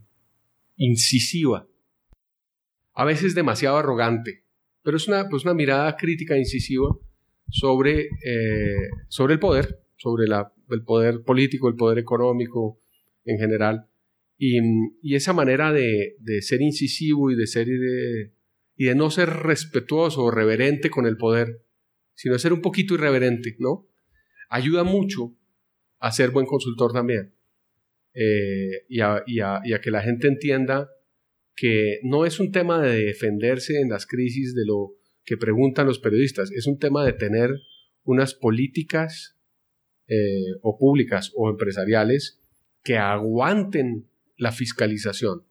incisiva. 0.77 1.67
A 2.93 3.05
veces 3.05 3.35
demasiado 3.35 3.77
arrogante, 3.77 4.44
pero 4.85 4.97
es 4.99 5.09
una, 5.09 5.29
pues 5.29 5.45
una 5.45 5.55
mirada 5.55 5.97
crítica 5.97 6.37
incisiva 6.37 6.97
sobre, 7.51 8.09
eh, 8.25 8.91
sobre 9.09 9.35
el 9.35 9.41
poder, 9.41 9.81
sobre 9.97 10.29
la, 10.29 10.53
el 10.71 10.85
poder 10.85 11.23
político, 11.23 11.69
el 11.69 11.75
poder 11.75 11.99
económico 11.99 12.81
en 13.25 13.39
general. 13.39 13.89
Y, 14.37 14.61
esa 15.15 15.33
manera 15.33 15.73
de, 15.73 16.17
ser 16.43 16.61
incisivo 16.61 17.31
y 17.31 17.37
de 17.37 17.47
ser 17.47 17.67
y 18.77 18.85
de 18.87 18.95
no 18.95 19.11
ser 19.11 19.31
respetuoso 19.31 20.25
o 20.25 20.31
reverente 20.31 20.91
con 20.91 21.07
el 21.07 21.17
poder, 21.17 21.63
sino 22.15 22.35
de 22.35 22.41
ser 22.41 22.53
un 22.53 22.61
poquito 22.61 22.95
irreverente, 22.95 23.57
¿no? 23.59 23.89
Ayuda 24.51 24.85
mucho 24.85 25.37
a 26.01 26.13
ser 26.13 26.31
buen 26.31 26.47
consultor 26.47 26.93
también. 26.93 27.35
Eh, 28.15 28.85
y, 28.89 29.01
a, 29.01 29.25
que 29.83 29.91
la 29.91 30.03
gente 30.03 30.29
entienda 30.29 30.91
que 31.55 32.01
no 32.03 32.27
es 32.27 32.41
un 32.41 32.51
tema 32.51 32.81
de 32.81 33.05
defenderse 33.05 33.81
en 33.81 33.89
las 33.91 34.07
crisis 34.07 34.55
de 34.55 34.65
lo 34.67 34.95
que 35.25 35.37
preguntan 35.37 35.87
los 35.87 35.99
periodistas, 35.99 36.51
es 36.51 36.67
un 36.67 36.79
tema 36.79 37.05
de 37.05 37.13
tener 37.13 37.51
unas 38.03 38.35
políticas 38.35 39.39
eh, 40.07 40.53
o 40.63 40.77
públicas 40.79 41.33
o 41.35 41.49
empresariales 41.49 42.41
que 42.83 42.99
aguanten 42.99 44.11
la 44.37 44.53
fiscalización. 44.53 45.47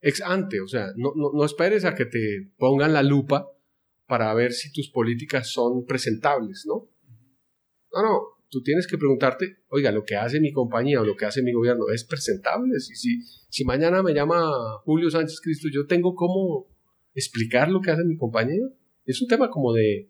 Ex 0.00 0.20
ante, 0.20 0.60
o 0.60 0.68
sea, 0.68 0.92
no, 0.96 1.12
no 1.14 1.44
esperes 1.44 1.84
a 1.84 1.94
que 1.94 2.04
te 2.04 2.50
pongan 2.58 2.92
la 2.92 3.02
lupa 3.02 3.48
para 4.06 4.32
ver 4.34 4.52
si 4.52 4.70
tus 4.70 4.90
políticas 4.90 5.50
son 5.50 5.86
presentables, 5.86 6.64
¿no? 6.66 6.90
No, 7.92 8.02
no, 8.02 8.20
tú 8.54 8.62
tienes 8.62 8.86
que 8.86 8.96
preguntarte, 8.96 9.56
oiga, 9.66 9.90
lo 9.90 10.04
que 10.04 10.14
hace 10.14 10.38
mi 10.38 10.52
compañía 10.52 11.00
o 11.00 11.04
lo 11.04 11.16
que 11.16 11.24
hace 11.24 11.42
mi 11.42 11.52
gobierno 11.52 11.86
es 11.92 12.04
presentable. 12.04 12.78
Si, 12.78 12.94
si, 12.94 13.20
si 13.48 13.64
mañana 13.64 14.00
me 14.00 14.14
llama 14.14 14.48
Julio 14.84 15.10
Sánchez 15.10 15.40
Cristo, 15.42 15.66
yo 15.72 15.86
tengo 15.88 16.14
cómo 16.14 16.68
explicar 17.14 17.68
lo 17.68 17.80
que 17.80 17.90
hace 17.90 18.04
mi 18.04 18.16
compañía. 18.16 18.62
Es 19.04 19.20
un 19.20 19.26
tema 19.26 19.50
como 19.50 19.72
de, 19.72 20.08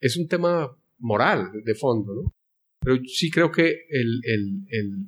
es 0.00 0.16
un 0.16 0.28
tema 0.28 0.78
moral 0.98 1.50
de 1.64 1.74
fondo, 1.74 2.14
¿no? 2.14 2.32
Pero 2.78 3.00
sí 3.04 3.32
creo 3.32 3.50
que 3.50 3.86
el, 3.90 4.20
el, 4.22 4.64
el, 4.68 5.06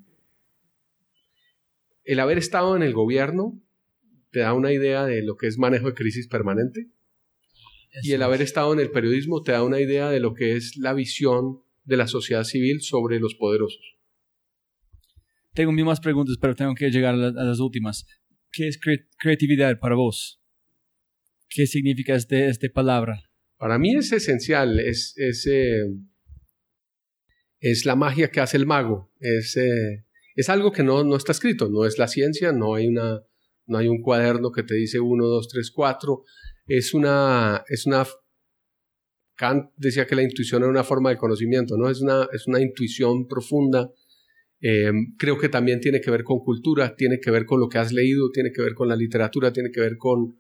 el 2.02 2.20
haber 2.20 2.38
estado 2.38 2.74
en 2.74 2.82
el 2.82 2.92
gobierno 2.92 3.62
te 4.32 4.40
da 4.40 4.52
una 4.52 4.72
idea 4.72 5.06
de 5.06 5.22
lo 5.22 5.36
que 5.36 5.46
es 5.46 5.58
manejo 5.58 5.86
de 5.86 5.94
crisis 5.94 6.26
permanente. 6.26 6.90
y 8.02 8.14
el 8.14 8.22
haber 8.22 8.42
estado 8.42 8.72
en 8.72 8.80
el 8.80 8.90
periodismo 8.90 9.42
te 9.42 9.52
da 9.52 9.62
una 9.62 9.80
idea 9.80 10.10
de 10.10 10.18
lo 10.18 10.34
que 10.34 10.56
es 10.56 10.76
la 10.76 10.92
visión 10.92 11.63
de 11.84 11.96
la 11.96 12.06
sociedad 12.06 12.44
civil 12.44 12.80
sobre 12.80 13.20
los 13.20 13.34
poderosos. 13.34 13.94
Tengo 15.54 15.72
más 15.72 16.00
preguntas, 16.00 16.36
pero 16.40 16.56
tengo 16.56 16.74
que 16.74 16.90
llegar 16.90 17.14
a, 17.14 17.30
las 17.30 17.60
últimas. 17.60 18.06
¿Qué 18.50 18.68
es 18.68 18.78
creatividad 19.18 19.78
para 19.78 19.94
vos? 19.94 20.40
¿Qué 21.48 21.66
significa 21.66 22.14
este, 22.16 22.48
esta 22.48 22.66
palabra? 22.74 23.22
Para 23.56 23.78
mí 23.78 23.94
es 23.94 24.10
esencial, 24.12 24.80
es, 24.80 25.14
es, 25.16 25.46
eh, 25.46 25.84
es 27.60 27.86
la 27.86 27.94
magia 27.94 28.30
que 28.30 28.40
hace 28.40 28.56
el 28.56 28.66
mago, 28.66 29.12
es, 29.20 29.56
eh, 29.56 30.04
es 30.34 30.48
algo 30.48 30.72
que 30.72 30.82
no, 30.82 31.04
no 31.04 31.16
está 31.16 31.32
escrito, 31.32 31.70
no 31.70 31.86
es 31.86 31.98
la 31.98 32.08
ciencia, 32.08 32.52
no 32.52 32.74
hay, 32.74 32.88
una, 32.88 33.22
no 33.66 33.78
hay 33.78 33.86
un 33.86 34.02
cuaderno 34.02 34.50
que 34.50 34.64
te 34.64 34.74
dice 34.74 34.98
1, 34.98 35.24
2, 35.24 35.48
3, 35.48 35.70
4, 35.70 36.24
es 36.66 36.94
una, 36.94 37.64
es 37.68 37.86
una 37.86 38.04
Kant 39.36 39.70
decía 39.76 40.06
que 40.06 40.14
la 40.14 40.22
intuición 40.22 40.62
era 40.62 40.70
una 40.70 40.84
forma 40.84 41.10
de 41.10 41.16
conocimiento, 41.16 41.76
¿no? 41.76 41.90
Es 41.90 42.00
una, 42.00 42.28
es 42.32 42.46
una 42.46 42.60
intuición 42.60 43.26
profunda. 43.26 43.90
Eh, 44.60 44.92
creo 45.18 45.38
que 45.38 45.48
también 45.48 45.80
tiene 45.80 46.00
que 46.00 46.10
ver 46.10 46.24
con 46.24 46.38
cultura, 46.38 46.94
tiene 46.96 47.18
que 47.20 47.30
ver 47.30 47.44
con 47.44 47.60
lo 47.60 47.68
que 47.68 47.78
has 47.78 47.92
leído, 47.92 48.30
tiene 48.30 48.50
que 48.52 48.62
ver 48.62 48.74
con 48.74 48.88
la 48.88 48.96
literatura, 48.96 49.52
tiene 49.52 49.70
que 49.70 49.80
ver 49.80 49.96
con, 49.98 50.38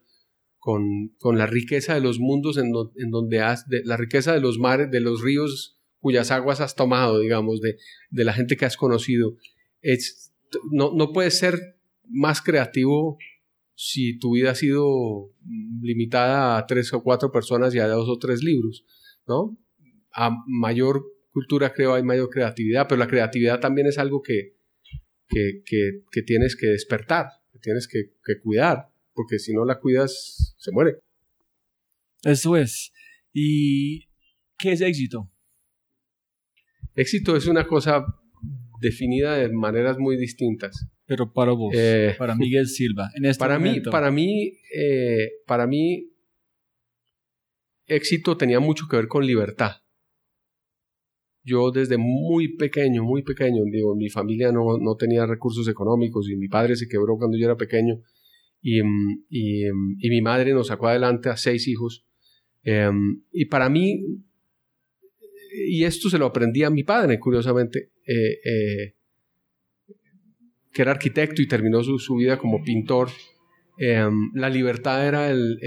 con, 0.58 1.38
la 1.38 1.46
riqueza 1.46 1.94
de 1.94 2.00
los 2.00 2.20
mundos 2.20 2.56
en, 2.56 2.70
donde 3.10 3.40
has, 3.40 3.68
de, 3.68 3.82
la 3.84 3.96
riqueza 3.96 4.32
de 4.32 4.40
los 4.40 4.58
mares, 4.58 4.90
de 4.90 5.00
los 5.00 5.20
ríos 5.20 5.78
cuyas 5.98 6.30
aguas 6.30 6.60
has 6.60 6.74
tomado, 6.74 7.18
digamos, 7.18 7.60
de, 7.60 7.76
de 8.10 8.24
la 8.24 8.32
gente 8.32 8.56
que 8.56 8.64
has 8.64 8.76
conocido. 8.76 9.36
No, 10.70 10.92
no 10.94 11.12
puedes 11.12 11.38
ser 11.38 11.58
más 12.08 12.40
creativo 12.40 13.18
si 13.74 14.18
tu 14.18 14.34
vida 14.34 14.52
ha 14.52 14.54
sido 14.54 15.32
limitada 15.80 16.56
a 16.58 16.66
tres 16.66 16.92
o 16.92 17.02
cuatro 17.02 17.30
personas 17.32 17.74
y 17.74 17.78
a 17.78 17.88
dos 17.88 18.08
o 18.08 18.18
tres 18.18 18.42
libros, 18.42 18.84
¿no? 19.26 19.58
A 20.12 20.30
mayor 20.46 21.04
cultura 21.32 21.72
creo 21.72 21.94
hay 21.94 22.04
mayor 22.04 22.30
creatividad, 22.30 22.86
pero 22.88 22.98
la 22.98 23.08
creatividad 23.08 23.58
también 23.58 23.88
es 23.88 23.98
algo 23.98 24.22
que, 24.22 24.56
que, 25.28 25.62
que, 25.64 26.22
tienes 26.22 26.56
que 26.56 26.68
despertar, 26.68 27.26
que 27.52 27.58
tienes 27.58 27.88
que, 27.88 28.12
que 28.24 28.38
cuidar, 28.40 28.90
porque 29.12 29.40
si 29.40 29.52
no 29.52 29.64
la 29.64 29.80
cuidas, 29.80 30.54
se 30.56 30.70
muere. 30.70 30.98
Eso 32.22 32.56
es. 32.56 32.92
¿Y 33.32 34.06
qué 34.56 34.72
es 34.72 34.80
éxito? 34.80 35.30
Éxito 36.94 37.36
es 37.36 37.46
una 37.46 37.66
cosa 37.66 38.06
definida 38.80 39.36
de 39.36 39.48
maneras 39.48 39.98
muy 39.98 40.16
distintas. 40.16 40.86
Pero 41.06 41.32
para 41.32 41.52
vos, 41.52 41.74
eh, 41.76 42.14
para 42.18 42.34
Miguel 42.34 42.66
Silva, 42.66 43.10
en 43.14 43.26
este 43.26 43.38
para 43.38 43.58
momento. 43.58 43.90
Mí, 43.90 43.92
para 43.92 44.10
mí, 44.10 44.52
eh, 44.74 45.30
para 45.46 45.66
mí, 45.66 46.10
éxito 47.86 48.36
tenía 48.36 48.60
mucho 48.60 48.86
que 48.88 48.96
ver 48.96 49.08
con 49.08 49.26
libertad. 49.26 49.72
Yo 51.42 51.70
desde 51.70 51.98
muy 51.98 52.56
pequeño, 52.56 53.02
muy 53.02 53.22
pequeño, 53.22 53.64
digo, 53.70 53.94
mi 53.94 54.08
familia 54.08 54.50
no, 54.50 54.78
no 54.78 54.96
tenía 54.96 55.26
recursos 55.26 55.68
económicos 55.68 56.30
y 56.30 56.36
mi 56.36 56.48
padre 56.48 56.74
se 56.74 56.88
quebró 56.88 57.18
cuando 57.18 57.36
yo 57.36 57.44
era 57.44 57.56
pequeño 57.56 58.00
y, 58.62 58.80
y, 59.28 59.66
y 59.68 60.08
mi 60.08 60.22
madre 60.22 60.54
nos 60.54 60.68
sacó 60.68 60.88
adelante 60.88 61.28
a 61.28 61.36
seis 61.36 61.68
hijos. 61.68 62.06
Em, 62.62 63.22
y 63.30 63.44
para 63.44 63.68
mí, 63.68 64.00
y 65.68 65.84
esto 65.84 66.08
se 66.08 66.16
lo 66.16 66.24
aprendí 66.24 66.64
a 66.64 66.70
mi 66.70 66.82
padre, 66.82 67.20
curiosamente, 67.20 67.90
eh, 68.06 68.40
eh, 68.42 68.94
que 70.74 70.82
era 70.82 70.90
arquitecto 70.90 71.40
y 71.40 71.48
terminó 71.48 71.82
su, 71.82 72.16
vida 72.16 72.36
como 72.36 72.62
pintor, 72.62 73.08
em, 73.78 74.30
la 74.34 74.50
libertad 74.50 75.06
era 75.06 75.30
el, 75.30 75.58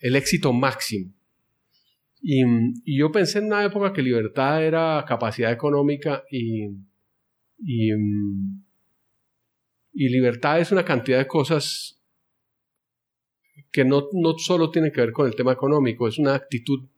el 0.00 0.16
éxito 0.16 0.52
máximo. 0.52 1.12
Y, 2.20 2.42
yo 2.98 3.12
pensé 3.12 3.38
en 3.38 3.46
una 3.46 3.64
época 3.64 3.92
que 3.92 4.02
libertad 4.02 4.64
era 4.64 5.04
capacidad 5.06 5.52
económica 5.52 6.24
y, 6.30 6.66
y, 7.58 7.92
y 9.92 10.08
libertad 10.08 10.60
es 10.60 10.72
una 10.72 10.84
cantidad 10.84 11.18
de 11.18 11.26
cosas 11.26 12.02
que 13.70 13.84
no, 13.84 14.08
no 14.12 14.38
solo 14.38 14.70
tienen 14.70 14.92
que 14.92 15.00
ver 15.00 15.12
con 15.12 15.26
el 15.26 15.36
tema 15.36 15.52
económico, 15.52 16.08
es 16.08 16.18
una 16.18 16.34
actitud 16.34 16.88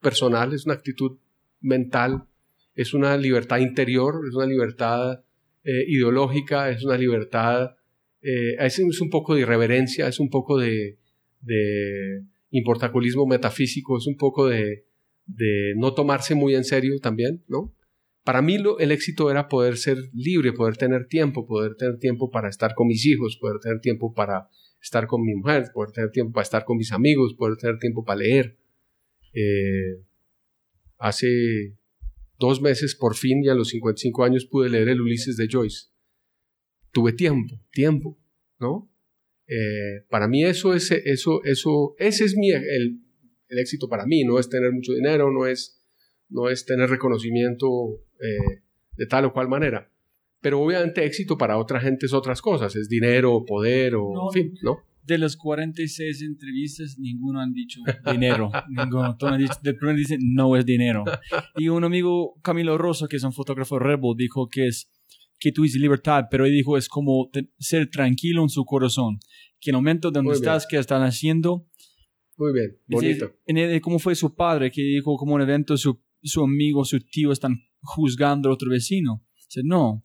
personal, 0.00 0.52
es 0.52 0.66
una 0.66 0.74
actitud 0.74 1.18
mental, 1.60 2.28
es 2.74 2.94
una 2.94 3.16
libertad 3.16 3.58
interior, 3.58 4.20
es 4.28 4.34
una 4.34 4.46
libertad 4.46 5.24
eh, 5.66 5.84
ideológica, 5.88 6.70
es 6.70 6.84
una 6.84 6.96
libertad, 6.96 7.74
eh, 8.22 8.54
es, 8.60 8.78
un 9.00 9.10
poco 9.10 9.34
de 9.34 9.40
irreverencia, 9.40 10.06
es 10.06 10.20
un 10.20 10.30
poco 10.30 10.58
de, 10.58 10.96
de 11.40 12.22
importaculismo 12.50 13.26
metafísico, 13.26 13.98
es 13.98 14.06
un 14.06 14.16
poco 14.16 14.46
de, 14.46 14.86
de, 15.26 15.74
no 15.76 15.92
tomarse 15.92 16.36
muy 16.36 16.54
en 16.54 16.62
serio 16.62 17.00
también, 17.00 17.42
¿no? 17.48 17.74
Para 18.22 18.42
mí 18.42 18.58
lo, 18.58 18.78
el 18.78 18.92
éxito 18.92 19.28
era 19.28 19.48
poder 19.48 19.76
ser 19.76 19.98
libre, 20.12 20.52
poder 20.52 20.76
tener 20.76 21.08
tiempo, 21.08 21.46
poder 21.46 21.74
tener 21.74 21.98
tiempo 21.98 22.30
para 22.30 22.48
estar 22.48 22.74
con 22.74 22.86
mis 22.86 23.04
hijos, 23.04 23.36
poder 23.36 23.58
tener 23.58 23.80
tiempo 23.80 24.14
para 24.14 24.48
estar 24.80 25.08
con 25.08 25.22
mi 25.22 25.34
mujer, 25.34 25.64
poder 25.74 25.90
tener 25.90 26.10
tiempo 26.10 26.32
para 26.32 26.44
estar 26.44 26.64
con 26.64 26.76
mis 26.76 26.92
amigos, 26.92 27.34
poder 27.34 27.56
tener 27.56 27.78
tiempo 27.80 28.04
para 28.04 28.20
leer. 28.20 28.56
Eh, 29.32 30.00
hace 30.98 31.76
dos 32.38 32.60
meses, 32.60 32.94
por 32.94 33.16
fin, 33.16 33.42
y 33.42 33.48
a 33.48 33.54
los 33.54 33.68
55 33.68 34.24
años, 34.24 34.46
pude 34.46 34.68
leer 34.68 34.88
el 34.88 35.00
Ulises 35.00 35.36
de 35.36 35.48
Joyce. 35.50 35.86
Tuve 36.92 37.12
tiempo, 37.12 37.60
tiempo, 37.72 38.18
¿no? 38.58 38.90
Eh, 39.46 40.04
para 40.10 40.26
mí 40.26 40.44
eso 40.44 40.74
es, 40.74 40.90
eso, 40.90 41.42
eso, 41.44 41.94
ese 41.98 42.24
es 42.24 42.36
mi, 42.36 42.50
el, 42.50 43.00
el, 43.48 43.58
éxito 43.58 43.88
para 43.88 44.04
mí, 44.04 44.24
no 44.24 44.40
es 44.40 44.48
tener 44.48 44.72
mucho 44.72 44.92
dinero, 44.92 45.30
no 45.30 45.46
es, 45.46 45.80
no 46.28 46.48
es 46.48 46.64
tener 46.64 46.90
reconocimiento 46.90 47.66
eh, 48.20 48.62
de 48.96 49.06
tal 49.06 49.26
o 49.26 49.32
cual 49.32 49.48
manera. 49.48 49.90
Pero 50.40 50.60
obviamente 50.60 51.04
éxito 51.04 51.38
para 51.38 51.58
otra 51.58 51.80
gente 51.80 52.06
es 52.06 52.12
otras 52.12 52.42
cosas, 52.42 52.74
es 52.76 52.88
dinero, 52.88 53.44
poder 53.46 53.94
o, 53.94 54.28
en 54.28 54.32
fin, 54.32 54.54
¿no? 54.62 54.82
De 55.06 55.18
las 55.18 55.36
46 55.36 56.22
entrevistas, 56.22 56.96
ninguno 56.98 57.40
han 57.40 57.52
dicho 57.52 57.80
dinero. 58.10 58.50
ninguno. 58.68 59.16
Todos 59.16 59.32
han 59.34 59.40
dicho, 59.40 59.54
de 59.62 59.74
primero 59.74 59.98
dicen, 59.98 60.20
no 60.22 60.56
es 60.56 60.66
dinero. 60.66 61.04
Y 61.56 61.68
un 61.68 61.84
amigo, 61.84 62.34
Camilo 62.42 62.76
Rosa, 62.76 63.06
que 63.08 63.16
es 63.16 63.22
un 63.22 63.32
fotógrafo 63.32 63.78
rebel, 63.78 64.14
dijo 64.16 64.48
que 64.48 64.66
es 64.66 64.90
que 65.38 65.52
tú 65.52 65.62
dices 65.62 65.80
libertad, 65.80 66.24
pero 66.30 66.46
él 66.46 66.52
dijo 66.52 66.76
es 66.76 66.88
como 66.88 67.30
ser 67.58 67.90
tranquilo 67.90 68.42
en 68.42 68.48
su 68.48 68.64
corazón. 68.64 69.18
Que 69.60 69.70
en 69.70 69.76
el 69.76 69.82
momento 69.82 70.10
donde 70.10 70.32
estás, 70.32 70.66
que 70.66 70.76
están 70.76 71.02
haciendo. 71.02 71.68
Muy 72.36 72.52
bien, 72.52 72.78
bonito. 72.86 73.32
En 73.46 73.80
como 73.80 73.98
fue 73.98 74.14
su 74.14 74.34
padre, 74.34 74.70
que 74.70 74.82
dijo 74.82 75.16
como 75.16 75.34
un 75.34 75.42
evento, 75.42 75.76
su, 75.76 76.02
su 76.22 76.42
amigo, 76.42 76.84
su 76.84 76.98
tío 77.00 77.32
están 77.32 77.56
juzgando 77.80 78.48
a 78.48 78.52
otro 78.52 78.70
vecino. 78.70 79.24
Dice, 79.34 79.60
no, 79.64 80.02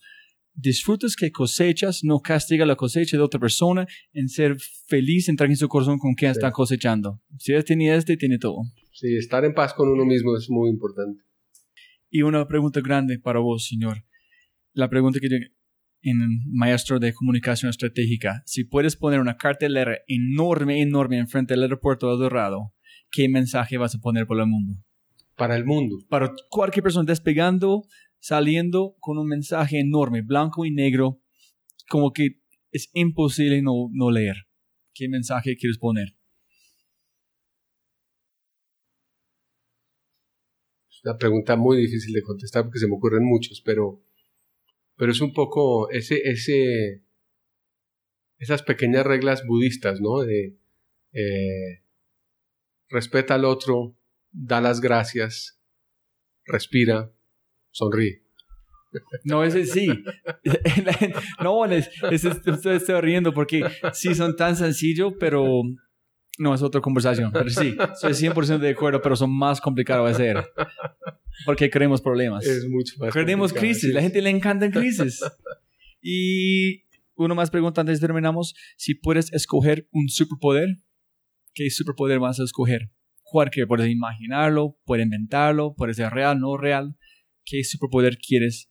disfrutas 0.61 1.15
que 1.15 1.31
cosechas, 1.31 2.03
no 2.03 2.19
castiga 2.19 2.65
la 2.65 2.75
cosecha 2.75 3.17
de 3.17 3.23
otra 3.23 3.39
persona, 3.39 3.85
en 4.13 4.29
ser 4.29 4.57
feliz, 4.88 5.27
entrar 5.27 5.49
en 5.49 5.57
su 5.57 5.67
corazón 5.67 5.97
con 5.97 6.13
quien 6.13 6.31
está 6.31 6.51
cosechando. 6.51 7.21
Si 7.39 7.53
él 7.53 7.63
tiene 7.65 7.95
este, 7.95 8.17
tiene 8.17 8.38
todo. 8.38 8.61
Sí, 8.93 9.15
estar 9.15 9.43
en 9.43 9.53
paz 9.53 9.73
con 9.73 9.89
uno 9.89 10.05
mismo 10.05 10.35
es 10.38 10.49
muy 10.49 10.69
importante. 10.69 11.23
Y 12.09 12.21
una 12.21 12.47
pregunta 12.47 12.81
grande 12.81 13.19
para 13.19 13.39
vos, 13.39 13.67
señor. 13.67 14.03
La 14.73 14.89
pregunta 14.89 15.19
que 15.19 15.27
en 16.03 16.17
maestro 16.51 16.99
de 16.99 17.13
comunicación 17.13 17.69
estratégica, 17.69 18.41
si 18.45 18.63
puedes 18.63 18.95
poner 18.95 19.19
una 19.19 19.38
cartelera 19.38 19.97
enorme, 20.07 20.81
enorme 20.81 21.17
enfrente 21.17 21.53
del 21.53 21.63
aeropuerto 21.63 22.11
de 22.11 22.23
Dorado, 22.23 22.73
¿qué 23.11 23.29
mensaje 23.29 23.77
vas 23.77 23.95
a 23.95 23.99
poner 23.99 24.25
para 24.27 24.43
el 24.43 24.49
mundo? 24.49 24.73
Para 25.35 25.55
el 25.55 25.65
mundo. 25.65 25.97
Para 26.09 26.33
cualquier 26.49 26.83
persona 26.83 27.05
despegando 27.05 27.83
saliendo 28.22 28.95
con 28.99 29.18
un 29.18 29.27
mensaje 29.27 29.80
enorme, 29.80 30.22
blanco 30.22 30.65
y 30.65 30.72
negro, 30.72 31.22
como 31.89 32.14
que 32.14 32.39
es 32.72 32.89
imposible 32.93 33.61
no, 33.61 33.89
no 33.91 34.11
leer. 34.11 34.35
¿Qué 34.93 35.10
mensaje 35.10 35.57
quieres 35.57 35.80
poner? 35.80 36.15
Es 40.89 41.02
una 41.03 41.18
pregunta 41.18 41.56
muy 41.56 41.77
difícil 41.77 42.14
de 42.14 42.22
contestar 42.22 42.64
porque 42.64 42.80
se 42.80 42.88
me 42.88 42.95
ocurren 42.95 43.26
muchos, 43.26 43.61
pero, 43.65 44.03
pero 44.95 45.11
es 45.11 45.19
un 45.19 45.34
poco 45.34 45.89
ese, 45.89 46.22
ese, 46.30 47.03
esas 48.38 48.61
pequeñas 48.61 49.06
reglas 49.06 49.45
budistas, 49.48 49.99
¿no? 49.99 50.19
De 50.19 50.60
eh, 51.14 51.84
respeta 52.88 53.34
al 53.34 53.45
otro, 53.45 53.98
da 54.31 54.61
las 54.61 54.80
gracias, 54.80 55.60
respira, 56.45 57.11
sonríe. 57.72 58.23
No, 59.23 59.43
ese 59.43 59.65
sí. 59.65 59.88
no, 61.41 61.65
es, 61.65 61.89
estoy 62.11 63.02
riendo 63.02 63.34
porque 63.34 63.64
sí 63.93 64.14
son 64.15 64.35
tan 64.35 64.56
sencillos, 64.56 65.14
pero 65.19 65.64
no, 66.38 66.53
es 66.53 66.61
otra 66.61 66.81
conversación. 66.81 67.31
Pero 67.31 67.49
sí, 67.49 67.76
estoy 67.93 68.14
100% 68.14 68.60
de 68.60 68.69
acuerdo, 68.69 69.02
pero 69.02 69.15
son 69.15 69.35
más 69.35 69.61
complicados 69.61 70.06
de 70.07 70.11
hacer. 70.11 70.45
Porque 71.45 71.69
creemos 71.69 72.02
problemas. 72.02 72.45
Es 72.45 72.68
mucho 72.68 72.95
más 72.99 73.11
Creemos 73.11 73.53
crisis. 73.53 73.93
La 73.93 74.02
gente 74.02 74.22
le 74.22 74.30
encanta 74.30 74.69
crisis. 74.69 75.22
Y 76.02 76.84
uno 77.15 77.35
más 77.35 77.49
pregunta 77.49 77.81
antes 77.81 77.99
de 77.99 78.07
terminamos. 78.07 78.56
Si 78.76 78.95
puedes 78.95 79.31
escoger 79.34 79.88
un 79.91 80.10
superpoder, 80.10 80.77
¿qué 81.53 81.69
superpoder 81.69 82.19
vas 82.19 82.39
a 82.39 82.43
escoger? 82.43 82.91
Cualquier, 83.23 83.68
puedes 83.68 83.89
imaginarlo, 83.89 84.77
puedes 84.84 85.06
inventarlo, 85.06 85.73
puede 85.76 85.93
ser 85.93 86.11
real, 86.11 86.39
no 86.39 86.57
real. 86.57 86.98
¿Qué 87.45 87.63
superpoder 87.63 88.18
quieres? 88.18 88.69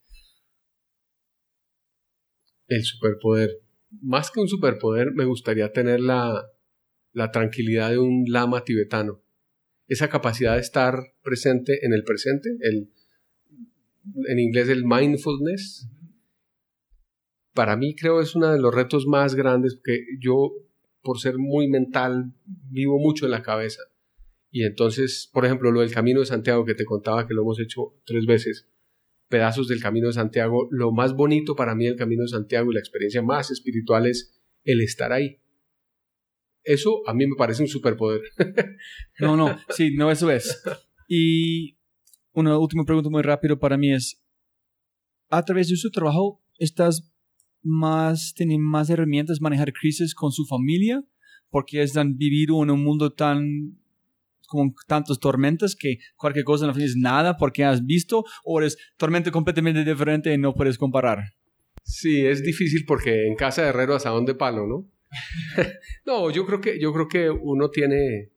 El 2.68 2.84
superpoder. 2.84 3.50
Más 4.02 4.30
que 4.30 4.40
un 4.40 4.48
superpoder, 4.48 5.12
me 5.12 5.24
gustaría 5.24 5.72
tener 5.72 6.00
la, 6.00 6.46
la 7.12 7.30
tranquilidad 7.30 7.90
de 7.90 7.98
un 7.98 8.24
lama 8.28 8.64
tibetano. 8.64 9.22
Esa 9.88 10.08
capacidad 10.08 10.54
de 10.54 10.60
estar 10.60 10.94
presente 11.22 11.84
en 11.84 11.92
el 11.92 12.04
presente, 12.04 12.50
el, 12.60 12.92
en 14.28 14.38
inglés 14.38 14.68
el 14.68 14.84
mindfulness. 14.84 15.88
Para 17.52 17.76
mí 17.76 17.96
creo 17.96 18.20
es 18.20 18.36
uno 18.36 18.52
de 18.52 18.60
los 18.60 18.72
retos 18.72 19.06
más 19.06 19.34
grandes 19.34 19.74
porque 19.74 20.04
yo, 20.20 20.52
por 21.02 21.18
ser 21.18 21.38
muy 21.38 21.68
mental, 21.68 22.32
vivo 22.44 22.98
mucho 23.00 23.24
en 23.24 23.32
la 23.32 23.42
cabeza. 23.42 23.82
Y 24.50 24.64
entonces, 24.64 25.30
por 25.32 25.46
ejemplo, 25.46 25.70
lo 25.70 25.80
del 25.80 25.92
Camino 25.92 26.20
de 26.20 26.26
Santiago 26.26 26.64
que 26.64 26.74
te 26.74 26.84
contaba 26.84 27.26
que 27.26 27.34
lo 27.34 27.42
hemos 27.42 27.60
hecho 27.60 27.94
tres 28.04 28.26
veces, 28.26 28.68
pedazos 29.28 29.68
del 29.68 29.80
Camino 29.80 30.08
de 30.08 30.14
Santiago, 30.14 30.68
lo 30.70 30.90
más 30.90 31.14
bonito 31.14 31.54
para 31.54 31.74
mí 31.74 31.84
del 31.84 31.96
Camino 31.96 32.22
de 32.22 32.28
Santiago 32.28 32.70
y 32.70 32.74
la 32.74 32.80
experiencia 32.80 33.22
más 33.22 33.50
espiritual 33.50 34.06
es 34.06 34.40
el 34.64 34.80
estar 34.80 35.12
ahí. 35.12 35.38
Eso 36.64 37.02
a 37.06 37.14
mí 37.14 37.26
me 37.26 37.36
parece 37.36 37.62
un 37.62 37.68
superpoder. 37.68 38.22
no, 39.20 39.36
no, 39.36 39.56
sí, 39.70 39.94
no, 39.94 40.10
eso 40.10 40.30
es. 40.30 40.62
Y 41.08 41.76
una 42.32 42.58
última 42.58 42.84
pregunta 42.84 43.08
muy 43.08 43.22
rápido 43.22 43.58
para 43.58 43.76
mí 43.76 43.92
es, 43.92 44.22
a 45.28 45.44
través 45.44 45.68
de 45.68 45.76
su 45.76 45.90
trabajo, 45.90 46.42
¿estás 46.58 47.12
más, 47.62 48.34
tienen 48.34 48.60
más 48.60 48.90
herramientas 48.90 49.40
manejar 49.40 49.72
crisis 49.72 50.14
con 50.14 50.32
su 50.32 50.44
familia? 50.44 51.02
Porque 51.50 51.84
han 51.96 52.16
vivido 52.16 52.62
en 52.62 52.70
un 52.70 52.84
mundo 52.84 53.12
tan 53.12 53.79
con 54.50 54.74
tantos 54.88 55.20
tormentas 55.20 55.76
que 55.76 55.98
cualquier 56.16 56.44
cosa 56.44 56.66
no 56.66 56.72
es 56.72 56.96
nada 56.96 57.36
porque 57.36 57.64
has 57.64 57.86
visto 57.86 58.24
o 58.44 58.60
eres 58.60 58.76
tormenta 58.96 59.30
completamente 59.30 59.84
diferente 59.84 60.34
y 60.34 60.38
no 60.38 60.54
puedes 60.54 60.76
comparar. 60.76 61.20
Sí, 61.84 62.26
es 62.26 62.42
difícil 62.42 62.84
porque 62.84 63.28
en 63.28 63.36
casa 63.36 63.62
de 63.62 63.68
herrero 63.68 63.94
hasta 63.94 64.10
de 64.20 64.34
palo, 64.34 64.66
¿no? 64.66 64.90
no, 66.06 66.30
yo 66.30 66.44
creo 66.46 66.60
que 66.60 66.80
yo 66.80 66.92
creo 66.92 67.08
que 67.08 67.30
uno 67.30 67.70
tiene 67.70 68.30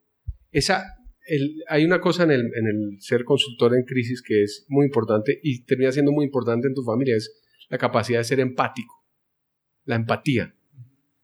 esa 0.51 0.85
el, 1.25 1.63
hay 1.67 1.85
una 1.85 1.99
cosa 1.99 2.23
en 2.23 2.31
el, 2.31 2.41
en 2.41 2.67
el 2.67 3.01
ser 3.01 3.23
consultor 3.23 3.73
en 3.75 3.83
crisis 3.85 4.21
que 4.21 4.43
es 4.43 4.65
muy 4.69 4.85
importante 4.85 5.39
y 5.41 5.63
termina 5.63 5.91
siendo 5.91 6.11
muy 6.11 6.25
importante 6.25 6.67
en 6.67 6.73
tu 6.73 6.83
familia 6.83 7.15
es 7.15 7.41
la 7.69 7.77
capacidad 7.77 8.19
de 8.19 8.25
ser 8.25 8.39
empático, 8.39 8.93
la 9.85 9.95
empatía. 9.95 10.53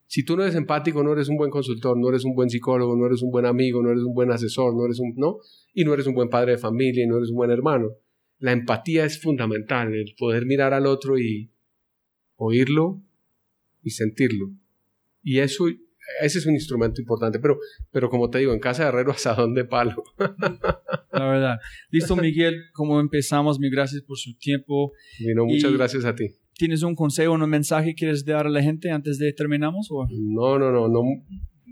Si 0.09 0.25
tú 0.25 0.35
no 0.35 0.41
eres 0.41 0.55
empático, 0.55 1.03
no 1.03 1.13
eres 1.13 1.29
un 1.29 1.37
buen 1.37 1.51
consultor, 1.51 1.95
no 1.95 2.09
eres 2.09 2.25
un 2.25 2.33
buen 2.33 2.49
psicólogo, 2.49 2.97
no 2.97 3.05
eres 3.05 3.21
un 3.21 3.29
buen 3.29 3.45
amigo, 3.45 3.83
no 3.83 3.91
eres 3.91 4.03
un 4.03 4.15
buen 4.15 4.31
asesor, 4.31 4.75
no 4.75 4.83
eres 4.85 4.99
un, 4.99 5.13
¿no? 5.15 5.37
Y 5.71 5.85
no 5.85 5.93
eres 5.93 6.07
un 6.07 6.15
buen 6.15 6.29
padre 6.29 6.53
de 6.53 6.57
familia, 6.57 7.03
y 7.03 7.07
no 7.07 7.17
eres 7.17 7.29
un 7.29 7.35
buen 7.35 7.51
hermano. 7.51 7.91
La 8.39 8.51
empatía 8.51 9.05
es 9.05 9.21
fundamental, 9.21 9.93
el 9.93 10.15
poder 10.17 10.47
mirar 10.47 10.73
al 10.73 10.87
otro 10.87 11.19
y 11.19 11.51
oírlo 12.37 13.03
y 13.83 13.91
sentirlo. 13.91 14.49
Y 15.21 15.41
eso, 15.41 15.67
ese 16.21 16.39
es 16.39 16.45
un 16.47 16.55
instrumento 16.55 16.99
importante, 16.99 17.37
pero, 17.37 17.59
pero 17.91 18.09
como 18.09 18.31
te 18.31 18.39
digo, 18.39 18.51
en 18.51 18.59
casa 18.59 18.81
de 18.81 18.89
herrero 18.89 19.11
asadón 19.11 19.53
de 19.53 19.65
palo. 19.65 20.03
La 21.11 21.29
verdad. 21.29 21.59
Listo, 21.91 22.15
Miguel, 22.15 22.71
como 22.73 22.99
empezamos, 22.99 23.59
mil 23.59 23.69
gracias 23.69 24.01
por 24.01 24.17
su 24.17 24.35
tiempo. 24.39 24.91
muchas 25.45 25.71
gracias 25.71 26.03
a 26.05 26.15
ti. 26.15 26.29
¿Tienes 26.59 26.83
un 26.83 26.93
consejo, 26.93 27.31
un 27.31 27.49
mensaje 27.49 27.91
que 27.91 27.95
quieres 27.95 28.25
dar 28.25 28.45
a 28.45 28.49
la 28.49 28.61
gente 28.61 28.91
antes 28.91 29.17
de 29.17 29.31
terminamos? 29.31 29.87
O? 29.91 30.05
No, 30.11 30.59
no, 30.59 30.73
no, 30.73 30.89
no, 30.89 31.03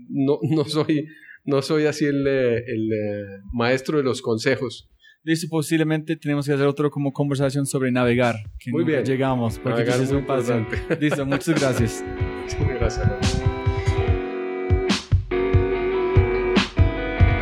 no, 0.08 0.38
no 0.42 0.64
soy, 0.64 1.06
no 1.44 1.60
soy 1.60 1.84
así 1.84 2.06
el, 2.06 2.26
eh, 2.26 2.64
el, 2.66 2.90
eh, 2.90 3.42
maestro 3.52 3.98
de 3.98 4.04
los 4.04 4.22
consejos. 4.22 4.88
Listo, 5.24 5.46
posiblemente 5.50 6.16
tenemos 6.16 6.46
que 6.46 6.54
hacer 6.54 6.66
otro 6.66 6.90
como 6.90 7.12
conversación 7.12 7.66
sobre 7.66 7.92
navegar. 7.92 8.36
Que 8.58 8.70
Muy 8.70 8.82
bien. 8.82 9.04
Llegamos, 9.04 9.58
porque 9.58 9.80
Navegar 9.80 10.00
es 10.00 10.10
un 10.10 10.24
paso. 10.24 10.66
Listo, 10.98 11.26
muchas 11.26 11.60
gracias. 11.60 12.02
Sí, 12.48 12.56
gracias. 12.80 13.42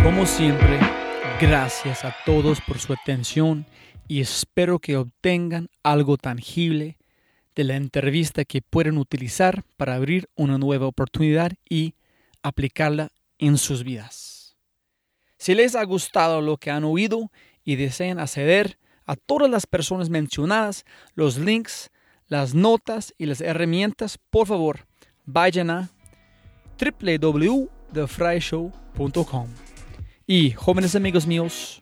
Como 0.02 0.27
siempre, 0.27 0.81
gracias 1.40 2.05
a 2.05 2.12
todos 2.24 2.60
por 2.60 2.81
su 2.81 2.93
atención 2.93 3.66
y 4.09 4.18
espero 4.18 4.81
que 4.81 4.97
obtengan 4.97 5.68
algo 5.85 6.16
tangible 6.16 6.97
de 7.57 7.65
la 7.65 7.74
entrevista 7.74 8.45
que 8.45 8.62
pueden 8.62 8.99
utilizar 8.99 9.65
para 9.77 9.95
abrir 9.95 10.28
una 10.37 10.59
nueva 10.59 10.87
oportunidad 10.87 11.55
y 11.69 11.95
aplicarla 12.43 13.11
en 13.39 13.59
sus 13.59 13.83
vidas. 13.83 14.57
Si 15.39 15.55
les 15.55 15.74
ha 15.74 15.83
gustado 15.85 16.43
lo 16.43 16.59
que 16.59 16.70
han 16.70 16.85
oído 16.85 17.33
y 17.65 17.74
desean 17.77 18.20
acceder 18.20 18.78
a 19.07 19.16
todas 19.16 19.51
las 19.51 19.66
personas 19.66 20.11
mencionadas, 20.11 20.85
los 21.15 21.39
links, 21.39 21.91
las 22.28 22.55
notas 22.55 23.15
y 23.19 23.27
las 23.27 23.41
herramientas, 23.41 24.19
por 24.31 24.47
favor, 24.47 24.87
vayan 25.24 25.70
a 25.70 25.91
www.thefryshow.com. 26.78 29.49
Y 30.27 30.51
jóvenes 30.51 30.95
amigos 30.97 31.27
míos, 31.27 31.81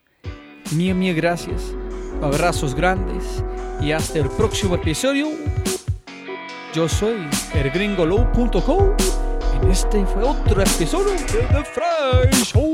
mil, 0.73 0.95
mil 0.95 1.15
gracias, 1.15 1.75
abrazos 2.23 2.75
grandes 2.75 3.43
y 3.81 3.93
hasta 3.93 4.19
el 4.19 4.29
próximo 4.29 4.75
episodio. 4.75 5.29
Yo 6.75 6.89
soy 6.89 7.29
elgringolow.co 7.55 8.97
y 9.63 9.71
este 9.71 10.05
fue 10.07 10.25
otro 10.25 10.61
episodio 10.61 11.13
de 11.13 11.19
The 11.19 11.65
Fry 11.65 12.45
Show. 12.45 12.74